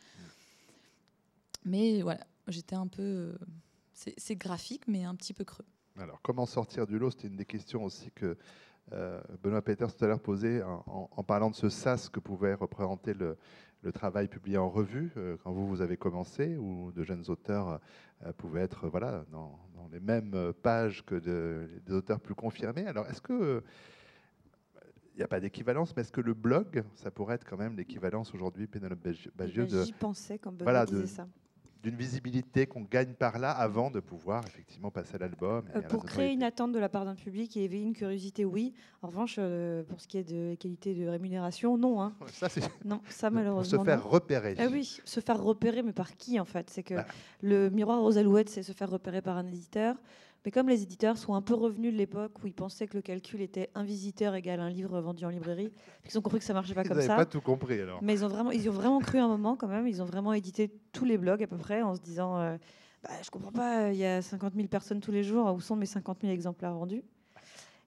Mais 1.65 2.01
voilà, 2.03 2.25
j'étais 2.49 2.77
un 2.77 2.87
peu 2.87 3.03
euh, 3.03 3.39
c'est 3.93 4.37
graphique 4.37 4.87
mais 4.87 5.05
un 5.05 5.15
petit 5.15 5.35
peu 5.35 5.45
creux. 5.45 5.67
Alors 5.99 6.23
comment 6.23 6.47
sortir 6.47 6.87
du 6.87 6.99
lot? 6.99 7.11
C'était 7.11 7.29
une 7.29 7.37
des 7.37 7.47
questions 7.47 7.85
aussi 7.85 8.11
que 8.13 8.37
Benoît 9.43 9.63
Peters 9.63 9.93
tout 9.93 10.05
à 10.05 10.07
l'heure 10.07 10.21
posait 10.21 10.63
en, 10.63 11.11
en, 11.11 11.23
parlant 11.25 11.51
de 11.51 11.57
ce 11.57 11.69
sas 11.69 12.09
que 12.09 12.21
pouvait 12.21 12.55
représenter 12.55 13.15
le, 13.15 13.37
le 13.87 13.93
travail 13.93 14.27
publié 14.27 14.59
en 14.59 14.69
revue 14.69 15.13
euh, 15.17 15.37
quand 15.43 15.53
vous, 15.53 15.67
vous 15.67 15.81
avez 15.81 15.97
commencé, 15.97 16.57
où 16.57 16.91
de 16.91 17.05
jeunes 17.05 17.25
auteurs 17.29 17.81
euh, 18.25 18.33
pouvaient 18.33 18.63
être 18.63 18.89
voilà, 18.89 19.25
dans, 19.31 19.59
les 19.93 20.01
mêmes 20.01 20.53
pages 20.63 21.05
que 21.07 21.15
des 21.15 21.95
auteurs 21.95 22.19
plus 22.19 22.35
confirmés. 22.35 22.87
Alors, 22.89 23.07
est-ce 23.07 23.21
que 23.21 23.63
il 25.15 25.21
n'y 25.21 25.23
a 25.23 25.29
pas 25.29 25.41
d'équivalence, 25.41 25.95
mais 25.97 26.03
est-ce 26.03 26.13
que 26.13 26.21
le 26.21 26.35
blog, 26.35 26.85
ça 26.95 27.11
pourrait 27.11 27.37
être 27.37 27.47
quand 27.49 27.57
même 27.57 27.77
l'équivalence 27.77 28.35
aujourd'hui, 28.35 28.67
Pénélope 28.67 28.99
Bagieux, 29.35 29.67
de, 29.67 29.85
J'y 29.85 29.93
pensais 29.93 30.39
quand 30.39 30.53
Benoît 30.53 30.85
disait 30.85 31.07
ça 31.07 31.27
d'une 31.87 31.97
visibilité 31.97 32.67
qu'on 32.67 32.81
gagne 32.81 33.13
par 33.13 33.39
là 33.39 33.53
avant 33.53 33.93
de 33.93 34.01
pouvoir 34.01 34.45
effectivement 34.45 34.91
passer 34.91 35.15
à 35.15 35.19
l'album. 35.19 35.65
Euh, 35.77 35.83
pour 35.83 36.05
créer 36.05 36.33
une 36.33 36.43
attente 36.43 36.73
de 36.73 36.81
la 36.81 36.89
part 36.89 37.05
d'un 37.05 37.15
public 37.15 37.57
et 37.57 37.63
éveiller 37.63 37.85
une 37.85 37.95
curiosité, 37.95 38.45
oui. 38.45 38.75
En 39.03 39.07
revanche, 39.07 39.37
euh, 39.39 39.85
pour 39.85 40.01
ce 40.01 40.09
qui 40.09 40.19
est 40.19 40.25
de 40.25 40.57
qualité 40.57 40.95
de 40.95 41.07
rémunération, 41.07 41.79
non. 41.79 42.03
Hein. 42.03 42.13
Ça, 42.33 42.49
non, 42.85 43.01
ça 43.09 43.31
malheureusement. 43.31 43.79
Pour 43.85 43.85
se 43.85 43.91
faire 43.91 44.05
repérer. 44.05 44.57
Ah 44.59 44.67
oui, 44.69 44.99
se 45.05 45.21
faire 45.21 45.41
repérer, 45.41 45.85
mais 45.85 45.93
par 45.93 46.17
qui 46.17 46.41
en 46.41 46.45
fait? 46.45 46.69
C'est 46.71 46.83
que 46.83 46.95
bah. 46.95 47.07
le 47.41 47.71
miroir 47.71 48.03
aux 48.03 48.19
alouettes, 48.19 48.49
c'est 48.49 48.65
se 48.65 48.73
faire 48.73 48.91
repérer 48.91 49.23
par 49.23 49.37
un 49.37 49.47
éditeur. 49.47 49.95
Mais 50.47 50.53
comme 50.53 50.69
les 50.69 50.85
éditeurs 50.85 51.19
sont 51.19 51.35
un 51.35 51.43
peu 51.43 51.55
revenus 51.55 51.93
de 51.93 51.99
l'époque 51.99 52.41
où 52.41 52.47
ils 52.47 52.55
pensaient 52.55 52.87
que 52.87 52.97
le 52.97 53.03
calcul 53.03 53.43
était 53.43 53.69
un 53.75 53.83
visiteur 53.83 54.33
égale 54.37 54.61
un 54.61 54.71
livre 54.71 55.01
vendu 55.01 55.25
en 55.25 55.29
librairie, 55.29 55.73
ils 56.09 56.17
ont 56.17 56.23
compris 56.23 56.39
que 56.39 56.45
ça 56.45 56.55
marchait 56.55 56.73
pas 56.73 56.85
comme 56.85 57.01
ça. 57.01 57.15
Ils 57.15 57.17
pas 57.17 57.27
tout 57.27 57.41
compris 57.41 57.81
alors. 57.81 58.01
Mais 58.01 58.15
ils 58.15 58.25
ont 58.25 58.29
vraiment, 58.29 58.53
ils 58.53 58.69
ont 58.69 58.73
vraiment 58.73 59.01
cru 59.01 59.19
un 59.19 59.27
moment 59.27 59.57
quand 59.57 59.67
même. 59.67 59.89
Ils 59.89 60.01
ont 60.03 60.05
vraiment 60.05 60.33
édité 60.33 60.71
tous 60.93 61.05
les 61.05 61.19
blogs 61.19 61.43
à 61.43 61.49
peu 61.49 61.57
près 61.57 61.83
en 61.83 61.97
se 61.97 62.01
disant, 62.01 62.39
euh, 62.39 62.57
bah, 63.03 63.11
je 63.25 63.31
comprends 63.31 63.51
pas, 63.51 63.91
il 63.91 63.99
y 63.99 64.07
a 64.07 64.23
50 64.23 64.55
000 64.55 64.69
personnes 64.69 65.01
tous 65.01 65.11
les 65.11 65.25
jours, 65.25 65.53
où 65.53 65.59
sont 65.59 65.75
mes 65.75 65.85
50 65.85 66.21
000 66.21 66.33
exemplaires 66.33 66.75
vendus? 66.75 67.03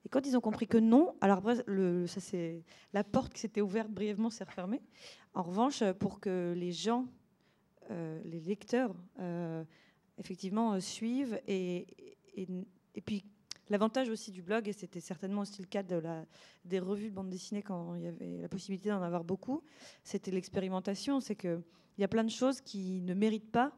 Et 0.04 0.10
quand 0.10 0.26
ils 0.26 0.36
ont 0.36 0.42
compris 0.42 0.66
que 0.66 0.76
non, 0.76 1.14
alors 1.22 1.38
après, 1.38 1.64
le, 1.66 2.06
ça 2.06 2.20
c'est 2.20 2.62
la 2.92 3.04
porte 3.04 3.32
qui 3.32 3.40
s'était 3.40 3.62
ouverte 3.62 3.88
brièvement 3.88 4.28
s'est 4.28 4.44
refermée. 4.44 4.82
En 5.32 5.42
revanche, 5.42 5.82
pour 5.98 6.20
que 6.20 6.52
les 6.54 6.72
gens, 6.72 7.06
euh, 7.90 8.20
les 8.26 8.40
lecteurs, 8.40 8.94
euh, 9.18 9.64
effectivement 10.18 10.78
suivent 10.78 11.40
et, 11.48 11.86
et, 12.94 13.00
puis, 13.00 13.24
l'avantage 13.68 14.08
aussi 14.08 14.30
du 14.30 14.42
blog, 14.42 14.68
et 14.68 14.72
c'était 14.72 15.00
certainement 15.00 15.42
aussi 15.42 15.62
le 15.62 15.68
cas 15.68 15.82
de 15.82 16.02
des 16.64 16.78
revues 16.78 17.10
de 17.10 17.14
bande 17.14 17.30
dessinée 17.30 17.62
quand 17.62 17.94
il 17.94 18.02
y 18.02 18.08
avait 18.08 18.38
la 18.40 18.48
possibilité 18.48 18.88
d'en 18.88 19.02
avoir 19.02 19.24
beaucoup, 19.24 19.62
c'était 20.04 20.30
l'expérimentation. 20.30 21.20
C'est 21.20 21.36
qu'il 21.36 21.62
y 21.98 22.04
a 22.04 22.08
plein 22.08 22.24
de 22.24 22.30
choses 22.30 22.60
qui 22.60 23.00
ne 23.02 23.14
méritent 23.14 23.50
pas 23.50 23.72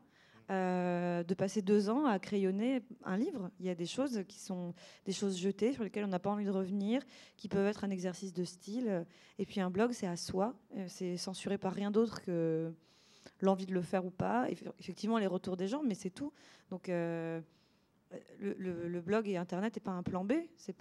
euh, 0.50 1.22
de 1.22 1.34
passer 1.34 1.62
deux 1.62 1.88
ans 1.88 2.04
à 2.04 2.18
crayonner 2.18 2.82
un 3.04 3.16
livre. 3.16 3.50
Il 3.60 3.66
y 3.66 3.70
a 3.70 3.74
des 3.74 3.86
choses 3.86 4.22
qui 4.28 4.38
sont 4.38 4.74
des 5.06 5.12
choses 5.12 5.38
jetées 5.38 5.72
sur 5.72 5.84
lesquelles 5.84 6.04
on 6.04 6.08
n'a 6.08 6.18
pas 6.18 6.30
envie 6.30 6.44
de 6.44 6.50
revenir, 6.50 7.02
qui 7.36 7.48
peuvent 7.48 7.66
être 7.66 7.84
un 7.84 7.90
exercice 7.90 8.34
de 8.34 8.44
style. 8.44 9.06
Et 9.38 9.46
puis 9.46 9.60
un 9.60 9.70
blog, 9.70 9.92
c'est 9.92 10.08
à 10.08 10.16
soi, 10.16 10.54
euh, 10.76 10.84
c'est 10.88 11.16
censuré 11.16 11.58
par 11.58 11.72
rien 11.72 11.90
d'autre 11.90 12.20
que 12.22 12.72
l'envie 13.40 13.66
de 13.66 13.72
le 13.72 13.82
faire 13.82 14.04
ou 14.04 14.10
pas. 14.10 14.48
Effectivement, 14.78 15.18
les 15.18 15.26
retours 15.26 15.56
des 15.56 15.68
gens, 15.68 15.82
mais 15.82 15.94
c'est 15.94 16.10
tout. 16.10 16.32
Donc 16.70 16.88
euh, 16.88 17.40
le, 18.38 19.00
blog 19.00 19.28
et 19.28 19.36
Internet 19.36 19.76
n'est 19.76 19.80
pas 19.82 19.92
un 19.92 20.02
plan 20.02 20.24
B. 20.24 20.32
C'est 20.56 20.76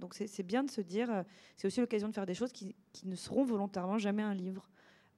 donc 0.00 0.14
c'est 0.14 0.42
bien 0.42 0.64
de 0.64 0.70
se 0.70 0.80
dire 0.80 1.10
euh, 1.10 1.22
c'est 1.56 1.66
aussi 1.66 1.80
l'occasion 1.80 2.08
de 2.08 2.14
faire 2.14 2.26
des 2.26 2.34
choses 2.34 2.52
qui, 2.52 2.74
ne 3.04 3.16
seront 3.16 3.44
volontairement 3.44 3.98
jamais 3.98 4.22
un 4.22 4.34
livre 4.34 4.68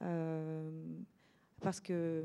euh, 0.03 0.71
parce 1.61 1.81
que 1.81 2.25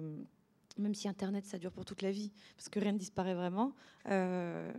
même 0.77 0.95
si 0.95 1.07
Internet 1.07 1.45
ça 1.45 1.57
dure 1.57 1.71
pour 1.71 1.85
toute 1.85 2.01
la 2.01 2.11
vie 2.11 2.31
parce 2.55 2.69
que 2.69 2.79
rien 2.79 2.93
ne 2.93 2.97
disparaît 2.97 3.35
vraiment. 3.35 3.73
Euh, 4.07 4.71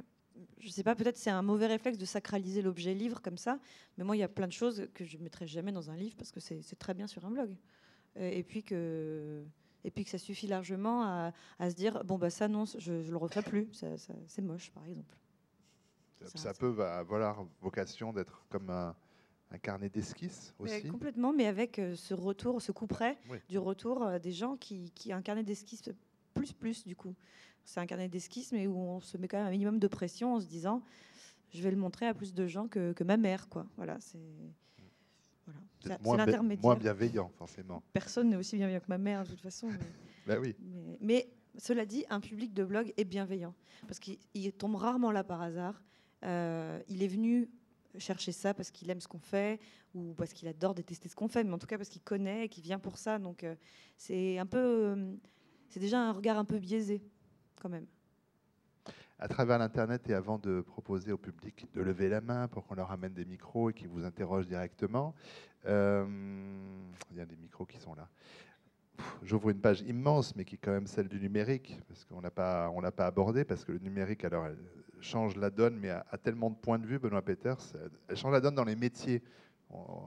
je 0.58 0.70
sais 0.70 0.82
pas, 0.82 0.94
peut-être 0.94 1.18
c'est 1.18 1.30
un 1.30 1.42
mauvais 1.42 1.66
réflexe 1.66 1.98
de 1.98 2.04
sacraliser 2.06 2.62
l'objet 2.62 2.94
livre 2.94 3.20
comme 3.20 3.36
ça, 3.36 3.58
mais 3.98 4.04
moi 4.04 4.16
il 4.16 4.20
y 4.20 4.22
a 4.22 4.28
plein 4.28 4.46
de 4.46 4.52
choses 4.52 4.88
que 4.94 5.04
je 5.04 5.18
ne 5.18 5.22
mettrai 5.22 5.46
jamais 5.46 5.72
dans 5.72 5.90
un 5.90 5.96
livre 5.96 6.16
parce 6.16 6.30
que 6.30 6.40
c'est 6.40 6.78
très 6.78 6.94
bien 6.94 7.06
sur 7.06 7.24
un 7.26 7.30
blog. 7.30 7.54
Et 8.16 8.42
puis 8.42 8.62
que 8.64 9.44
et 9.84 9.90
puis 9.90 10.04
que 10.04 10.10
ça 10.10 10.18
suffit 10.18 10.46
largement 10.46 11.04
à, 11.58 11.70
se 11.70 11.74
dire 11.74 12.04
bon 12.04 12.18
bah 12.18 12.30
ça 12.30 12.48
non, 12.48 12.64
je, 12.78 12.92
ne 12.92 13.10
le 13.10 13.16
referai 13.16 13.42
plus, 13.42 13.68
c'est 13.72 14.42
moche 14.42 14.70
par 14.72 14.84
exemple. 14.86 15.16
Ça, 16.34 16.52
peut 16.52 16.78
avoir 16.84 17.46
vocation 17.62 18.12
d'être 18.12 18.44
comme 18.50 18.68
un, 18.68 18.94
carnet 19.62 19.88
d'esquisse 19.88 20.54
aussi. 20.58 20.86
complètement, 20.88 21.32
mais 21.32 21.46
avec 21.46 21.78
euh, 21.78 21.96
ce 21.96 22.14
retour, 22.14 22.62
ce 22.62 22.70
coup 22.70 22.86
près 22.86 23.18
du 23.48 23.58
retour 23.58 24.02
euh, 24.02 24.18
des 24.18 24.30
gens 24.30 24.56
qui, 24.56 24.92
qui 24.94 25.12
un 25.12 25.22
carnet 25.22 25.42
d'esquisse 25.42 25.90
plus 26.34 26.52
plus 26.52 26.86
du 26.86 26.94
coup. 26.94 27.14
C'est 27.64 27.80
un 27.80 27.86
carnet 27.86 28.08
d'esquisse, 28.08 28.52
mais 28.52 28.66
où 28.66 28.78
on 28.78 29.00
se 29.00 29.16
met 29.16 29.28
quand 29.28 29.38
même 29.38 29.46
un 29.46 29.50
minimum 29.50 29.78
de 29.78 29.88
pression 29.88 30.34
en 30.34 30.40
se 30.40 30.46
disant 30.46 30.82
je 31.52 31.62
vais 31.62 31.70
le 31.70 31.76
montrer 31.76 32.06
à 32.06 32.14
plus 32.14 32.32
de 32.32 32.46
gens 32.46 32.68
que, 32.68 32.92
que 32.92 33.04
ma 33.04 33.16
mère, 33.16 33.48
quoi. 33.48 33.66
Voilà, 33.76 33.98
c'est 34.00 34.18
voilà. 36.02 36.26
l'intermédiaire. 36.26 36.62
Moins 36.64 36.76
bienveillant, 36.76 37.30
forcément. 37.36 37.82
Personne 37.92 38.30
n'est 38.30 38.36
aussi 38.36 38.56
bienveillant 38.56 38.80
que 38.80 38.88
ma 38.88 38.98
mère, 38.98 39.24
de 39.24 39.30
toute 39.30 39.40
façon. 39.40 39.68
Mais, 39.68 39.78
bah 40.26 40.40
oui. 40.40 40.56
mais, 41.00 41.28
cela 41.58 41.84
dit, 41.84 42.04
un 42.10 42.20
public 42.20 42.54
de 42.54 42.64
blog 42.64 42.92
est 42.96 43.04
bienveillant. 43.04 43.54
Parce 43.86 43.98
qu'il 43.98 44.52
tombe 44.52 44.76
rarement 44.76 45.10
là 45.10 45.24
par 45.24 45.42
hasard. 45.42 45.82
Euh, 46.24 46.80
il 46.88 47.02
est 47.02 47.08
venu 47.08 47.50
chercher 47.98 48.30
ça 48.30 48.54
parce 48.54 48.70
qu'il 48.70 48.88
aime 48.90 49.00
ce 49.00 49.08
qu'on 49.08 49.18
fait 49.18 49.58
ou 49.94 50.14
parce 50.14 50.32
qu'il 50.32 50.46
adore 50.46 50.74
détester 50.74 51.08
ce 51.08 51.16
qu'on 51.16 51.28
fait, 51.28 51.42
mais 51.42 51.52
en 51.52 51.58
tout 51.58 51.66
cas 51.66 51.76
parce 51.76 51.88
qu'il 51.88 52.02
connaît 52.02 52.44
et 52.44 52.48
qu'il 52.48 52.62
vient 52.62 52.78
pour 52.78 52.98
ça. 52.98 53.18
Donc 53.18 53.42
euh, 53.42 53.56
c'est 53.96 54.38
un 54.38 54.46
peu, 54.46 54.58
euh, 54.58 55.14
c'est 55.68 55.80
déjà 55.80 56.00
un 56.00 56.12
regard 56.12 56.38
un 56.38 56.44
peu 56.44 56.58
biaisé 56.58 57.02
quand 57.60 57.68
même 57.68 57.86
à 59.20 59.28
travers 59.28 59.58
l'Internet 59.58 60.08
et 60.08 60.14
avant 60.14 60.38
de 60.38 60.62
proposer 60.62 61.12
au 61.12 61.18
public 61.18 61.68
de 61.74 61.82
lever 61.82 62.08
la 62.08 62.22
main 62.22 62.48
pour 62.48 62.66
qu'on 62.66 62.74
leur 62.74 62.90
amène 62.90 63.12
des 63.12 63.26
micros 63.26 63.68
et 63.68 63.74
qu'ils 63.74 63.88
vous 63.88 64.04
interrogent 64.04 64.46
directement. 64.46 65.14
Euh, 65.66 66.06
il 67.10 67.18
y 67.18 67.20
a 67.20 67.26
des 67.26 67.36
micros 67.36 67.66
qui 67.66 67.78
sont 67.78 67.94
là. 67.94 68.08
J'ouvre 69.22 69.50
une 69.50 69.60
page 69.60 69.82
immense, 69.82 70.34
mais 70.36 70.44
qui 70.44 70.54
est 70.54 70.58
quand 70.58 70.72
même 70.72 70.86
celle 70.86 71.08
du 71.08 71.20
numérique, 71.20 71.78
parce 71.86 72.04
qu'on 72.04 72.22
n'a 72.22 72.30
pas, 72.30 72.70
on 72.70 72.80
l'a 72.80 72.92
pas 72.92 73.06
abordé, 73.06 73.44
parce 73.44 73.64
que 73.64 73.72
le 73.72 73.78
numérique, 73.78 74.24
alors, 74.24 74.46
elle 74.46 74.58
change 75.00 75.36
la 75.36 75.50
donne, 75.50 75.78
mais 75.78 75.90
à, 75.90 76.18
tellement 76.22 76.50
de 76.50 76.56
points 76.56 76.78
de 76.78 76.86
vue, 76.86 76.98
Benoît 76.98 77.22
Peters, 77.22 77.58
elle 78.08 78.16
change 78.16 78.32
la 78.32 78.40
donne 78.40 78.54
dans 78.54 78.64
les 78.64 78.76
métiers. 78.76 79.22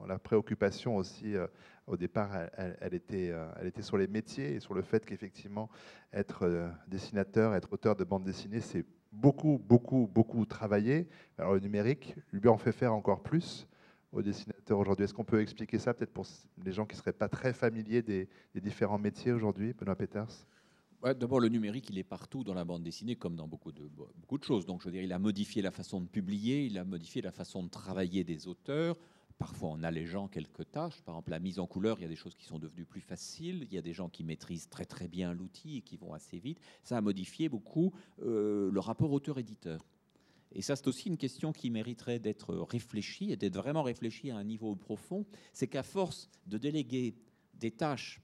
La 0.06 0.18
préoccupation 0.18 0.96
aussi, 0.96 1.34
euh, 1.34 1.46
au 1.86 1.96
départ, 1.96 2.30
elle, 2.58 2.92
était, 2.92 3.30
euh, 3.30 3.50
elle 3.58 3.66
était 3.66 3.80
sur 3.80 3.96
les 3.96 4.06
métiers 4.06 4.54
et 4.54 4.60
sur 4.60 4.74
le 4.74 4.82
fait 4.82 5.06
qu'effectivement, 5.06 5.70
être 6.12 6.70
dessinateur, 6.86 7.54
être 7.54 7.72
auteur 7.72 7.96
de 7.96 8.04
bande 8.04 8.24
dessinée, 8.24 8.60
c'est 8.60 8.84
beaucoup, 9.14 9.60
beaucoup, 9.66 10.08
beaucoup 10.12 10.44
travaillé. 10.44 11.08
Alors 11.38 11.54
le 11.54 11.60
numérique 11.60 12.14
lui 12.32 12.48
en 12.48 12.58
fait 12.58 12.72
faire 12.72 12.92
encore 12.92 13.22
plus 13.22 13.66
aux 14.12 14.22
dessinateurs 14.22 14.78
aujourd'hui. 14.78 15.04
Est-ce 15.04 15.14
qu'on 15.14 15.24
peut 15.24 15.40
expliquer 15.40 15.78
ça 15.78 15.94
peut-être 15.94 16.12
pour 16.12 16.26
les 16.64 16.72
gens 16.72 16.86
qui 16.86 16.94
ne 16.94 17.00
seraient 17.00 17.12
pas 17.12 17.28
très 17.28 17.52
familiers 17.52 18.02
des, 18.02 18.28
différents 18.54 18.98
métiers 18.98 19.32
aujourd'hui, 19.32 19.72
Benoît 19.72 19.96
Peters? 19.96 20.46
D'abord, 21.02 21.38
le 21.38 21.48
numérique, 21.48 21.90
il 21.90 21.98
est 21.98 22.04
partout 22.04 22.44
dans 22.44 22.54
la 22.54 22.64
bande 22.64 22.82
dessinée, 22.82 23.14
comme 23.14 23.36
dans 23.36 23.46
beaucoup 23.46 23.72
de, 23.72 23.82
beaucoup 24.16 24.38
de 24.38 24.44
choses. 24.44 24.64
Donc, 24.64 24.80
je 24.80 24.86
veux 24.86 24.92
dire, 24.92 25.02
il 25.02 25.12
a 25.12 25.18
modifié 25.18 25.60
la 25.60 25.70
façon 25.70 26.00
de 26.00 26.06
publier, 26.06 26.64
il 26.64 26.78
a 26.78 26.84
modifié 26.84 27.20
la 27.20 27.30
façon 27.30 27.62
de 27.62 27.68
travailler 27.68 28.24
des 28.24 28.48
auteurs 28.48 28.96
parfois 29.38 29.70
en 29.70 29.82
allégeant 29.82 30.28
quelques 30.28 30.70
tâches. 30.70 31.02
Par 31.02 31.16
exemple, 31.16 31.30
la 31.30 31.38
mise 31.38 31.58
en 31.58 31.66
couleur, 31.66 31.98
il 31.98 32.02
y 32.02 32.04
a 32.06 32.08
des 32.08 32.16
choses 32.16 32.34
qui 32.34 32.44
sont 32.44 32.58
devenues 32.58 32.84
plus 32.84 33.00
faciles. 33.00 33.66
Il 33.70 33.74
y 33.74 33.78
a 33.78 33.82
des 33.82 33.92
gens 33.92 34.08
qui 34.08 34.24
maîtrisent 34.24 34.68
très 34.68 34.84
très 34.84 35.08
bien 35.08 35.32
l'outil 35.32 35.78
et 35.78 35.80
qui 35.82 35.96
vont 35.96 36.12
assez 36.12 36.38
vite. 36.38 36.58
Ça 36.82 36.96
a 36.96 37.00
modifié 37.00 37.48
beaucoup 37.48 37.92
euh, 38.22 38.70
le 38.70 38.80
rapport 38.80 39.12
auteur-éditeur. 39.12 39.84
Et 40.52 40.62
ça, 40.62 40.76
c'est 40.76 40.86
aussi 40.86 41.08
une 41.08 41.16
question 41.16 41.52
qui 41.52 41.70
mériterait 41.70 42.20
d'être 42.20 42.54
réfléchie 42.54 43.32
et 43.32 43.36
d'être 43.36 43.56
vraiment 43.56 43.82
réfléchie 43.82 44.30
à 44.30 44.36
un 44.36 44.44
niveau 44.44 44.76
profond. 44.76 45.26
C'est 45.52 45.66
qu'à 45.66 45.82
force 45.82 46.30
de 46.46 46.58
déléguer 46.58 47.16
des 47.54 47.72
tâches 47.72 48.20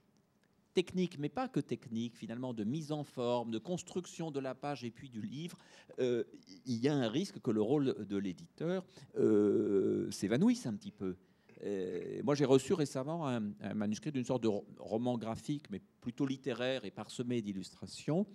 technique, 0.74 1.18
mais 1.18 1.28
pas 1.28 1.48
que 1.48 1.60
technique, 1.60 2.16
finalement, 2.16 2.54
de 2.54 2.64
mise 2.64 2.92
en 2.92 3.04
forme, 3.04 3.50
de 3.50 3.58
construction 3.58 4.30
de 4.30 4.40
la 4.40 4.54
page 4.54 4.84
et 4.84 4.90
puis 4.90 5.08
du 5.08 5.20
livre, 5.20 5.56
euh, 5.98 6.24
il 6.66 6.78
y 6.78 6.88
a 6.88 6.94
un 6.94 7.08
risque 7.08 7.40
que 7.40 7.50
le 7.50 7.62
rôle 7.62 8.06
de 8.06 8.16
l'éditeur 8.16 8.86
euh, 9.16 10.10
s'évanouisse 10.10 10.66
un 10.66 10.74
petit 10.74 10.92
peu. 10.92 11.16
Euh, 11.62 12.22
moi, 12.24 12.34
j'ai 12.34 12.44
reçu 12.44 12.72
récemment 12.72 13.28
un, 13.28 13.40
manuscrit 13.74 14.12
d'une 14.12 14.24
sorte 14.24 14.42
de 14.42 14.50
roman 14.78 15.18
graphique, 15.18 15.64
mais 15.70 15.80
plutôt 16.00 16.26
littéraire 16.26 16.84
et 16.84 16.90
parsemé 16.90 17.42
d'illustrations, 17.42 18.26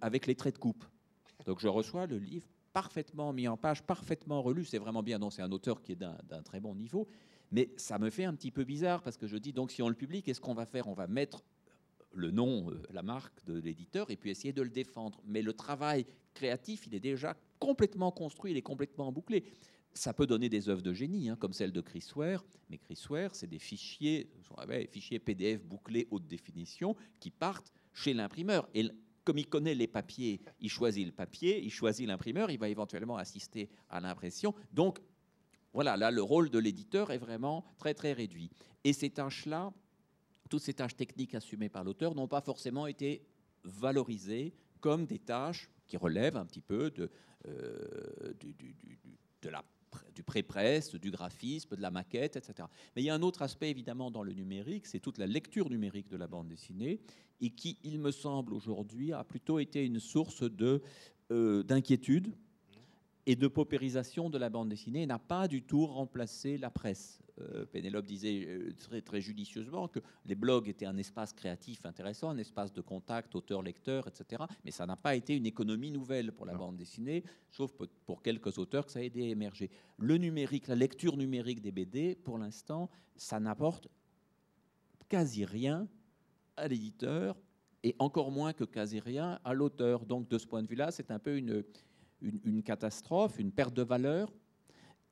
avec 0.00 0.26
les 0.26 0.34
traits 0.34 0.54
de 0.54 0.58
coupe. 0.58 0.84
Donc, 1.44 1.60
je 1.60 1.68
reçois 1.68 2.06
le 2.06 2.18
livre 2.18 2.48
parfaitement 2.72 3.32
mis 3.32 3.46
en 3.46 3.56
page, 3.56 3.82
parfaitement 3.82 4.42
relu. 4.42 4.64
C'est 4.64 4.78
vraiment 4.78 5.02
bien. 5.02 5.18
Donc, 5.18 5.32
c'est 5.32 5.42
un 5.42 5.52
auteur 5.52 5.80
qui 5.80 5.92
est 5.92 5.96
d'un 5.96 6.42
très 6.42 6.60
bon 6.60 6.74
niveau. 6.74 7.06
Mais 7.52 7.70
ça 7.76 7.98
me 7.98 8.10
fait 8.10 8.24
un 8.24 8.34
petit 8.34 8.50
peu 8.50 8.64
bizarre 8.64 9.02
parce 9.02 9.16
que 9.16 9.26
je 9.26 9.36
dis 9.36 9.52
donc 9.52 9.70
si 9.70 9.82
on 9.82 9.88
le 9.88 9.94
publie, 9.94 10.22
qu'est-ce 10.22 10.40
qu'on 10.40 10.54
va 10.54 10.66
faire? 10.66 10.88
On 10.88 10.94
va 10.94 11.06
mettre 11.06 11.44
le 12.16 12.30
nom, 12.30 12.70
euh, 12.70 12.82
la 12.90 13.02
marque 13.02 13.44
de 13.44 13.58
l'éditeur, 13.58 14.10
et 14.10 14.16
puis 14.16 14.30
essayer 14.30 14.52
de 14.52 14.62
le 14.62 14.70
défendre. 14.70 15.20
Mais 15.24 15.42
le 15.42 15.52
travail 15.52 16.06
créatif, 16.34 16.86
il 16.86 16.94
est 16.94 17.00
déjà 17.00 17.36
complètement 17.58 18.10
construit, 18.10 18.52
il 18.52 18.56
est 18.56 18.62
complètement 18.62 19.12
bouclé. 19.12 19.44
Ça 19.94 20.12
peut 20.12 20.26
donner 20.26 20.48
des 20.48 20.68
œuvres 20.68 20.82
de 20.82 20.92
génie, 20.92 21.30
hein, 21.30 21.36
comme 21.36 21.52
celle 21.52 21.72
de 21.72 21.80
Chris 21.80 22.06
Ware, 22.14 22.44
mais 22.68 22.76
Chris 22.76 23.02
Ware, 23.08 23.34
c'est 23.34 23.46
des 23.46 23.58
fichiers, 23.58 24.28
fichiers 24.90 25.18
PDF 25.18 25.64
bouclés 25.64 26.06
haute 26.10 26.26
définition 26.26 26.94
qui 27.18 27.30
partent 27.30 27.72
chez 27.94 28.12
l'imprimeur. 28.12 28.68
Et 28.74 28.90
comme 29.24 29.38
il 29.38 29.48
connaît 29.48 29.74
les 29.74 29.86
papiers, 29.86 30.40
il 30.60 30.68
choisit 30.68 31.06
le 31.06 31.12
papier, 31.12 31.62
il 31.64 31.70
choisit 31.70 32.06
l'imprimeur, 32.06 32.50
il 32.50 32.58
va 32.58 32.68
éventuellement 32.68 33.16
assister 33.16 33.70
à 33.88 34.00
l'impression. 34.00 34.54
Donc, 34.72 35.00
voilà, 35.72 35.96
là, 35.96 36.10
le 36.10 36.22
rôle 36.22 36.48
de 36.48 36.58
l'éditeur 36.58 37.10
est 37.10 37.18
vraiment 37.18 37.64
très, 37.76 37.92
très 37.92 38.12
réduit. 38.12 38.50
Et 38.84 38.92
ces 38.92 39.10
tâches-là, 39.10 39.72
toutes 40.46 40.62
ces 40.62 40.74
tâches 40.74 40.96
techniques 40.96 41.34
assumées 41.34 41.68
par 41.68 41.84
l'auteur 41.84 42.14
n'ont 42.14 42.28
pas 42.28 42.40
forcément 42.40 42.86
été 42.86 43.22
valorisées 43.64 44.54
comme 44.80 45.06
des 45.06 45.18
tâches 45.18 45.70
qui 45.86 45.96
relèvent 45.96 46.36
un 46.36 46.46
petit 46.46 46.60
peu 46.60 46.90
de, 46.90 47.10
euh, 47.46 48.32
du, 50.14 50.22
pré-presse, 50.22 50.94
du 50.94 51.10
graphisme, 51.10 51.76
de 51.76 51.82
la 51.82 51.90
maquette, 51.90 52.36
etc. 52.36 52.68
Mais 52.94 53.02
il 53.02 53.04
y 53.04 53.10
a 53.10 53.14
un 53.14 53.22
autre 53.22 53.42
aspect 53.42 53.70
évidemment 53.70 54.10
dans 54.10 54.22
le 54.22 54.32
numérique, 54.32 54.86
c'est 54.86 55.00
toute 55.00 55.18
la 55.18 55.26
lecture 55.26 55.70
numérique 55.70 56.08
de 56.08 56.16
la 56.16 56.26
bande 56.26 56.48
dessinée, 56.48 57.00
et 57.40 57.50
qui, 57.50 57.78
il 57.84 57.98
me 57.98 58.10
semble 58.10 58.54
aujourd'hui, 58.54 59.12
a 59.12 59.24
plutôt 59.24 59.58
été 59.58 59.84
une 59.84 60.00
source 60.00 60.42
euh, 61.30 61.62
d'inquiétude 61.62 62.34
et 63.26 63.34
de 63.34 63.48
paupérisation 63.48 64.30
de 64.30 64.38
la 64.38 64.48
bande 64.48 64.68
dessinée, 64.68 65.04
n'a 65.04 65.18
pas 65.18 65.48
du 65.48 65.62
tout 65.62 65.84
remplacé 65.86 66.58
la 66.58 66.70
presse. 66.70 67.20
Euh, 67.40 67.66
Pénélope 67.66 68.06
disait 68.06 68.46
euh, 68.46 68.72
très, 68.78 69.02
très 69.02 69.20
judicieusement 69.20 69.88
que 69.88 69.98
les 70.24 70.36
blogs 70.36 70.68
étaient 70.68 70.86
un 70.86 70.96
espace 70.96 71.32
créatif 71.32 71.84
intéressant, 71.84 72.30
un 72.30 72.38
espace 72.38 72.72
de 72.72 72.80
contact 72.80 73.34
auteur-lecteur, 73.34 74.06
etc. 74.08 74.44
Mais 74.64 74.70
ça 74.70 74.86
n'a 74.86 74.96
pas 74.96 75.16
été 75.16 75.36
une 75.36 75.44
économie 75.44 75.90
nouvelle 75.90 76.32
pour 76.32 76.46
la 76.46 76.54
bande 76.54 76.76
dessinée, 76.76 77.24
sauf 77.50 77.72
pour 78.06 78.22
quelques 78.22 78.58
auteurs 78.58 78.86
que 78.86 78.92
ça 78.92 79.00
a 79.00 79.02
aidé 79.02 79.24
à 79.24 79.26
émerger. 79.26 79.70
Le 79.98 80.16
numérique, 80.16 80.68
la 80.68 80.76
lecture 80.76 81.16
numérique 81.16 81.60
des 81.60 81.72
BD, 81.72 82.14
pour 82.14 82.38
l'instant, 82.38 82.88
ça 83.16 83.40
n'apporte 83.40 83.88
quasi 85.08 85.44
rien 85.44 85.88
à 86.56 86.68
l'éditeur 86.68 87.36
et 87.82 87.94
encore 87.98 88.30
moins 88.30 88.52
que 88.52 88.64
quasi 88.64 88.98
rien 88.98 89.38
à 89.44 89.52
l'auteur. 89.52 90.06
Donc 90.06 90.28
de 90.28 90.38
ce 90.38 90.46
point 90.46 90.62
de 90.62 90.68
vue-là, 90.68 90.90
c'est 90.90 91.10
un 91.10 91.18
peu 91.18 91.36
une, 91.36 91.64
une, 92.20 92.62
catastrophe, 92.62 93.38
une 93.38 93.52
perte 93.52 93.74
de 93.74 93.82
valeur. 93.82 94.32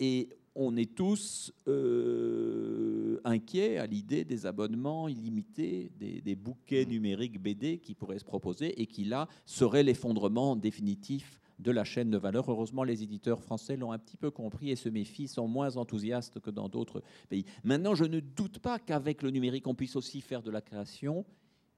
Et 0.01 0.29
on 0.55 0.77
est 0.77 0.95
tous 0.95 1.53
euh, 1.69 3.21
inquiets 3.25 3.79
à 3.79 3.87
l'idée 3.87 4.25
des 4.25 4.47
abonnements 4.47 5.09
illimités, 5.09 5.91
des, 5.99 6.37
bouquets 6.37 6.85
mmh. 6.85 6.89
numériques 6.89 7.43
BD 7.43 7.79
qui 7.79 7.95
pourraient 7.95 8.19
se 8.19 8.25
proposer 8.25 8.81
et 8.81 8.87
qui 8.87 9.05
là 9.05 9.29
serait 9.47 9.83
l'effondrement 9.83 10.57
définitif 10.57 11.41
de 11.59 11.71
la 11.71 11.85
chaîne 11.85 12.11
de 12.11 12.19
valeur. 12.19 12.51
Heureusement, 12.51 12.85
les 12.85 13.03
éditeurs 13.03 13.41
français 13.41 13.77
l'ont 13.77 13.93
un 13.93 13.99
petit 13.99 14.17
peu 14.17 14.31
compris 14.31 14.71
et 14.71 14.77
se 14.77 14.89
méfient, 14.89 15.29
sont 15.29 15.49
moins 15.49 15.77
enthousiastes 15.77 16.41
que 16.41 16.51
dans 16.51 16.69
d'autres 16.69 17.03
pays. 17.29 17.45
Maintenant, 17.63 17.95
je 17.95 18.05
ne 18.05 18.21
doute 18.21 18.59
pas 18.59 18.79
qu'avec 18.79 19.23
le 19.23 19.31
numérique, 19.31 19.67
on 19.67 19.75
puisse 19.75 19.97
aussi 19.97 20.21
faire 20.21 20.43
de 20.43 20.51
la 20.51 20.61
création, 20.61 21.25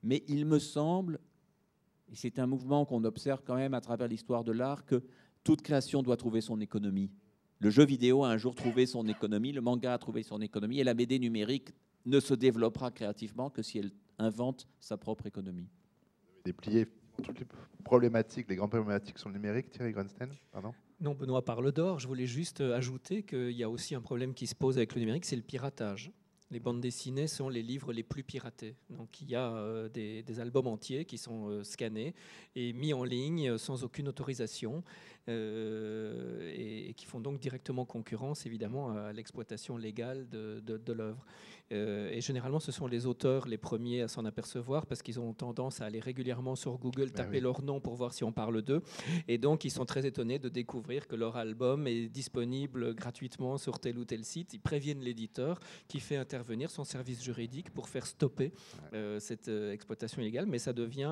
mais 0.03 0.24
il 0.29 0.47
me 0.47 0.59
semble, 0.59 1.20
et 2.11 2.16
c'est 2.16 2.38
un 2.38 2.46
mouvement 2.46 2.84
qu'on 2.84 3.04
observe 3.04 3.42
quand 3.44 3.57
même 3.57 3.74
à 3.74 3.80
travers 3.80 4.09
l'histoire 4.09 4.44
de 4.44 4.52
l'art, 4.52 4.84
que 4.84 5.02
toute 5.44 5.62
création 5.62 6.02
doit 6.02 6.16
trouver 6.16 6.40
son 6.40 6.61
économie. 6.61 7.11
Le 7.59 7.70
jeu 7.70 7.84
vidéo 7.84 8.24
a 8.24 8.28
un 8.28 8.36
jour 8.36 8.54
trouvé 8.54 8.86
son 8.86 9.07
économie, 9.09 9.52
le 9.52 9.61
manga 9.61 9.94
a 9.94 9.98
trouvé 9.98 10.22
son 10.22 10.40
économie, 10.40 10.78
et 10.78 10.84
la 10.84 10.94
BD 10.94 11.18
numérique 11.18 11.70
ne 12.04 12.20
se 12.20 12.34
développera 12.34 12.90
créativement 12.90 13.50
que 13.50 13.62
si 13.62 13.78
elle 13.78 13.92
invente 14.18 14.68
sa 14.80 14.96
propre 14.96 15.26
économie. 15.26 15.68
Déplier 16.44 16.86
toutes 17.22 17.40
les 17.40 17.46
problématiques, 17.84 18.48
les 18.48 18.57
grandes 18.57 18.70
problématiques 18.70 19.18
sur 19.18 19.28
le 19.28 19.34
numérique, 19.34 19.70
Thierry 19.70 19.92
Grunstein 19.92 20.28
Pardon? 20.52 20.72
Non, 21.00 21.14
Benoît 21.14 21.44
parle 21.44 21.72
d'or. 21.72 21.98
Je 21.98 22.07
voulais 22.07 22.26
juste 22.26 22.61
ajouter 22.61 23.22
qu'il 23.22 23.52
y 23.52 23.62
a 23.62 23.68
aussi 23.68 23.94
un 23.94 24.00
problème 24.00 24.32
qui 24.34 24.46
se 24.46 24.54
pose 24.54 24.76
avec 24.76 24.94
le 24.94 25.00
numérique, 25.00 25.24
c'est 25.24 25.36
le 25.36 25.42
piratage. 25.42 26.12
Les 26.53 26.61
bandes 26.61 26.80
dessinées 26.80 27.26
sont 27.26 27.49
les 27.49 27.62
livres 27.62 27.92
les 27.92 28.05
plus 28.05 28.22
piratés. 28.22 28.76
Donc 28.90 29.20
il 29.20 29.30
y 29.30 29.34
a 29.34 29.51
euh, 29.53 29.88
des, 29.88 30.40
albums 30.40 30.68
entiers 30.68 31.05
qui 31.05 31.18
sont 31.18 31.49
euh, 31.49 31.64
scannés 31.64 32.14
et 32.55 32.72
mis 32.72 32.94
en 32.94 33.03
ligne 33.03 33.51
euh, 33.51 33.59
sans 33.59 33.82
aucune 33.82 34.07
autorisation 34.07 34.84
et, 35.29 36.95
qui 36.97 37.05
font 37.07 37.20
donc 37.20 37.39
directement 37.39 37.85
concurrence 37.85 38.47
évidemment 38.47 38.97
à 38.97 39.12
l'exploitation 39.12 39.77
légale 39.77 40.29
de, 40.29 40.61
de, 40.61 40.93
l'œuvre. 40.93 41.24
Euh, 41.72 42.11
et 42.11 42.20
généralement, 42.20 42.61
ce 42.61 42.70
sont 42.70 42.87
les 42.87 43.07
auteurs 43.07 43.49
les 43.49 43.59
premiers 43.59 44.03
à 44.03 44.09
s'en 44.09 44.24
apercevoir 44.24 44.87
parce 44.87 45.03
qu'ils 45.03 45.18
ont 45.18 45.33
tendance 45.33 45.81
à 45.81 45.87
aller 45.87 46.01
régulièrement 46.01 46.55
sur 46.55 46.79
Google, 46.79 47.07
ben 47.07 47.24
taper 47.24 47.41
leur 47.41 47.62
nom 47.62 47.81
pour 47.81 47.97
voir 47.97 48.12
si 48.12 48.24
on 48.24 48.33
parle 48.33 48.62
d'eux. 48.62 48.83
Et 49.27 49.39
donc, 49.39 49.64
ils 49.64 49.70
sont 49.70 49.85
très 49.85 50.07
étonnés 50.07 50.39
de 50.39 50.49
découvrir 50.49 51.09
que 51.09 51.16
leur 51.16 51.37
album 51.37 51.87
est 51.87 52.09
disponible 52.09 52.95
gratuitement 52.95 53.59
sur 53.59 53.81
tel 53.81 53.99
ou 53.99 54.05
tel 54.05 54.24
site. 54.24 54.55
Ils 54.55 54.61
préviennent 54.61 55.01
l'éditeur 55.01 55.59
qui 55.89 56.01
fait 56.01 56.16
intervenir 56.16 56.70
son 56.70 56.85
service 56.85 57.22
juridique 57.22 57.70
pour 57.70 57.89
faire 57.89 58.07
stopper 58.07 58.53
euh, 58.93 59.18
cette 59.18 59.49
euh, 59.49 59.72
exploitation 59.72 60.22
illégale. 60.22 60.47
Mais 60.47 60.59
ça 60.59 60.72
devient 60.72 61.07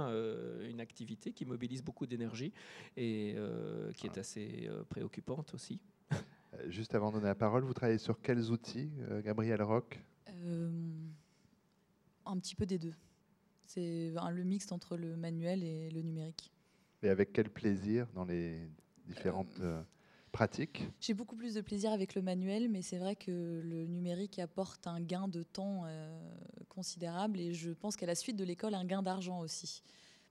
une 0.69 0.81
activité 0.81 1.33
qui 1.33 1.45
mobilise 1.45 1.83
beaucoup 1.83 2.07
d'énergie 2.07 2.53
et 2.97 3.35
qui 3.97 4.04
est 4.07 4.19
assez 4.19 4.69
préoccupante 4.89 5.55
aussi. 5.55 5.81
Juste 6.69 6.95
avant 6.95 7.09
de 7.09 7.15
donner 7.17 7.27
la 7.27 7.35
parole, 7.35 7.65
vous 7.65 7.75
travaillez 7.75 7.99
sur 7.99 8.21
quels 8.21 8.51
outils, 8.51 8.91
Gabriel 9.25 9.63
Roch 9.63 9.99
euh, 10.45 10.71
un 12.27 12.39
petit 12.39 12.55
peu 12.55 12.67
des 12.67 12.79
deux. 12.79 12.95
C'est 13.67 14.13
le 14.31 14.45
mixte 14.45 14.73
entre 14.73 14.97
le 14.97 15.17
manuel 15.17 15.63
et 15.63 15.91
le 15.91 16.01
numérique. 16.01 16.51
Et 17.03 17.09
avec 17.09 17.33
quel 17.33 17.51
plaisir 17.51 18.07
dans 18.15 18.25
les 18.25 18.67
différentes 19.07 19.61
euh, 19.61 19.83
pratiques? 20.33 20.85
J'ai 21.01 21.13
beaucoup 21.13 21.37
plus 21.37 21.55
de 21.55 21.61
plaisir 21.61 21.93
avec 21.93 22.15
le 22.15 22.23
manuel, 22.23 22.71
mais 22.71 22.81
c'est 22.81 22.99
vrai 22.99 23.15
que 23.15 23.61
le 23.63 23.87
numérique 23.87 24.39
apporte 24.39 24.87
un 24.87 25.01
gain 25.01 25.29
de 25.29 25.43
temps 25.43 25.83
euh, 25.85 26.19
considérable 26.69 27.41
et 27.41 27.53
je 27.53 27.71
pense 27.73 27.97
qu'à 27.97 28.07
la 28.07 28.15
suite 28.15 28.37
de 28.37 28.45
l'école, 28.45 28.75
un 28.75 28.85
gain 28.85 29.03
d'argent 29.03 29.41
aussi. 29.41 29.83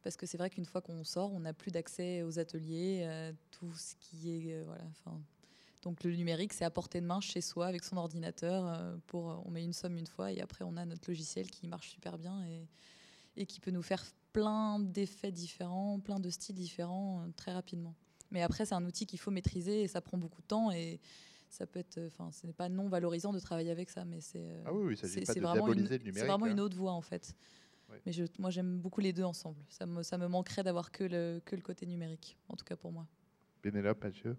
Parce 0.04 0.18
que 0.18 0.26
c'est 0.26 0.38
vrai 0.38 0.50
qu'une 0.50 0.66
fois 0.66 0.82
qu'on 0.82 1.04
sort, 1.04 1.34
on 1.34 1.40
n'a 1.40 1.54
plus 1.54 1.72
d'accès 1.72 2.24
aux 2.24 2.38
ateliers, 2.38 3.32
tout 3.52 3.74
ce 3.74 3.96
qui 3.96 4.50
est. 4.50 4.62
voilà, 4.64 4.84
donc 5.84 6.04
le 6.04 6.16
numérique, 6.16 6.54
c'est 6.54 6.66
à 6.66 6.72
portée 6.72 7.02
de 7.02 7.06
main 7.06 7.20
chez 7.20 7.42
soi 7.42 7.68
avec 7.68 7.84
son 7.84 7.98
ordinateur. 7.98 8.66
Euh, 8.66 8.96
pour, 9.08 9.44
on 9.46 9.52
met 9.52 9.64
une 9.64 9.74
somme 9.74 9.98
une 9.98 10.08
fois 10.08 10.32
et 10.32 10.40
après 10.42 10.64
on 10.64 10.78
a 10.78 10.86
notre 10.86 11.10
logiciel 11.10 11.52
qui 11.52 11.68
marche 11.68 11.92
super 11.92 12.18
bien 12.18 12.44
et, 12.46 12.68
et 13.36 13.46
qui 13.46 13.60
peut 13.60 13.72
nous 13.72 13.82
faire 13.82 14.04
plein 14.32 14.80
d'effets 14.80 15.32
différents, 15.32 16.00
plein 16.00 16.20
de 16.20 16.30
styles 16.30 16.56
différents 16.56 17.22
euh, 17.22 17.32
très 17.36 17.52
rapidement. 17.52 17.94
Mais 18.32 18.42
après, 18.42 18.66
c'est 18.66 18.74
un 18.74 18.86
outil 18.86 19.06
qu'il 19.06 19.20
faut 19.20 19.30
maîtriser 19.30 19.84
et 19.84 19.88
ça 19.88 20.02
prend 20.02 20.18
beaucoup 20.18 20.42
de 20.42 20.48
temps 20.48 20.72
et 20.72 21.00
ça 21.50 21.68
peut 21.68 21.80
être, 21.80 22.00
enfin, 22.08 22.32
ce 22.32 22.48
n'est 22.48 22.54
pas 22.54 22.70
non 22.70 22.88
valorisant 22.88 23.32
de 23.32 23.40
travailler 23.40 23.70
avec 23.70 23.92
ça, 23.92 24.06
mais 24.06 24.22
c'est 24.22 24.64
ah 24.66 24.74
oui, 24.74 24.86
oui, 24.88 24.98
c'est 24.98 25.40
vraiment, 25.40 25.72
une, 25.72 25.86
vraiment 25.86 26.48
une 26.48 26.60
autre 26.60 26.76
voie 26.76 26.94
en 26.94 27.02
fait. 27.02 27.36
Mais 28.06 28.12
je, 28.12 28.24
moi, 28.40 28.50
j'aime 28.50 28.80
beaucoup 28.80 29.02
les 29.02 29.14
deux 29.14 29.24
ensemble. 29.24 29.60
Ça 29.70 29.86
me, 29.86 30.04
ça 30.04 30.18
me 30.18 30.28
manquerait 30.28 30.64
d'avoir 30.64 30.92
que 30.92 31.04
le, 31.04 31.42
que 31.46 31.56
le 31.56 31.62
côté 31.62 31.86
numérique, 31.86 32.38
en 32.50 32.56
tout 32.56 32.66
cas 32.66 32.76
pour 32.76 32.92
moi. 32.92 33.08
Pénélope, 33.62 34.04
Mathieu 34.04 34.38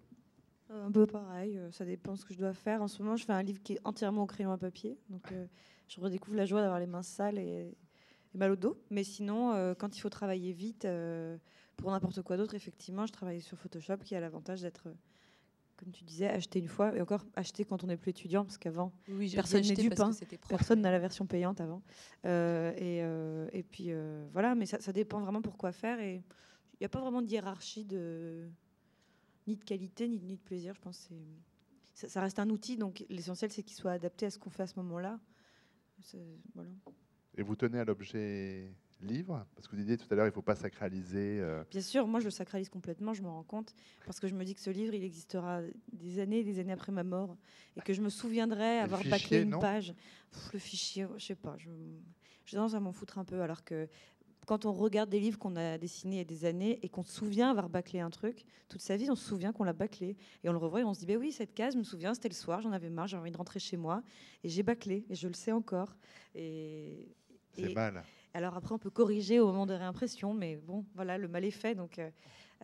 un 0.69 0.91
peu 0.91 1.05
pareil, 1.05 1.57
euh, 1.57 1.71
ça 1.71 1.85
dépend 1.85 2.15
ce 2.15 2.25
que 2.25 2.33
je 2.33 2.39
dois 2.39 2.53
faire. 2.53 2.81
En 2.81 2.87
ce 2.87 3.01
moment, 3.01 3.15
je 3.15 3.25
fais 3.25 3.33
un 3.33 3.43
livre 3.43 3.61
qui 3.61 3.73
est 3.73 3.79
entièrement 3.83 4.23
au 4.23 4.25
crayon 4.25 4.51
à 4.51 4.57
papier. 4.57 4.97
Donc, 5.09 5.31
euh, 5.31 5.45
je 5.87 5.99
redécouvre 5.99 6.35
la 6.35 6.45
joie 6.45 6.61
d'avoir 6.61 6.79
les 6.79 6.87
mains 6.87 7.03
sales 7.03 7.37
et, 7.37 7.75
mal 8.33 8.51
au 8.51 8.55
dos. 8.55 8.77
Mais 8.89 9.03
sinon, 9.03 9.53
euh, 9.53 9.73
quand 9.75 9.95
il 9.95 10.01
faut 10.01 10.09
travailler 10.09 10.51
vite, 10.51 10.87
pour 11.77 11.91
n'importe 11.91 12.21
quoi 12.21 12.37
d'autre, 12.37 12.55
effectivement, 12.55 13.05
je 13.05 13.13
travaille 13.13 13.41
sur 13.41 13.57
Photoshop 13.57 13.97
qui 13.97 14.15
a 14.15 14.19
l'avantage 14.19 14.61
d'être, 14.61 14.87
comme 15.77 15.91
tu 15.91 16.03
disais, 16.03 16.27
acheté 16.27 16.59
une 16.59 16.67
fois. 16.67 16.95
Et 16.95 17.01
encore, 17.01 17.25
acheté 17.35 17.65
quand 17.65 17.83
on 17.83 17.87
n'est 17.87 17.97
plus 17.97 18.11
étudiant, 18.11 18.45
parce 18.45 18.57
qu'avant, 18.57 18.91
personne 19.33 19.61
n'est 19.61 19.75
dupe. 19.75 19.99
Hein. 19.99 20.11
Personne 20.49 20.81
n'a 20.81 20.91
la 20.91 20.99
version 20.99 21.25
payante 21.25 21.61
avant. 21.61 21.81
Et, 22.23 22.99
et, 23.51 23.63
puis, 23.63 23.91
voilà, 24.31 24.55
mais 24.55 24.65
ça, 24.65 24.79
ça, 24.79 24.93
dépend 24.93 25.19
vraiment 25.19 25.41
pour 25.41 25.57
quoi 25.57 25.71
faire. 25.71 25.99
Et 25.99 26.23
il 26.73 26.77
n'y 26.81 26.85
a 26.85 26.89
pas 26.89 26.99
vraiment 26.99 27.21
de 27.21 27.27
hiérarchie 27.27 27.85
de 27.85 28.49
ni 29.47 29.55
de 29.55 29.63
qualité, 29.63 30.07
ni, 30.07 30.19
de 30.19 30.41
plaisir. 30.41 30.73
Je 30.73 30.81
pense 30.81 31.07
que 31.07 32.07
ça, 32.07 32.21
reste 32.21 32.39
un 32.39 32.49
outil, 32.49 32.77
donc 32.77 33.05
l'essentiel, 33.09 33.51
c'est 33.51 33.63
qu'il 33.63 33.75
soit 33.75 33.91
adapté 33.91 34.25
à 34.25 34.29
ce 34.29 34.37
qu'on 34.37 34.49
fait 34.49 34.63
à 34.63 34.67
ce 34.67 34.77
moment-là. 34.79 35.19
Voilà. 36.53 36.71
Et 37.35 37.43
vous 37.43 37.55
tenez 37.55 37.79
à 37.79 37.85
l'objet 37.85 38.71
livre 39.01 39.45
Parce 39.55 39.67
que 39.67 39.75
vous 39.75 39.81
disiez 39.81 39.97
tout 39.97 40.07
à 40.11 40.15
l'heure, 40.15 40.25
il 40.25 40.29
ne 40.29 40.33
faut 40.33 40.41
pas 40.41 40.55
sacraliser. 40.55 41.39
Euh, 41.39 41.63
Bien 41.71 41.81
sûr, 41.81 42.07
moi 42.07 42.19
je 42.19 42.25
le 42.25 42.31
sacralise 42.31 42.69
complètement, 42.69 43.13
je 43.13 43.21
me 43.21 43.27
rends 43.27 43.43
compte, 43.43 43.75
parce 44.05 44.19
que 44.19 44.27
je 44.27 44.35
me 44.35 44.43
dis 44.43 44.55
que 44.55 44.61
ce 44.61 44.69
livre, 44.69 44.93
il 44.93 45.03
existera 45.03 45.61
des 45.91 46.19
années 46.19 46.39
et 46.39 46.43
des 46.43 46.59
années 46.59 46.73
après 46.73 46.91
ma 46.91 47.03
mort, 47.03 47.37
et 47.75 47.81
que 47.81 47.93
je 47.93 48.01
me 48.01 48.09
souviendrai 48.09 48.79
avoir 48.79 49.03
bâclé 49.03 49.41
une 49.41 49.59
page. 49.59 49.93
le 50.53 50.59
fichier, 50.59 51.07
je 51.17 51.25
sais 51.25 51.35
pas, 51.35 51.55
je, 51.57 51.69
j'ai 52.45 52.57
tendance 52.57 52.73
à 52.73 52.79
m'en 52.79 52.91
foutre 52.91 53.17
un 53.17 53.25
peu, 53.25 53.41
alors 53.41 53.63
que 53.63 53.87
quand 54.45 54.65
on 54.65 54.71
regarde 54.73 55.09
des 55.09 55.19
livres 55.19 55.39
qu'on 55.39 55.55
a 55.55 55.77
dessinés 55.77 56.15
il 56.15 56.19
y 56.19 56.21
a 56.21 56.25
des 56.25 56.45
années 56.45 56.79
et 56.83 56.89
qu'on 56.89 57.03
se 57.03 57.11
souvient 57.11 57.49
avoir 57.49 57.69
bâclé 57.69 57.99
un 57.99 58.09
truc, 58.09 58.45
toute 58.69 58.81
sa 58.81 58.95
vie, 58.95 59.09
on 59.09 59.15
se 59.15 59.27
souvient 59.27 59.51
qu'on 59.51 59.63
l'a 59.63 59.73
bâclé. 59.73 60.15
Et 60.43 60.49
on 60.49 60.51
le 60.51 60.57
revoit 60.57 60.81
et 60.81 60.83
on 60.83 60.93
se 60.93 60.99
dit, 60.99 61.05
ben 61.05 61.17
oui, 61.17 61.31
cette 61.31 61.53
case, 61.53 61.73
je 61.73 61.79
me 61.79 61.83
souviens, 61.83 62.13
c'était 62.13 62.29
le 62.29 62.35
soir, 62.35 62.61
j'en 62.61 62.71
avais 62.71 62.89
marre, 62.89 63.07
j'avais 63.07 63.21
envie 63.21 63.31
de 63.31 63.37
rentrer 63.37 63.59
chez 63.59 63.77
moi. 63.77 64.03
Et 64.43 64.49
j'ai 64.49 64.63
bâclé, 64.63 65.05
et 65.09 65.15
je 65.15 65.27
le 65.27 65.33
sais 65.33 65.51
encore. 65.51 65.95
Et, 66.35 67.15
C'est 67.53 67.73
mal. 67.73 68.03
Alors 68.35 68.57
après, 68.57 68.73
on 68.73 68.77
peut 68.77 68.89
corriger 68.89 69.39
au 69.39 69.47
moment 69.47 69.65
de 69.65 69.73
réimpression, 69.73 70.33
mais 70.33 70.57
bon, 70.57 70.85
voilà, 70.93 71.17
le 71.17 71.29
mal 71.29 71.45
est 71.45 71.51
fait. 71.51 71.73
Donc, 71.73 71.99
euh, 71.99 72.09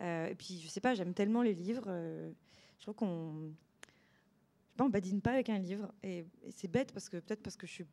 euh, 0.00 0.26
et 0.26 0.34
puis, 0.34 0.60
je 0.60 0.68
sais 0.68 0.82
pas, 0.82 0.94
j'aime 0.94 1.14
tellement 1.14 1.40
les 1.40 1.54
livres. 1.54 1.86
Euh, 1.86 2.30
je 2.78 2.84
trouve 2.84 2.94
qu'on... 2.94 3.32
Je 3.80 4.68
sais 4.68 4.76
pas, 4.76 4.84
on 4.84 4.90
badine 4.90 5.22
pas 5.22 5.32
avec 5.32 5.48
un 5.48 5.58
livre. 5.58 5.90
Et, 6.02 6.26
et 6.42 6.50
c'est 6.50 6.68
bête, 6.68 6.92
parce 6.92 7.08
que 7.08 7.16
peut-être 7.16 7.42
parce 7.42 7.56
que 7.56 7.66
je 7.66 7.72
suis 7.72 7.86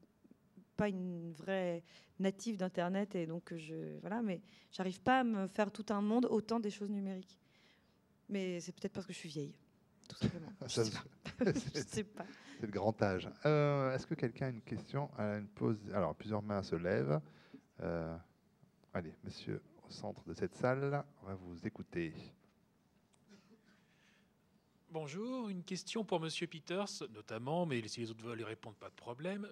pas 0.76 0.90
une 0.90 1.32
vraie 1.32 1.82
native 2.20 2.58
d'Internet 2.58 3.16
et 3.16 3.26
donc 3.26 3.54
je 3.54 4.00
voilà, 4.00 4.22
mais 4.22 4.42
j'arrive 4.72 5.02
pas 5.02 5.22
à 5.22 5.24
me 5.26 5.48
faire 5.48 5.72
tout 5.72 5.86
un 5.90 6.02
monde 6.02 6.26
autant 6.30 6.60
des 6.60 6.70
choses 6.70 6.90
numériques. 6.90 7.38
Mais 8.28 8.60
c'est 8.60 8.74
peut-être 8.74 8.94
parce 8.94 9.06
que 9.06 9.12
je 9.14 9.18
suis 9.18 9.30
vieille, 9.30 9.56
tout 10.08 10.18
simplement. 10.18 10.52
je 10.68 10.82
sais 11.88 12.04
pas. 12.04 12.26
C'est 12.60 12.66
le 12.66 12.72
grand 12.72 13.02
âge. 13.02 13.30
Euh, 13.46 13.94
est-ce 13.96 14.06
que 14.06 14.16
quelqu'un 14.16 14.48
a 14.48 14.50
une 14.50 14.62
question 14.62 15.10
une 15.18 15.48
pause 15.48 15.78
Alors 15.94 16.14
plusieurs 16.16 16.42
mains 16.42 16.62
se 16.62 16.76
lèvent. 16.76 17.22
Euh, 17.82 18.18
allez, 18.94 19.14
monsieur 19.24 19.62
au 19.88 19.92
centre 19.92 20.24
de 20.26 20.34
cette 20.34 20.56
salle, 20.56 21.04
on 21.24 21.28
va 21.28 21.36
vous 21.36 21.66
écouter. 21.66 22.14
Bonjour, 24.92 25.50
une 25.50 25.64
question 25.64 26.04
pour 26.04 26.20
Monsieur 26.20 26.48
Peters 26.48 27.04
notamment, 27.14 27.68
mais 27.68 27.88
si 27.88 28.02
les 28.02 28.10
autres 28.12 28.24
veulent 28.24 28.42
y 28.42 28.44
répondre, 28.44 28.76
pas 28.76 28.90
de 28.90 28.96
problème. 28.96 29.48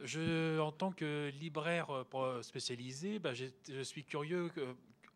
En 0.59 0.71
tant 0.71 0.91
que 0.91 1.31
libraire 1.39 1.91
euh, 1.91 2.41
spécialisé, 2.41 3.19
bah, 3.19 3.33
je, 3.33 3.83
suis 3.83 4.03
curieux, 4.03 4.51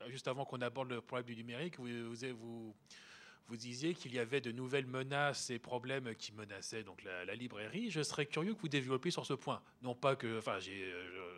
juste 0.10 0.28
avant 0.28 0.46
qu'on 0.46 0.62
aborde 0.62 0.90
le 0.90 1.02
problème 1.02 1.26
du 1.26 1.36
numérique, 1.36 1.80
vous, 1.80 3.58
disiez 3.58 3.96
qu'il 3.96 4.14
y 4.14 4.20
avait 4.20 4.42
de 4.42 4.52
nouvelles 4.52 4.86
menaces 4.86 5.50
et 5.50 5.60
problèmes 5.60 6.16
qui 6.16 6.34
menaçaient 6.34 6.84
donc 6.84 7.04
la, 7.04 7.26
la, 7.26 7.34
librairie. 7.34 7.90
Je 7.90 8.04
serais 8.04 8.28
curieux 8.28 8.54
que 8.54 8.62
vous 8.62 8.70
développiez 8.70 9.12
sur 9.12 9.26
ce 9.26 9.34
point. 9.34 9.62
Non 9.82 9.96
pas 9.96 10.16
que, 10.16 10.38
enfin, 10.38 10.60
j'ai 10.60 10.84
euh, 10.84 11.31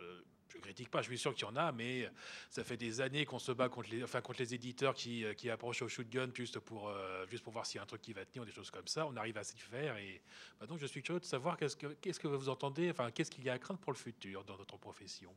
critique 0.64 0.90
pas, 0.90 1.02
je 1.02 1.08
suis 1.08 1.18
sûr 1.18 1.34
qu'il 1.34 1.46
y 1.46 1.50
en 1.50 1.56
a, 1.56 1.72
mais 1.72 2.10
ça 2.50 2.64
fait 2.64 2.76
des 2.76 3.00
années 3.00 3.24
qu'on 3.24 3.38
se 3.38 3.52
bat 3.52 3.68
contre 3.68 3.90
les, 3.90 4.02
enfin, 4.02 4.20
contre 4.20 4.40
les 4.40 4.54
éditeurs 4.54 4.94
qui, 4.94 5.24
qui 5.36 5.50
approchent 5.50 5.82
au 5.82 5.88
shotgun 5.88 6.30
juste 6.34 6.58
pour, 6.58 6.88
euh, 6.88 7.26
juste 7.28 7.44
pour 7.44 7.52
voir 7.52 7.66
s'il 7.66 7.76
y 7.76 7.80
a 7.80 7.82
un 7.82 7.86
truc 7.86 8.02
qui 8.02 8.12
va 8.12 8.24
tenir 8.24 8.42
ou 8.42 8.46
des 8.46 8.52
choses 8.52 8.70
comme 8.70 8.86
ça. 8.86 9.06
On 9.06 9.16
arrive 9.16 9.36
à 9.36 9.44
s'y 9.44 9.58
faire. 9.58 9.96
Et 9.98 10.22
bah, 10.58 10.66
donc, 10.66 10.78
je 10.78 10.86
suis 10.86 11.02
curieux 11.02 11.20
de 11.20 11.24
savoir 11.24 11.56
qu'est-ce 11.56 11.76
que, 11.76 11.86
qu'est-ce 12.00 12.18
que 12.18 12.28
vous 12.28 12.48
entendez, 12.48 12.90
enfin, 12.90 13.10
qu'est-ce 13.10 13.30
qu'il 13.30 13.44
y 13.44 13.50
a 13.50 13.52
à 13.52 13.58
craindre 13.58 13.80
pour 13.80 13.92
le 13.92 13.98
futur 13.98 14.44
dans 14.44 14.56
notre 14.56 14.78
profession? 14.78 15.30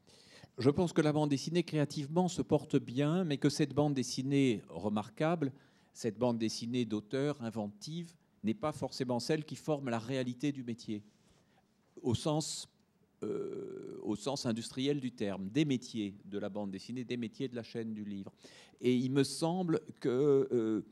Je 0.57 0.69
pense 0.69 0.93
que 0.93 1.01
la 1.01 1.11
bande 1.11 1.29
dessinée 1.29 1.63
créativement 1.63 2.27
se 2.27 2.41
porte 2.41 2.77
bien, 2.77 3.23
mais 3.23 3.37
que 3.37 3.49
cette 3.49 3.73
bande 3.73 3.93
dessinée 3.93 4.63
remarquable, 4.69 5.51
cette 5.93 6.17
bande 6.17 6.37
dessinée 6.37 6.85
d'auteur 6.85 7.41
inventive, 7.41 8.13
n'est 8.43 8.53
pas 8.53 8.71
forcément 8.71 9.19
celle 9.19 9.43
qui 9.43 9.55
forme 9.55 9.89
la 9.89 9.99
réalité 9.99 10.51
du 10.51 10.63
métier, 10.63 11.03
au 12.01 12.15
sens 12.15 12.69
euh, 13.23 13.99
au 14.03 14.15
sens 14.15 14.45
industriel 14.45 14.99
du 14.99 15.11
terme, 15.11 15.49
des 15.49 15.65
métiers 15.65 16.15
de 16.25 16.37
la 16.37 16.49
bande 16.49 16.71
dessinée, 16.71 17.03
des 17.03 17.17
métiers 17.17 17.47
de 17.47 17.55
la 17.55 17.63
chaîne 17.63 17.93
du 17.93 18.05
livre. 18.05 18.31
Et 18.79 18.95
il 18.95 19.11
me 19.11 19.23
semble 19.23 19.79
que 19.99 20.47
euh, 20.51 20.85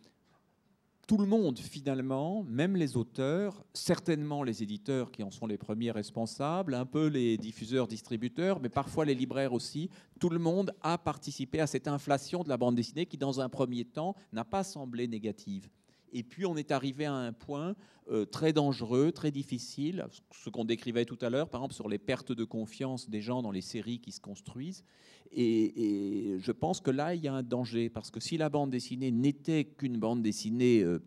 tout 1.08 1.18
le 1.18 1.28
monde, 1.28 1.60
finalement, 1.60 2.44
même 2.44 2.76
les 2.76 2.98
auteurs, 2.98 3.64
certainement 3.74 4.42
les 4.42 4.64
éditeurs 4.64 5.12
qui 5.12 5.22
en 5.22 5.30
sont 5.30 5.46
les 5.46 5.58
premiers 5.58 5.92
responsables, 5.92 6.74
un 6.74 6.86
peu 6.86 7.08
les 7.08 7.38
diffuseurs, 7.38 7.88
distributeurs, 7.88 8.60
mais 8.60 8.70
parfois 8.70 9.06
les 9.06 9.14
libraires 9.14 9.54
aussi, 9.54 9.90
tout 10.20 10.30
le 10.30 10.40
monde 10.40 10.74
a 10.82 10.98
participé 10.98 11.60
à 11.60 11.68
cette 11.68 11.88
inflation 11.88 12.44
de 12.44 12.50
la 12.50 12.58
bande 12.58 12.76
dessinée 12.76 13.06
qui, 13.06 13.18
dans 13.18 13.40
un 13.40 13.50
premier 13.50 13.86
temps, 13.86 14.16
n'a 14.34 14.44
pas 14.44 14.64
semblé 14.64 15.08
négative. 15.08 15.70
Et 16.16 16.24
puis 16.24 16.46
on 16.46 16.56
est 16.56 16.72
arrivé 16.72 17.04
à 17.04 17.14
un 17.14 17.34
point 17.34 17.76
euh, 18.10 18.24
très 18.24 18.54
dangereux, 18.54 19.12
très 19.12 19.32
difficile, 19.32 20.08
ce 20.32 20.50
qu'on 20.50 20.64
décrivait 20.64 21.04
tout 21.04 21.18
à 21.20 21.30
l'heure, 21.30 21.50
par 21.50 21.60
exemple 21.60 21.74
sur 21.74 21.90
les 21.90 21.98
pertes 21.98 22.32
de 22.32 22.46
confiance 22.46 23.10
des 23.10 23.22
gens 23.22 23.42
dans 23.42 23.52
les 23.52 23.60
séries 23.60 24.00
qui 24.00 24.14
se 24.14 24.22
construisent. 24.22 24.86
Et, 25.34 26.38
je 26.40 26.52
pense 26.54 26.80
que 26.80 26.90
là, 26.90 27.16
il 27.16 27.22
y 27.22 27.28
a 27.28 27.34
un 27.34 27.44
danger, 27.44 27.90
parce 27.90 28.12
que 28.12 28.22
si 28.22 28.38
la 28.38 28.48
bande 28.48 28.70
dessinée 28.70 29.12
n'était 29.12 29.66
qu'une 29.66 29.98
bande 29.98 30.22
dessinée 30.22 30.84
euh, 30.84 31.04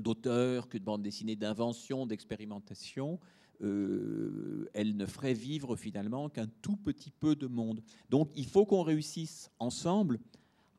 d'auteur, 0.00 0.68
qu'une 0.68 0.82
bande 0.82 1.02
dessinée 1.02 1.36
d'invention, 1.36 2.04
d'expérimentation, 2.04 3.20
euh, 3.62 4.68
elle 4.74 4.96
ne 4.96 5.06
ferait 5.06 5.34
vivre 5.34 5.76
finalement 5.76 6.28
qu'un 6.28 6.48
tout 6.60 6.76
petit 6.76 7.12
peu 7.12 7.36
de 7.36 7.46
monde. 7.46 7.84
Donc 8.10 8.30
il 8.34 8.46
faut 8.46 8.66
qu'on 8.66 8.82
réussisse 8.82 9.52
ensemble 9.60 10.18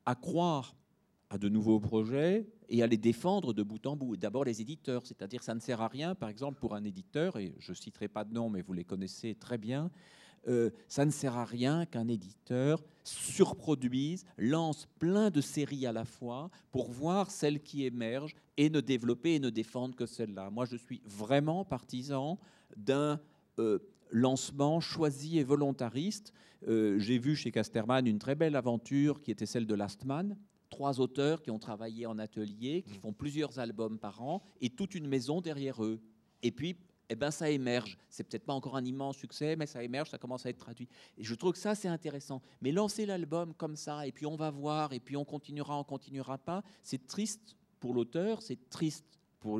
à 0.06 0.16
croire 0.16 0.76
à 1.30 1.38
de 1.38 1.50
nouveaux 1.50 1.80
projets 1.80 2.46
et 2.70 2.84
à 2.84 2.88
les 2.88 2.98
défendre 2.98 3.54
de 3.54 3.64
bout 3.64 3.86
en 3.88 3.96
bout. 3.96 4.16
D'abord 4.18 4.46
les 4.46 4.62
éditeurs, 4.62 5.06
c'est-à-dire 5.06 5.44
ça 5.44 5.56
ne 5.56 5.60
sert 5.60 5.82
à 5.82 5.88
rien, 5.88 6.16
par 6.16 6.30
exemple 6.30 6.60
pour 6.60 6.76
un 6.76 6.84
éditeur, 6.84 7.38
et 7.38 7.54
je 7.60 7.72
ne 7.72 7.76
citerai 7.76 8.08
pas 8.08 8.24
de 8.24 8.34
nom, 8.34 8.50
mais 8.50 8.62
vous 8.62 8.74
les 8.74 8.84
connaissez 8.84 9.36
très 9.36 9.58
bien, 9.58 9.90
euh, 10.48 10.70
ça 10.88 11.06
ne 11.06 11.12
sert 11.12 11.36
à 11.36 11.46
rien 11.46 11.86
qu'un 11.86 12.08
éditeur 12.08 12.84
surproduise, 13.04 14.26
lance 14.38 14.88
plein 15.00 15.30
de 15.30 15.42
séries 15.42 15.88
à 15.88 15.92
la 15.92 16.06
fois 16.06 16.50
pour 16.72 16.92
voir 16.92 17.32
celles 17.32 17.62
qui 17.62 17.86
émergent 17.86 18.36
et 18.58 18.70
ne 18.70 18.80
développer 18.80 19.36
et 19.36 19.40
ne 19.40 19.50
défendre 19.50 19.96
que 19.96 20.06
celles-là. 20.06 20.50
Moi, 20.52 20.66
je 20.66 20.76
suis 20.76 21.02
vraiment 21.06 21.66
partisan 21.66 22.40
d'un 22.78 23.20
euh, 23.60 23.80
lancement 24.12 24.80
choisi 24.80 25.40
et 25.40 25.44
volontariste. 25.44 26.34
Euh, 26.68 27.00
j'ai 27.00 27.18
vu 27.18 27.36
chez 27.36 27.52
Casterman 27.52 28.06
une 28.08 28.20
très 28.20 28.36
belle 28.36 28.56
aventure 28.56 29.22
qui 29.22 29.32
était 29.32 29.46
celle 29.46 29.66
de 29.66 29.76
Lastman. 29.76 30.38
Trois 30.76 31.00
auteurs 31.00 31.42
qui 31.42 31.52
ont 31.52 31.58
travaillé 31.58 32.06
en 32.06 32.20
atelier, 32.20 32.84
qui 32.84 32.98
mmh. 32.98 33.02
font 33.02 33.14
plusieurs 33.14 33.60
albums 33.60 33.98
par 33.98 34.22
an 34.22 34.44
et 34.60 34.70
toute 34.70 34.94
une 34.94 35.08
maison 35.08 35.40
derrière 35.40 35.82
eux. 35.82 36.02
Et 36.44 36.52
puis, 36.52 36.76
eh 37.08 37.16
ben, 37.16 37.32
ça 37.32 37.50
émerge. 37.50 37.98
C'est 38.10 38.26
peut-être 38.26 38.44
pas 38.44 38.52
encore 38.52 38.76
un 38.76 38.84
immense 38.84 39.16
succès, 39.16 39.56
mais 39.56 39.68
ça 39.68 39.82
émerge, 39.82 40.10
ça 40.10 40.18
commence 40.18 40.46
à 40.46 40.50
être 40.50 40.58
traduit. 40.58 40.90
Et 41.18 41.24
je 41.24 41.34
trouve 41.34 41.54
que 41.54 41.60
ça, 41.60 41.76
c'est 41.76 41.88
intéressant. 41.88 42.42
Mais 42.60 42.74
lancer 42.74 43.06
l'album 43.06 43.54
comme 43.54 43.78
ça, 43.78 44.06
et 44.06 44.12
puis 44.12 44.26
on 44.26 44.36
va 44.36 44.52
voir, 44.52 44.92
et 44.92 45.00
puis 45.00 45.16
on 45.16 45.24
continuera, 45.24 45.80
on 45.80 45.86
continuera 45.86 46.38
pas, 46.38 46.62
c'est 46.84 47.08
triste 47.08 47.56
pour 47.80 47.94
l'auteur, 47.94 48.42
c'est 48.42 48.70
triste 48.70 49.18
pour 49.40 49.58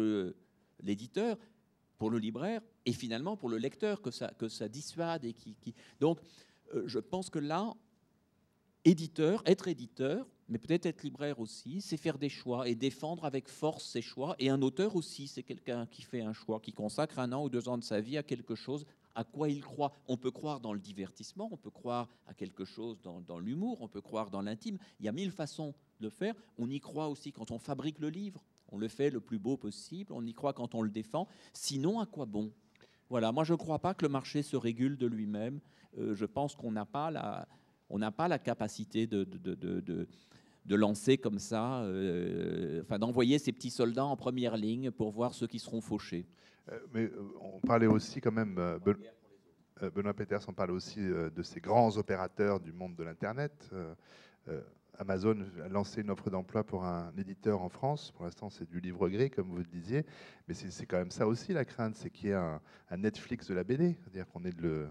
l'éditeur, 0.82 1.38
pour 1.98 2.10
le 2.10 2.18
libraire, 2.18 2.60
et 2.86 2.92
finalement 2.92 3.38
pour 3.38 3.48
le 3.48 3.58
lecteur, 3.58 4.02
que 4.02 4.12
ça, 4.12 4.34
que 4.38 4.50
ça 4.50 4.68
dissuade. 4.68 5.24
Et 5.24 5.32
qui, 5.32 5.56
qui... 5.62 5.74
Donc, 6.02 6.20
euh, 6.74 6.84
je 6.88 7.00
pense 7.00 7.30
que 7.30 7.40
là, 7.40 7.74
éditeur, 8.84 9.42
être 9.46 9.70
éditeur, 9.70 10.28
mais 10.48 10.60
peut-être 10.60 10.86
être 10.86 11.04
libraire 11.04 11.40
aussi, 11.40 11.82
c'est 11.82 11.98
faire 11.98 12.18
des 12.18 12.30
choix 12.30 12.68
et 12.68 12.76
défendre 12.76 13.26
avec 13.26 13.48
force 13.50 13.86
ses 13.86 14.02
choix. 14.02 14.36
Et 14.38 14.50
un 14.50 14.62
auteur 14.62 14.96
aussi, 14.96 15.28
c'est 15.28 15.44
quelqu'un 15.44 15.88
qui 15.88 16.04
fait 16.04 16.22
un 16.22 16.34
choix, 16.34 16.60
qui 16.60 16.72
consacre 16.72 17.20
un 17.20 17.32
an 17.32 17.44
ou 17.44 17.50
deux 17.50 17.68
ans 17.68 17.78
de 17.78 17.84
sa 17.84 18.00
vie 18.00 18.18
à 18.18 18.24
quelque 18.24 18.56
chose 18.56 18.86
à 19.16 19.24
quoi 19.24 19.50
il 19.50 19.62
croit. 19.62 19.94
On 20.08 20.18
peut 20.18 20.32
croire 20.32 20.60
dans 20.60 20.74
le 20.74 20.80
divertissement, 20.80 21.50
on 21.52 21.58
peut 21.58 21.72
croire 21.72 22.10
à 22.28 22.34
quelque 22.34 22.66
chose 22.66 23.02
dans, 23.02 23.40
l'humour, 23.40 23.82
on 23.82 23.88
peut 23.88 24.02
croire 24.02 24.30
dans 24.30 24.42
l'intime. 24.42 24.78
Il 25.00 25.06
y 25.06 25.10
a 25.10 25.14
mille 25.14 25.32
façons 25.32 25.74
de 26.02 26.10
faire. 26.10 26.36
On 26.58 26.70
y 26.70 26.80
croit 26.80 27.08
aussi 27.08 27.32
quand 27.32 27.52
on 27.52 27.58
fabrique 27.58 28.00
le 28.00 28.10
livre. 28.10 28.44
On 28.70 28.78
le 28.78 28.88
fait 28.88 29.10
le 29.10 29.22
plus 29.22 29.40
beau 29.40 29.58
possible, 29.58 30.12
on 30.12 30.26
y 30.26 30.34
croit 30.34 30.54
quand 30.54 30.76
on 30.76 30.82
le 30.82 30.90
défend. 30.90 31.28
Sinon, 31.54 32.00
à 32.00 32.06
quoi 32.06 32.26
bon? 32.26 32.52
Voilà, 33.10 33.32
moi 33.32 33.44
je 33.44 33.54
ne 33.54 33.58
crois 33.58 33.80
pas 33.80 33.94
que 33.94 34.04
le 34.04 34.10
marché 34.10 34.44
se 34.44 34.58
régule 34.58 34.98
de 34.98 35.08
lui-même. 35.08 35.62
Euh, 35.98 36.14
je 36.16 36.26
pense 36.26 36.56
qu'on 36.56 36.72
n'a 36.72 36.86
pas 36.86 37.12
la, 37.12 37.48
on 37.90 38.00
n'a 38.00 38.12
pas 38.12 38.28
la 38.28 38.40
capacité 38.40 39.08
de, 39.08 39.24
de, 39.24 39.56
de, 39.56 40.08
de 40.66 40.76
lancer 40.76 41.18
comme 41.18 41.40
ça, 41.40 41.82
euh, 41.82 42.82
enfin 42.82 42.98
d'envoyer 43.00 43.40
ces 43.40 43.52
petits 43.52 43.70
soldats 43.70 44.06
en 44.06 44.18
première 44.18 44.58
ligne 44.58 44.92
pour 44.92 45.12
voir 45.12 45.34
ceux 45.34 45.48
qui 45.48 45.60
seront 45.60 45.82
fauchés. 45.82 46.26
Euh, 46.72 46.80
mais 46.94 47.12
on 47.42 47.60
parlait 47.60 47.88
aussi 47.88 48.22
quand 48.22 48.32
même, 48.32 48.56
Benoît 49.94 50.14
Peters, 50.14 50.42
on 50.48 50.54
parle 50.54 50.72
aussi 50.72 51.00
de 51.02 51.42
ces 51.44 51.62
grands 51.62 51.96
opérateurs 51.98 52.60
du 52.60 52.74
monde 52.74 52.96
de 52.96 53.04
l'Internet. 53.04 53.70
Amazon 54.98 55.38
a 55.64 55.68
lancé 55.68 56.02
une 56.02 56.10
offre 56.10 56.30
d'emploi 56.30 56.64
pour 56.64 56.86
un 56.86 57.12
éditeur 57.18 57.62
en 57.62 57.70
France. 57.70 58.12
Pour 58.12 58.26
l'instant, 58.26 58.50
c'est 58.50 58.68
du 58.68 58.80
livre 58.80 59.10
gris, 59.10 59.30
comme 59.30 59.50
vous 59.50 59.58
le 59.58 59.66
disiez. 59.66 60.06
Mais 60.48 60.54
c'est 60.54 60.86
quand 60.86 60.98
même 60.98 61.12
ça 61.12 61.28
aussi 61.28 61.54
la 61.54 61.66
crainte, 61.66 61.96
c'est 61.96 62.10
qu'il 62.10 62.30
y 62.30 62.32
ait 62.32 62.36
un, 62.36 62.62
un, 62.90 62.98
Netflix 62.98 63.48
de 63.48 63.54
la 63.54 63.64
BD. 63.64 63.98
C'est-à-dire 64.00 64.28
qu'on 64.28 64.46
ait 64.46 64.52
de 64.52 64.62
le, 64.62 64.88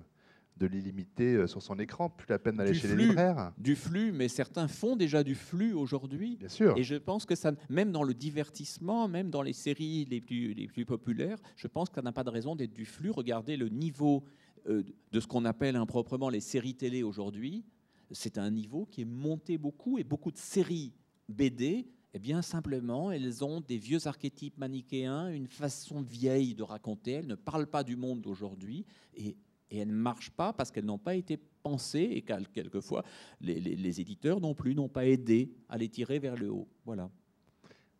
de 0.56 0.66
l'illimité 0.66 1.34
euh, 1.34 1.46
sur 1.46 1.62
son 1.62 1.78
écran, 1.78 2.08
plus 2.08 2.26
la 2.28 2.38
peine 2.38 2.56
d'aller 2.56 2.74
chez 2.74 2.88
les 2.88 2.96
libraires. 2.96 3.52
Du 3.58 3.74
flux, 3.74 4.12
mais 4.12 4.28
certains 4.28 4.68
font 4.68 4.96
déjà 4.96 5.24
du 5.24 5.34
flux 5.34 5.72
aujourd'hui. 5.72 6.36
Bien 6.36 6.48
sûr. 6.48 6.76
Et 6.76 6.84
je 6.84 6.94
pense 6.94 7.26
que 7.26 7.34
ça, 7.34 7.52
même 7.68 7.90
dans 7.90 8.02
le 8.02 8.14
divertissement, 8.14 9.08
même 9.08 9.30
dans 9.30 9.42
les 9.42 9.52
séries 9.52 10.04
les 10.04 10.20
plus, 10.20 10.54
les 10.54 10.66
plus 10.66 10.84
populaires, 10.84 11.38
je 11.56 11.66
pense 11.66 11.88
que 11.88 11.96
ça 11.96 12.02
n'a 12.02 12.12
pas 12.12 12.24
de 12.24 12.30
raison 12.30 12.54
d'être 12.54 12.72
du 12.72 12.84
flux. 12.84 13.10
Regardez 13.10 13.56
le 13.56 13.68
niveau 13.68 14.24
euh, 14.68 14.82
de 15.12 15.20
ce 15.20 15.26
qu'on 15.26 15.44
appelle 15.44 15.76
improprement 15.76 16.28
les 16.28 16.40
séries 16.40 16.74
télé 16.74 17.02
aujourd'hui. 17.02 17.64
C'est 18.10 18.38
un 18.38 18.50
niveau 18.50 18.86
qui 18.86 19.00
est 19.02 19.06
monté 19.06 19.58
beaucoup 19.58 19.98
et 19.98 20.04
beaucoup 20.04 20.30
de 20.30 20.38
séries 20.38 20.92
BD 21.28 21.88
eh 22.16 22.20
bien, 22.20 22.42
simplement, 22.42 23.10
elles 23.10 23.44
ont 23.44 23.60
des 23.60 23.76
vieux 23.76 24.06
archétypes 24.06 24.56
manichéens, 24.56 25.30
une 25.30 25.48
façon 25.48 26.00
vieille 26.00 26.54
de 26.54 26.62
raconter. 26.62 27.10
Elles 27.10 27.26
ne 27.26 27.34
parlent 27.34 27.66
pas 27.66 27.82
du 27.82 27.96
monde 27.96 28.20
d'aujourd'hui. 28.20 28.86
Et 29.16 29.36
et 29.74 29.78
elles 29.78 29.88
ne 29.88 29.92
marchent 29.92 30.30
pas 30.30 30.52
parce 30.52 30.70
qu'elles 30.70 30.84
n'ont 30.84 30.98
pas 30.98 31.14
été 31.14 31.36
pensées 31.62 32.08
et 32.12 32.22
quelquefois 32.22 33.04
les, 33.40 34.00
éditeurs 34.00 34.40
non 34.40 34.54
plus 34.54 34.74
n'ont 34.74 34.88
pas 34.88 35.06
aidé 35.06 35.52
à 35.68 35.76
les 35.76 35.88
tirer 35.88 36.18
vers 36.18 36.36
le 36.36 36.50
haut. 36.50 36.68
Voilà. 36.84 37.10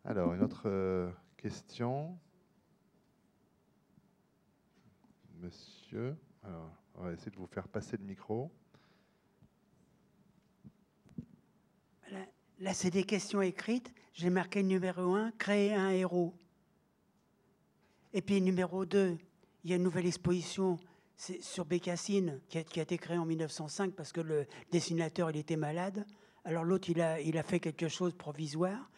Alors, 0.03 0.33
une 0.33 0.41
autre 0.41 0.63
euh, 0.65 1.11
question. 1.35 2.17
Monsieur, 5.41 6.15
Alors, 6.43 6.71
on 6.95 7.03
va 7.03 7.13
essayer 7.13 7.31
de 7.31 7.37
vous 7.37 7.47
faire 7.47 7.67
passer 7.67 7.97
le 7.97 8.03
micro. 8.03 8.51
Là, 12.59 12.73
c'est 12.73 12.91
des 12.91 13.03
questions 13.03 13.41
écrites. 13.41 13.93
J'ai 14.13 14.29
marqué 14.29 14.63
numéro 14.63 15.15
1, 15.15 15.31
créer 15.31 15.73
un 15.73 15.89
héros. 15.89 16.33
Et 18.13 18.21
puis 18.21 18.39
numéro 18.39 18.85
2, 18.85 19.17
il 19.65 19.69
y 19.69 19.73
a 19.73 19.75
une 19.75 19.83
nouvelle 19.83 20.05
exposition 20.05 20.79
c'est 21.17 21.41
sur 21.41 21.65
Bécassine, 21.65 22.39
qui 22.49 22.57
a, 22.57 22.61
été 22.61 22.97
créé 22.97 23.17
en 23.17 23.25
1905 23.25 23.93
parce 23.93 24.11
que 24.11 24.21
le 24.21 24.45
dessinateur 24.71 25.31
il 25.31 25.37
était 25.37 25.55
malade. 25.55 26.05
Alors 26.43 26.63
l'autre, 26.63 26.89
il 26.89 27.01
a, 27.01 27.43
fait 27.43 27.59
quelque 27.59 27.87
chose 27.87 28.13
provisoire. 28.13 28.89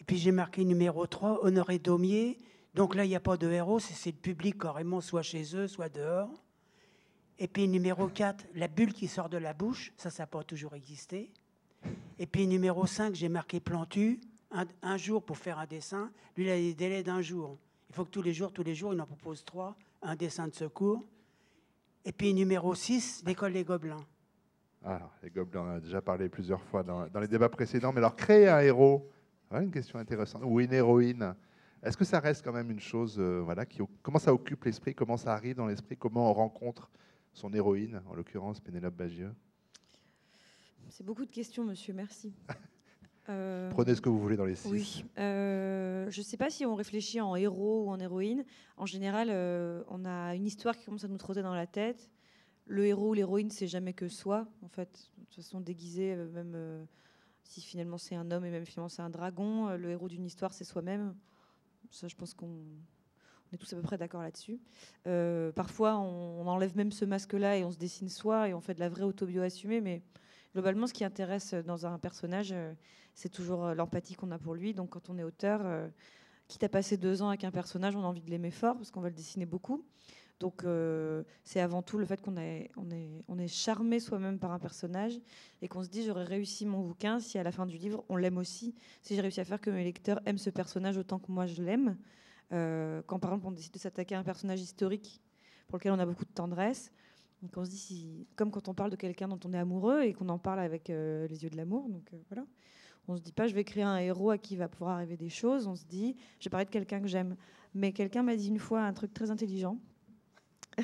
Et 0.00 0.04
puis 0.04 0.16
j'ai 0.16 0.32
marqué 0.32 0.64
numéro 0.64 1.06
3, 1.06 1.44
Honoré 1.44 1.78
Daumier. 1.78 2.38
Donc 2.74 2.94
là, 2.94 3.04
il 3.04 3.08
n'y 3.08 3.16
a 3.16 3.20
pas 3.20 3.36
de 3.36 3.50
héros, 3.50 3.78
c'est 3.78 4.10
le 4.10 4.16
public 4.16 4.58
carrément, 4.58 5.00
soit 5.00 5.22
chez 5.22 5.56
eux, 5.56 5.68
soit 5.68 5.88
dehors. 5.88 6.30
Et 7.38 7.48
puis 7.48 7.68
numéro 7.68 8.08
4, 8.08 8.46
la 8.54 8.68
bulle 8.68 8.92
qui 8.92 9.06
sort 9.06 9.28
de 9.28 9.36
la 9.36 9.54
bouche, 9.54 9.92
ça, 9.96 10.10
ça 10.10 10.24
n'a 10.24 10.26
pas 10.26 10.42
toujours 10.42 10.74
existé. 10.74 11.30
Et 12.18 12.26
puis 12.26 12.46
numéro 12.46 12.86
5, 12.86 13.14
j'ai 13.14 13.28
marqué 13.28 13.60
Plantu, 13.60 14.20
un, 14.50 14.66
un, 14.82 14.96
jour 14.96 15.22
pour 15.22 15.38
faire 15.38 15.58
un 15.58 15.66
dessin. 15.66 16.10
Lui, 16.36 16.44
il 16.44 16.50
a 16.50 16.56
des 16.56 16.74
délais 16.74 17.02
d'un 17.02 17.20
jour. 17.20 17.58
Il 17.90 17.94
faut 17.94 18.04
que 18.04 18.10
tous 18.10 18.22
les 18.22 18.32
jours, 18.32 18.52
tous 18.52 18.64
les 18.64 18.74
jours, 18.74 18.92
il 18.92 19.00
en 19.00 19.06
propose 19.06 19.44
trois, 19.44 19.76
un 20.02 20.16
dessin 20.16 20.48
de 20.48 20.54
secours. 20.54 21.04
Et 22.04 22.12
puis 22.12 22.32
numéro 22.34 22.74
6, 22.74 23.22
l'école 23.26 23.52
des 23.52 23.64
Gobelins. 23.64 24.04
Ah, 24.84 25.10
les 25.22 25.30
Gobelins, 25.30 25.62
on 25.62 25.76
a 25.76 25.80
déjà 25.80 26.00
parlé 26.00 26.28
plusieurs 26.28 26.62
fois 26.62 26.82
dans, 26.82 27.20
les 27.20 27.28
débats 27.28 27.48
précédents. 27.48 27.92
Mais 27.92 27.98
alors, 27.98 28.16
créer 28.16 28.48
un 28.48 28.60
héros, 28.60 29.10
une 29.50 29.70
question 29.70 29.98
intéressante, 29.98 30.42
ou 30.44 30.60
une 30.60 30.72
héroïne, 30.72 31.34
est-ce 31.82 31.96
que 31.96 32.04
ça 32.04 32.20
reste 32.20 32.44
quand 32.44 32.52
même 32.52 32.70
une 32.70 32.80
chose, 32.80 33.16
euh, 33.18 33.40
voilà, 33.44 33.64
qui, 33.66 33.80
comment 34.02 34.18
ça 34.18 34.32
occupe 34.32 34.64
l'esprit, 34.64 34.94
comment 34.94 35.16
ça 35.16 35.32
arrive 35.32 35.56
dans 35.56 35.66
l'esprit, 35.66 35.96
comment 35.96 36.30
on 36.30 36.32
rencontre 36.32 36.90
son 37.32 37.52
héroïne, 37.52 38.00
en 38.06 38.14
l'occurrence 38.14 38.60
Pénélope 38.60 38.94
Bagieux? 38.94 39.34
C'est 40.90 41.04
beaucoup 41.04 41.24
de 41.24 41.30
questions, 41.30 41.64
monsieur, 41.64 41.92
merci. 41.92 42.32
Euh, 43.28 43.70
Prenez 43.70 43.94
ce 43.94 44.00
que 44.00 44.08
vous 44.08 44.18
voulez 44.18 44.36
dans 44.36 44.44
les 44.44 44.54
six. 44.54 44.68
Oui. 44.68 45.04
Euh, 45.18 46.10
je 46.10 46.20
ne 46.20 46.24
sais 46.24 46.36
pas 46.36 46.50
si 46.50 46.64
on 46.64 46.74
réfléchit 46.74 47.20
en 47.20 47.36
héros 47.36 47.84
ou 47.84 47.90
en 47.90 48.00
héroïne. 48.00 48.44
En 48.76 48.86
général, 48.86 49.28
euh, 49.30 49.82
on 49.88 50.04
a 50.04 50.34
une 50.34 50.46
histoire 50.46 50.76
qui 50.76 50.84
commence 50.84 51.04
à 51.04 51.08
nous 51.08 51.18
trotter 51.18 51.42
dans 51.42 51.54
la 51.54 51.66
tête. 51.66 52.10
Le 52.66 52.86
héros 52.86 53.10
ou 53.10 53.14
l'héroïne, 53.14 53.50
c'est 53.50 53.66
jamais 53.66 53.92
que 53.92 54.08
soi, 54.08 54.46
en 54.62 54.68
fait. 54.68 55.10
De 55.18 55.24
toute 55.24 55.36
façon, 55.36 55.60
déguisé, 55.60 56.16
même 56.16 56.86
si 57.42 57.62
finalement 57.62 57.96
c'est 57.96 58.14
un 58.14 58.30
homme 58.30 58.44
et 58.44 58.50
même 58.50 58.66
finalement 58.66 58.90
c'est 58.90 59.00
un 59.00 59.08
dragon, 59.08 59.70
le 59.74 59.88
héros 59.88 60.08
d'une 60.08 60.24
histoire, 60.24 60.52
c'est 60.52 60.64
soi-même. 60.64 61.14
Ça, 61.90 62.08
je 62.08 62.16
pense 62.16 62.34
qu'on 62.34 62.58
est 63.54 63.56
tous 63.56 63.72
à 63.72 63.76
peu 63.76 63.82
près 63.82 63.96
d'accord 63.96 64.22
là-dessus. 64.22 64.60
parfois, 65.54 65.96
on, 65.96 66.42
on, 66.42 66.46
enlève 66.46 66.76
même 66.76 66.92
ce 66.92 67.06
masque-là 67.06 67.56
et 67.56 67.64
on 67.64 67.70
se 67.70 67.78
dessine 67.78 68.10
soi 68.10 68.50
et 68.50 68.54
on 68.54 68.60
fait 68.60 68.74
de 68.74 68.80
la 68.80 68.90
vraie 68.90 69.04
autobio 69.04 69.40
assumée, 69.40 69.80
mais 69.80 70.02
globalement, 70.52 70.86
ce 70.86 70.92
qui 70.92 71.04
intéresse 71.04 71.54
dans 71.54 71.86
un 71.86 71.98
personnage, 71.98 72.54
c'est 73.18 73.28
toujours 73.28 73.64
euh, 73.64 73.74
l'empathie 73.74 74.14
qu'on 74.14 74.30
a 74.30 74.38
pour 74.38 74.54
lui. 74.54 74.74
Donc 74.74 74.90
quand 74.90 75.10
on 75.10 75.18
est 75.18 75.24
auteur, 75.24 75.60
euh, 75.64 75.88
quitte 76.46 76.62
à 76.62 76.68
passer 76.68 76.96
deux 76.96 77.20
ans 77.20 77.28
avec 77.28 77.42
un 77.42 77.50
personnage, 77.50 77.96
on 77.96 78.02
a 78.04 78.06
envie 78.06 78.22
de 78.22 78.30
l'aimer 78.30 78.52
fort 78.52 78.76
parce 78.76 78.92
qu'on 78.92 79.00
va 79.00 79.08
le 79.08 79.14
dessiner 79.14 79.44
beaucoup. 79.44 79.84
Donc 80.38 80.62
euh, 80.62 81.24
c'est 81.42 81.58
avant 81.58 81.82
tout 81.82 81.98
le 81.98 82.06
fait 82.06 82.22
qu'on 82.22 82.36
est, 82.36 82.70
charmé 83.48 83.98
soi-même 83.98 84.38
par 84.38 84.52
un 84.52 84.60
personnage 84.60 85.18
et 85.62 85.66
qu'on 85.66 85.82
se 85.82 85.88
dit 85.88 86.04
j'aurais 86.04 86.22
réussi 86.22 86.64
mon 86.64 86.80
bouquin 86.80 87.18
si 87.18 87.38
à 87.38 87.42
la 87.42 87.50
fin 87.50 87.66
du 87.66 87.76
livre 87.76 88.04
on 88.08 88.14
l'aime 88.14 88.38
aussi, 88.38 88.76
si 89.02 89.16
j'ai 89.16 89.20
réussi 89.20 89.40
à 89.40 89.44
faire 89.44 89.60
que 89.60 89.70
mes 89.70 89.82
lecteurs 89.82 90.20
aiment 90.24 90.38
ce 90.38 90.50
personnage 90.50 90.96
autant 90.96 91.18
que 91.18 91.32
moi 91.32 91.46
je 91.46 91.60
l'aime. 91.60 91.96
quand 92.50 93.18
par 93.18 93.32
exemple 93.32 93.48
on 93.48 93.50
décide 93.50 93.72
de 93.72 93.80
s'attaquer 93.80 94.14
à 94.14 94.20
un 94.20 94.22
personnage 94.22 94.60
historique 94.60 95.20
pour 95.66 95.78
lequel 95.78 95.90
on 95.90 95.98
a 95.98 96.06
beaucoup 96.06 96.24
de 96.24 96.30
tendresse, 96.30 96.92
donc 97.42 97.50
on 97.56 97.64
se 97.64 97.70
dit 97.70 97.78
si, 97.78 98.28
comme 98.36 98.52
quand 98.52 98.68
on 98.68 98.74
parle 98.74 98.92
de 98.92 98.96
quelqu'un 98.96 99.26
dont 99.26 99.40
on 99.44 99.52
est 99.52 99.58
amoureux 99.58 100.02
et 100.02 100.12
qu'on 100.12 100.28
en 100.28 100.38
parle 100.38 100.60
avec 100.60 100.86
les 100.86 101.42
yeux 101.42 101.50
de 101.50 101.56
l'amour, 101.56 101.88
donc 101.88 102.12
voilà. 102.28 102.46
On 103.08 103.16
se 103.16 103.22
dit 103.22 103.32
pas, 103.32 103.46
je 103.46 103.54
vais 103.54 103.64
créer 103.64 103.82
un 103.82 103.96
héros 103.96 104.30
à 104.30 104.38
qui 104.38 104.54
va 104.56 104.68
pouvoir 104.68 104.96
arriver 104.96 105.16
des 105.16 105.30
choses. 105.30 105.66
On 105.66 105.74
se 105.74 105.86
dit, 105.86 106.14
je 106.38 106.44
vais 106.44 106.50
parler 106.50 106.66
de 106.66 106.70
quelqu'un 106.70 107.00
que 107.00 107.08
j'aime. 107.08 107.36
Mais 107.74 107.92
quelqu'un 107.92 108.22
m'a 108.22 108.36
dit 108.36 108.48
une 108.48 108.58
fois 108.58 108.82
un 108.82 108.92
truc 108.92 109.14
très 109.14 109.30
intelligent. 109.30 109.78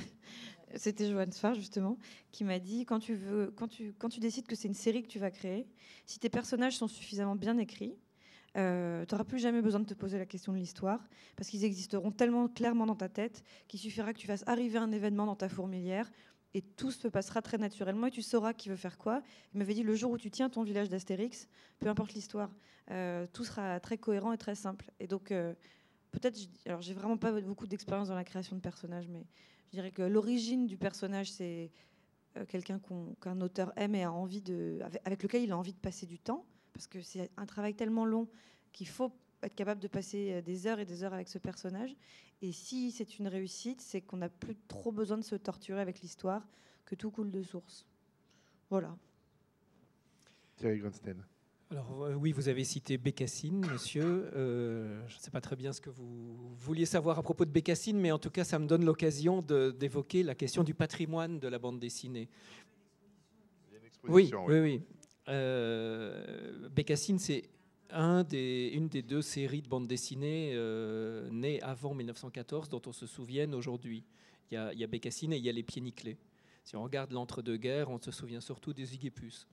C'était 0.75 1.11
Joanne 1.11 1.33
Sfar, 1.33 1.55
justement, 1.55 1.99
qui 2.33 2.45
m'a 2.45 2.59
dit 2.59 2.87
quand 2.87 2.99
tu, 2.99 3.15
veux, 3.15 3.53
quand, 3.55 3.69
tu, 3.69 3.95
quand 3.99 4.09
tu 4.09 4.21
décides 4.21 4.47
que 4.47 4.57
c'est 4.57 4.69
une 4.69 4.75
série 4.75 5.03
que 5.03 5.09
tu 5.09 5.19
vas 5.19 5.31
créer, 5.31 5.69
si 6.07 6.19
tes 6.19 6.31
personnages 6.31 6.77
sont 6.79 6.89
suffisamment 6.89 7.37
bien 7.37 7.59
écrits, 7.59 7.95
euh, 8.57 9.05
tu 9.05 9.15
n'auras 9.15 9.25
plus 9.25 9.39
jamais 9.39 9.61
besoin 9.63 9.81
de 9.81 9.87
te 9.87 9.95
poser 9.95 10.17
la 10.19 10.27
question 10.27 10.53
de 10.53 10.59
l'histoire, 10.59 11.07
parce 11.37 11.49
qu'ils 11.49 11.65
existeront 11.65 12.11
tellement 12.11 12.49
clairement 12.49 12.87
dans 12.87 12.95
ta 12.95 13.09
tête 13.09 13.43
qu'il 13.69 13.81
suffira 13.81 14.13
que 14.13 14.19
tu 14.19 14.27
fasses 14.27 14.45
arriver 14.47 14.79
un 14.79 14.93
événement 14.93 15.27
dans 15.27 15.37
ta 15.37 15.49
fourmilière 15.49 16.11
et 16.55 16.63
tout 16.63 16.93
se 16.93 17.09
passera 17.09 17.43
très 17.43 17.59
naturellement 17.59 18.07
et 18.07 18.11
tu 18.11 18.23
sauras 18.23 18.55
qui 18.55 18.69
veut 18.69 18.77
faire 18.77 18.97
quoi. 18.97 19.23
Il 19.53 19.59
m'avait 19.59 19.75
dit 19.75 19.83
le 19.83 19.95
jour 19.95 20.13
où 20.13 20.19
tu 20.19 20.31
tiens 20.31 20.49
ton 20.49 20.63
village 20.63 20.89
d'Astérix, 20.89 21.49
peu 21.81 21.89
importe 21.89 22.15
l'histoire, 22.15 22.51
euh, 22.91 23.27
tout 23.33 23.45
sera 23.45 23.81
très 23.81 23.99
cohérent 23.99 24.33
et 24.33 24.39
très 24.39 24.55
simple. 24.55 24.91
Et 25.01 25.07
donc, 25.07 25.33
euh, 25.33 25.53
peut-être, 26.13 26.39
alors 26.67 26.81
j'ai 26.81 26.95
vraiment 26.95 27.17
pas 27.17 27.33
beaucoup 27.41 27.67
d'expérience 27.67 28.09
dans 28.09 28.15
la 28.15 28.25
création 28.25 28.55
de 28.57 28.61
personnages, 28.61 29.09
mais 29.09 29.27
je 29.67 29.73
dirais 29.73 29.91
que 29.91 30.03
l'origine 30.03 30.67
du 30.67 30.77
personnage, 30.77 31.33
c'est 31.33 31.73
euh, 32.37 32.45
quelqu'un 32.47 32.81
qu'un 33.21 33.41
auteur 33.41 33.73
aime 33.77 33.97
et 33.97 34.05
a 34.05 34.13
envie 34.13 34.43
de, 34.43 34.79
avec 35.05 35.23
lequel 35.23 35.43
il 35.43 35.53
a 35.53 35.59
envie 35.59 35.73
de 35.73 35.79
passer 35.79 36.07
du 36.07 36.19
temps, 36.19 36.47
parce 36.73 36.87
que 36.87 37.03
c'est 37.03 37.31
un 37.37 37.47
travail 37.47 37.75
tellement 37.75 38.05
long 38.05 38.29
qu'il 38.73 38.89
faut 38.89 39.13
être 39.47 39.55
capable 39.55 39.81
de 39.81 39.89
passer 39.89 40.43
des 40.43 40.67
heures 40.67 40.79
et 40.79 40.85
des 40.85 41.03
heures 41.03 41.15
avec 41.15 41.29
ce 41.29 41.39
personnage. 41.39 41.95
Et 42.43 42.53
si 42.53 42.91
c'est 42.91 43.19
une 43.19 43.29
réussite, 43.29 43.81
c'est 43.81 44.01
qu'on 44.01 44.19
n'a 44.19 44.29
plus 44.29 44.57
trop 44.69 44.93
besoin 44.93 45.17
de 45.17 45.25
se 45.25 45.35
torturer 45.35 45.81
avec 45.81 46.01
l'histoire, 46.01 46.47
que 46.85 46.95
tout 46.95 47.11
coule 47.11 47.31
de 47.31 47.43
source. 47.43 47.87
Voilà. 48.71 48.97
Thierry 50.57 50.79
Grunstein. 50.79 51.25
Alors 51.71 52.05
euh, 52.05 52.15
oui, 52.15 52.33
vous 52.33 52.49
avez 52.49 52.63
cité 52.63 52.99
Bécassine, 52.99 53.67
monsieur. 53.67 54.31
Euh, 54.35 55.03
je 55.09 55.17
ne 55.17 55.21
sais 55.21 55.31
pas 55.31 55.41
très 55.41 55.57
bien 55.57 55.73
ce 55.73 55.81
que 55.81 55.91
vous 55.91 56.55
vouliez 56.57 56.87
savoir 56.87 57.19
à 57.19 57.23
propos 57.23 57.45
de 57.45 57.51
Bécassine, 57.51 57.99
mais 57.99 58.13
en 58.13 58.19
tout 58.19 58.31
cas, 58.31 58.45
ça 58.45 58.59
me 58.59 58.67
donne 58.67 58.85
l'occasion 58.85 59.43
d'évoquer 59.43 60.23
la 60.23 60.35
question 60.35 60.63
du 60.63 60.75
patrimoine 60.75 61.39
de 61.39 61.49
la 61.49 61.59
bande 61.59 61.81
dessinée. 61.81 62.29
oui, 64.07 64.31
oui, 64.47 64.61
oui. 64.61 64.83
Euh, 65.29 66.69
Bécassine, 66.69 67.19
c'est 67.19 67.45
une 67.95 68.89
des 68.89 69.03
deux 69.03 69.23
séries 69.23 69.63
de 69.63 69.69
bandes 69.69 69.87
dessinées 69.87 70.53
euh, 70.55 71.29
nées 71.31 71.63
avant 71.63 71.95
1914 71.95 72.69
dont 72.69 72.83
on 72.87 72.93
se 72.93 73.07
souvienne 73.07 73.55
aujourd'hui. 73.55 74.05
Il 74.51 74.55
y, 74.55 74.57
a, 74.57 74.73
y 74.73 74.87
Bécassine 74.87 75.33
et 75.33 75.37
il 75.37 75.45
y 75.45 75.49
a 75.49 75.53
Les 75.53 75.63
Pieds 75.63 75.81
Nickelés. 75.81 76.19
Si 76.65 76.77
on 76.77 76.83
regarde 76.83 77.13
l'entre-deux-guerres, 77.13 77.91
on 77.91 78.01
se 78.01 78.11
souvient 78.11 78.41
surtout 78.41 78.73
des 78.73 78.95
Igépus. 78.95 79.47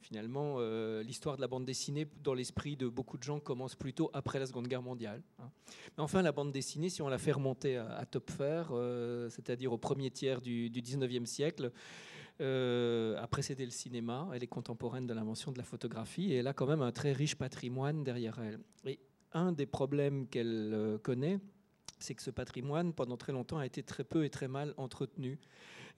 Finalement, 0.00 0.56
euh, 0.58 1.02
l'histoire 1.04 1.36
de 1.36 1.40
la 1.40 1.46
bande 1.46 1.64
dessinée, 1.64 2.08
dans 2.24 2.34
l'esprit 2.34 2.76
de 2.76 2.88
beaucoup 2.88 3.18
de 3.18 3.22
gens, 3.22 3.38
commence 3.38 3.76
plutôt 3.76 4.10
après 4.12 4.40
la 4.40 4.46
Seconde 4.46 4.66
Guerre 4.66 4.82
mondiale. 4.82 5.22
Hein. 5.38 5.48
Mais 5.96 6.02
enfin, 6.02 6.22
la 6.22 6.32
bande 6.32 6.50
dessinée, 6.50 6.88
si 6.88 7.02
on 7.02 7.08
la 7.08 7.18
fait 7.18 7.30
remonter 7.30 7.76
à, 7.76 8.04
Topfer, 8.04 8.64
euh, 8.72 9.30
c'est-à-dire 9.30 9.72
au 9.72 9.78
premier 9.78 10.10
tiers 10.10 10.40
du, 10.40 10.70
du 10.70 10.82
19e 10.82 11.24
siècle, 11.24 11.70
a 12.40 13.26
précédé 13.28 13.64
le 13.64 13.70
cinéma, 13.70 14.28
elle 14.34 14.42
est 14.42 14.48
contemporaine 14.48 15.06
de 15.06 15.14
l'invention 15.14 15.52
de 15.52 15.58
la 15.58 15.64
photographie 15.64 16.32
et 16.32 16.36
elle 16.36 16.46
a 16.46 16.52
quand 16.52 16.66
même 16.66 16.82
un 16.82 16.92
très 16.92 17.12
riche 17.12 17.36
patrimoine 17.36 18.04
derrière 18.04 18.38
elle. 18.40 18.58
Et 18.84 18.98
un 19.32 19.52
des 19.52 19.66
problèmes 19.66 20.26
qu'elle 20.26 20.72
euh, 20.74 20.98
connaît, 20.98 21.38
c'est 21.98 22.14
que 22.14 22.22
ce 22.22 22.30
patrimoine, 22.30 22.92
pendant 22.92 23.16
très 23.16 23.32
longtemps, 23.32 23.58
a 23.58 23.66
été 23.66 23.82
très 23.82 24.04
peu 24.04 24.24
et 24.24 24.30
très 24.30 24.48
mal 24.48 24.74
entretenu. 24.76 25.38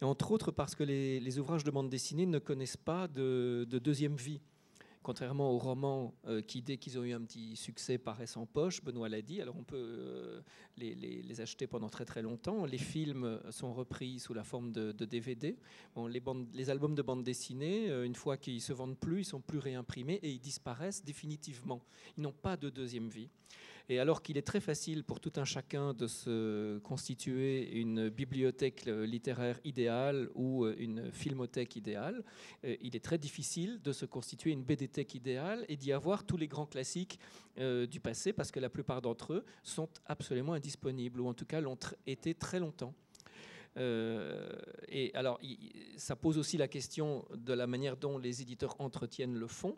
Et 0.00 0.04
entre 0.04 0.32
autres 0.32 0.50
parce 0.50 0.74
que 0.74 0.84
les, 0.84 1.38
ouvrages 1.38 1.64
de 1.64 1.70
bande 1.70 1.88
dessinée 1.88 2.26
ne 2.26 2.38
connaissent 2.38 2.76
pas 2.76 3.08
de 3.08 3.64
deuxième 3.70 4.16
vie 4.16 4.40
contrairement 5.04 5.52
aux 5.52 5.58
romans 5.58 6.14
euh, 6.26 6.40
qui, 6.40 6.62
dès 6.62 6.78
qu'ils 6.78 6.98
ont 6.98 7.04
eu 7.04 7.12
un 7.12 7.20
petit 7.20 7.56
succès, 7.56 7.98
paraissent 7.98 8.38
en 8.38 8.46
poche, 8.46 8.82
Benoît 8.82 9.10
l'a 9.10 9.20
dit, 9.20 9.40
alors 9.40 9.54
on 9.56 9.62
peut 9.62 9.76
euh, 9.76 10.40
les, 10.78 11.40
acheter 11.40 11.66
pendant 11.66 11.90
très 11.90 12.06
très 12.06 12.22
longtemps. 12.22 12.64
Les 12.64 12.78
films 12.78 13.38
sont 13.50 13.74
repris 13.74 14.18
sous 14.18 14.32
la 14.32 14.44
forme 14.44 14.72
de, 14.72 14.92
DVD. 15.04 15.56
Les, 16.08 16.70
albums 16.70 16.94
de 16.94 17.02
bande 17.02 17.22
dessinée, 17.22 17.90
euh, 17.90 18.04
une 18.04 18.14
fois 18.14 18.38
qu'ils 18.38 18.62
se 18.62 18.72
vendent 18.72 18.98
plus, 18.98 19.20
ils 19.20 19.24
sont 19.26 19.42
plus 19.42 19.58
réimprimés 19.58 20.18
et 20.22 20.30
ils 20.30 20.40
disparaissent 20.40 21.04
définitivement. 21.04 21.82
Ils 22.16 22.22
n'ont 22.22 22.32
pas 22.32 22.56
de 22.56 22.70
deuxième 22.70 23.08
vie. 23.08 23.28
Et 23.90 23.98
alors 23.98 24.22
qu'il 24.22 24.38
est 24.38 24.46
très 24.46 24.60
facile 24.60 25.04
pour 25.04 25.20
tout 25.20 25.32
un 25.36 25.44
chacun 25.44 25.92
de 25.92 26.06
se 26.06 26.78
constituer 26.78 27.70
une 27.72 28.08
bibliothèque 28.08 28.86
littéraire 28.86 29.60
idéale 29.64 30.30
ou 30.34 30.64
euh, 30.64 30.74
une 30.78 31.12
filmothèque 31.12 31.76
idéale, 31.76 32.24
euh, 32.64 32.76
il 32.80 32.96
est 32.96 33.04
très 33.04 33.18
difficile 33.18 33.82
de 33.82 33.92
se 33.92 34.06
constituer 34.06 34.52
une 34.52 34.64
BDthèque 34.64 35.14
idéale 35.14 35.66
et 35.68 35.76
d'y 35.76 35.92
avoir 35.92 36.24
tous 36.24 36.38
les 36.38 36.48
grands 36.48 36.64
classiques 36.64 37.18
euh, 37.58 37.86
du 37.86 38.00
passé 38.00 38.32
parce 38.32 38.50
que 38.50 38.58
la 38.58 38.70
plupart 38.70 39.02
d'entre 39.02 39.34
eux 39.34 39.44
sont 39.62 39.90
absolument 40.06 40.54
indisponibles 40.54 41.20
ou 41.20 41.28
en 41.28 41.34
tout 41.34 41.46
cas 41.46 41.60
l'ont 41.60 41.78
été 42.06 42.34
très 42.34 42.60
longtemps. 42.60 42.94
et 43.76 45.10
alors, 45.14 45.38
ça 45.96 46.16
pose 46.16 46.38
aussi 46.38 46.56
la 46.56 46.68
question 46.68 47.26
de 47.34 47.52
la 47.52 47.66
manière 47.66 47.96
dont 47.96 48.18
les 48.18 48.40
éditeurs 48.40 48.76
entretiennent 48.80 49.34
le 49.34 49.48
fond 49.48 49.76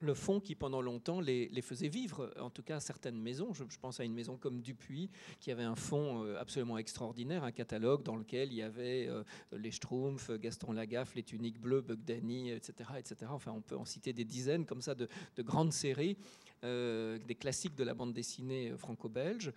le 0.00 0.14
fond 0.14 0.40
qui 0.40 0.54
pendant 0.54 0.80
longtemps 0.80 1.20
les, 1.20 1.48
faisait 1.62 1.88
vivre, 1.88 2.32
en 2.40 2.50
tout 2.50 2.62
cas 2.62 2.80
certaines 2.80 3.20
maisons. 3.20 3.52
Je, 3.52 3.64
pense 3.80 4.00
à 4.00 4.04
une 4.04 4.14
maison 4.14 4.36
comme 4.36 4.60
Dupuis 4.60 5.10
qui 5.40 5.50
avait 5.50 5.62
un 5.62 5.74
fond 5.74 6.24
euh, 6.24 6.38
absolument 6.38 6.78
extraordinaire, 6.78 7.44
un 7.44 7.52
catalogue 7.52 8.02
dans 8.02 8.16
lequel 8.16 8.52
il 8.52 8.56
y 8.56 8.62
avait 8.62 9.06
euh, 9.08 9.22
les 9.52 9.70
Schtroumpfs, 9.70 10.30
Gaston 10.30 10.72
Lagaffe, 10.72 11.14
les 11.14 11.22
Tuniques 11.22 11.60
Bleues, 11.60 11.82
Bugdani, 11.82 12.50
etc., 12.50 12.90
etc. 12.98 13.30
Enfin, 13.30 13.52
on 13.52 13.60
peut 13.60 13.76
en 13.76 13.84
citer 13.84 14.12
des 14.12 14.24
dizaines 14.24 14.66
comme 14.66 14.80
ça 14.80 14.94
de, 14.94 15.08
grandes 15.38 15.72
séries. 15.72 16.16
Euh, 16.64 17.18
des 17.24 17.36
classiques 17.36 17.76
de 17.76 17.84
la 17.84 17.94
bande 17.94 18.12
dessinée 18.12 18.72
franco-belge, 18.76 19.52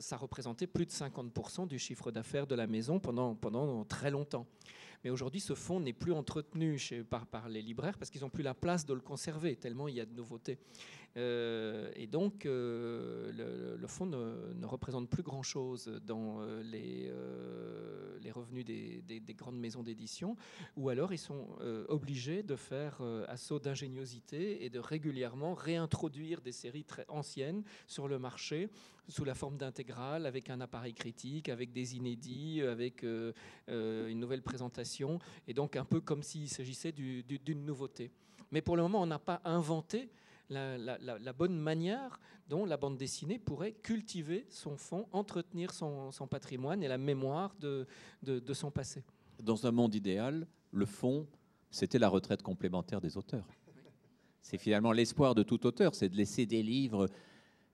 ça 0.00 0.16
représentait 0.18 0.66
plus 0.66 0.84
de 0.84 0.90
50% 0.90 1.66
du 1.66 1.78
chiffre 1.78 2.10
d'affaires 2.10 2.46
de 2.46 2.54
la 2.54 2.66
maison 2.66 3.00
pendant, 3.00 3.34
pendant 3.34 3.84
très 3.84 4.10
longtemps. 4.10 4.46
Mais 5.04 5.10
aujourd'hui, 5.10 5.40
ce 5.40 5.54
fonds 5.54 5.80
n'est 5.80 5.92
plus 5.92 6.12
entretenu 6.12 6.78
par, 7.10 7.26
par, 7.26 7.48
les 7.48 7.62
libraires 7.62 7.98
parce 7.98 8.10
qu'ils 8.10 8.20
n'ont 8.20 8.30
plus 8.30 8.42
la 8.42 8.54
place 8.54 8.86
de 8.86 8.94
le 8.94 9.00
conserver, 9.00 9.56
tellement 9.56 9.88
il 9.88 9.96
y 9.96 10.00
a 10.00 10.06
de 10.06 10.14
nouveautés. 10.14 10.58
Euh, 11.16 11.90
et 11.94 12.06
donc, 12.06 12.46
euh, 12.46 13.76
le, 13.78 13.86
fonds 13.86 14.06
ne, 14.06 14.66
représente 14.66 15.08
plus 15.10 15.22
grand-chose 15.22 16.00
dans 16.06 16.40
euh, 16.40 16.62
les, 16.62 18.30
revenus 18.30 18.64
des, 18.64 19.02
des, 19.02 19.34
grandes 19.34 19.58
maisons 19.58 19.82
d'édition, 19.82 20.36
ou 20.76 20.88
alors 20.88 21.12
ils 21.12 21.18
sont 21.18 21.48
obligés 21.88 22.42
de 22.42 22.56
faire 22.56 23.02
assaut 23.28 23.58
d'ingéniosité 23.58 24.64
et 24.64 24.70
de 24.70 24.78
régulièrement 24.78 25.52
réintroduire 25.52 26.40
des 26.40 26.52
séries 26.52 26.84
très 26.84 27.04
anciennes 27.08 27.62
sur 27.86 28.08
le 28.08 28.18
marché 28.18 28.70
sous 29.08 29.24
la 29.24 29.34
forme 29.34 29.58
d'intégrales, 29.58 30.24
avec 30.24 30.48
un 30.48 30.62
appareil 30.62 30.94
critique, 30.94 31.50
avec 31.50 31.72
des 31.72 31.94
inédits, 31.96 32.62
avec 32.62 33.02
une 33.02 34.18
nouvelle 34.18 34.42
présentation, 34.42 35.18
et 35.46 35.52
donc 35.52 35.76
un 35.76 35.84
peu 35.84 36.00
comme 36.00 36.22
s'il 36.22 36.48
s'agissait 36.48 36.92
d'une 36.92 37.66
nouveauté. 37.66 38.10
Mais 38.50 38.62
pour 38.62 38.76
le 38.76 38.82
moment, 38.82 39.02
on 39.02 39.06
n'a 39.06 39.18
pas 39.18 39.42
inventé 39.44 40.08
la, 40.52 41.32
bonne 41.32 41.56
manière 41.56 42.20
dont 42.48 42.64
la 42.64 42.76
bande 42.76 42.96
dessinée 42.96 43.38
pourrait 43.38 43.72
cultiver 43.72 44.46
son 44.50 44.76
fond, 44.76 45.06
entretenir 45.12 45.72
son, 45.72 46.10
patrimoine 46.30 46.82
et 46.82 46.88
la 46.88 46.98
mémoire 46.98 47.54
de, 47.60 47.86
de, 48.22 48.54
son 48.54 48.70
passé. 48.70 49.04
Dans 49.42 49.66
un 49.66 49.72
monde 49.72 49.94
idéal, 49.94 50.46
le 50.70 50.86
fond, 50.86 51.26
c'était 51.70 51.98
la 51.98 52.08
retraite 52.08 52.42
complémentaire 52.42 53.00
des 53.00 53.16
auteurs. 53.16 53.46
C'est 54.40 54.58
finalement 54.58 54.92
l'espoir 54.92 55.34
de 55.34 55.42
tout 55.42 55.66
auteur, 55.66 55.94
c'est 55.94 56.08
de 56.08 56.16
laisser 56.16 56.46
des 56.46 56.62
livres 56.62 57.08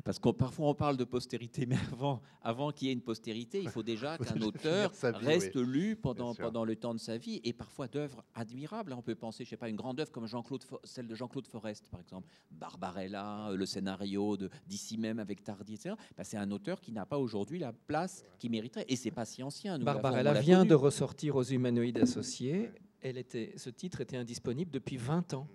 parce 0.05 0.19
que 0.19 0.31
parfois 0.31 0.69
on 0.69 0.75
parle 0.75 0.97
de 0.97 1.05
postérité, 1.05 1.67
mais 1.67 1.77
avant, 1.93 2.23
avant 2.43 2.73
qu'il 2.73 2.89
y 2.89 2.91
ait 2.91 2.95
une 2.95 3.03
postérité, 3.03 3.61
il 3.63 3.69
faut 3.69 3.83
déjà 3.83 4.17
qu'un 4.19 4.41
auteur 4.41 4.93
reste 5.03 5.57
lu 5.57 5.97
pendant, 5.97 6.35
pendant 6.35 6.65
le 6.65 6.77
temps 6.77 6.95
de 6.95 7.01
sa 7.01 7.17
vie, 7.17 7.41
et 7.45 7.53
parfois 7.53 7.89
d'œuvres 7.89 8.25
admirables. 8.35 8.93
On 8.93 9.03
peut 9.03 9.15
penser, 9.15 9.45
je 9.45 9.51
sais 9.51 9.57
pas, 9.57 9.69
une 9.69 9.77
grande 9.77 10.01
œuvre 10.01 10.11
comme 10.11 10.27
Jean-Claude, 10.27 10.65
celle 10.85 11.07
de 11.07 11.15
Jean-Claude 11.15 11.47
Forest, 11.47 11.89
par 11.91 12.01
exemple, 12.01 12.29
Barbarella, 12.51 13.51
le 13.55 13.67
scénario 13.67 14.37
d'ici 14.67 14.99
même 14.99 15.19
avec 15.19 15.43
Tardy, 15.43 15.75
etc. 15.75 15.95
Ben, 16.17 16.25
c'est 16.25 16.37
un 16.37 16.51
auteur 16.51 16.81
qui 16.81 16.93
n'a 16.93 17.07
pas 17.07 17.19
aujourd'hui 17.19 17.59
la 17.59 17.73
place 17.73 18.25
qu'il 18.39 18.51
mériterait, 18.51 18.87
et 18.89 18.97
c'est 18.97 19.11
pas 19.11 19.25
si 19.25 19.43
ancien. 19.43 19.79
Barbarella 19.79 20.35
vient 20.35 20.65
de 20.65 20.75
ressortir 20.75 21.37
aux 21.37 21.45
Humanoïdes 21.45 21.99
associés. 21.99 22.71
Elle 23.01 23.19
était, 23.19 23.53
ce 23.57 23.71
titre 23.71 24.01
était 24.01 24.17
indisponible 24.17 24.71
depuis 24.71 24.97
20 24.97 25.35
ans. 25.35 25.47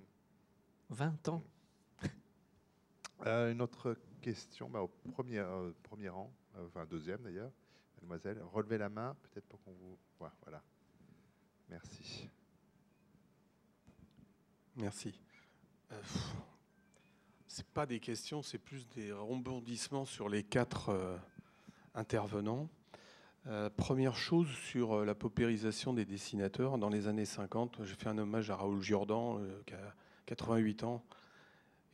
20 0.90 1.30
ans. 1.30 1.44
Euh, 3.26 3.52
une 3.54 3.62
autre 3.62 3.96
question 4.24 4.70
bah, 4.70 4.82
au 4.82 4.88
premier, 4.88 5.40
euh, 5.40 5.72
premier 5.84 6.10
rang, 6.10 6.34
euh, 6.56 6.66
enfin 6.68 6.86
deuxième 6.86 7.22
d'ailleurs, 7.22 7.52
mademoiselle. 7.96 8.42
Relevez 8.52 8.78
la 8.78 8.90
main, 8.90 9.16
peut-être 9.22 9.46
pour 9.46 9.62
qu'on 9.62 9.74
vous 9.74 9.98
voit. 10.18 10.34
Voilà. 10.44 10.64
Merci. 11.70 12.30
Merci. 14.78 15.20
Euh, 15.92 16.02
c'est 17.48 17.68
pas 17.68 17.86
des 17.86 18.00
questions, 18.00 18.42
c'est 18.42 18.58
plus 18.58 18.88
des 18.90 19.12
rebondissements 19.12 20.06
sur 20.06 20.30
les 20.30 20.44
quatre 20.44 20.90
euh, 20.90 21.18
intervenants. 21.94 22.70
première 23.76 24.16
chose 24.16 24.48
sur 24.48 25.04
la 25.04 25.14
paupérisation 25.14 25.94
des 25.94 26.06
dessinateurs. 26.06 26.78
Dans 26.78 26.90
les 26.90 27.08
années 27.08 27.26
50, 27.26 27.84
j'ai 27.84 27.96
fait 27.96 28.08
un 28.08 28.18
hommage 28.18 28.50
à 28.50 28.56
Raoul 28.56 28.82
Jordan, 28.82 29.46
qui 29.66 29.74
a 29.74 29.94
88 30.26 30.84
ans, 30.86 31.04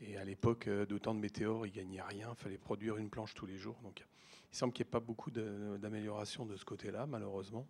et 0.02 0.18
à 0.18 0.24
l'époque, 0.24 0.68
euh, 0.68 0.86
d'autant 0.86 1.14
de 1.14 1.20
météores, 1.20 1.66
il 1.66 1.72
gagnait 1.72 2.02
rien. 2.02 2.30
Il 2.32 2.42
fallait 2.42 2.58
produire 2.58 2.98
une 2.98 3.10
planche 3.10 3.34
tous 3.34 3.46
les 3.46 3.58
jours. 3.58 3.78
Donc, 3.84 4.06
il 4.52 4.58
semble 4.58 4.74
qu'il 4.74 4.84
n'y 4.86 4.90
ait 4.90 4.92
pas 4.92 5.00
beaucoup 5.00 5.32
d'amélioration 5.32 6.46
de, 6.46 6.56
ce 6.56 6.66
côté-là, 6.66 7.06
malheureusement. 7.06 7.68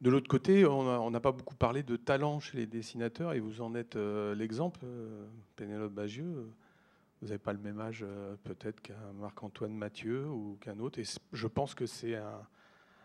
De 0.00 0.08
l'autre 0.08 0.28
côté, 0.28 0.64
on 0.64 1.10
n'a 1.10 1.20
pas 1.20 1.32
beaucoup 1.32 1.54
parlé 1.54 1.82
de 1.82 1.96
talent 1.96 2.40
chez 2.40 2.56
les 2.56 2.66
dessinateurs, 2.66 3.34
et 3.34 3.40
vous 3.40 3.60
en 3.60 3.74
êtes 3.74 3.96
euh, 3.96 4.34
l'exemple, 4.34 4.80
euh, 4.84 5.26
Pénélope 5.56 5.92
Bagieux. 5.92 6.50
Vous 7.20 7.28
n'avez 7.28 7.38
pas 7.38 7.52
le 7.52 7.58
même 7.58 7.78
âge 7.80 8.02
peut-être 8.44 8.80
qu'un 8.80 9.12
Marc-Antoine 9.20 9.74
Mathieu 9.74 10.26
ou 10.26 10.56
qu'un 10.58 10.78
autre. 10.78 10.98
Et 10.98 11.04
je 11.34 11.46
pense 11.46 11.74
que 11.74 11.84
c'est 11.84 12.14
un, 12.14 12.40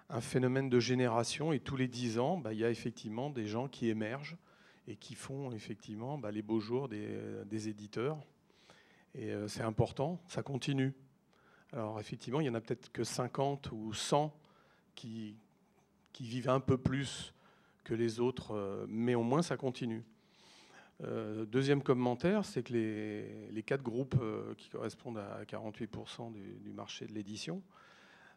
un 0.10 0.22
phénomène 0.22 0.70
de 0.70 0.80
génération 0.80 1.52
et 1.52 1.60
tous 1.60 1.76
les 1.76 1.90
dix 1.90 2.18
ans, 2.18 2.38
bah, 2.38 2.54
il 2.54 2.60
y 2.60 2.64
a 2.64 2.70
effectivement 2.70 3.30
des 3.30 3.46
gens 3.46 3.68
qui 3.68 3.90
émergent 3.90 4.38
et 4.88 4.96
qui 4.96 5.16
font 5.16 5.52
effectivement 5.52 6.18
bah, 6.18 6.32
les 6.32 6.42
beaux 6.42 6.60
jours 6.60 6.88
des, 6.88 7.70
éditeurs. 7.70 8.18
Et 9.16 9.32
euh, 9.32 9.48
c'est 9.48 9.64
important, 9.64 10.22
ça 10.28 10.44
continue. 10.44 10.94
Alors 11.74 12.00
effectivement, 12.00 12.42
il 12.42 12.46
y 12.46 12.50
en 12.50 12.54
a 12.54 12.62
peut-être 12.62 12.92
que 12.92 13.04
50 13.04 13.72
ou 13.72 13.94
100 13.94 14.34
qui, 14.94 15.38
vivent 16.20 16.50
un 16.50 16.60
peu 16.60 16.78
plus 16.78 17.34
que 17.84 17.94
les 17.94 18.20
autres, 18.20 18.52
euh, 18.52 18.86
mais 18.88 19.16
au 19.16 19.24
moins 19.24 19.42
ça 19.42 19.58
continue. 19.58 20.04
Euh, 21.04 21.46
deuxième 21.46 21.84
commentaire, 21.84 22.46
c'est 22.46 22.64
que 22.64 22.74
les, 22.74 23.64
quatre 23.64 23.84
groupes 23.84 24.16
qui 24.58 24.70
correspondent 24.70 25.18
à 25.18 25.44
48% 25.44 26.32
du, 26.32 26.72
marché 26.72 27.06
de 27.06 27.14
l'édition, 27.14 27.62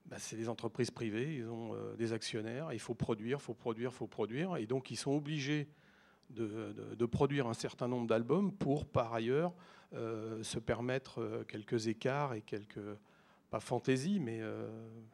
bah, 0.06 0.16
c'est 0.18 0.36
des 0.36 0.48
entreprises 0.48 0.90
privées, 0.90 1.36
ils 1.36 1.48
ont 1.48 1.74
des 1.96 2.12
actionnaires, 2.12 2.72
il 2.72 2.80
faut 2.80 2.94
produire, 2.94 3.38
il 3.38 3.44
faut 3.44 3.54
produire, 3.54 3.90
il 3.90 3.94
faut 3.94 4.06
produire, 4.06 4.56
et 4.56 4.66
donc 4.66 4.90
ils 4.90 4.96
sont 4.96 5.12
obligés 5.12 5.68
de, 6.30 7.06
produire 7.06 7.46
un 7.46 7.54
certain 7.54 7.88
nombre 7.88 8.06
d'albums 8.06 8.52
pour, 8.52 8.86
par 8.86 9.12
ailleurs, 9.14 9.52
euh, 9.94 10.42
se 10.42 10.58
permettre 10.58 11.20
euh, 11.20 11.44
quelques 11.44 11.88
écarts 11.88 12.34
et 12.34 12.42
quelques, 12.42 12.80
pas 13.50 13.60
fantaisie, 13.60 14.20
mais 14.20 14.40
euh, 14.40 14.68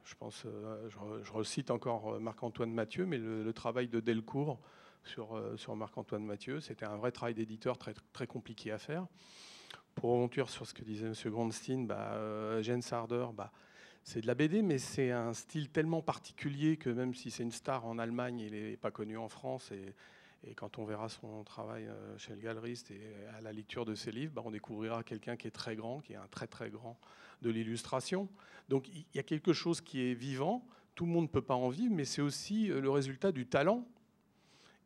je 0.04 0.14
pense, 0.16 0.46
je, 0.88 1.32
recite 1.32 1.70
encore 1.70 2.20
Marc-Antoine 2.20 2.72
Mathieu, 2.72 3.06
mais 3.06 3.18
le, 3.18 3.52
travail 3.52 3.88
de 3.88 4.00
Delcourt 4.00 4.58
sur, 5.04 5.40
sur 5.56 5.76
Marc-Antoine 5.76 6.24
Mathieu, 6.24 6.60
c'était 6.60 6.86
un 6.86 6.96
vrai 6.96 7.12
travail 7.12 7.34
d'éditeur 7.34 7.78
très, 7.78 7.94
très 8.12 8.26
compliqué 8.26 8.72
à 8.72 8.78
faire. 8.78 9.06
Pour 9.94 10.10
remonter 10.10 10.44
sur 10.48 10.66
ce 10.66 10.74
que 10.74 10.82
disait 10.82 11.06
M. 11.06 11.14
Grandstein, 11.26 11.86
bah, 11.86 12.60
Jens 12.62 12.92
Harder, 12.92 13.26
bah, 13.32 13.52
c'est 14.02 14.20
de 14.20 14.26
la 14.26 14.34
BD, 14.34 14.62
mais 14.62 14.78
c'est 14.78 15.12
un 15.12 15.32
style 15.32 15.70
tellement 15.70 16.02
particulier 16.02 16.76
que 16.76 16.90
même 16.90 17.14
si 17.14 17.30
c'est 17.30 17.42
une 17.42 17.52
star 17.52 17.86
en 17.86 17.98
Allemagne, 17.98 18.40
il 18.40 18.52
n'est 18.52 18.76
pas 18.76 18.90
connu 18.90 19.16
en 19.16 19.28
France. 19.28 19.72
Et 20.46 20.54
quand 20.54 20.78
on 20.78 20.84
verra 20.84 21.08
son 21.08 21.42
travail 21.44 21.86
euh, 21.86 22.18
chez 22.18 22.34
le 22.34 22.40
galeriste 22.40 22.90
et 22.90 23.00
à 23.36 23.40
la 23.40 23.52
lecture 23.52 23.84
de 23.84 23.94
ses 23.94 24.10
livres, 24.12 24.32
bah, 24.34 24.42
on 24.44 24.50
découvrira 24.50 25.02
quelqu'un 25.02 25.36
qui 25.36 25.46
est 25.46 25.52
très 25.52 25.76
grand, 25.76 26.00
qui 26.00 26.12
est 26.12 26.16
un 26.16 26.28
très 26.30 26.46
très 26.46 26.70
grand 26.70 26.98
de 27.42 27.50
l'illustration. 27.50 28.28
Donc 28.68 28.88
il 28.88 29.04
y 29.14 29.18
a 29.18 29.22
quelque 29.22 29.52
chose 29.52 29.80
qui 29.80 30.02
est 30.02 30.14
vivant. 30.14 30.66
Tout 30.94 31.06
le 31.06 31.12
monde 31.12 31.24
ne 31.24 31.28
peut 31.28 31.42
pas 31.42 31.54
en 31.54 31.68
vivre, 31.70 31.94
mais 31.94 32.04
c'est 32.04 32.22
aussi 32.22 32.70
euh, 32.70 32.80
le 32.80 32.90
résultat 32.90 33.32
du 33.32 33.46
talent. 33.46 33.86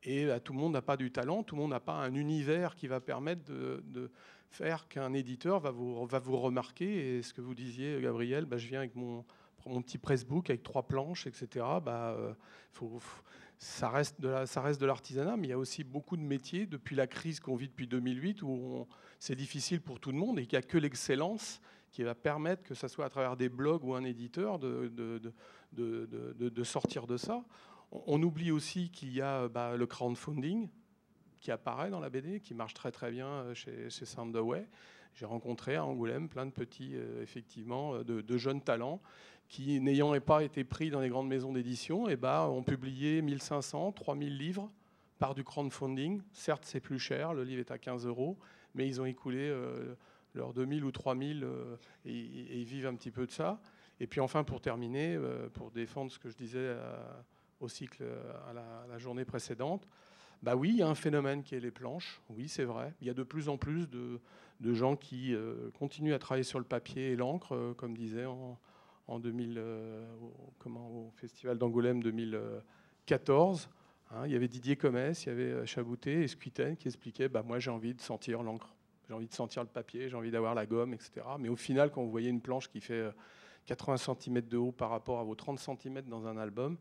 Et 0.05 0.27
bah, 0.27 0.39
tout 0.39 0.53
le 0.53 0.59
monde 0.61 0.73
n'a 0.73 0.83
pas 0.83 0.97
du 0.97 1.11
talent, 1.11 1.43
tout 1.43 1.57
le 1.57 1.63
monde 1.63 1.71
n'a 1.71 1.81
pas 1.81 1.95
un 1.95 2.15
univers 2.15 2.77
qui 2.77 2.87
va 2.87 3.01
permettre 3.01 3.43
de, 3.45 4.11
faire 4.51 4.89
qu'un 4.89 5.13
éditeur 5.13 5.61
va 5.61 5.71
vous, 5.71 6.07
va 6.07 6.21
vous 6.21 6.39
remarquer. 6.39 7.19
Et 7.19 7.23
ce 7.23 7.35
que 7.35 7.41
vous 7.41 7.55
disiez, 7.55 8.01
Gabriel, 8.01 8.45
bah, 8.45 8.59
je 8.59 8.69
viens 8.69 8.79
avec 8.79 8.95
mon, 8.95 9.25
mon 9.67 9.83
petit 9.83 9.99
pressbook 9.99 10.51
avec 10.51 10.63
trois 10.63 10.85
planches, 10.85 11.27
etc. 11.27 11.65
Bah, 11.85 12.15
euh, 12.17 12.33
faut, 12.73 13.01
ça 13.59 13.91
reste 13.91 14.21
de 14.21 14.87
l'artisanat, 14.87 15.37
mais 15.37 15.49
il 15.49 15.51
y 15.51 15.55
a 15.55 15.59
aussi 15.59 15.83
beaucoup 15.83 16.17
de 16.17 16.23
métiers 16.23 16.67
depuis 16.67 16.95
la 16.95 17.07
crise 17.07 17.41
qu'on 17.41 17.57
vit 17.57 17.69
depuis 17.69 17.89
2008 17.89 18.43
où 18.43 18.87
c'est 19.19 19.35
difficile 19.35 19.81
pour 19.81 19.99
tout 19.99 20.13
le 20.13 20.19
monde 20.19 20.39
et 20.39 20.47
qu'il 20.47 20.57
n'y 20.59 20.65
a 20.65 20.67
que 20.67 20.79
l'excellence 20.79 21.61
qui 21.91 22.03
va 22.03 22.15
permettre 22.15 22.63
que 22.63 22.75
ce 22.75 22.87
soit 22.87 23.07
à 23.07 23.09
travers 23.09 23.37
des 23.37 23.49
blogs 23.49 23.85
ou 23.85 23.95
un 23.95 24.05
éditeur 24.05 24.59
de, 24.59 25.33
sortir 26.63 27.07
de 27.07 27.17
ça. 27.17 27.45
On, 27.91 28.23
oublie 28.23 28.51
aussi 28.51 28.91
qu'il 28.91 29.13
y 29.13 29.23
a 29.23 29.49
bah, 29.49 29.77
le 29.77 29.87
crowdfunding 29.87 30.69
qui 31.41 31.51
apparaît 31.51 31.91
dans 31.91 32.01
la 32.01 32.11
BD, 32.11 32.41
qui 32.41 32.55
marche 32.55 32.75
très 32.75 32.91
très 32.91 33.11
bien 33.11 33.27
euh, 33.27 33.55
chez, 33.55 33.89
chez 33.91 34.05
Soundaway. 34.05 34.69
J'ai 35.15 35.27
rencontré 35.27 35.77
à 35.77 35.85
Angoulême 35.85 36.29
plein 36.29 36.47
de 36.47 36.53
petits, 36.53 36.93
euh, 36.95 37.23
effectivement, 37.23 37.95
euh, 37.95 38.05
de, 38.05 38.37
jeunes 38.37 38.61
talents 38.61 39.01
qui, 39.49 39.81
n'ayant 39.81 40.19
pas 40.21 40.45
été 40.45 40.63
pris 40.63 40.91
dans 40.91 41.01
les 41.01 41.09
grandes 41.09 41.29
maisons 41.29 41.53
d'édition, 41.53 42.09
eh 42.09 42.17
ben, 42.17 42.43
ont 42.47 42.63
publié 42.63 43.23
1500, 43.23 43.93
3000 43.93 44.37
livres 44.37 44.71
par 45.19 45.35
du 45.35 45.43
crowdfunding. 45.43 46.21
Certes, 46.33 46.65
c'est 46.65 46.81
plus 46.81 46.99
cher, 46.99 47.35
le 47.35 47.45
livre 47.45 47.61
est 47.61 47.71
à 47.71 47.79
15 47.79 48.07
euros, 48.07 48.39
mais 48.75 48.87
ils 48.87 49.01
ont 49.01 49.07
écoulé 49.07 49.49
euh, 49.49 49.95
leurs 50.35 50.53
2000 50.53 50.85
ou 50.85 50.93
3000 50.93 51.45
euh, 51.45 51.77
et, 52.05 52.13
ils 52.13 52.65
vivent 52.65 52.87
un 52.87 52.95
petit 52.95 53.11
peu 53.11 53.27
de 53.27 53.33
ça. 53.33 53.61
Et 54.01 54.07
puis 54.07 54.21
enfin, 54.21 54.45
pour 54.45 54.61
terminer, 54.61 55.15
euh, 55.17 55.49
pour 55.49 55.71
défendre 55.71 56.13
ce 56.13 56.19
que 56.19 56.29
je 56.29 56.37
disais 56.37 56.77
au 57.61 57.69
cycle 57.69 58.05
à 58.49 58.53
la, 58.53 58.99
journée 58.99 59.25
précédente, 59.25 59.89
bah 60.43 60.55
oui, 60.55 60.71
il 60.71 60.77
y 60.77 60.83
a 60.83 60.89
un 60.89 60.95
phénomène 60.95 61.43
qui 61.43 61.57
est 61.57 61.61
les 61.61 61.73
planches. 61.73 62.21
Oui, 62.29 62.49
c'est 62.49 62.65
vrai. 62.65 62.95
Il 63.01 63.09
y 63.09 63.11
a 63.11 63.15
de 63.15 63.25
plus 63.25 63.49
en 63.49 63.57
plus 63.57 63.89
de, 63.89 64.21
gens 64.73 64.95
qui 64.95 65.35
continuent 65.79 66.15
à 66.15 66.21
travailler 66.21 66.45
sur 66.45 66.61
le 66.61 66.65
papier 66.65 67.11
et 67.11 67.17
l'encre, 67.17 67.75
comme 67.77 67.97
disait 67.97 68.27
en 69.09 69.19
2000, 69.19 69.55
euh, 69.59 70.07
au, 70.67 71.11
Festival 71.17 71.59
d'Angoulême 71.59 72.03
2014. 72.03 73.69
Hein, 74.11 74.27
il 74.27 74.33
y 74.33 74.37
avait 74.37 74.49
Didier 74.49 74.77
Comès, 74.77 75.25
il 75.25 75.29
y 75.31 75.33
avait 75.33 75.43
euh, 75.51 75.67
Chabouté 75.67 76.23
et 76.23 76.29
Squitten 76.29 76.77
qui 76.77 76.89
expliquaient 76.89 77.29
bah, 77.29 77.43
Moi, 77.43 77.59
j'ai 77.59 77.71
envie 77.71 77.95
de 77.95 78.01
sentir 78.01 78.43
l'encre, 78.43 78.75
j'ai 79.09 79.15
envie 79.15 79.27
de 79.27 79.35
sentir 79.35 79.63
le 79.63 79.69
papier, 79.69 80.09
j'ai 80.09 80.17
envie 80.17 80.31
d'avoir 80.31 80.55
la 80.55 80.67
gomme, 80.67 80.95
etc. 80.95 81.27
Mais 81.39 81.49
au 81.49 81.57
final, 81.57 81.91
quand 81.91 82.03
vous 82.03 82.11
voyez 82.11 82.29
une 82.29 82.41
planche 82.41 82.69
qui 82.69 82.81
fait 82.81 83.11
80 83.67 83.95
euh, 83.95 84.15
cm 84.15 84.41
de 84.43 84.57
haut 84.57 84.73
par 84.73 84.91
rapport 84.91 85.19
à 85.19 85.25
vos 85.25 85.35
30 85.35 85.59
cm 85.59 86.03
dans 86.03 86.27
un 86.27 86.37
album, 86.37 86.79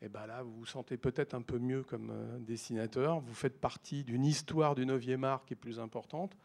et 0.00 0.06
eh 0.06 0.08
ben 0.08 0.26
là, 0.26 0.42
vous 0.42 0.52
vous 0.52 0.66
sentez 0.66 0.96
peut-être 0.96 1.32
un 1.32 1.42
peu 1.42 1.60
mieux 1.60 1.84
comme 1.84 2.12
dessinateur. 2.40 3.20
Vous 3.20 3.34
faites 3.34 3.60
partie 3.60 4.02
d'une 4.02 4.24
histoire 4.24 4.74
du 4.74 4.84
9e 4.84 5.22
art 5.22 5.44
qui 5.44 5.52
est 5.52 5.56
plus 5.56 5.78
importante 5.78 6.36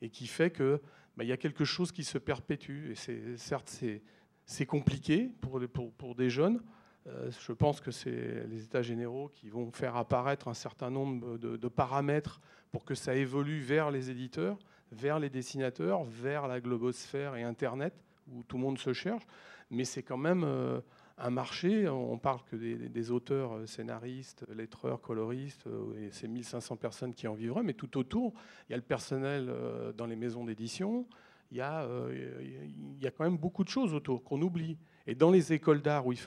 et 0.00 0.10
qui 0.10 0.28
fait 0.28 0.52
qu'il 0.52 0.78
bah, 1.16 1.24
y 1.24 1.32
a 1.32 1.36
quelque 1.36 1.64
chose 1.64 1.90
qui 1.90 2.04
se 2.04 2.18
perpétue. 2.18 2.92
Et 2.92 2.94
c'est, 2.94 3.36
certes, 3.36 3.68
c'est, 3.68 4.00
c'est 4.46 4.66
compliqué 4.66 5.30
pour, 5.40 5.60
pour, 5.72 5.92
pour, 5.92 6.14
des 6.14 6.30
jeunes. 6.30 6.60
Euh, 7.06 7.30
je 7.46 7.52
pense 7.52 7.80
que 7.80 7.90
c'est 7.90 8.46
les 8.48 8.64
États 8.64 8.82
généraux 8.82 9.30
qui 9.34 9.48
vont 9.48 9.70
faire 9.72 9.96
apparaître 9.96 10.48
un 10.48 10.54
certain 10.54 10.90
nombre 10.90 11.38
de, 11.38 11.68
paramètres 11.68 12.40
pour 12.72 12.84
que 12.84 12.94
ça 12.94 13.14
évolue 13.14 13.60
vers 13.60 13.90
les 13.90 14.10
éditeurs, 14.10 14.58
vers 14.92 15.18
les 15.18 15.30
dessinateurs, 15.30 16.04
vers 16.04 16.46
la 16.46 16.60
globosphère 16.60 17.36
et 17.36 17.42
Internet, 17.42 17.94
où 18.32 18.42
tout 18.42 18.58
le 18.58 18.62
monde 18.62 18.78
se 18.78 18.92
cherche. 18.92 19.22
Mais 19.70 19.84
c'est 19.84 20.02
quand 20.02 20.18
même 20.18 20.44
euh, 20.44 20.80
un 21.16 21.30
marché. 21.30 21.88
On 21.88 22.18
parle 22.18 22.40
que 22.50 22.56
des, 22.56 23.10
auteurs, 23.10 23.54
euh, 23.54 23.66
scénaristes, 23.66 24.44
lettreurs, 24.54 25.00
coloristes, 25.00 25.64
et 25.98 26.10
c'est 26.10 26.28
1500 26.28 26.76
personnes 26.76 27.14
qui 27.14 27.26
en 27.28 27.34
vivraient, 27.34 27.62
mais 27.62 27.74
tout 27.74 27.96
autour, 27.98 28.34
il 28.68 28.72
y 28.72 28.74
a 28.74 28.76
le 28.76 28.82
personnel 28.82 29.52
dans 29.96 30.06
les 30.06 30.16
maisons 30.16 30.44
d'édition, 30.44 31.06
il 31.50 31.56
y, 31.56 31.60
a, 31.60 31.82
euh, 31.82 32.38
il 32.40 33.02
y 33.02 33.06
a 33.06 33.10
quand 33.10 33.24
même 33.24 33.36
beaucoup 33.36 33.64
de 33.64 33.68
choses 33.68 33.92
autour 33.92 34.22
qu'on 34.22 34.40
oublie. 34.40 34.78
Et 35.06 35.14
dans 35.14 35.30
les 35.30 35.52
écoles 35.52 35.82
d'art 35.82 36.06
où 36.06 36.12
ils, 36.12 36.18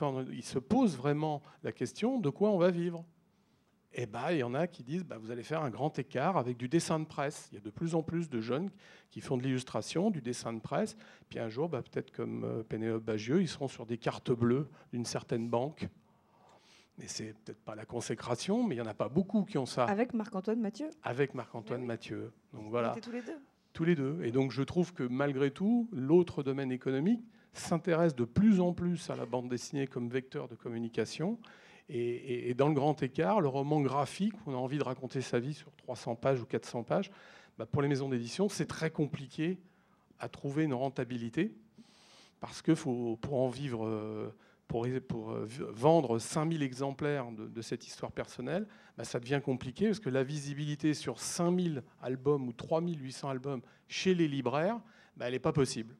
se 0.42 0.58
posent 0.58 0.96
vraiment 0.96 1.42
la 1.62 1.72
question 1.72 2.18
de 2.18 2.28
quoi 2.28 2.50
on 2.50 2.58
va 2.58 2.70
vivre, 2.70 3.04
eh 3.94 4.06
ben, 4.06 4.32
il 4.32 4.38
y 4.38 4.42
en 4.42 4.54
a 4.54 4.66
qui 4.66 4.82
disent 4.82 5.04
bah, 5.04 5.16
vous 5.18 5.30
allez 5.30 5.44
faire 5.44 5.62
un 5.62 5.70
grand 5.70 5.98
écart 5.98 6.36
avec 6.36 6.56
du 6.56 6.68
dessin 6.68 6.98
de 6.98 7.06
presse. 7.06 7.48
Il 7.52 7.54
y 7.54 7.58
a 7.58 7.60
de 7.60 7.70
plus 7.70 7.94
en 7.94 8.02
plus 8.02 8.28
de 8.28 8.40
jeunes 8.40 8.70
qui 9.10 9.20
font 9.20 9.38
de 9.38 9.42
l'illustration, 9.42 10.10
du 10.10 10.20
dessin 10.20 10.52
de 10.52 10.60
presse. 10.60 10.96
Puis 11.30 11.38
un 11.38 11.48
jour, 11.48 11.68
bah, 11.68 11.80
peut-être 11.80 12.10
comme 12.10 12.44
euh, 12.44 12.62
Pénélope 12.62 13.04
Bagieux, 13.04 13.40
ils 13.40 13.48
seront 13.48 13.68
sur 13.68 13.86
des 13.86 13.96
cartes 13.96 14.32
bleues 14.32 14.68
d'une 14.92 15.06
certaine 15.06 15.48
banque. 15.48 15.88
Mais 16.98 17.06
c'est 17.08 17.34
peut-être 17.44 17.60
pas 17.64 17.74
la 17.74 17.86
consécration, 17.86 18.62
mais 18.62 18.74
il 18.74 18.80
n'y 18.80 18.86
en 18.86 18.90
a 18.90 18.94
pas 18.94 19.08
beaucoup 19.08 19.44
qui 19.44 19.56
ont 19.56 19.66
ça. 19.66 19.84
Avec 19.84 20.12
Marc-Antoine 20.12 20.60
Mathieu 20.60 20.90
Avec 21.02 21.34
Marc-Antoine 21.34 21.84
Mathieu. 21.84 22.32
Donc 22.52 22.68
voilà. 22.68 22.94
tous 23.00 23.10
les 23.10 23.22
deux 23.22 23.40
tous 23.74 23.84
les 23.84 23.94
deux. 23.94 24.18
Et 24.22 24.30
donc 24.30 24.50
je 24.50 24.62
trouve 24.62 24.94
que 24.94 25.02
malgré 25.02 25.50
tout, 25.50 25.88
l'autre 25.92 26.42
domaine 26.42 26.72
économique 26.72 27.20
s'intéresse 27.52 28.14
de 28.14 28.24
plus 28.24 28.60
en 28.60 28.72
plus 28.72 29.10
à 29.10 29.16
la 29.16 29.26
bande 29.26 29.48
dessinée 29.48 29.86
comme 29.86 30.08
vecteur 30.08 30.48
de 30.48 30.54
communication. 30.54 31.38
Et, 31.90 32.54
dans 32.54 32.68
le 32.68 32.74
grand 32.74 33.02
écart, 33.02 33.42
le 33.42 33.48
roman 33.48 33.82
graphique, 33.82 34.32
où 34.46 34.52
on 34.52 34.54
a 34.54 34.56
envie 34.56 34.78
de 34.78 34.82
raconter 34.82 35.20
sa 35.20 35.38
vie 35.38 35.52
sur 35.52 35.70
300 35.76 36.14
pages 36.14 36.40
ou 36.40 36.46
400 36.46 36.82
pages, 36.82 37.10
bah, 37.58 37.66
pour 37.66 37.82
les 37.82 37.88
maisons 37.88 38.08
d'édition, 38.08 38.48
c'est 38.48 38.64
très 38.64 38.90
compliqué 38.90 39.58
à 40.18 40.30
trouver 40.30 40.64
une 40.64 40.72
rentabilité, 40.72 41.54
parce 42.40 42.62
que 42.62 42.72
pour 42.72 43.34
en 43.34 43.48
vivre... 43.48 44.32
Pour, 44.68 44.86
pour 45.08 45.32
euh, 45.32 45.46
vendre 45.72 46.18
5000 46.18 46.62
exemplaires 46.62 47.26
de, 47.30 47.62
cette 47.62 47.86
histoire 47.86 48.12
personnelle, 48.12 48.66
bah, 48.96 49.04
ça 49.04 49.20
devient 49.20 49.40
compliqué 49.44 49.86
parce 49.86 50.00
que 50.00 50.10
la 50.10 50.24
visibilité 50.24 50.94
sur 50.94 51.20
5000 51.20 51.82
albums 52.02 52.48
ou 52.48 52.52
3800 52.52 53.28
albums 53.28 53.60
chez 53.88 54.14
les 54.14 54.26
libraires, 54.26 54.80
bah, 55.16 55.26
elle 55.26 55.32
n'est 55.32 55.38
pas 55.38 55.52
possible. 55.52 55.94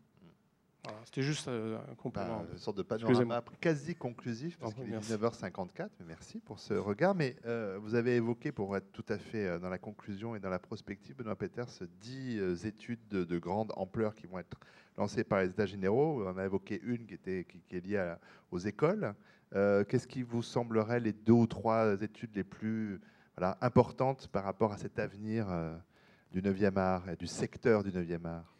C'était 1.07 1.23
juste 1.23 1.49
euh, 1.49 1.79
un 1.91 1.95
complément. 1.95 2.41
Bah, 2.41 2.49
une 2.53 2.59
sorte 2.59 2.77
de 2.77 2.83
panorama 2.83 3.43
quasi 3.59 3.95
conclusif, 3.95 4.59
parce 4.59 4.75
qu'il 4.75 4.93
est 4.93 4.99
19h54. 4.99 5.89
Merci 6.07 6.41
pour 6.41 6.59
ce 6.59 6.75
regard. 6.75 7.15
Mais 7.15 7.37
euh, 7.47 7.79
vous 7.81 7.95
avez 7.95 8.17
évoqué, 8.17 8.53
pour 8.53 8.77
être 8.77 8.93
tout 8.93 9.05
à 9.09 9.17
fait 9.17 9.59
dans 9.61 9.71
la 9.71 9.79
conclusion 9.79 10.37
et 10.37 10.41
dans 10.41 10.51
la 10.51 10.59
prospective, 10.59 11.17
Benoît 11.17 11.37
Peters, 11.37 11.69
10 12.01 12.67
études 12.67 13.07
de, 13.09 13.25
de, 13.25 13.39
grande 13.39 13.73
ampleur 13.77 14.15
qui 14.15 14.27
vont 14.27 14.39
être 14.39 14.59
lancées 14.97 15.25
par 15.25 15.41
les 15.43 15.51
États 15.51 15.67
généraux. 15.67 16.25
On 16.27 16.39
a 16.39 16.45
évoqué 16.45 16.81
une 16.85 17.07
qui, 17.07 17.15
était, 17.15 17.47
est 17.71 17.81
liée 17.81 18.15
aux 18.51 18.59
écoles. 18.59 19.15
Euh, 19.55 19.85
qu'est-ce 19.85 20.07
qui 20.07 20.23
vous 20.23 20.43
semblerait 20.43 21.01
les 21.01 21.13
deux 21.13 21.33
ou 21.33 21.47
trois 21.47 22.01
études 22.03 22.35
les 22.35 22.45
plus 22.45 23.01
importantes 23.61 24.29
par 24.29 24.45
rapport 24.45 24.73
à 24.73 24.79
cet 24.79 24.99
avenir 24.99 25.47
du 26.33 26.41
9e 26.41 26.77
art 26.77 27.09
et 27.09 27.17
du 27.17 27.27
secteur 27.27 27.83
du 27.83 27.91
9e 27.91 28.25
art? 28.27 28.55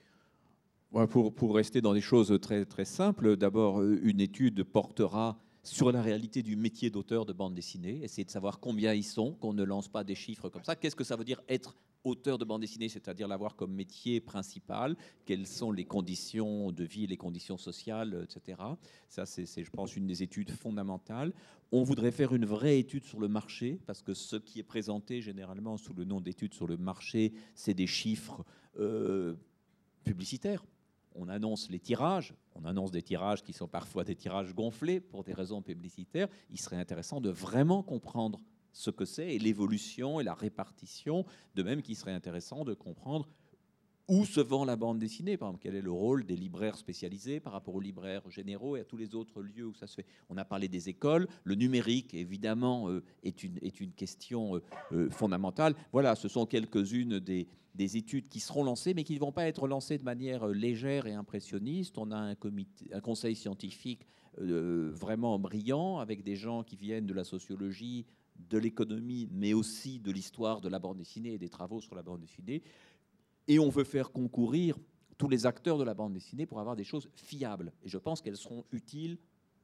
Pour, 1.09 1.55
rester 1.55 1.81
dans 1.81 1.93
des 1.93 2.01
choses 2.01 2.39
très, 2.41 2.65
très 2.65 2.85
simples, 2.85 3.37
d'abord, 3.37 3.83
une 3.83 4.21
étude 4.21 4.63
portera 4.63 5.37
sur 5.65 5.91
la 5.91 6.03
réalité 6.03 6.43
du 6.43 6.57
métier 6.57 6.91
d'auteur 6.91 7.25
de 7.25 7.33
bande 7.33 7.55
dessinée, 7.55 8.05
essayer 8.05 8.25
de 8.25 8.31
savoir 8.31 8.61
combien 8.61 8.93
ils 8.93 9.03
sont, 9.03 9.33
qu'on 9.33 9.55
ne 9.55 9.65
lance 9.65 9.89
pas 9.89 10.05
des 10.05 10.15
chiffres 10.15 10.49
comme 10.49 10.63
ça. 10.63 10.77
Qu'est-ce 10.77 10.95
que 10.95 11.05
ça 11.05 11.17
veut 11.17 11.25
dire 11.25 11.43
être 11.49 11.75
auteur 12.05 12.39
de 12.39 12.45
bande 12.45 12.61
dessinée, 12.61 12.89
c'est-à-dire 12.89 13.27
l'avoir 13.27 13.57
comme 13.57 13.73
métier 13.73 14.21
principal, 14.21 14.97
quelles 15.25 15.47
sont 15.47 15.73
les 15.73 15.85
conditions 15.85 16.71
de 16.71 16.85
vie, 16.85 17.07
les 17.07 17.17
conditions 17.17 17.57
sociales, 17.57 18.25
etc. 18.25 18.63
Ça, 19.09 19.27
c'est, 19.27 19.47
je 19.47 19.71
pense, 19.71 19.97
une 19.97 20.07
des 20.07 20.23
études 20.23 20.51
fondamentales. 20.51 21.33
On 21.73 21.83
voudrait 21.83 22.13
faire 22.13 22.35
une 22.35 22.45
vraie 22.45 22.79
étude 22.79 23.05
sur 23.05 23.21
le 23.21 23.29
marché, 23.29 23.81
parce 23.87 24.03
que 24.03 24.15
ce 24.15 24.37
qui 24.37 24.61
est 24.61 24.65
présenté 24.65 25.21
généralement 25.23 25.77
sous 25.77 25.95
le 25.95 26.05
nom 26.05 26.21
d'études 26.21 26.55
sur 26.55 26.67
le 26.67 26.77
marché, 26.77 27.33
c'est 27.55 27.75
des 27.75 27.87
chiffres 27.87 28.45
euh, 28.79 29.35
publicitaires 30.05 30.65
on 31.15 31.29
annonce 31.29 31.71
les 31.71 31.79
tirages, 31.79 32.35
on 32.55 32.65
annonce 32.65 32.91
des 32.91 33.03
tirages 33.03 33.43
qui 33.43 33.53
sont 33.53 33.69
parfois 33.69 34.05
des 34.05 34.17
tirages 34.17 34.55
gonflés 34.55 35.01
pour 35.01 35.25
des 35.25 35.33
raisons 35.33 35.63
publicitaires, 35.63 36.29
il 36.51 36.61
serait 36.61 36.77
intéressant 36.77 37.21
de 37.21 37.31
vraiment 37.31 37.83
comprendre 37.83 38.41
ce 38.75 38.91
que 38.91 39.07
c'est 39.07 39.35
et 39.35 39.39
l'évolution 39.39 40.21
et 40.21 40.25
la 40.25 40.35
répartition, 40.35 41.25
de 41.55 41.63
même 41.63 41.81
qu'il 41.81 41.97
serait 41.97 42.13
intéressant 42.13 42.65
de 42.65 42.75
comprendre 42.75 43.29
où 44.09 44.27
se 44.27 44.41
vend 44.41 44.65
la 44.65 44.77
bande 44.77 44.99
dessinée 44.99 45.37
Par 45.37 45.49
exemple, 45.49 45.63
quel 45.63 45.77
est 45.77 45.83
le 45.83 45.91
rôle 45.91 46.27
des 46.27 46.37
libraires 46.37 46.77
spécialisés 46.77 47.41
par 47.41 47.55
rapport 47.55 47.75
aux 47.75 47.81
libraires 47.81 48.29
généraux 48.29 48.77
et 48.77 48.81
à 48.81 48.85
tous 48.85 48.97
les 48.97 49.15
autres 49.15 49.41
lieux 49.41 49.67
où 49.67 49.75
ça 49.75 49.87
se 49.87 49.95
fait? 49.95 50.07
On 50.29 50.37
a 50.37 50.45
parlé 50.45 50.69
des 50.69 50.89
écoles. 50.89 51.27
Le 51.45 51.55
numérique, 51.55 52.13
évidemment, 52.13 52.91
euh, 52.91 53.03
est, 53.23 53.43
une, 53.43 53.57
est 53.63 53.81
une 53.81 53.93
question 53.93 54.57
euh, 54.57 54.63
euh, 54.93 55.11
fondamentale. 55.11 55.75
Voilà, 55.93 56.17
ce 56.17 56.29
sont 56.29 56.45
quelques-unes 56.45 57.19
des, 57.19 57.49
des, 57.75 57.97
études 57.97 58.29
qui 58.29 58.41
seront 58.41 58.65
lancées, 58.65 58.93
mais 58.93 59.05
qui 59.05 59.15
ne 59.15 59.21
vont 59.21 59.33
pas 59.33 59.47
être 59.47 59.67
lancées 59.67 59.97
de 59.97 60.05
manière 60.05 60.47
légère 60.49 61.07
et 61.07 61.15
impressionniste. 61.15 61.97
On 61.97 62.11
a 62.11 62.19
un, 62.19 62.35
comité, 62.35 62.87
un 62.93 63.01
conseil 63.01 63.35
scientifique 63.35 64.07
vraiment 64.37 65.39
brillant, 65.39 65.99
avec 65.99 66.25
des 66.25 66.35
gens 66.35 66.65
qui 66.65 66.75
viennent 66.75 67.07
de 67.07 67.15
la 67.15 67.23
sociologie, 67.23 68.05
de 68.37 68.59
l'économie, 68.59 69.29
mais 69.33 69.53
aussi 69.53 69.99
de 70.01 70.11
l'histoire 70.11 70.61
de 70.61 70.69
la 70.69 70.79
bande 70.79 70.99
dessinée 70.99 71.35
et 71.35 71.39
des 71.39 71.49
travaux 71.49 71.81
sur 71.81 71.95
la 71.95 72.03
bande 72.03 72.21
dessinée. 72.21 72.63
Et 73.49 73.59
on 73.59 73.69
veut 73.69 73.85
faire 73.85 74.11
concourir 74.11 74.79
tous 75.19 75.29
les 75.29 75.47
acteurs 75.47 75.79
de 75.79 75.85
la 75.85 75.95
bande 75.95 76.13
dessinée 76.13 76.47
pour 76.47 76.61
avoir 76.61 76.77
des 76.77 76.85
choses 76.85 77.09
fiables. 77.15 77.73
Et 77.85 77.89
je 77.89 77.99
pense 77.99 78.21
qu'elles 78.21 78.37
seront 78.37 78.65
utiles 78.73 79.19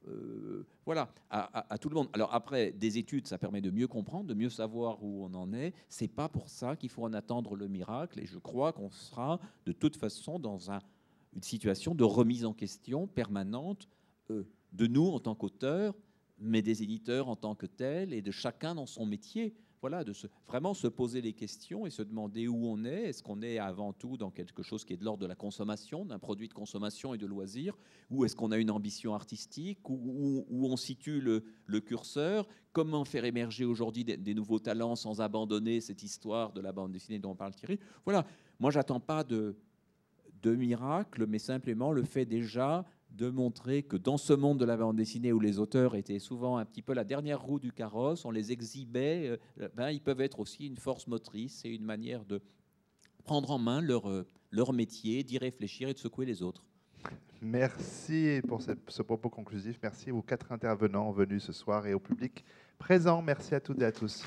euh, 0.08 0.66
voilà, 0.86 1.12
à, 1.28 1.76
tout 1.78 1.88
le 1.88 1.94
monde. 1.94 2.08
Alors 2.12 2.34
après, 2.34 2.72
des 2.72 2.98
études, 2.98 3.26
ça 3.26 3.38
permet 3.38 3.60
de 3.60 3.70
mieux 3.70 3.86
comprendre, 3.86 4.26
de 4.26 4.34
mieux 4.34 4.48
savoir 4.48 5.02
où 5.02 5.24
on 5.24 5.34
en 5.34 5.52
est. 5.52 5.74
C'est 5.88 6.08
pas 6.08 6.28
pour 6.28 6.48
ça 6.48 6.74
qu'il 6.76 6.88
faut 6.88 7.04
en 7.04 7.12
attendre 7.12 7.54
le 7.54 7.68
miracle. 7.68 8.18
Et 8.20 8.26
je 8.26 8.38
crois 8.38 8.72
qu'on 8.72 8.90
sera 8.90 9.40
de 9.66 9.72
toute 9.72 9.96
façon 9.96 10.38
dans 10.38 10.70
une 10.70 11.42
situation 11.42 11.94
de 11.94 12.04
remise 12.04 12.44
en 12.44 12.54
question 12.54 13.06
permanente 13.06 13.88
euh, 14.30 14.44
de 14.72 14.86
nous 14.86 15.08
en 15.08 15.20
tant 15.20 15.34
qu'auteurs, 15.34 15.94
mais 16.40 16.62
des 16.62 16.82
éditeurs 16.82 17.28
en 17.28 17.36
tant 17.36 17.54
que 17.54 17.66
tels 17.66 18.12
et 18.12 18.22
de 18.22 18.30
chacun 18.30 18.74
dans 18.74 18.86
son 18.86 19.06
métier 19.06 19.54
voilà, 19.80 20.04
de 20.04 20.12
se, 20.12 20.26
vraiment 20.46 20.74
se 20.74 20.86
poser 20.86 21.20
les 21.20 21.32
questions 21.32 21.86
et 21.86 21.90
se 21.90 22.02
demander 22.02 22.48
où 22.48 22.66
on 22.66 22.84
est. 22.84 23.04
Est-ce 23.04 23.22
qu'on 23.22 23.40
est 23.42 23.58
avant 23.58 23.92
tout 23.92 24.16
dans 24.16 24.30
quelque 24.30 24.62
chose 24.62 24.84
qui 24.84 24.92
est 24.92 24.96
de 24.96 25.04
l'ordre 25.04 25.22
de 25.22 25.26
la 25.26 25.34
consommation, 25.34 26.04
d'un 26.04 26.18
produit 26.18 26.48
de 26.48 26.54
consommation 26.54 27.14
et 27.14 27.18
de 27.18 27.26
loisirs, 27.26 27.76
ou 28.10 28.24
est-ce 28.24 28.36
qu'on 28.36 28.50
a 28.50 28.58
une 28.58 28.70
ambition 28.70 29.14
artistique, 29.14 29.88
où, 29.88 30.44
on 30.50 30.76
situe 30.76 31.20
le, 31.20 31.80
curseur? 31.80 32.46
Comment 32.72 33.04
faire 33.04 33.24
émerger 33.24 33.64
aujourd'hui 33.64 34.04
des, 34.04 34.34
nouveaux 34.34 34.58
talents 34.58 34.96
sans 34.96 35.20
abandonner 35.20 35.80
cette 35.80 36.02
histoire 36.02 36.52
de 36.52 36.60
la 36.60 36.72
bande 36.72 36.92
dessinée 36.92 37.18
dont 37.18 37.30
on 37.30 37.36
parle 37.36 37.54
Thierry? 37.54 37.78
Voilà, 38.04 38.26
moi 38.58 38.70
j'attends 38.70 39.00
pas 39.00 39.24
de, 39.24 39.56
de 40.42 40.54
miracle, 40.54 41.26
mais 41.26 41.38
simplement 41.38 41.90
le 41.90 42.04
fait 42.04 42.26
déjà 42.26 42.84
de 43.12 43.28
montrer 43.28 43.82
que 43.82 43.96
dans 43.96 44.16
ce 44.16 44.32
monde 44.32 44.58
de 44.58 44.64
la 44.64 44.76
bande 44.76 44.96
dessinée 44.96 45.32
où 45.32 45.40
les 45.40 45.58
auteurs 45.58 45.94
étaient 45.94 46.18
souvent 46.18 46.56
un 46.56 46.64
petit 46.64 46.82
peu 46.82 46.94
la 46.94 47.04
dernière 47.04 47.40
roue 47.40 47.58
du 47.58 47.72
carrosse, 47.72 48.24
on 48.24 48.30
les 48.30 48.52
exhibait, 48.52 49.38
euh, 49.60 49.68
ben, 49.74 49.90
ils 49.90 50.00
peuvent 50.00 50.20
être 50.20 50.40
aussi 50.40 50.66
une 50.66 50.76
force 50.76 51.06
motrice 51.06 51.64
et 51.64 51.70
une 51.70 51.84
manière 51.84 52.24
de 52.24 52.40
prendre 53.24 53.50
en 53.50 53.58
main 53.58 53.80
leur, 53.80 54.08
euh, 54.08 54.26
leur 54.50 54.72
métier, 54.72 55.22
d'y 55.22 55.38
réfléchir 55.38 55.88
et 55.88 55.94
de 55.94 55.98
secouer 55.98 56.26
les 56.26 56.42
autres. 56.42 56.64
Merci 57.42 58.40
pour 58.46 58.62
ce, 58.62 58.72
ce, 58.88 59.02
propos 59.02 59.30
conclusif. 59.30 59.78
Merci 59.82 60.10
aux 60.10 60.22
quatre 60.22 60.52
intervenants 60.52 61.10
venus 61.10 61.44
ce 61.44 61.52
soir 61.52 61.86
et 61.86 61.94
au 61.94 62.00
public 62.00 62.44
présent. 62.78 63.22
Merci 63.22 63.54
à 63.54 63.60
toutes 63.60 63.80
et 63.80 63.86
à 63.86 63.92
tous. 63.92 64.24